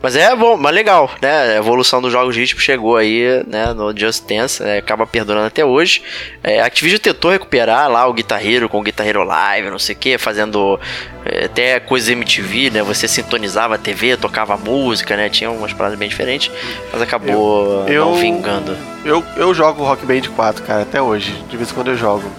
Mas 0.00 0.14
é 0.14 0.34
bom, 0.36 0.56
mas 0.56 0.72
legal, 0.72 1.10
né? 1.20 1.54
A 1.54 1.56
evolução 1.56 2.00
dos 2.00 2.12
jogos 2.12 2.32
de 2.34 2.40
ritmo 2.40 2.60
chegou 2.60 2.96
aí, 2.96 3.42
né? 3.48 3.72
No 3.74 3.92
Just 3.96 4.24
Dance, 4.28 4.62
né? 4.62 4.78
acaba 4.78 5.04
perdurando 5.06 5.46
até 5.46 5.64
hoje. 5.64 6.02
É, 6.42 6.60
a 6.60 6.66
Activision 6.66 7.00
tentou 7.00 7.32
recuperar 7.32 7.90
lá 7.90 8.06
o 8.06 8.12
guitarreiro 8.12 8.68
com 8.68 8.78
o 8.78 8.82
guitarreiro 8.82 9.24
live, 9.24 9.70
não 9.70 9.78
sei 9.78 9.96
o 9.96 9.98
que, 9.98 10.16
fazendo 10.16 10.78
é, 11.24 11.46
até 11.46 11.80
coisas 11.80 12.08
MTV, 12.10 12.70
né? 12.70 12.82
Você 12.84 13.08
sintonizava 13.08 13.74
a 13.74 13.78
TV, 13.78 14.16
tocava 14.16 14.56
música, 14.56 15.16
né? 15.16 15.28
Tinha 15.28 15.50
umas 15.50 15.72
paradas 15.72 15.98
bem 15.98 16.08
diferentes, 16.08 16.48
mas 16.92 17.02
acabou 17.02 17.84
Eu- 17.88 18.04
não 18.04 18.12
eu- 18.12 18.20
vingando. 18.20 18.76
Eu, 19.04 19.24
eu 19.36 19.52
jogo 19.52 19.82
Rock 19.82 20.06
Band 20.06 20.22
4, 20.36 20.62
cara, 20.62 20.82
até 20.82 21.02
hoje. 21.02 21.32
De 21.50 21.56
vez 21.56 21.70
em 21.70 21.74
quando 21.74 21.88
eu 21.90 21.96
jogo. 21.96 22.30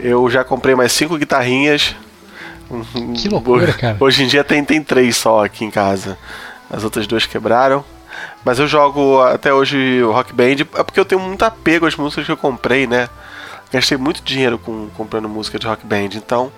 Eu 0.00 0.30
já 0.30 0.42
comprei 0.42 0.74
mais 0.74 0.92
cinco 0.92 1.18
guitarrinhas. 1.18 1.94
Que 3.20 3.28
loucura, 3.28 3.72
cara. 3.76 3.96
Hoje 4.00 4.22
em 4.22 4.26
dia 4.26 4.42
tem, 4.44 4.64
tem 4.64 4.82
três 4.82 5.16
só 5.16 5.44
aqui 5.44 5.64
em 5.64 5.70
casa. 5.70 6.16
As 6.70 6.84
outras 6.84 7.06
duas 7.06 7.26
quebraram. 7.26 7.84
Mas 8.44 8.58
eu 8.58 8.66
jogo 8.66 9.22
até 9.22 9.52
hoje 9.52 10.02
o 10.02 10.12
Rock 10.12 10.32
Band. 10.32 10.66
É 10.74 10.82
porque 10.82 10.98
eu 10.98 11.04
tenho 11.04 11.20
muito 11.20 11.44
apego 11.44 11.86
às 11.86 11.96
músicas 11.96 12.26
que 12.26 12.32
eu 12.32 12.36
comprei, 12.36 12.86
né? 12.86 13.08
Gastei 13.72 13.98
muito 13.98 14.22
dinheiro 14.22 14.58
com, 14.58 14.88
comprando 14.96 15.28
música 15.28 15.58
de 15.58 15.66
Rock 15.66 15.84
Band. 15.86 16.10
Então, 16.14 16.50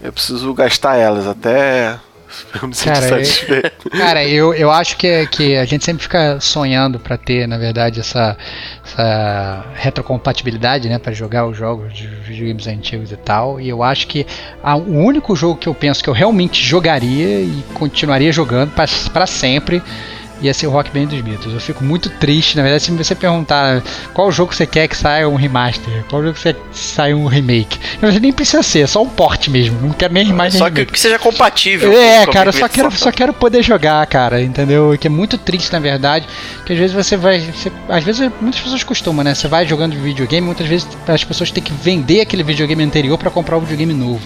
eu 0.00 0.12
preciso 0.12 0.52
gastar 0.54 0.96
elas 0.96 1.26
até 1.26 1.98
eu 2.60 2.68
me 2.68 2.74
sentir 2.74 2.92
Cara, 2.92 3.06
é- 3.06 3.08
satisfeito. 3.24 3.90
Cara, 3.90 4.24
eu, 4.24 4.52
eu 4.54 4.70
acho 4.70 4.96
que, 4.96 5.26
que 5.28 5.56
a 5.56 5.64
gente 5.64 5.84
sempre 5.84 6.02
fica 6.02 6.38
sonhando 6.40 6.98
pra 6.98 7.16
ter, 7.16 7.46
na 7.48 7.56
verdade, 7.58 8.00
essa, 8.00 8.36
essa 8.84 9.64
retrocompatibilidade, 9.74 10.88
né, 10.88 10.98
para 10.98 11.12
jogar 11.12 11.46
os 11.46 11.56
jogos 11.56 11.92
de 11.94 12.06
videogames 12.06 12.66
antigos 12.66 13.12
e 13.12 13.16
tal. 13.16 13.60
E 13.60 13.68
eu 13.68 13.82
acho 13.82 14.06
que 14.06 14.26
a- 14.62 14.76
o 14.76 14.96
único 14.98 15.34
jogo 15.36 15.56
que 15.58 15.68
eu 15.68 15.74
penso 15.74 16.02
que 16.02 16.08
eu 16.10 16.14
realmente 16.14 16.62
jogaria 16.62 17.40
e 17.40 17.64
continuaria 17.74 18.32
jogando 18.32 18.72
pra 18.72 19.26
sempre 19.26 19.82
ia 20.40 20.54
ser 20.54 20.66
o 20.66 20.70
Rock 20.70 20.90
Band 20.90 21.06
dos 21.06 21.20
Beatles. 21.20 21.52
Eu 21.54 21.60
fico 21.60 21.82
muito 21.84 22.08
triste, 22.10 22.56
na 22.56 22.62
verdade, 22.62 22.82
se 22.84 22.90
você 22.92 23.14
perguntar 23.14 23.82
qual 24.14 24.30
jogo 24.30 24.54
você 24.54 24.66
quer 24.66 24.86
que 24.88 24.96
saia 24.96 25.28
um 25.28 25.34
remaster, 25.36 26.04
qual 26.08 26.22
jogo 26.22 26.36
você 26.38 26.52
quer 26.52 26.60
que 26.60 26.78
saia 26.78 27.16
um 27.16 27.26
remake. 27.26 27.78
Na 27.94 28.02
verdade, 28.08 28.20
nem 28.20 28.32
precisa 28.32 28.62
ser, 28.62 28.80
é 28.80 28.86
só 28.86 29.02
um 29.02 29.08
port 29.08 29.48
mesmo. 29.48 29.80
Não 29.80 29.90
quero 29.90 30.12
nem 30.14 30.24
remaster 30.24 30.58
Só 30.58 30.64
nem 30.66 30.72
que, 30.74 30.80
remake. 30.80 30.92
que 30.92 31.00
seja 31.00 31.18
compatível. 31.18 31.92
É, 31.92 32.26
com 32.26 32.32
cara, 32.32 32.48
eu 32.48 32.52
só 32.52 32.68
quero, 32.68 32.90
só 32.92 33.10
quero 33.12 33.32
poder 33.32 33.62
jogar, 33.62 34.06
cara, 34.06 34.40
entendeu? 34.42 34.96
Que 35.00 35.06
é 35.06 35.10
muito 35.10 35.36
triste, 35.38 35.72
na 35.72 35.78
verdade, 35.80 36.26
que 36.64 36.72
às 36.72 36.78
vezes 36.78 36.94
você 36.94 37.16
vai. 37.16 37.40
você- 37.40 37.72
às 37.88 38.04
vezes 38.04 38.30
muitas 38.40 38.60
pessoas 38.60 38.82
costumam, 38.84 39.24
né? 39.24 39.34
Você 39.34 39.48
vai 39.48 39.66
jogando 39.66 39.94
videogame, 39.96 40.46
muitas 40.46 40.66
vezes 40.66 40.86
as 41.06 41.24
pessoas 41.24 41.50
têm 41.50 41.62
que 41.62 41.72
vender 41.72 42.20
aquele 42.20 42.42
videogame 42.42 42.82
anterior 42.84 43.16
pra 43.18 43.30
comprar 43.30 43.56
o 43.56 43.60
videogame 43.60 43.92
novo, 43.94 44.20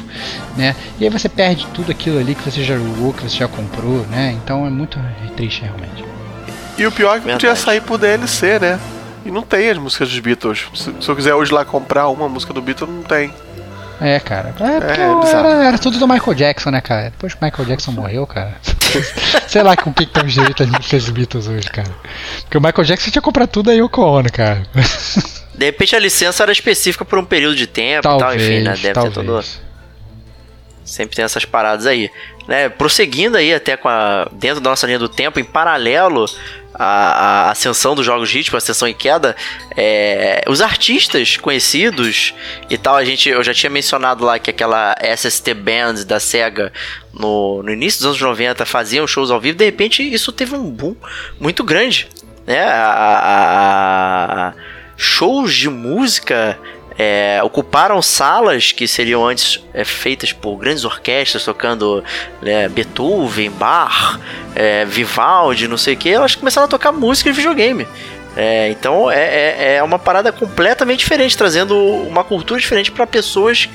né? 0.57 0.75
E 1.01 1.05
aí 1.05 1.11
você 1.11 1.29
perde 1.29 1.67
tudo 1.75 1.91
aquilo 1.91 2.19
ali 2.19 2.35
que 2.35 2.43
você 2.43 2.63
já 2.63 2.77
jogou, 2.77 3.13
que 3.13 3.23
você 3.23 3.39
já 3.39 3.49
comprou, 3.49 4.07
né? 4.11 4.37
Então 4.43 4.67
é 4.67 4.71
muito 4.71 4.99
triste, 5.37 5.63
realmente. 5.63 6.02
E 6.79 6.87
o 6.87 6.93
pior 6.93 7.17
é 7.19 7.21
que 7.21 7.31
podia 7.33 7.55
sair 7.55 7.81
por 7.81 7.99
DLC, 7.99 8.59
né? 8.59 8.81
E 9.25 9.31
não 9.31 9.43
tem 9.43 9.71
as 9.71 9.79
músicas 9.79 10.09
dos 10.09 10.19
Beatles. 10.19 10.67
Se, 10.75 10.93
se 11.01 11.09
eu 11.09 11.15
quiser 11.15 11.35
hoje 11.35 11.53
lá 11.53 11.65
comprar 11.65 12.09
uma 12.09 12.29
música 12.29 12.53
do 12.53 12.61
Beatles, 12.61 12.91
não 12.91 13.03
tem. 13.03 13.33
É, 14.01 14.19
cara. 14.19 14.49
É, 14.49 14.81
porque 14.81 15.01
É, 15.01 15.15
bizarro. 15.21 15.47
era, 15.49 15.65
era 15.65 15.79
tudo 15.79 15.97
do 15.99 16.09
Michael 16.09 16.35
Jackson, 16.35 16.71
né, 16.71 16.81
cara? 16.81 17.11
Depois 17.11 17.35
que 17.35 17.41
o 17.41 17.45
Michael 17.45 17.69
Jackson 17.69 17.93
morreu, 17.93 18.27
cara. 18.27 18.57
Sei 19.47 19.63
lá 19.63 19.77
com 19.77 19.91
o 19.91 19.95
que 19.95 20.09
os 20.25 20.33
direitos 20.33 20.67
das 20.67 20.77
músicas 20.77 21.05
dos 21.05 21.11
Beatles 21.11 21.47
hoje, 21.47 21.69
cara. 21.69 21.91
Porque 22.41 22.59
o 22.59 22.61
Michael 22.61 22.85
Jackson 22.85 23.11
tinha 23.13 23.23
comprado 23.23 23.49
tudo 23.51 23.71
aí 23.71 23.81
o 23.81 23.89
Ono, 23.97 24.33
cara. 24.33 24.63
De 25.55 25.67
repente 25.67 25.95
a 25.95 26.01
licença 26.01 26.43
era 26.43 26.51
específica 26.51 27.05
por 27.05 27.19
um 27.19 27.25
período 27.25 27.55
de 27.55 27.67
tempo 27.69 28.01
e 28.01 28.03
tal, 28.03 28.19
Talvez, 28.19 28.43
enfim, 28.43 28.63
né? 28.63 28.73
Deve 28.73 28.93
talvez. 28.93 29.15
ter 29.15 29.25
todo. 29.25 29.45
Sempre 30.85 31.15
tem 31.15 31.25
essas 31.25 31.45
paradas 31.45 31.87
aí. 31.87 32.11
Né? 32.49 32.69
Prosseguindo 32.69 33.37
aí 33.37 33.55
até 33.55 33.77
com 33.77 33.89
a. 33.89 34.27
dentro 34.33 34.61
da 34.61 34.71
nossa 34.71 34.87
linha 34.87 34.99
do 34.99 35.09
tempo, 35.09 35.39
em 35.39 35.45
paralelo 35.45 36.25
à, 36.75 37.47
à 37.47 37.51
ascensão 37.51 37.95
dos 37.95 38.05
jogos 38.05 38.31
de 38.31 38.39
ritmo, 38.39 38.57
a 38.57 38.59
ascensão 38.59 38.87
em 38.89 38.95
queda, 38.95 39.37
é, 39.77 40.45
os 40.49 40.61
artistas 40.61 41.37
conhecidos 41.37 42.35
e 42.71 42.77
tal, 42.79 42.97
a 42.97 43.05
gente, 43.05 43.29
eu 43.29 43.43
já 43.43 43.53
tinha 43.55 43.71
mencionado 43.71 44.25
lá 44.25 44.39
que 44.39 44.51
aquela 44.51 44.95
SST 45.17 45.55
Band 45.55 46.05
da 46.07 46.19
SEGA 46.21 46.73
no, 47.13 47.63
no 47.63 47.73
início 47.73 48.01
dos 48.01 48.07
anos 48.09 48.21
90 48.21 48.65
faziam 48.65 49.07
shows 49.07 49.31
ao 49.31 49.41
vivo, 49.41 49.59
de 49.59 49.65
repente 49.65 50.03
isso 50.03 50.33
teve 50.33 50.55
um 50.55 50.71
boom 50.71 50.97
muito 51.41 51.63
grande. 51.65 52.09
Né? 52.47 52.61
A- 52.65 52.75
a- 52.93 54.49
a- 54.49 54.53
shows 54.97 55.55
de 55.55 55.69
música 55.69 56.59
é, 56.99 57.41
ocuparam 57.43 58.01
salas 58.03 58.73
que 58.73 58.87
seriam 58.87 59.27
antes 59.27 59.63
é, 59.73 59.85
feitas 59.85 60.33
por 60.33 60.57
grandes 60.57 60.85
orquestras 60.85 61.45
tocando 61.45 62.05
né, 62.41 62.69
Beethoven, 62.69 63.51
Bach, 63.51 64.19
é, 64.55 64.85
Vivaldi, 64.85 65.69
não 65.69 65.77
sei 65.77 65.95
o 65.95 65.97
que, 65.97 66.11
elas 66.11 66.35
começaram 66.35 66.67
a 66.67 66.69
tocar 66.69 66.93
música 66.93 67.31
de 67.31 67.37
videogame. 67.37 67.87
É, 68.37 68.71
então 68.71 69.11
é, 69.11 69.25
é, 69.25 69.75
é 69.77 69.83
uma 69.83 69.99
parada 69.99 70.33
completamente 70.33 71.01
diferente, 71.01 71.37
trazendo 71.37 71.77
uma 71.77 72.25
cultura 72.25 72.61
diferente 72.61 72.91
para 72.91 73.07
pessoas 73.07 73.69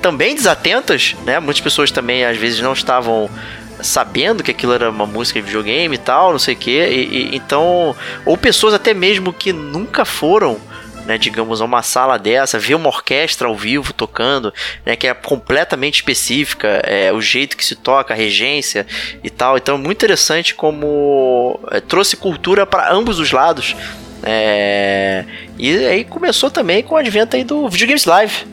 também 0.00 0.34
desatentas, 0.34 1.14
né? 1.24 1.40
Muitas 1.40 1.60
pessoas 1.60 1.90
também 1.90 2.24
às 2.24 2.36
vezes 2.36 2.60
não 2.60 2.72
estavam 2.72 3.28
sabendo 3.82 4.42
que 4.42 4.50
aquilo 4.50 4.72
era 4.72 4.90
uma 4.90 5.06
música 5.06 5.40
de 5.40 5.46
videogame 5.46 5.94
e 5.94 5.98
tal, 5.98 6.32
não 6.32 6.38
sei 6.38 6.54
o 6.54 6.56
que, 6.56 7.30
então 7.32 7.96
ou 8.24 8.36
pessoas 8.36 8.74
até 8.74 8.92
mesmo 8.92 9.32
que 9.32 9.52
nunca 9.52 10.04
foram 10.04 10.60
né, 11.10 11.18
digamos, 11.18 11.60
a 11.60 11.64
uma 11.64 11.82
sala 11.82 12.16
dessa, 12.16 12.56
ver 12.56 12.76
uma 12.76 12.86
orquestra 12.86 13.48
ao 13.48 13.56
vivo 13.56 13.92
tocando, 13.92 14.54
né, 14.86 14.94
que 14.94 15.08
é 15.08 15.12
completamente 15.14 15.96
específica, 15.96 16.80
é, 16.84 17.12
o 17.12 17.20
jeito 17.20 17.56
que 17.56 17.64
se 17.64 17.74
toca, 17.74 18.14
a 18.14 18.16
regência 18.16 18.86
e 19.24 19.28
tal. 19.28 19.56
Então 19.56 19.74
é 19.74 19.78
muito 19.78 19.98
interessante 19.98 20.54
como 20.54 21.58
é, 21.72 21.80
trouxe 21.80 22.16
cultura 22.16 22.64
para 22.64 22.92
ambos 22.92 23.18
os 23.18 23.32
lados. 23.32 23.74
É, 24.22 25.24
e 25.58 25.84
aí 25.84 26.04
começou 26.04 26.48
também 26.48 26.80
com 26.84 26.94
o 26.94 26.98
advento 26.98 27.34
aí 27.34 27.42
do 27.42 27.68
Videogames 27.68 28.04
Live. 28.04 28.46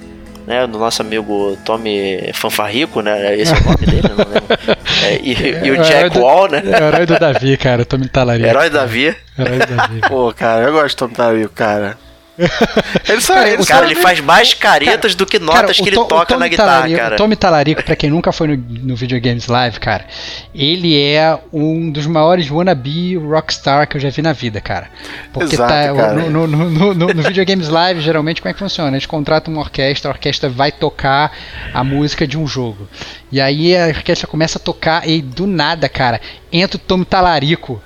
Né, 0.48 0.66
do 0.66 0.80
nosso 0.80 1.02
amigo 1.02 1.58
Tommy 1.66 2.32
Fanfarrico, 2.34 3.02
né? 3.02 3.36
Esse 3.38 3.54
é 3.54 3.58
o 3.58 3.64
nome 3.66 3.86
dele, 3.86 4.02
não 4.04 4.16
lembro. 4.18 4.78
É, 5.06 5.20
e, 5.22 5.34
e 5.68 5.72
o 5.72 5.76
É, 5.76 5.84
Jack 5.84 6.06
é 6.06 6.10
do- 6.10 6.20
Wall, 6.22 6.50
né? 6.50 6.64
É 6.66 6.84
o 6.84 6.88
herói 6.88 7.06
do 7.06 7.20
Davi, 7.20 7.56
cara. 7.58 7.86
Me 8.00 8.08
talarico. 8.10 8.48
Herói 8.48 8.70
da 8.70 8.86
Via. 8.86 9.16
Herói 9.38 9.60
do 9.60 9.76
Davi. 9.76 10.02
Pô, 10.08 10.34
cara, 10.34 10.64
eu 10.64 10.72
gosto 10.72 10.88
de 10.90 10.96
Tom 10.96 11.10
Tarico, 11.10 11.54
cara. 11.54 11.98
Ele 13.10 13.22
só, 13.22 13.34
Cara, 13.34 13.50
ele 13.50 13.66
Cara, 13.66 13.86
ele 13.86 13.96
faz 13.96 14.20
mais 14.20 14.54
caretas 14.54 15.16
do 15.16 15.26
que 15.26 15.40
notas 15.40 15.62
Cara, 15.62 15.74
que 15.74 15.82
ele 15.90 15.96
Tom- 15.96 16.04
o 16.04 16.06
toca 16.06 16.38
na 16.38 16.48
guitarra, 16.48 16.72
Talarico- 16.72 17.00
cara. 17.00 17.16
O 17.16 17.18
Tommy 17.18 17.36
Talarico, 17.36 17.84
pra 17.84 17.96
quem 17.96 18.10
nunca 18.10 18.32
foi 18.32 18.48
no, 18.50 18.58
no 18.58 18.96
Videogames 18.96 19.48
Live, 19.48 19.80
cara, 19.80 20.06
ele 20.54 21.00
é 21.02 21.38
um 21.52 21.90
dos 21.92 22.06
maiores 22.06 22.50
wannabe 22.52 23.16
rockstar 23.18 23.88
que 23.88 23.98
eu 23.98 24.02
já 24.02 24.10
vi 24.10 24.22
na 24.22 24.34
vida, 24.34 24.62
cara. 24.62 24.88
Porque 25.34 25.56
Exato, 25.56 25.72
tá, 25.74 25.94
cara. 25.96 26.14
No, 26.14 26.48
no, 26.48 26.70
no, 26.70 26.94
no- 26.94 27.08
no 27.14 27.24
Videogames 27.24 27.70
Live, 27.70 28.02
geralmente, 28.02 28.42
como 28.42 28.50
é 28.52 28.54
que 28.54 28.60
funciona? 28.60 28.92
Eles 28.92 29.06
contratam 29.06 29.54
uma 29.54 29.62
orquestra, 29.64 30.12
a 30.12 30.14
orquestra 30.14 30.50
vai 30.50 30.72
tocar 30.72 31.32
a 31.74 31.84
música 31.84 32.28
de 32.28 32.38
um 32.38 32.46
jogo. 32.48 32.88
E 33.32 33.42
aí 33.42 33.76
a 33.76 33.88
orquestra 33.88 34.28
começa 34.28 34.58
a 34.58 34.62
tocar 34.62 35.08
e 35.08 35.22
do 35.22 35.48
nada, 35.48 35.90
cara, 35.90 36.22
entra 36.52 36.78
o 36.78 36.80
Tommy 36.80 37.04
Talarico 37.06 37.82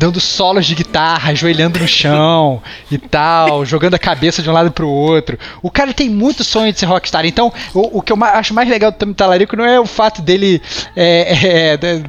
dando 0.00 0.18
solos 0.18 0.64
de 0.64 0.74
guitarra, 0.74 1.30
ajoelhando 1.30 1.78
no 1.78 1.86
chão 1.86 2.62
e 2.90 2.96
tal, 2.96 3.66
jogando 3.66 3.92
a 3.94 3.98
cabeça 3.98 4.40
de 4.42 4.48
um 4.48 4.52
lado 4.54 4.70
pro 4.72 4.88
outro. 4.88 5.38
O 5.62 5.70
cara 5.70 5.92
tem 5.92 6.08
muito 6.08 6.42
sonho 6.42 6.72
de 6.72 6.80
ser 6.80 6.86
rockstar. 6.86 7.26
Então, 7.26 7.52
o, 7.74 7.98
o 7.98 8.02
que 8.02 8.10
eu 8.10 8.16
acho 8.24 8.54
mais 8.54 8.66
legal 8.66 8.90
do 8.90 8.96
Tommy 8.96 9.12
Talarico 9.12 9.54
não 9.56 9.64
é 9.66 9.78
o 9.78 9.84
fato 9.84 10.22
dele, 10.22 10.62
é, 10.96 11.72
é, 11.72 11.76
de- 11.76 12.02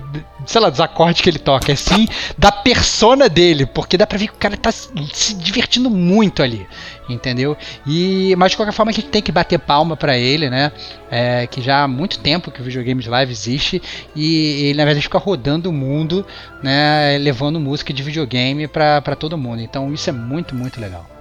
sei 0.46 0.62
lá, 0.62 0.70
dos 0.70 0.80
acordes 0.80 1.22
que 1.22 1.30
ele 1.30 1.40
toca, 1.40 1.72
é 1.72 1.76
sim 1.76 2.08
da 2.38 2.52
persona 2.52 3.30
dele, 3.30 3.66
porque 3.66 3.98
dá 3.98 4.08
pra 4.08 4.18
ver 4.18 4.28
que 4.28 4.34
o 4.34 4.38
cara 4.38 4.58
tá 4.58 4.72
se 4.72 5.34
divertindo 5.36 5.90
muito 5.90 6.42
ali, 6.42 6.68
entendeu? 7.10 7.58
E, 7.86 8.36
mas 8.38 8.52
de 8.52 8.58
qualquer 8.58 8.74
forma 8.74 8.92
a 8.92 8.94
gente 8.94 9.08
tem 9.08 9.22
que 9.22 9.32
bater 9.32 9.60
palma 9.60 9.96
pra 9.96 10.18
ele, 10.18 10.50
né? 10.50 10.72
É, 11.10 11.48
que 11.48 11.62
já 11.62 11.84
há 11.84 11.88
muito 11.88 12.20
tempo 12.20 12.52
que 12.52 12.62
o 12.62 12.64
videogames 12.64 13.06
live 13.06 13.32
existe 13.32 13.82
e 14.16 14.66
ele 14.70 14.78
na 14.78 14.86
verdade 14.86 15.04
fica 15.04 15.18
rodando 15.18 15.70
o 15.70 15.74
mundo, 15.74 16.26
né, 16.64 17.18
levando 17.20 17.60
música 17.60 17.94
de 17.94 18.02
videogame 18.02 18.68
pra 18.68 19.16
todo 19.18 19.38
mundo. 19.38 19.62
Então 19.62 19.94
isso 19.94 20.10
é 20.10 20.14
muito, 20.14 20.56
muito 20.56 20.80
legal. 20.80 21.21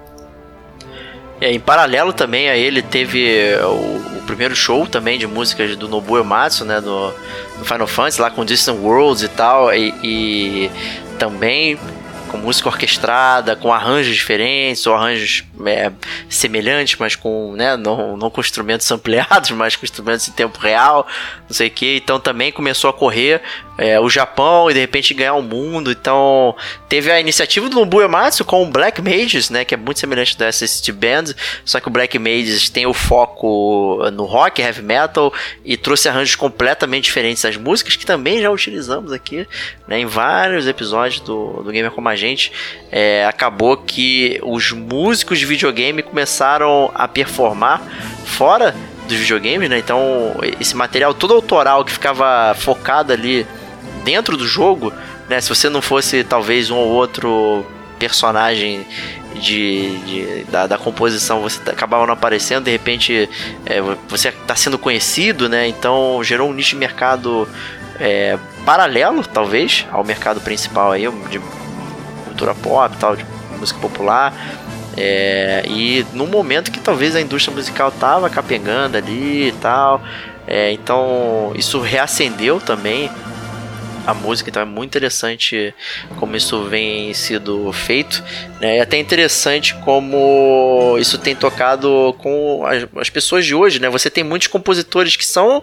É, 1.41 1.51
em 1.53 1.61
paralelo 1.61 2.13
também 2.13 2.51
a 2.51 2.57
ele 2.57 2.83
teve 2.83 3.55
o, 3.65 4.19
o 4.19 4.23
primeiro 4.27 4.55
show 4.55 4.87
também 4.87 5.19
de 5.19 5.27
músicas 5.27 5.75
do 5.77 5.89
Nobuo 5.89 6.17
Uematsu, 6.17 6.65
né, 6.65 6.81
do, 6.81 7.11
do 7.59 7.65
Final 7.65 7.87
Fantasy 7.87 8.21
lá 8.21 8.31
com 8.31 8.45
Distant 8.45 8.79
Worlds 8.79 9.23
e 9.23 9.29
tal, 9.29 9.73
e, 9.75 9.95
e 10.03 10.71
também 11.19 11.79
com 12.31 12.39
música 12.39 12.69
orquestrada, 12.69 13.57
com 13.57 13.73
arranjos 13.73 14.15
diferentes, 14.15 14.87
ou 14.87 14.95
arranjos 14.95 15.45
é, 15.67 15.91
semelhantes, 16.29 16.97
mas 16.99 17.17
com, 17.17 17.55
né, 17.55 17.77
não, 17.77 18.17
não 18.17 18.31
com 18.31 18.41
instrumentos 18.41 18.91
ampliados, 18.91 19.51
mas 19.53 19.77
com 19.77 19.85
instrumentos 19.85 20.29
em 20.29 20.33
tempo 20.33 20.59
real, 20.59 21.07
não 21.49 21.55
sei 21.55 21.67
o 21.67 21.71
que. 21.71 21.97
Então 21.97 22.21
também 22.21 22.53
começou 22.53 22.89
a 22.89 22.93
correr 22.93 23.43
é, 23.77 23.99
o 23.99 24.09
Japão 24.09 24.71
e 24.71 24.75
de 24.75 24.81
repente 24.81 25.15
ganhar 25.15 25.35
o 25.35 25.43
mundo. 25.43 25.91
Então 25.91 26.55
teve 26.89 27.11
a 27.11 27.19
iniciativa 27.19 27.69
do 27.69 27.75
Nobuo 27.75 28.03
Ematsu 28.03 28.45
com 28.45 28.63
o 28.63 28.67
Black 28.67 29.03
Mages, 29.03 29.51
né, 29.51 29.65
que 29.65 29.75
é 29.75 29.77
muito 29.77 29.99
semelhante 29.99 30.39
da 30.39 30.49
SST 30.49 30.93
Band, 30.93 31.35
só 31.65 31.81
que 31.81 31.89
o 31.89 31.91
Black 31.91 32.19
Mages 32.19 32.69
tem 32.69 32.87
o 32.87 32.95
foco 32.95 33.99
no 34.13 34.25
rock, 34.25 34.61
heavy 34.63 34.83
metal 34.83 35.33
e 35.65 35.77
trouxe 35.77 36.09
arranjos 36.09 36.37
completamente 36.37 37.05
diferentes 37.05 37.43
das 37.43 37.57
músicas 37.57 37.97
que 37.97 38.07
também 38.07 38.41
já 38.41 38.51
utilizamos 38.51 39.13
aqui, 39.13 39.49
né, 39.89 40.01
em 40.01 40.07
vários 40.07 40.67
episódios 40.67 41.21
do, 41.21 41.63
do 41.63 41.73
Gamer 41.73 41.91
Como 41.91 42.09
a 42.09 42.17
Gente. 42.21 42.53
É, 42.93 43.25
acabou 43.25 43.77
que 43.77 44.39
os 44.43 44.73
músicos 44.73 45.39
de 45.39 45.47
videogame 45.47 46.03
começaram 46.03 46.91
a 46.95 47.09
performar 47.09 47.83
fora 48.25 48.75
dos 49.09 49.17
videogames, 49.17 49.69
né? 49.69 49.79
Então, 49.79 50.37
esse 50.61 50.77
material 50.77 51.15
todo 51.15 51.35
autoral 51.35 51.85
que 51.85 51.93
ficava 51.93 52.55
focado 52.55 53.13
ali 53.13 53.47
dentro 54.05 54.37
do 54.37 54.47
jogo, 54.47 54.93
né? 55.29 55.41
Se 55.41 55.49
você 55.49 55.69
não 55.69 55.83
fosse 55.83 56.23
talvez 56.23 56.71
um 56.71 56.77
ou 56.77 56.89
outro 56.89 57.67
personagem 57.99 58.87
de, 59.35 59.99
de 60.01 60.45
da, 60.45 60.67
da, 60.67 60.79
composição, 60.79 61.41
você 61.41 61.61
acabava 61.71 62.07
não 62.07 62.15
aparecendo, 62.15 62.65
de 62.65 62.71
repente 62.71 63.29
é, 63.67 63.81
você 64.09 64.29
está 64.29 64.57
sendo 64.57 64.79
conhecido, 64.79 65.49
né? 65.49 65.69
Então 65.69 66.23
gerou 66.25 66.49
um 66.49 66.53
nicho 66.53 66.71
de 66.71 66.77
mercado 66.77 67.49
é, 67.99 68.39
paralelo, 68.65 69.23
talvez, 69.25 69.87
ao 69.93 70.03
mercado 70.03 70.41
principal 70.41 70.93
aí, 70.93 71.03
de 71.29 71.41
cultura 72.41 72.55
pop, 72.55 72.97
tal, 72.99 73.17
de 73.17 73.27
música 73.59 73.79
popular. 73.79 74.35
É, 74.97 75.63
e 75.67 76.05
no 76.13 76.27
momento 76.27 76.71
que 76.71 76.81
talvez 76.81 77.15
a 77.15 77.21
indústria 77.21 77.55
musical 77.55 77.93
tava 77.93 78.29
capengando 78.29 78.97
ali 78.97 79.49
e 79.49 79.53
tal, 79.53 80.03
é, 80.47 80.73
então 80.73 81.53
isso 81.55 81.81
reacendeu 81.81 82.61
também 82.61 83.11
a 84.07 84.15
música, 84.15 84.51
então 84.51 84.63
é 84.63 84.65
muito 84.65 84.91
interessante 84.91 85.75
como 86.17 86.37
isso 86.37 86.65
vem 86.65 87.13
sido 87.15 87.73
feito. 87.73 88.23
Né? 88.61 88.79
É 88.79 88.81
até 88.81 88.99
interessante 88.99 89.75
como 89.85 90.97
isso 90.99 91.19
tem 91.19 91.35
tocado 91.35 92.15
com 92.19 92.65
as, 92.67 92.87
as, 92.97 93.11
pessoas 93.11 93.45
de 93.45 93.55
hoje, 93.55 93.81
né? 93.81 93.89
Você 93.89 94.11
tem 94.11 94.25
muitos 94.25 94.49
compositores 94.49 95.17
que 95.17 95.25
são 95.25 95.63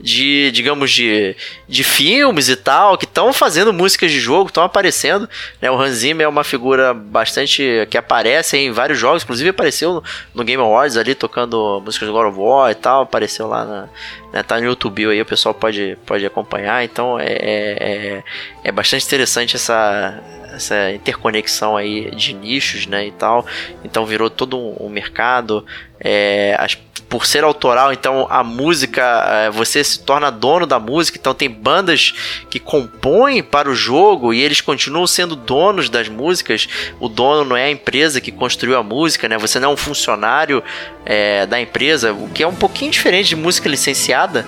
de, 0.00 0.50
digamos, 0.52 0.90
de, 0.90 1.34
de 1.68 1.82
filmes 1.82 2.48
e 2.48 2.56
tal, 2.56 2.96
que 2.96 3.04
estão 3.04 3.32
fazendo 3.32 3.72
músicas 3.72 4.10
de 4.10 4.20
jogo, 4.20 4.48
estão 4.48 4.62
aparecendo. 4.62 5.28
Né? 5.60 5.70
O 5.70 5.80
Hans 5.80 5.96
Zimmer 5.96 6.24
é 6.24 6.28
uma 6.28 6.44
figura 6.44 6.94
bastante 6.94 7.86
que 7.90 7.98
aparece 7.98 8.56
em 8.56 8.70
vários 8.70 8.98
jogos, 8.98 9.22
inclusive 9.22 9.50
apareceu 9.50 9.94
no, 9.94 10.04
no 10.34 10.44
Game 10.44 10.62
Awards 10.62 10.96
ali 10.96 11.14
tocando 11.14 11.82
músicas 11.84 12.08
do 12.08 12.12
God 12.12 12.28
of 12.28 12.38
War 12.38 12.70
e 12.70 12.74
tal, 12.74 13.02
apareceu 13.02 13.48
lá 13.48 13.64
na, 13.64 13.88
né, 14.32 14.42
tá 14.42 14.58
no 14.58 14.66
YouTube 14.66 15.06
aí, 15.06 15.20
o 15.20 15.26
pessoal 15.26 15.54
pode, 15.54 15.96
pode 16.06 16.24
acompanhar. 16.24 16.84
Então 16.84 17.18
é, 17.18 17.26
é, 17.26 17.72
é, 17.80 18.24
é 18.64 18.72
bastante 18.72 19.06
interessante 19.06 19.56
essa, 19.56 20.22
essa 20.52 20.92
interconexão 20.92 21.76
aí 21.76 22.10
de 22.10 22.34
nichos, 22.34 22.86
né, 22.86 23.06
e 23.06 23.12
tal. 23.12 23.46
Então 23.84 24.04
virou 24.04 24.30
todo 24.30 24.58
um, 24.58 24.86
um 24.86 24.88
mercado. 24.88 25.64
É, 26.00 26.56
as, 26.58 26.76
por 27.08 27.24
ser 27.24 27.42
autoral, 27.42 27.92
então 27.92 28.26
a 28.28 28.44
música, 28.44 29.02
é, 29.46 29.50
você 29.50 29.82
se 29.82 30.00
torna 30.00 30.30
dono 30.30 30.66
da 30.66 30.78
música. 30.78 31.18
Então 31.18 31.32
tem 31.32 31.48
bandas 31.48 32.12
que 32.50 32.60
compõem 32.60 33.42
para 33.42 33.70
o 33.70 33.74
jogo 33.74 34.34
e 34.34 34.42
eles 34.42 34.60
continuam 34.60 35.06
sendo 35.06 35.34
donos 35.34 35.88
das 35.88 36.08
músicas. 36.08 36.68
O 37.00 37.08
dono 37.08 37.44
não 37.44 37.56
é 37.56 37.64
a 37.64 37.70
empresa 37.70 38.20
que 38.20 38.30
construiu 38.30 38.76
a 38.76 38.82
música, 38.82 39.28
né? 39.28 39.38
Você 39.38 39.58
não 39.58 39.70
é 39.70 39.72
um 39.72 39.76
funcionário 39.76 40.62
é, 41.04 41.46
da 41.46 41.60
empresa, 41.60 42.12
o 42.12 42.28
que 42.28 42.42
é 42.42 42.46
um 42.46 42.54
pouquinho 42.54 42.90
diferente 42.90 43.28
de 43.28 43.36
música 43.36 43.68
licenciada. 43.68 44.46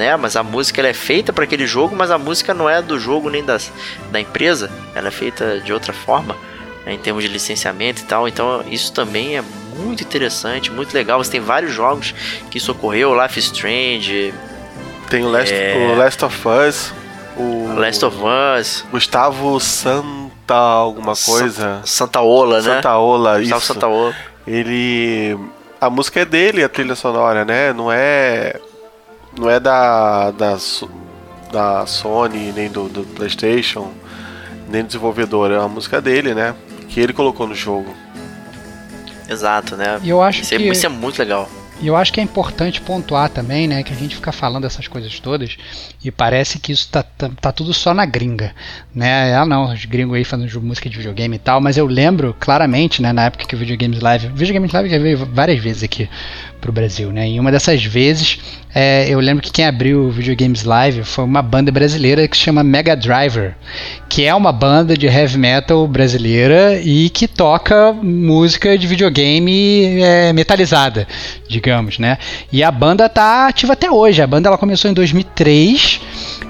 Né? 0.00 0.16
Mas 0.16 0.34
a 0.34 0.42
música 0.42 0.80
ela 0.80 0.88
é 0.88 0.94
feita 0.94 1.30
para 1.30 1.44
aquele 1.44 1.66
jogo, 1.66 1.94
mas 1.94 2.10
a 2.10 2.16
música 2.16 2.54
não 2.54 2.70
é 2.70 2.80
do 2.80 2.98
jogo 2.98 3.28
nem 3.28 3.44
das, 3.44 3.70
da 4.10 4.18
empresa, 4.18 4.70
ela 4.94 5.08
é 5.08 5.10
feita 5.10 5.60
de 5.60 5.74
outra 5.74 5.92
forma, 5.92 6.34
né? 6.86 6.94
em 6.94 6.98
termos 6.98 7.22
de 7.22 7.28
licenciamento 7.28 8.00
e 8.00 8.04
tal. 8.06 8.26
Então 8.26 8.64
isso 8.70 8.94
também 8.94 9.36
é 9.36 9.44
muito 9.76 10.02
interessante, 10.02 10.70
muito 10.70 10.94
legal. 10.94 11.22
Você 11.22 11.32
tem 11.32 11.40
vários 11.40 11.74
jogos 11.74 12.14
que 12.50 12.56
isso 12.56 12.72
ocorreu, 12.72 13.14
Life 13.14 13.38
is 13.38 13.44
Strange. 13.44 14.32
Tem 15.10 15.22
o 15.22 15.30
Last, 15.30 15.52
é... 15.52 15.92
o 15.92 15.98
Last 15.98 16.24
of 16.24 16.48
Us. 16.48 16.94
O 17.36 17.74
Last 17.78 18.02
of 18.02 18.16
Us. 18.58 18.84
Gustavo 18.90 19.60
Santa 19.60 20.54
alguma 20.54 21.12
coisa. 21.14 21.82
Santa 21.84 22.22
Ola, 22.22 22.62
né? 22.62 22.76
Santa 22.76 22.96
Ola, 22.96 23.38
Gustavo 23.38 23.60
isso. 23.60 23.74
Santa 23.74 23.86
Ola. 23.86 24.14
Ele... 24.46 25.36
A 25.78 25.90
música 25.90 26.20
é 26.20 26.24
dele, 26.24 26.64
a 26.64 26.70
trilha 26.70 26.94
sonora, 26.94 27.44
né? 27.44 27.74
Não 27.74 27.92
é... 27.92 28.58
Não 29.38 29.48
é 29.48 29.58
da... 29.58 30.30
da, 30.30 30.56
da 31.50 31.86
Sony, 31.86 32.52
nem 32.52 32.70
do, 32.70 32.88
do 32.88 33.02
Playstation, 33.04 33.90
nem 34.68 34.82
do 34.82 34.86
desenvolvedor. 34.86 35.50
É 35.50 35.58
uma 35.58 35.68
música 35.68 36.00
dele, 36.00 36.34
né? 36.34 36.54
Que 36.88 37.00
ele 37.00 37.12
colocou 37.12 37.46
no 37.46 37.54
jogo. 37.54 37.94
Exato, 39.28 39.76
né? 39.76 40.00
E 40.02 40.08
eu 40.08 40.20
acho 40.20 40.42
isso, 40.42 40.54
é 40.54 40.58
que... 40.58 40.68
É, 40.68 40.72
isso 40.72 40.86
é 40.86 40.88
muito 40.88 41.18
legal. 41.18 41.48
E 41.80 41.86
eu 41.86 41.96
acho 41.96 42.12
que 42.12 42.20
é 42.20 42.22
importante 42.22 42.78
pontuar 42.80 43.30
também, 43.30 43.66
né, 43.66 43.82
que 43.82 43.90
a 43.90 43.96
gente 43.96 44.14
fica 44.14 44.30
falando 44.30 44.66
essas 44.66 44.86
coisas 44.86 45.18
todas 45.18 45.56
e 46.04 46.10
parece 46.10 46.58
que 46.58 46.72
isso 46.72 46.86
tá, 46.90 47.02
tá, 47.02 47.30
tá, 47.40 47.50
tudo 47.52 47.72
só 47.72 47.94
na 47.94 48.04
gringa, 48.04 48.54
né? 48.94 49.34
Ah, 49.34 49.46
não, 49.46 49.72
os 49.72 49.86
gringos 49.86 50.14
aí 50.14 50.22
fazendo 50.22 50.60
música 50.60 50.90
de 50.90 50.98
videogame 50.98 51.36
e 51.36 51.38
tal, 51.38 51.58
mas 51.58 51.78
eu 51.78 51.86
lembro 51.86 52.36
claramente, 52.38 53.00
né, 53.00 53.14
na 53.14 53.24
época 53.24 53.46
que 53.46 53.54
o 53.54 53.58
Videogames 53.58 54.00
Live, 54.00 54.28
Videogames 54.28 54.72
Live 54.72 54.90
já 54.90 54.98
veio 54.98 55.26
várias 55.32 55.58
vezes 55.58 55.82
aqui 55.82 56.06
pro 56.60 56.72
Brasil, 56.72 57.10
né? 57.10 57.28
E 57.28 57.40
uma 57.40 57.50
dessas 57.50 57.82
vezes, 57.84 58.38
é, 58.74 59.08
eu 59.08 59.18
lembro 59.18 59.42
que 59.42 59.50
quem 59.50 59.66
abriu 59.66 60.04
o 60.04 60.10
Videogames 60.10 60.62
Live 60.62 61.02
foi 61.02 61.24
uma 61.24 61.42
banda 61.42 61.72
brasileira 61.72 62.28
que 62.28 62.36
se 62.36 62.44
chama 62.44 62.62
Mega 62.62 62.94
Driver, 62.94 63.54
que 64.08 64.24
é 64.24 64.34
uma 64.34 64.52
banda 64.52 64.96
de 64.96 65.06
heavy 65.06 65.38
metal 65.38 65.86
brasileira 65.88 66.80
e 66.80 67.08
que 67.10 67.26
toca 67.26 67.92
música 67.92 68.78
de 68.78 68.86
videogame 68.86 70.00
é, 70.00 70.32
metalizada, 70.32 71.06
digamos, 71.48 71.98
né? 71.98 72.18
E 72.52 72.62
a 72.62 72.70
banda 72.70 73.08
tá 73.08 73.48
ativa 73.48 73.72
até 73.72 73.90
hoje. 73.90 74.22
A 74.22 74.26
banda 74.26 74.48
ela 74.48 74.58
começou 74.58 74.90
em 74.90 74.94
2003 74.94 76.00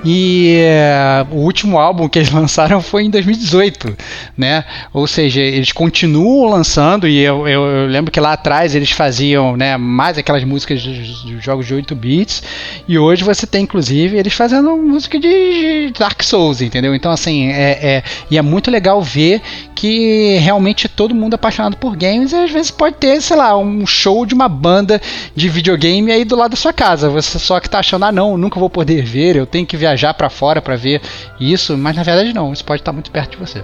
e 0.05 0.57
é, 0.59 1.27
o 1.31 1.37
último 1.37 1.79
álbum 1.79 2.09
que 2.09 2.19
eles 2.19 2.31
lançaram 2.33 2.83
foi 2.83 3.05
em 3.05 3.11
2018, 3.11 3.97
né? 4.37 4.65
Ou 4.93 5.07
seja, 5.07 5.41
eles 5.41 5.73
continuam 5.73 6.51
lançando 6.51 7.07
e 7.07 7.19
eu, 7.19 7.47
eu, 7.47 7.67
eu 7.67 7.87
lembro 7.87 8.11
que 8.11 8.21
lá 8.21 8.33
atrás 8.33 8.75
eles 8.75 8.91
faziam, 8.91 9.57
né, 9.57 9.77
mais 10.01 10.17
aquelas 10.17 10.43
músicas 10.45 10.83
dos, 10.83 11.45
jogos 11.45 11.67
de 11.67 11.75
8 11.75 11.95
bits 11.95 12.43
e 12.89 12.99
hoje 12.99 13.23
você 13.23 13.47
tem 13.47 13.65
inclusive 13.65 14.17
eles 14.17 14.33
fazendo 14.33 14.75
música 14.75 15.21
de 15.21 15.93
Dark 15.99 16.23
Souls, 16.23 16.63
entendeu? 16.63 16.95
Então 16.95 17.13
assim, 17.13 17.49
é, 17.49 17.73
é 17.83 18.03
e 18.31 18.39
é 18.39 18.41
muito 18.41 18.71
legal 18.71 19.03
ver 19.03 19.43
que 19.75 20.39
realmente 20.39 20.89
todo 20.89 21.15
mundo 21.15 21.35
é 21.35 21.37
apaixonado 21.37 21.77
por 21.77 21.95
games 21.95 22.33
e 22.33 22.37
às 22.37 22.51
vezes 22.51 22.71
pode 22.71 22.97
ter, 22.97 23.21
sei 23.21 23.37
lá, 23.37 23.55
um 23.59 23.87
show 23.87 24.25
de 24.25 24.33
uma 24.33 24.49
banda 24.49 24.99
de 25.37 25.51
videogame 25.51 26.11
aí 26.11 26.25
do 26.25 26.35
lado 26.35 26.53
da 26.53 26.57
sua 26.57 26.73
casa. 26.73 27.11
Você 27.11 27.39
só 27.39 27.61
que 27.61 27.69
tá 27.69 27.81
achando, 27.81 28.07
ah 28.07 28.13
não, 28.13 28.39
nunca 28.39 28.59
vou 28.59 28.71
poder 28.71 29.05
ver, 29.05 29.37
eu 29.37 29.45
tenho 29.45 29.67
que 29.67 29.77
viajar 29.77 30.15
para 30.15 30.31
fora 30.31 30.63
para 30.63 30.77
ver 30.77 31.03
isso, 31.39 31.77
mas 31.77 31.95
na 31.95 32.03
verdade 32.03 32.33
não, 32.33 32.55
isso 32.55 32.65
pode 32.65 32.81
estar 32.81 32.93
muito 32.93 33.11
perto 33.11 33.33
de 33.33 33.37
você. 33.37 33.63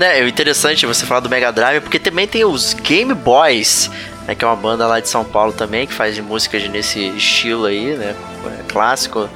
É, 0.00 0.26
interessante 0.26 0.86
você 0.86 1.04
falar 1.04 1.20
do 1.20 1.28
Mega 1.28 1.52
Drive, 1.52 1.82
porque 1.82 1.98
também 1.98 2.26
tem 2.26 2.42
os 2.42 2.72
Game 2.72 3.12
Boys, 3.12 3.90
né, 4.26 4.34
que 4.34 4.44
é 4.44 4.48
uma 4.48 4.56
banda 4.56 4.86
lá 4.86 5.00
de 5.00 5.08
São 5.08 5.24
Paulo 5.24 5.52
também, 5.52 5.86
que 5.86 5.92
faz 5.92 6.18
músicas 6.18 6.68
nesse 6.68 7.00
estilo 7.08 7.66
aí, 7.66 7.96
né, 7.96 8.14
clássico 8.68 9.28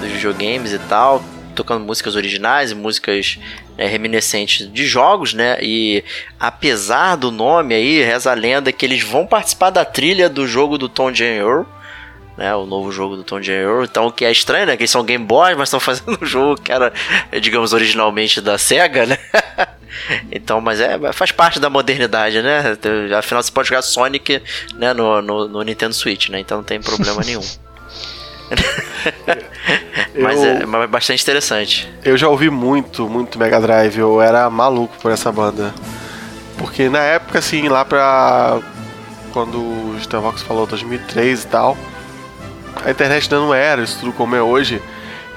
dos 0.00 0.10
videogames 0.10 0.72
e 0.72 0.78
tal 0.78 1.22
tocando 1.54 1.84
músicas 1.84 2.16
originais 2.16 2.70
e 2.70 2.74
músicas 2.74 3.38
é, 3.76 3.86
reminiscentes 3.86 4.70
de 4.72 4.86
jogos, 4.86 5.34
né? 5.34 5.58
E 5.60 6.02
apesar 6.38 7.16
do 7.16 7.30
nome 7.30 7.74
aí, 7.74 8.02
reza 8.02 8.30
a 8.30 8.34
lenda 8.34 8.72
que 8.72 8.86
eles 8.86 9.02
vão 9.02 9.26
participar 9.26 9.68
da 9.70 9.84
trilha 9.84 10.28
do 10.28 10.46
jogo 10.46 10.78
do 10.78 10.88
Tom 10.88 11.12
Jr., 11.12 11.66
né, 12.36 12.54
o 12.54 12.64
novo 12.64 12.90
jogo 12.90 13.16
do 13.16 13.22
Tom 13.22 13.38
Jr. 13.38 13.84
Então, 13.84 14.06
o 14.06 14.12
que 14.12 14.24
é 14.24 14.32
estranho, 14.32 14.66
né? 14.66 14.76
Que 14.76 14.84
eles 14.84 14.90
são 14.90 15.04
Game 15.04 15.24
Boy, 15.24 15.54
mas 15.54 15.68
estão 15.68 15.80
fazendo 15.80 16.16
um 16.22 16.24
jogo 16.24 16.60
que 16.60 16.72
era, 16.72 16.90
digamos, 17.40 17.74
originalmente 17.74 18.40
da 18.40 18.56
SEGA, 18.56 19.04
né? 19.04 19.18
Então, 20.30 20.60
mas 20.60 20.80
é, 20.80 20.98
faz 21.12 21.32
parte 21.32 21.58
da 21.58 21.70
modernidade, 21.70 22.42
né? 22.42 22.76
Afinal, 23.18 23.42
você 23.42 23.50
pode 23.50 23.68
jogar 23.68 23.82
Sonic 23.82 24.42
né, 24.74 24.92
no, 24.92 25.20
no, 25.22 25.48
no 25.48 25.62
Nintendo 25.62 25.94
Switch, 25.94 26.28
né? 26.28 26.40
Então 26.40 26.58
não 26.58 26.64
tem 26.64 26.80
problema 26.80 27.22
nenhum. 27.24 27.42
Mas 30.18 30.42
é, 30.42 30.62
é 30.62 30.86
bastante 30.86 31.22
interessante. 31.22 31.88
Eu 32.04 32.16
já 32.16 32.28
ouvi 32.28 32.50
muito, 32.50 33.08
muito 33.08 33.38
Mega 33.38 33.60
Drive. 33.60 33.98
Eu 33.98 34.20
era 34.20 34.50
maluco 34.50 34.96
por 35.00 35.12
essa 35.12 35.30
banda. 35.30 35.72
Porque 36.58 36.88
na 36.88 36.98
época, 36.98 37.38
assim, 37.38 37.68
lá 37.68 37.84
pra. 37.84 38.58
Quando 39.32 39.58
o 39.58 39.96
Starvox 40.00 40.42
falou 40.42 40.66
2003 40.66 41.44
e 41.44 41.46
tal, 41.46 41.78
a 42.84 42.90
internet 42.90 43.22
ainda 43.22 43.46
não 43.46 43.54
era 43.54 43.80
isso 43.82 44.00
tudo 44.00 44.12
como 44.12 44.34
é 44.34 44.42
hoje. 44.42 44.82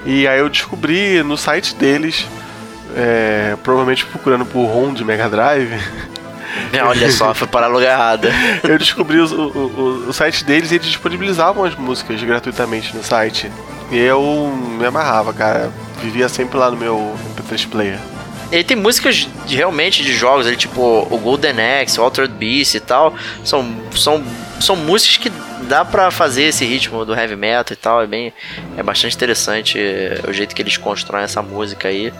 E 0.04 0.26
aí 0.26 0.40
eu 0.40 0.48
descobri 0.48 1.22
no 1.22 1.36
site 1.36 1.76
deles 1.76 2.26
é, 2.94 3.56
provavelmente 3.62 4.04
procurando 4.06 4.46
por 4.46 4.66
ROM 4.66 4.92
de 4.92 5.04
Mega 5.04 5.28
Drive. 5.28 5.78
Olha 6.86 7.10
só, 7.10 7.34
foi 7.34 7.46
para 7.46 7.66
lugar 7.66 7.92
errado. 7.92 8.28
Eu 8.62 8.78
descobri 8.78 9.18
o, 9.18 9.26
o, 9.26 10.08
o, 10.08 10.12
site 10.12 10.44
deles 10.44 10.70
e 10.70 10.76
eles 10.76 10.86
disponibilizavam 10.86 11.64
as 11.64 11.74
músicas 11.74 12.22
gratuitamente 12.22 12.96
no 12.96 13.02
site. 13.02 13.50
E 13.90 13.98
eu 13.98 14.52
me 14.78 14.84
amarrava, 14.84 15.32
cara. 15.32 15.70
Vivia 16.02 16.28
sempre 16.28 16.58
lá 16.58 16.70
no 16.70 16.76
meu 16.76 17.14
MP3 17.36 17.68
Player. 17.68 17.98
Ele 18.50 18.64
tem 18.64 18.76
músicas 18.76 19.28
de, 19.46 19.56
realmente 19.56 20.02
de 20.02 20.12
jogos, 20.12 20.46
ele 20.46 20.56
tipo 20.56 21.06
o 21.10 21.18
Golden 21.18 21.54
Axe, 21.82 22.00
o 22.00 22.02
Altered 22.02 22.32
Beast 22.34 22.74
e 22.74 22.80
tal. 22.80 23.14
São, 23.44 23.64
são, 23.94 24.24
são 24.60 24.76
músicas 24.76 25.16
que 25.16 25.32
dá 25.62 25.84
pra 25.84 26.10
fazer 26.10 26.44
esse 26.44 26.64
ritmo 26.64 27.04
do 27.04 27.14
heavy 27.14 27.36
metal 27.36 27.72
e 27.72 27.76
tal. 27.76 28.02
É 28.02 28.06
bem. 28.06 28.32
É 28.76 28.82
bastante 28.82 29.14
interessante 29.14 29.78
o 30.26 30.32
jeito 30.32 30.54
que 30.54 30.62
eles 30.62 30.76
constroem 30.76 31.24
essa 31.24 31.42
música 31.42 31.88
aí 31.88 32.12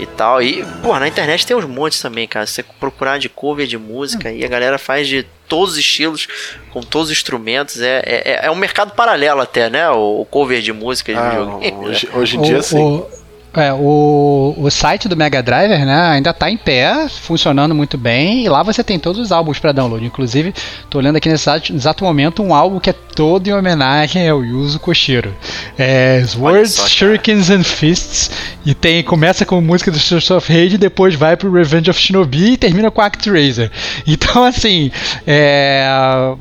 e 0.00 0.06
tal. 0.06 0.42
E, 0.42 0.64
pô, 0.82 0.98
na 0.98 1.06
internet 1.06 1.46
tem 1.46 1.56
uns 1.56 1.64
montes 1.64 2.00
também, 2.00 2.26
cara. 2.26 2.46
Se 2.46 2.54
você 2.54 2.62
procurar 2.62 3.18
de 3.18 3.28
cover 3.28 3.66
de 3.66 3.76
música 3.76 4.30
e 4.32 4.44
a 4.44 4.48
galera 4.48 4.78
faz 4.78 5.06
de 5.06 5.26
todos 5.48 5.72
os 5.72 5.78
estilos, 5.78 6.28
com 6.72 6.80
todos 6.80 7.08
os 7.08 7.16
instrumentos. 7.16 7.82
É, 7.82 8.02
é, 8.04 8.46
é 8.46 8.50
um 8.50 8.54
mercado 8.54 8.92
paralelo 8.94 9.40
até, 9.40 9.68
né? 9.68 9.90
O, 9.90 10.24
cover 10.30 10.62
de 10.62 10.72
música 10.72 11.12
de 11.12 11.18
ah, 11.18 11.28
videogame. 11.28 11.86
Hoje, 11.86 12.08
hoje 12.14 12.36
em 12.36 12.42
dia, 12.42 12.58
o, 12.58 12.62
sim. 12.62 12.78
O, 12.78 13.19
é, 13.54 13.72
o, 13.72 14.54
o 14.56 14.70
site 14.70 15.08
do 15.08 15.16
Mega 15.16 15.42
Driver 15.42 15.84
né, 15.84 16.10
ainda 16.10 16.30
está 16.30 16.50
em 16.50 16.56
pé, 16.56 17.08
funcionando 17.08 17.74
muito 17.74 17.98
bem, 17.98 18.44
e 18.44 18.48
lá 18.48 18.62
você 18.62 18.84
tem 18.84 18.98
todos 18.98 19.20
os 19.20 19.32
álbuns 19.32 19.58
para 19.58 19.72
download. 19.72 20.04
Inclusive, 20.04 20.54
estou 20.84 21.00
olhando 21.00 21.16
aqui 21.16 21.28
nesse 21.28 21.48
exato 21.72 22.04
momento 22.04 22.42
um 22.42 22.54
álbum 22.54 22.78
que 22.78 22.90
é 22.90 22.92
todo 22.92 23.48
em 23.48 23.52
homenagem 23.52 24.28
ao 24.28 24.44
Yuzo 24.44 24.78
Koshiro. 24.78 25.34
É, 25.76 26.22
Swords, 26.26 26.74
só, 26.74 26.88
Shurikens 26.88 27.50
and 27.50 27.64
Fists, 27.64 28.30
e 28.64 28.72
tem, 28.72 29.02
começa 29.02 29.44
com 29.44 29.60
música 29.60 29.90
do 29.90 29.96
Streets 29.96 30.30
of 30.30 30.52
Rage, 30.52 30.78
depois 30.78 31.14
vai 31.14 31.36
pro 31.36 31.52
Revenge 31.52 31.90
of 31.90 32.00
Shinobi 32.00 32.52
e 32.52 32.56
termina 32.56 32.90
com 32.90 33.00
ActRaiser. 33.00 33.70
Então, 34.06 34.44
assim, 34.44 34.90
é, 35.26 35.86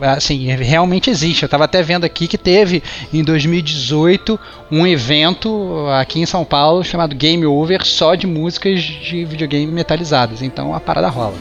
assim, 0.02 0.48
realmente 0.56 1.10
existe. 1.10 1.44
Eu 1.44 1.48
estava 1.48 1.65
até 1.65 1.81
vendo 1.81 2.03
aqui 2.03 2.27
que 2.27 2.38
teve 2.38 2.84
em 3.14 3.23
2018 3.23 4.40
um 4.71 4.85
evento 4.85 5.87
aqui 5.99 6.19
em 6.19 6.25
São 6.25 6.45
Paulo 6.45 6.83
chamado 6.83 7.15
Game 7.15 7.45
Over 7.45 7.85
só 7.85 8.15
de 8.15 8.27
músicas 8.27 8.81
de 8.81 9.25
videogame 9.25 9.71
metalizadas. 9.71 10.41
Então 10.41 10.73
a 10.73 10.79
parada 10.79 11.09
rola. 11.09 11.35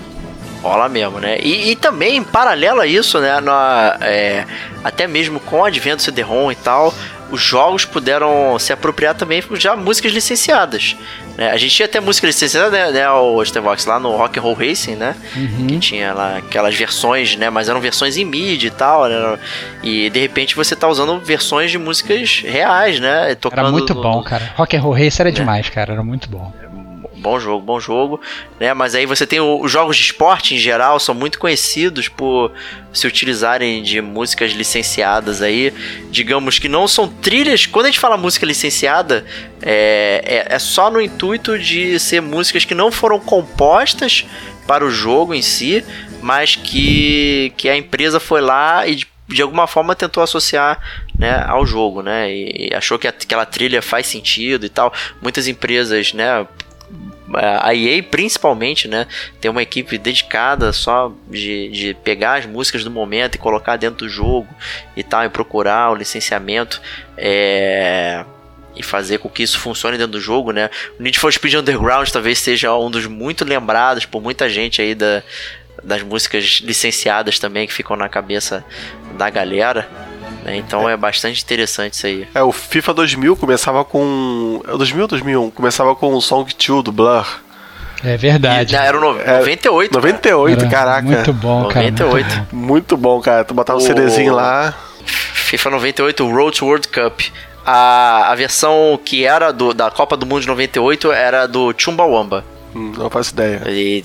Rola 0.63 0.89
mesmo, 0.89 1.21
né? 1.21 1.39
E, 1.41 1.71
e 1.71 1.77
também, 1.77 2.17
em 2.17 2.23
paralelo 2.23 2.81
a 2.81 2.87
isso, 2.87 3.21
né? 3.21 3.41
Na, 3.41 3.97
é, 4.01 4.45
até 4.83 5.07
mesmo 5.07 5.39
com 5.39 5.61
o 5.61 5.65
advento 5.65 5.99
do 5.99 6.03
CD-ROM 6.03 6.51
e 6.51 6.57
tal, 6.57 6.93
os 7.31 7.41
jogos 7.41 7.85
puderam 7.85 8.59
se 8.59 8.73
apropriar 8.73 9.15
também 9.15 9.41
de 9.41 9.69
músicas 9.77 10.13
licenciadas. 10.13 10.97
Né? 11.37 11.51
A 11.51 11.57
gente 11.57 11.75
tinha 11.75 11.87
até 11.87 12.01
música 12.01 12.27
licenciada, 12.27 12.71
né, 12.71 12.91
né 12.91 13.11
o 13.11 13.45
Stevox, 13.45 13.87
lá 13.87 14.01
no 14.01 14.17
Rock 14.17 14.39
and 14.39 14.43
Roll 14.43 14.55
Racing, 14.55 14.97
né? 14.97 15.15
Uhum. 15.37 15.67
Que 15.67 15.79
tinha 15.79 16.13
lá 16.13 16.39
aquelas 16.39 16.75
versões, 16.75 17.37
né? 17.37 17.49
Mas 17.51 17.69
eram 17.69 17.81
versões 17.81 18.17
em 18.17 18.25
MIDI 18.25 18.67
e 18.67 18.71
tal, 18.71 19.07
né? 19.09 19.39
E 19.83 20.11
de 20.11 20.21
repente 20.21 20.57
você 20.57 20.75
tá 20.75 20.89
usando 20.89 21.21
versões 21.21 21.71
de 21.71 21.79
músicas 21.79 22.43
reais, 22.45 22.99
né? 22.99 23.35
Tocando 23.35 23.61
era 23.61 23.71
muito 23.71 23.95
no, 23.95 24.03
bom, 24.03 24.23
cara. 24.23 24.53
Rock 24.57 24.77
and 24.77 24.81
Roll 24.81 24.95
Racing 24.95 25.23
era 25.23 25.31
né? 25.31 25.37
demais, 25.37 25.69
cara. 25.69 25.93
Era 25.93 26.03
muito 26.03 26.29
bom 26.29 26.53
bom 27.19 27.39
jogo, 27.39 27.65
bom 27.65 27.81
jogo, 27.81 28.21
né? 28.59 28.73
Mas 28.73 28.95
aí 28.95 29.05
você 29.07 29.27
tem 29.27 29.41
os 29.41 29.71
jogos 29.71 29.97
de 29.97 30.03
esporte 30.03 30.55
em 30.55 30.59
geral 30.59 30.99
são 30.99 31.15
muito 31.15 31.39
conhecidos 31.39 32.09
por 32.09 32.53
se 32.93 33.07
utilizarem 33.07 33.83
de 33.83 34.01
músicas 34.01 34.53
licenciadas 34.53 35.43
aí, 35.43 35.73
digamos 36.11 36.59
que 36.59 36.69
não 36.69 36.89
são 36.89 37.09
trilhas. 37.09 37.67
Quando 37.67 37.87
a 37.87 37.89
gente 37.89 38.01
fala 38.01 38.17
música 38.17 38.47
licenciada, 38.47 39.25
é, 39.63 40.47
é, 40.49 40.55
é 40.55 40.59
só 40.59 40.91
no 40.91 41.01
intuito 41.01 41.59
de 41.59 41.99
ser 41.99 42.23
músicas 42.23 42.65
que 42.65 42.75
não 42.75 42.91
foram 42.91 43.21
compostas 43.21 44.25
para 44.67 44.85
o 44.85 44.91
jogo 44.91 45.35
em 45.35 45.43
si, 45.43 45.85
mas 46.23 46.57
que, 46.57 47.53
que 47.57 47.69
a 47.69 47.77
empresa 47.77 48.21
foi 48.21 48.41
lá 48.41 48.87
e 48.87 49.03
de 49.29 49.43
alguma 49.43 49.67
forma 49.67 49.95
tentou 49.95 50.23
associar 50.23 50.81
né, 51.17 51.45
ao 51.47 51.67
jogo, 51.67 52.03
né, 52.03 52.33
e 52.33 52.71
achou 52.75 52.99
que 52.99 53.07
aquela 53.07 53.45
trilha 53.45 53.83
faz 53.83 54.07
sentido 54.07 54.65
e 54.65 54.69
tal. 54.69 54.93
Muitas 55.21 55.47
empresas, 55.47 56.13
né, 56.15 56.47
a 57.35 57.75
EA 57.75 58.03
principalmente, 58.03 58.89
né, 58.89 59.07
tem 59.41 59.51
uma 59.51 59.63
equipe 59.63 59.99
dedicada 59.99 60.73
só 60.73 61.13
de, 61.29 61.69
de 61.69 61.95
pegar 62.03 62.39
as 62.39 62.47
músicas 62.47 62.85
do 62.85 62.91
momento 62.91 63.35
e 63.35 63.39
colocar 63.39 63.77
dentro 63.77 63.99
do 63.99 64.09
jogo 64.09 64.49
e 64.97 65.03
tal, 65.03 65.25
e 65.25 65.29
procurar 65.29 65.91
o 65.91 65.95
licenciamento. 65.95 66.81
É 67.17 68.25
e 68.79 68.83
fazer 68.83 69.19
com 69.19 69.29
que 69.29 69.43
isso 69.43 69.59
funcione 69.59 69.99
dentro 69.99 70.13
do 70.13 70.21
jogo, 70.21 70.53
né? 70.53 70.71
O 71.01 71.03
Need 71.03 71.19
for 71.19 71.33
Speed 71.33 71.55
Underground 71.55 72.09
talvez 72.11 72.39
seja 72.39 72.73
um 72.77 72.89
dos 72.89 73.07
muito 73.07 73.45
lembrados 73.45 74.07
por 74.07 74.23
muita 74.23 74.49
gente 74.49 74.81
aí 74.81 74.95
da, 74.95 75.21
das 75.83 76.03
músicas 76.03 76.61
licenciadas 76.63 77.41
também 77.41 77.67
que 77.67 77.73
ficam 77.73 77.97
na 77.97 78.09
cabeça 78.09 78.65
da 79.17 79.29
galera. 79.29 79.89
Né? 80.49 80.57
Então 80.57 80.89
é. 80.89 80.95
é. 80.95 80.97
bastante 80.97 81.43
interessante 81.43 81.95
isso 81.95 82.07
aí. 82.07 82.29
É, 82.35 82.43
o 82.43 82.53
FIFA 82.53 82.95
2000 82.95 83.37
começava 83.37 83.85
com. 83.85 84.63
2000 84.67 85.03
ou 85.03 85.09
2001? 85.09 85.51
Começava 85.51 85.95
com 85.95 86.15
o 86.15 86.21
Song 86.21 86.53
2 86.53 86.83
do 86.83 86.93
Blur. 86.93 87.27
É 88.05 88.17
verdade. 88.17 88.75
E, 88.75 88.77
era 88.77 88.97
o 88.97 89.01
no, 89.01 89.15
98. 89.15 89.93
98, 89.93 90.61
era 90.61 90.71
caraca. 90.71 91.03
Muito 91.03 91.33
bom, 91.33 91.69
cara. 91.69 91.91
98. 91.91 92.27
Muito 92.27 92.37
bom, 92.51 92.57
muito 92.57 92.97
bom 92.97 93.21
cara. 93.21 93.45
Tu 93.45 93.55
botava 93.55 93.79
o, 93.79 93.83
o 93.83 93.85
CDzinho 93.85 94.35
lá. 94.35 94.75
FIFA 95.05 95.71
98, 95.71 96.31
Road 96.31 96.59
to 96.59 96.67
World 96.67 96.89
Cup. 96.89 97.21
A, 97.65 98.31
a 98.31 98.35
versão 98.35 98.99
que 99.05 99.25
era 99.25 99.53
do, 99.53 99.75
da 99.75 99.91
Copa 99.91 100.17
do 100.17 100.25
Mundo 100.25 100.43
de 100.43 100.47
98 100.47 101.13
era 101.13 101.47
do 101.47 101.75
Chumbawamba. 101.77 102.45
Hum, 102.75 102.93
não 102.97 103.11
faço 103.11 103.33
ideia. 103.33 103.63
E, 103.67 104.03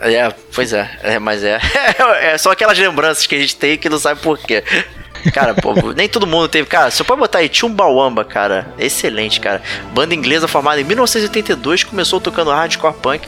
é, 0.00 0.34
pois 0.54 0.72
é, 0.72 0.90
é 1.02 1.18
mas 1.18 1.42
é, 1.42 1.58
é 2.20 2.38
só 2.38 2.50
aquelas 2.50 2.78
lembranças 2.78 3.26
que 3.26 3.34
a 3.34 3.38
gente 3.38 3.56
tem 3.56 3.78
que 3.78 3.88
não 3.88 3.98
sabe 3.98 4.20
por 4.20 4.38
quê. 4.38 4.62
Cara, 5.32 5.54
pô, 5.54 5.74
nem 5.94 6.08
todo 6.08 6.26
mundo 6.26 6.48
teve. 6.48 6.66
Cara, 6.68 6.90
você 6.90 7.04
pode 7.04 7.20
botar 7.20 7.38
aí 7.38 7.50
Chumbawamba, 7.52 8.24
cara. 8.24 8.68
Excelente, 8.78 9.40
cara. 9.40 9.62
Banda 9.92 10.14
inglesa 10.14 10.48
formada 10.48 10.80
em 10.80 10.84
1982, 10.84 11.84
começou 11.84 12.20
tocando 12.20 12.50
hardcore 12.50 12.94
punk 12.94 13.26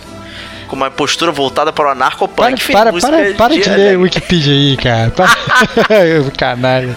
com 0.68 0.76
uma 0.76 0.90
postura 0.90 1.32
voltada 1.32 1.72
para 1.72 1.88
o 1.88 1.90
anarcopunk. 1.90 2.72
Para, 2.72 2.92
para, 2.92 3.00
para, 3.00 3.34
para 3.34 3.54
de, 3.54 3.62
de 3.62 3.70
ler 3.70 3.96
o 3.96 4.02
Wikipedia 4.02 4.52
aí, 4.52 4.76
cara. 4.76 5.12
Canalha. 6.36 6.96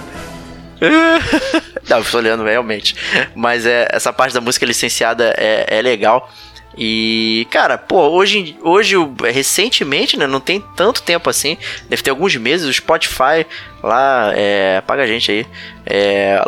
Não, 1.89 1.97
eu 1.99 2.03
tô 2.03 2.17
olhando 2.17 2.43
realmente. 2.43 2.95
Mas 3.35 3.65
é, 3.65 3.87
essa 3.91 4.11
parte 4.11 4.33
da 4.33 4.41
música 4.41 4.65
licenciada 4.65 5.33
é, 5.37 5.65
é 5.69 5.81
legal. 5.81 6.29
E, 6.77 7.47
cara, 7.49 7.77
pô, 7.77 8.09
hoje, 8.09 8.57
hoje, 8.61 8.95
recentemente, 9.31 10.17
né, 10.17 10.25
não 10.25 10.39
tem 10.39 10.63
tanto 10.75 11.01
tempo 11.01 11.29
assim, 11.29 11.57
deve 11.89 12.01
ter 12.01 12.09
alguns 12.09 12.35
meses, 12.35 12.67
o 12.67 12.73
Spotify 12.73 13.45
lá, 13.83 14.31
é, 14.35 14.81
paga 14.81 15.03
a 15.03 15.07
gente 15.07 15.31
aí, 15.31 15.45
é, 15.85 16.41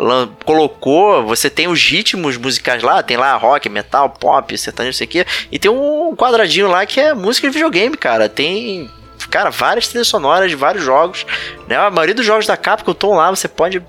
colocou, 0.44 1.24
você 1.24 1.50
tem 1.50 1.68
os 1.68 1.82
ritmos 1.82 2.36
musicais 2.36 2.82
lá, 2.82 3.02
tem 3.02 3.16
lá 3.16 3.36
rock, 3.36 3.68
metal, 3.68 4.08
pop, 4.08 4.56
sertanejo, 4.56 4.94
não 4.94 4.98
sei 4.98 5.06
o 5.06 5.10
que, 5.10 5.26
e 5.52 5.58
tem 5.58 5.70
um 5.70 6.14
quadradinho 6.16 6.68
lá 6.68 6.86
que 6.86 7.00
é 7.00 7.12
música 7.12 7.48
de 7.48 7.54
videogame, 7.54 7.96
cara, 7.96 8.28
tem 8.28 8.90
cara, 9.34 9.50
várias 9.50 9.88
trilhas 9.88 10.06
sonoras 10.06 10.48
de 10.48 10.54
vários 10.54 10.84
jogos. 10.84 11.26
Né? 11.66 11.76
A 11.76 11.90
maioria 11.90 12.14
dos 12.14 12.24
jogos 12.24 12.46
da 12.46 12.56
Capcom 12.56 12.92
estão 12.92 13.14
lá, 13.14 13.30
você 13.30 13.48
pode 13.48 13.82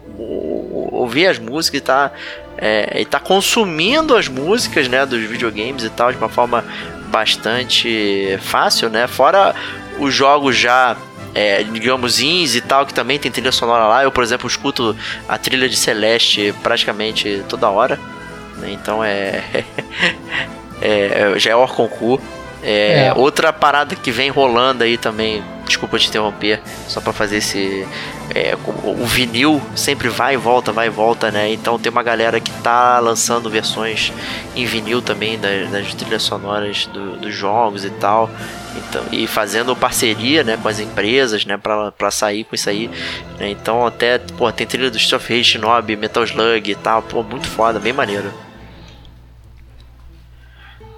ouvir 0.91 1.27
as 1.27 1.37
músicas 1.37 1.81
e 1.81 1.83
tá 1.83 2.11
é, 2.57 3.01
e 3.01 3.05
tá 3.05 3.19
consumindo 3.19 4.15
as 4.15 4.27
músicas 4.27 4.87
né, 4.87 5.05
dos 5.05 5.21
videogames 5.21 5.83
e 5.83 5.89
tal 5.91 6.11
de 6.11 6.17
uma 6.17 6.29
forma 6.29 6.65
bastante 7.09 8.39
fácil, 8.41 8.89
né? 8.89 9.05
Fora 9.05 9.53
os 9.99 10.11
jogos 10.11 10.57
já 10.57 10.97
é, 11.35 11.61
digamos, 11.61 12.19
ins 12.21 12.55
e 12.55 12.61
tal, 12.61 12.83
que 12.83 12.93
também 12.93 13.19
tem 13.19 13.31
trilha 13.31 13.51
sonora 13.51 13.85
lá. 13.85 14.03
Eu, 14.03 14.11
por 14.11 14.23
exemplo, 14.23 14.47
escuto 14.47 14.97
a 15.29 15.37
trilha 15.37 15.69
de 15.69 15.75
Celeste 15.75 16.55
praticamente 16.63 17.43
toda 17.47 17.69
hora. 17.69 17.99
Né? 18.57 18.71
Então 18.71 19.03
é, 19.03 19.43
é. 20.81 21.37
já 21.37 21.51
é 21.51 21.55
Orconcu. 21.55 22.19
É, 22.67 23.07
é. 23.07 23.13
Outra 23.13 23.53
parada 23.53 23.95
que 23.95 24.09
vem 24.09 24.31
rolando 24.31 24.83
aí 24.83 24.97
também, 24.97 25.43
desculpa 25.67 25.99
te 25.99 26.09
interromper, 26.09 26.59
só 26.87 26.99
para 26.99 27.13
fazer 27.13 27.37
esse. 27.37 27.87
É, 28.33 28.57
o 28.83 29.05
vinil 29.05 29.61
sempre 29.75 30.09
vai 30.09 30.33
e 30.33 30.37
volta, 30.37 30.71
vai 30.71 30.87
e 30.87 30.89
volta, 30.89 31.29
né? 31.29 31.53
Então 31.53 31.77
tem 31.77 31.91
uma 31.91 32.01
galera 32.01 32.39
que 32.39 32.49
tá 32.63 32.99
lançando 32.99 33.51
versões 33.51 34.11
em 34.55 34.65
vinil 34.65 34.99
também 34.99 35.37
das, 35.37 35.69
das 35.69 35.93
trilhas 35.93 36.23
sonoras 36.23 36.87
do, 36.87 37.17
dos 37.17 37.35
jogos 37.35 37.85
e 37.85 37.91
tal. 37.91 38.31
Então, 38.75 39.03
e 39.11 39.27
fazendo 39.27 39.75
parceria 39.75 40.43
né, 40.43 40.57
com 40.59 40.67
as 40.67 40.79
empresas 40.79 41.45
né, 41.45 41.57
pra, 41.57 41.91
pra 41.91 42.09
sair 42.09 42.45
com 42.45 42.55
isso 42.55 42.67
aí. 42.67 42.89
Né? 43.39 43.51
Então 43.51 43.85
até, 43.85 44.17
pô, 44.17 44.51
tem 44.51 44.65
trilha 44.65 44.89
do 44.89 44.97
of 44.97 45.15
Rage, 45.15 45.43
Shinobi, 45.43 45.95
Metal 45.95 46.23
Slug 46.23 46.71
e 46.71 46.75
tal, 46.75 47.03
pô, 47.03 47.21
muito 47.21 47.47
foda, 47.47 47.79
bem 47.79 47.93
maneiro. 47.93 48.33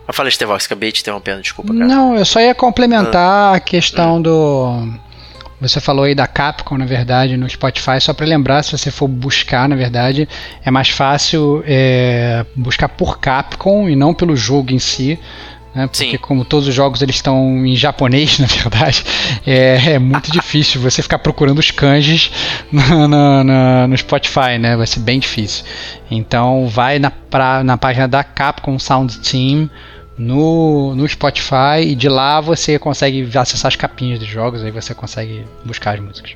Eu 0.08 0.14
falei, 0.14 0.30
Estevox, 0.30 0.66
acabei 0.66 0.92
te 0.92 1.02
interrompendo, 1.02 1.42
desculpa, 1.42 1.74
cara. 1.74 1.86
Não, 1.86 2.16
eu 2.16 2.24
só 2.24 2.40
ia 2.40 2.56
complementar 2.56 3.54
ah. 3.54 3.56
a 3.56 3.60
questão 3.60 4.22
do. 4.22 4.88
Você 5.60 5.82
falou 5.82 6.06
aí 6.06 6.14
da 6.14 6.28
Capcom, 6.28 6.78
na 6.78 6.86
verdade, 6.86 7.36
no 7.36 7.50
Spotify, 7.50 8.00
só 8.00 8.14
para 8.14 8.28
lembrar, 8.28 8.64
se 8.64 8.78
você 8.78 8.92
for 8.92 9.08
buscar, 9.08 9.68
na 9.68 9.76
verdade, 9.76 10.30
é 10.64 10.70
mais 10.70 10.90
fácil 10.90 11.64
é, 11.66 12.46
buscar 12.56 12.88
por 12.88 13.20
Capcom 13.20 13.90
e 13.90 13.96
não 13.96 14.14
pelo 14.14 14.36
jogo 14.36 14.72
em 14.72 14.78
si. 14.78 15.20
né? 15.74 15.88
Porque 15.88 16.12
Sim. 16.12 16.18
como 16.20 16.46
todos 16.46 16.68
os 16.68 16.76
jogos 16.76 17.02
eles 17.02 17.16
estão 17.16 17.66
em 17.66 17.76
japonês, 17.76 18.38
na 18.40 18.46
verdade, 18.46 19.04
é, 19.48 19.94
é 19.94 20.00
muito 20.00 20.30
difícil 20.32 20.80
você 20.80 21.02
ficar 21.02 21.18
procurando 21.20 21.58
os 21.58 21.72
kanjis 21.72 22.32
no, 22.72 23.08
no, 23.08 23.44
no, 23.44 23.88
no, 23.88 23.98
Spotify, 23.98 24.60
né? 24.60 24.78
Vai 24.78 24.86
ser 24.86 25.00
bem 25.00 25.20
difícil. 25.20 25.66
Então 26.10 26.68
vai 26.68 27.00
na, 27.00 27.10
pra, 27.10 27.64
na 27.64 27.78
página 27.78 28.08
da 28.08 28.24
Capcom 28.24 28.78
Sound 28.78 29.20
Team 29.22 29.68
no, 30.18 30.96
no 30.96 31.08
Spotify 31.08 31.82
e 31.82 31.96
de 31.96 32.10
lá 32.10 32.42
você 32.42 32.80
consegue 32.80 33.30
acessar 33.38 33.70
as 33.70 33.76
capinhas 33.76 34.20
dos 34.20 34.28
jogos, 34.28 34.64
aí 34.64 34.72
você 34.72 34.94
consegue 34.94 35.46
buscar 35.64 35.96
as 35.96 36.00
músicas. 36.00 36.36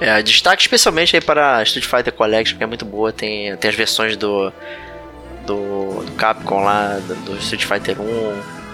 É, 0.00 0.22
destaque 0.22 0.62
especialmente 0.62 1.16
aí 1.16 1.22
para 1.22 1.62
Street 1.62 1.86
Fighter 1.86 2.12
Collection, 2.12 2.56
que 2.58 2.64
é 2.64 2.66
muito 2.66 2.84
boa, 2.84 3.12
tem, 3.12 3.56
tem 3.56 3.70
as 3.70 3.76
versões 3.76 4.16
do 4.16 4.52
do, 5.46 6.02
do 6.04 6.12
Capcom 6.12 6.64
lá, 6.64 6.98
do, 6.98 7.14
do, 7.24 7.36
Street 7.38 7.64
Fighter 7.64 8.00
1, 8.00 8.04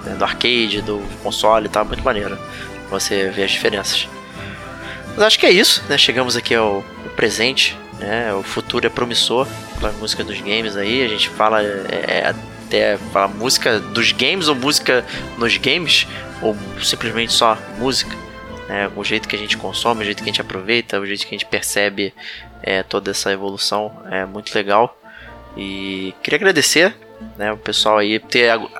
né, 0.04 0.14
do 0.16 0.24
arcade, 0.24 0.80
do 0.80 1.00
console 1.22 1.66
e 1.66 1.68
tal, 1.68 1.84
muito 1.84 2.02
maneiro. 2.02 2.36
Você 2.90 3.30
ver 3.30 3.44
as 3.44 3.50
diferenças. 3.50 4.08
Mas 5.14 5.24
acho 5.24 5.38
que 5.38 5.46
é 5.46 5.50
isso, 5.50 5.82
né? 5.88 5.96
Chegamos 5.96 6.36
aqui 6.36 6.54
ao, 6.54 6.76
ao 6.76 7.10
presente, 7.14 7.76
né? 7.98 8.32
O 8.34 8.42
futuro 8.42 8.86
é 8.86 8.90
promissor 8.90 9.46
pela 9.78 9.92
música 9.92 10.24
dos 10.24 10.40
games 10.40 10.76
aí. 10.76 11.04
A 11.04 11.08
gente 11.08 11.28
fala 11.28 11.62
é, 11.62 11.86
é, 11.90 12.34
até 12.72 12.96
fala 12.96 13.28
música 13.28 13.78
dos 13.78 14.12
games 14.12 14.48
ou 14.48 14.54
música 14.54 15.04
nos 15.36 15.58
games 15.58 16.06
ou 16.40 16.56
simplesmente 16.82 17.32
só 17.32 17.58
música. 17.78 18.16
Né? 18.66 18.90
O 18.96 19.04
jeito 19.04 19.28
que 19.28 19.36
a 19.36 19.38
gente 19.38 19.58
consome, 19.58 20.00
o 20.00 20.04
jeito 20.04 20.22
que 20.22 20.30
a 20.30 20.32
gente 20.32 20.40
aproveita, 20.40 20.98
o 20.98 21.04
jeito 21.04 21.26
que 21.26 21.34
a 21.34 21.38
gente 21.38 21.44
percebe 21.44 22.14
é, 22.62 22.82
toda 22.82 23.10
essa 23.10 23.30
evolução 23.30 23.92
é 24.10 24.24
muito 24.24 24.54
legal. 24.54 24.98
E 25.54 26.14
queria 26.22 26.38
agradecer 26.38 26.94
né, 27.36 27.52
o 27.52 27.58
pessoal 27.58 27.98
aí 27.98 28.18
ter 28.18 28.48
agu 28.48 28.70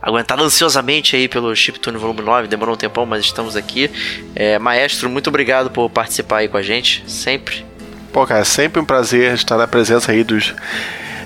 aguentado 0.00 0.42
ansiosamente 0.42 1.14
aí 1.14 1.28
pelo 1.28 1.54
Chiptune 1.54 1.98
Volume 1.98 2.22
9, 2.22 2.48
demorou 2.48 2.74
um 2.74 2.78
tempão, 2.78 3.04
mas 3.04 3.24
estamos 3.24 3.56
aqui. 3.56 3.90
É, 4.34 4.58
Maestro, 4.58 5.10
muito 5.10 5.28
obrigado 5.28 5.70
por 5.70 5.90
participar 5.90 6.38
aí 6.38 6.48
com 6.48 6.56
a 6.56 6.62
gente, 6.62 7.04
sempre. 7.06 7.64
Pô, 8.10 8.26
cara, 8.26 8.40
é 8.40 8.44
sempre 8.44 8.80
um 8.80 8.84
prazer 8.84 9.34
estar 9.34 9.58
na 9.58 9.66
presença 9.66 10.12
aí 10.12 10.24
dos 10.24 10.54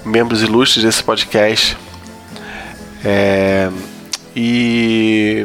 membros 0.05 0.43
ilustres 0.43 0.85
desse 0.85 1.03
podcast. 1.03 1.77
É, 3.05 3.71
e. 4.35 5.45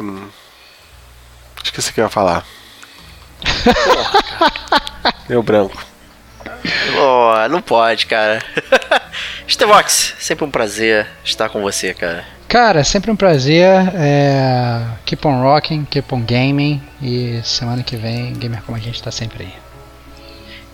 Esqueci 1.62 1.90
o 1.90 1.92
que 1.94 2.00
eu 2.00 2.04
ia 2.04 2.10
falar. 2.10 2.44
Meu 5.28 5.42
branco. 5.42 5.84
Oh, 6.98 7.48
não 7.48 7.60
pode, 7.60 8.06
cara. 8.06 8.42
Stevox, 9.48 10.14
sempre 10.18 10.44
um 10.44 10.50
prazer 10.50 11.06
estar 11.24 11.48
com 11.48 11.60
você, 11.60 11.92
cara. 11.92 12.24
Cara, 12.48 12.84
sempre 12.84 13.10
um 13.10 13.16
prazer. 13.16 13.68
É... 13.94 14.80
Keep 15.04 15.26
on 15.26 15.42
rocking, 15.42 15.84
keep 15.84 16.14
on 16.14 16.20
gaming. 16.20 16.82
E 17.02 17.40
semana 17.42 17.82
que 17.82 17.96
vem, 17.96 18.32
Gamer 18.34 18.62
Como 18.62 18.76
a 18.76 18.80
gente 18.80 19.02
tá 19.02 19.10
sempre 19.10 19.44
aí. 19.44 19.54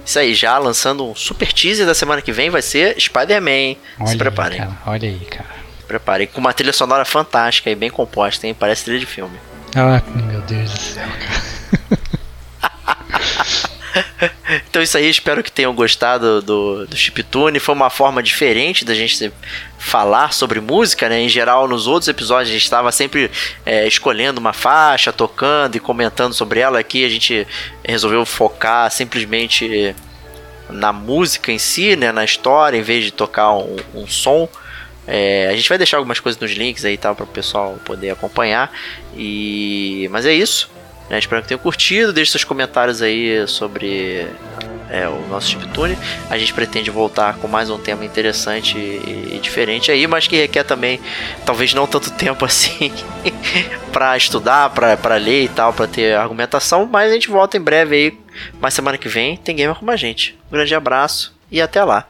Isso 0.05 0.19
aí, 0.19 0.35
já 0.35 0.59
lançando 0.59 1.09
um 1.09 1.15
super 1.15 1.52
teaser 1.52 1.86
da 1.86 1.94
semana 1.94 2.20
que 2.20 2.32
vem 2.32 2.51
vai 2.51 2.62
ser 2.62 3.01
Spider-Man. 3.01 3.77
Se 4.07 4.16
preparem. 4.16 4.61
Aí, 4.61 4.69
olha 4.86 5.09
aí, 5.09 5.20
cara. 5.27 5.70
Se 5.91 5.99
preparem. 5.99 6.29
Com 6.29 6.41
uma 6.41 6.53
trilha 6.53 6.73
sonora 6.73 7.05
fantástica 7.05 7.69
e 7.69 7.75
bem 7.75 7.91
composta, 7.91 8.47
hein? 8.47 8.55
Parece 8.55 8.85
trilha 8.85 9.01
de 9.01 9.07
filme. 9.07 9.37
Ah, 9.75 10.01
meu 10.15 10.41
Deus 10.43 10.71
do 10.71 10.79
céu, 10.79 11.09
cara. 11.09 11.43
então 14.69 14.81
isso 14.81 14.97
aí, 14.97 15.11
espero 15.11 15.43
que 15.43 15.51
tenham 15.51 15.75
gostado 15.75 16.41
do, 16.41 16.87
do 16.87 16.97
Chiptune. 16.97 17.59
Foi 17.59 17.75
uma 17.75 17.91
forma 17.91 18.23
diferente 18.23 18.85
da 18.85 18.95
gente 18.95 19.33
falar 19.79 20.33
sobre 20.33 20.61
música, 20.61 21.09
né? 21.09 21.23
Em 21.23 21.29
geral, 21.29 21.67
nos 21.67 21.89
outros 21.89 22.07
episódios 22.07 22.51
a 22.51 22.53
gente 22.53 22.62
estava 22.62 22.93
sempre 22.93 23.29
é, 23.67 23.85
escolhendo 23.89 24.39
uma 24.39 24.53
faixa, 24.53 25.12
tocando 25.12 25.75
e 25.75 25.81
comentando 25.81 26.35
sobre 26.35 26.61
ela. 26.61 26.79
Aqui 26.79 27.05
a 27.05 27.09
gente 27.09 27.45
resolveu 27.85 28.25
focar 28.25 28.89
simplesmente 28.93 29.95
na 30.69 30.93
música 30.93 31.51
em 31.51 31.59
si, 31.59 31.97
né? 31.97 32.12
Na 32.12 32.25
história, 32.25 32.79
em 32.79 32.83
vez 32.83 33.05
de 33.05 33.11
tocar 33.11 33.53
um, 33.55 33.77
um 33.93 34.07
som. 34.07 34.49
É, 35.07 35.49
a 35.51 35.57
gente 35.57 35.69
vai 35.69 35.79
deixar 35.79 35.97
algumas 35.97 36.21
coisas 36.21 36.41
nos 36.41 36.53
links 36.53 36.85
aí, 36.85 36.97
tá? 36.97 37.15
Para 37.15 37.25
o 37.25 37.29
pessoal 37.29 37.79
poder 37.85 38.11
acompanhar. 38.11 38.73
E 39.17 40.09
mas 40.11 40.27
é 40.27 40.33
isso. 40.33 40.71
Né? 41.09 41.19
Espero 41.19 41.43
que 41.43 41.49
tenham 41.49 41.61
curtido. 41.61 42.13
Deixe 42.13 42.31
seus 42.31 42.45
comentários 42.45 43.03
aí 43.03 43.47
sobre 43.49 44.29
é, 44.91 45.09
o 45.09 45.27
nosso 45.29 45.49
chiptune. 45.49 45.99
A 46.31 46.39
gente 46.39 46.55
pretende 46.55 46.91
voltar 46.91 47.37
com 47.37 47.49
mais 47.49 47.71
um 47.71 47.79
tema 47.79 48.05
interessante 48.05 48.79
e, 48.79 49.35
e 49.35 49.41
diferente 49.41 49.91
aí, 49.91 50.07
mas 50.07 50.27
que 50.27 50.37
requer 50.37 50.65
também, 50.65 51.01
talvez 51.45 51.73
não 51.73 51.87
tanto 51.87 52.11
tempo 52.15 52.45
assim, 52.45 52.93
para 53.93 54.17
estudar, 54.17 54.71
para 54.71 55.17
ler 55.17 55.45
e 55.45 55.49
tal, 55.49 55.73
para 55.73 55.87
ter 55.87 56.15
argumentação. 56.15 56.87
Mas 56.87 57.11
a 57.11 57.15
gente 57.15 57.29
volta 57.29 57.57
em 57.57 57.61
breve 57.61 57.95
aí. 57.97 58.19
Mas 58.61 58.75
semana 58.75 58.97
que 58.97 59.09
vem 59.09 59.37
tem 59.37 59.57
gamer 59.57 59.77
com 59.77 59.91
a 59.91 59.97
gente. 59.97 60.39
Um 60.49 60.53
grande 60.53 60.75
abraço 60.75 61.35
e 61.51 61.61
até 61.61 61.83
lá. 61.83 62.07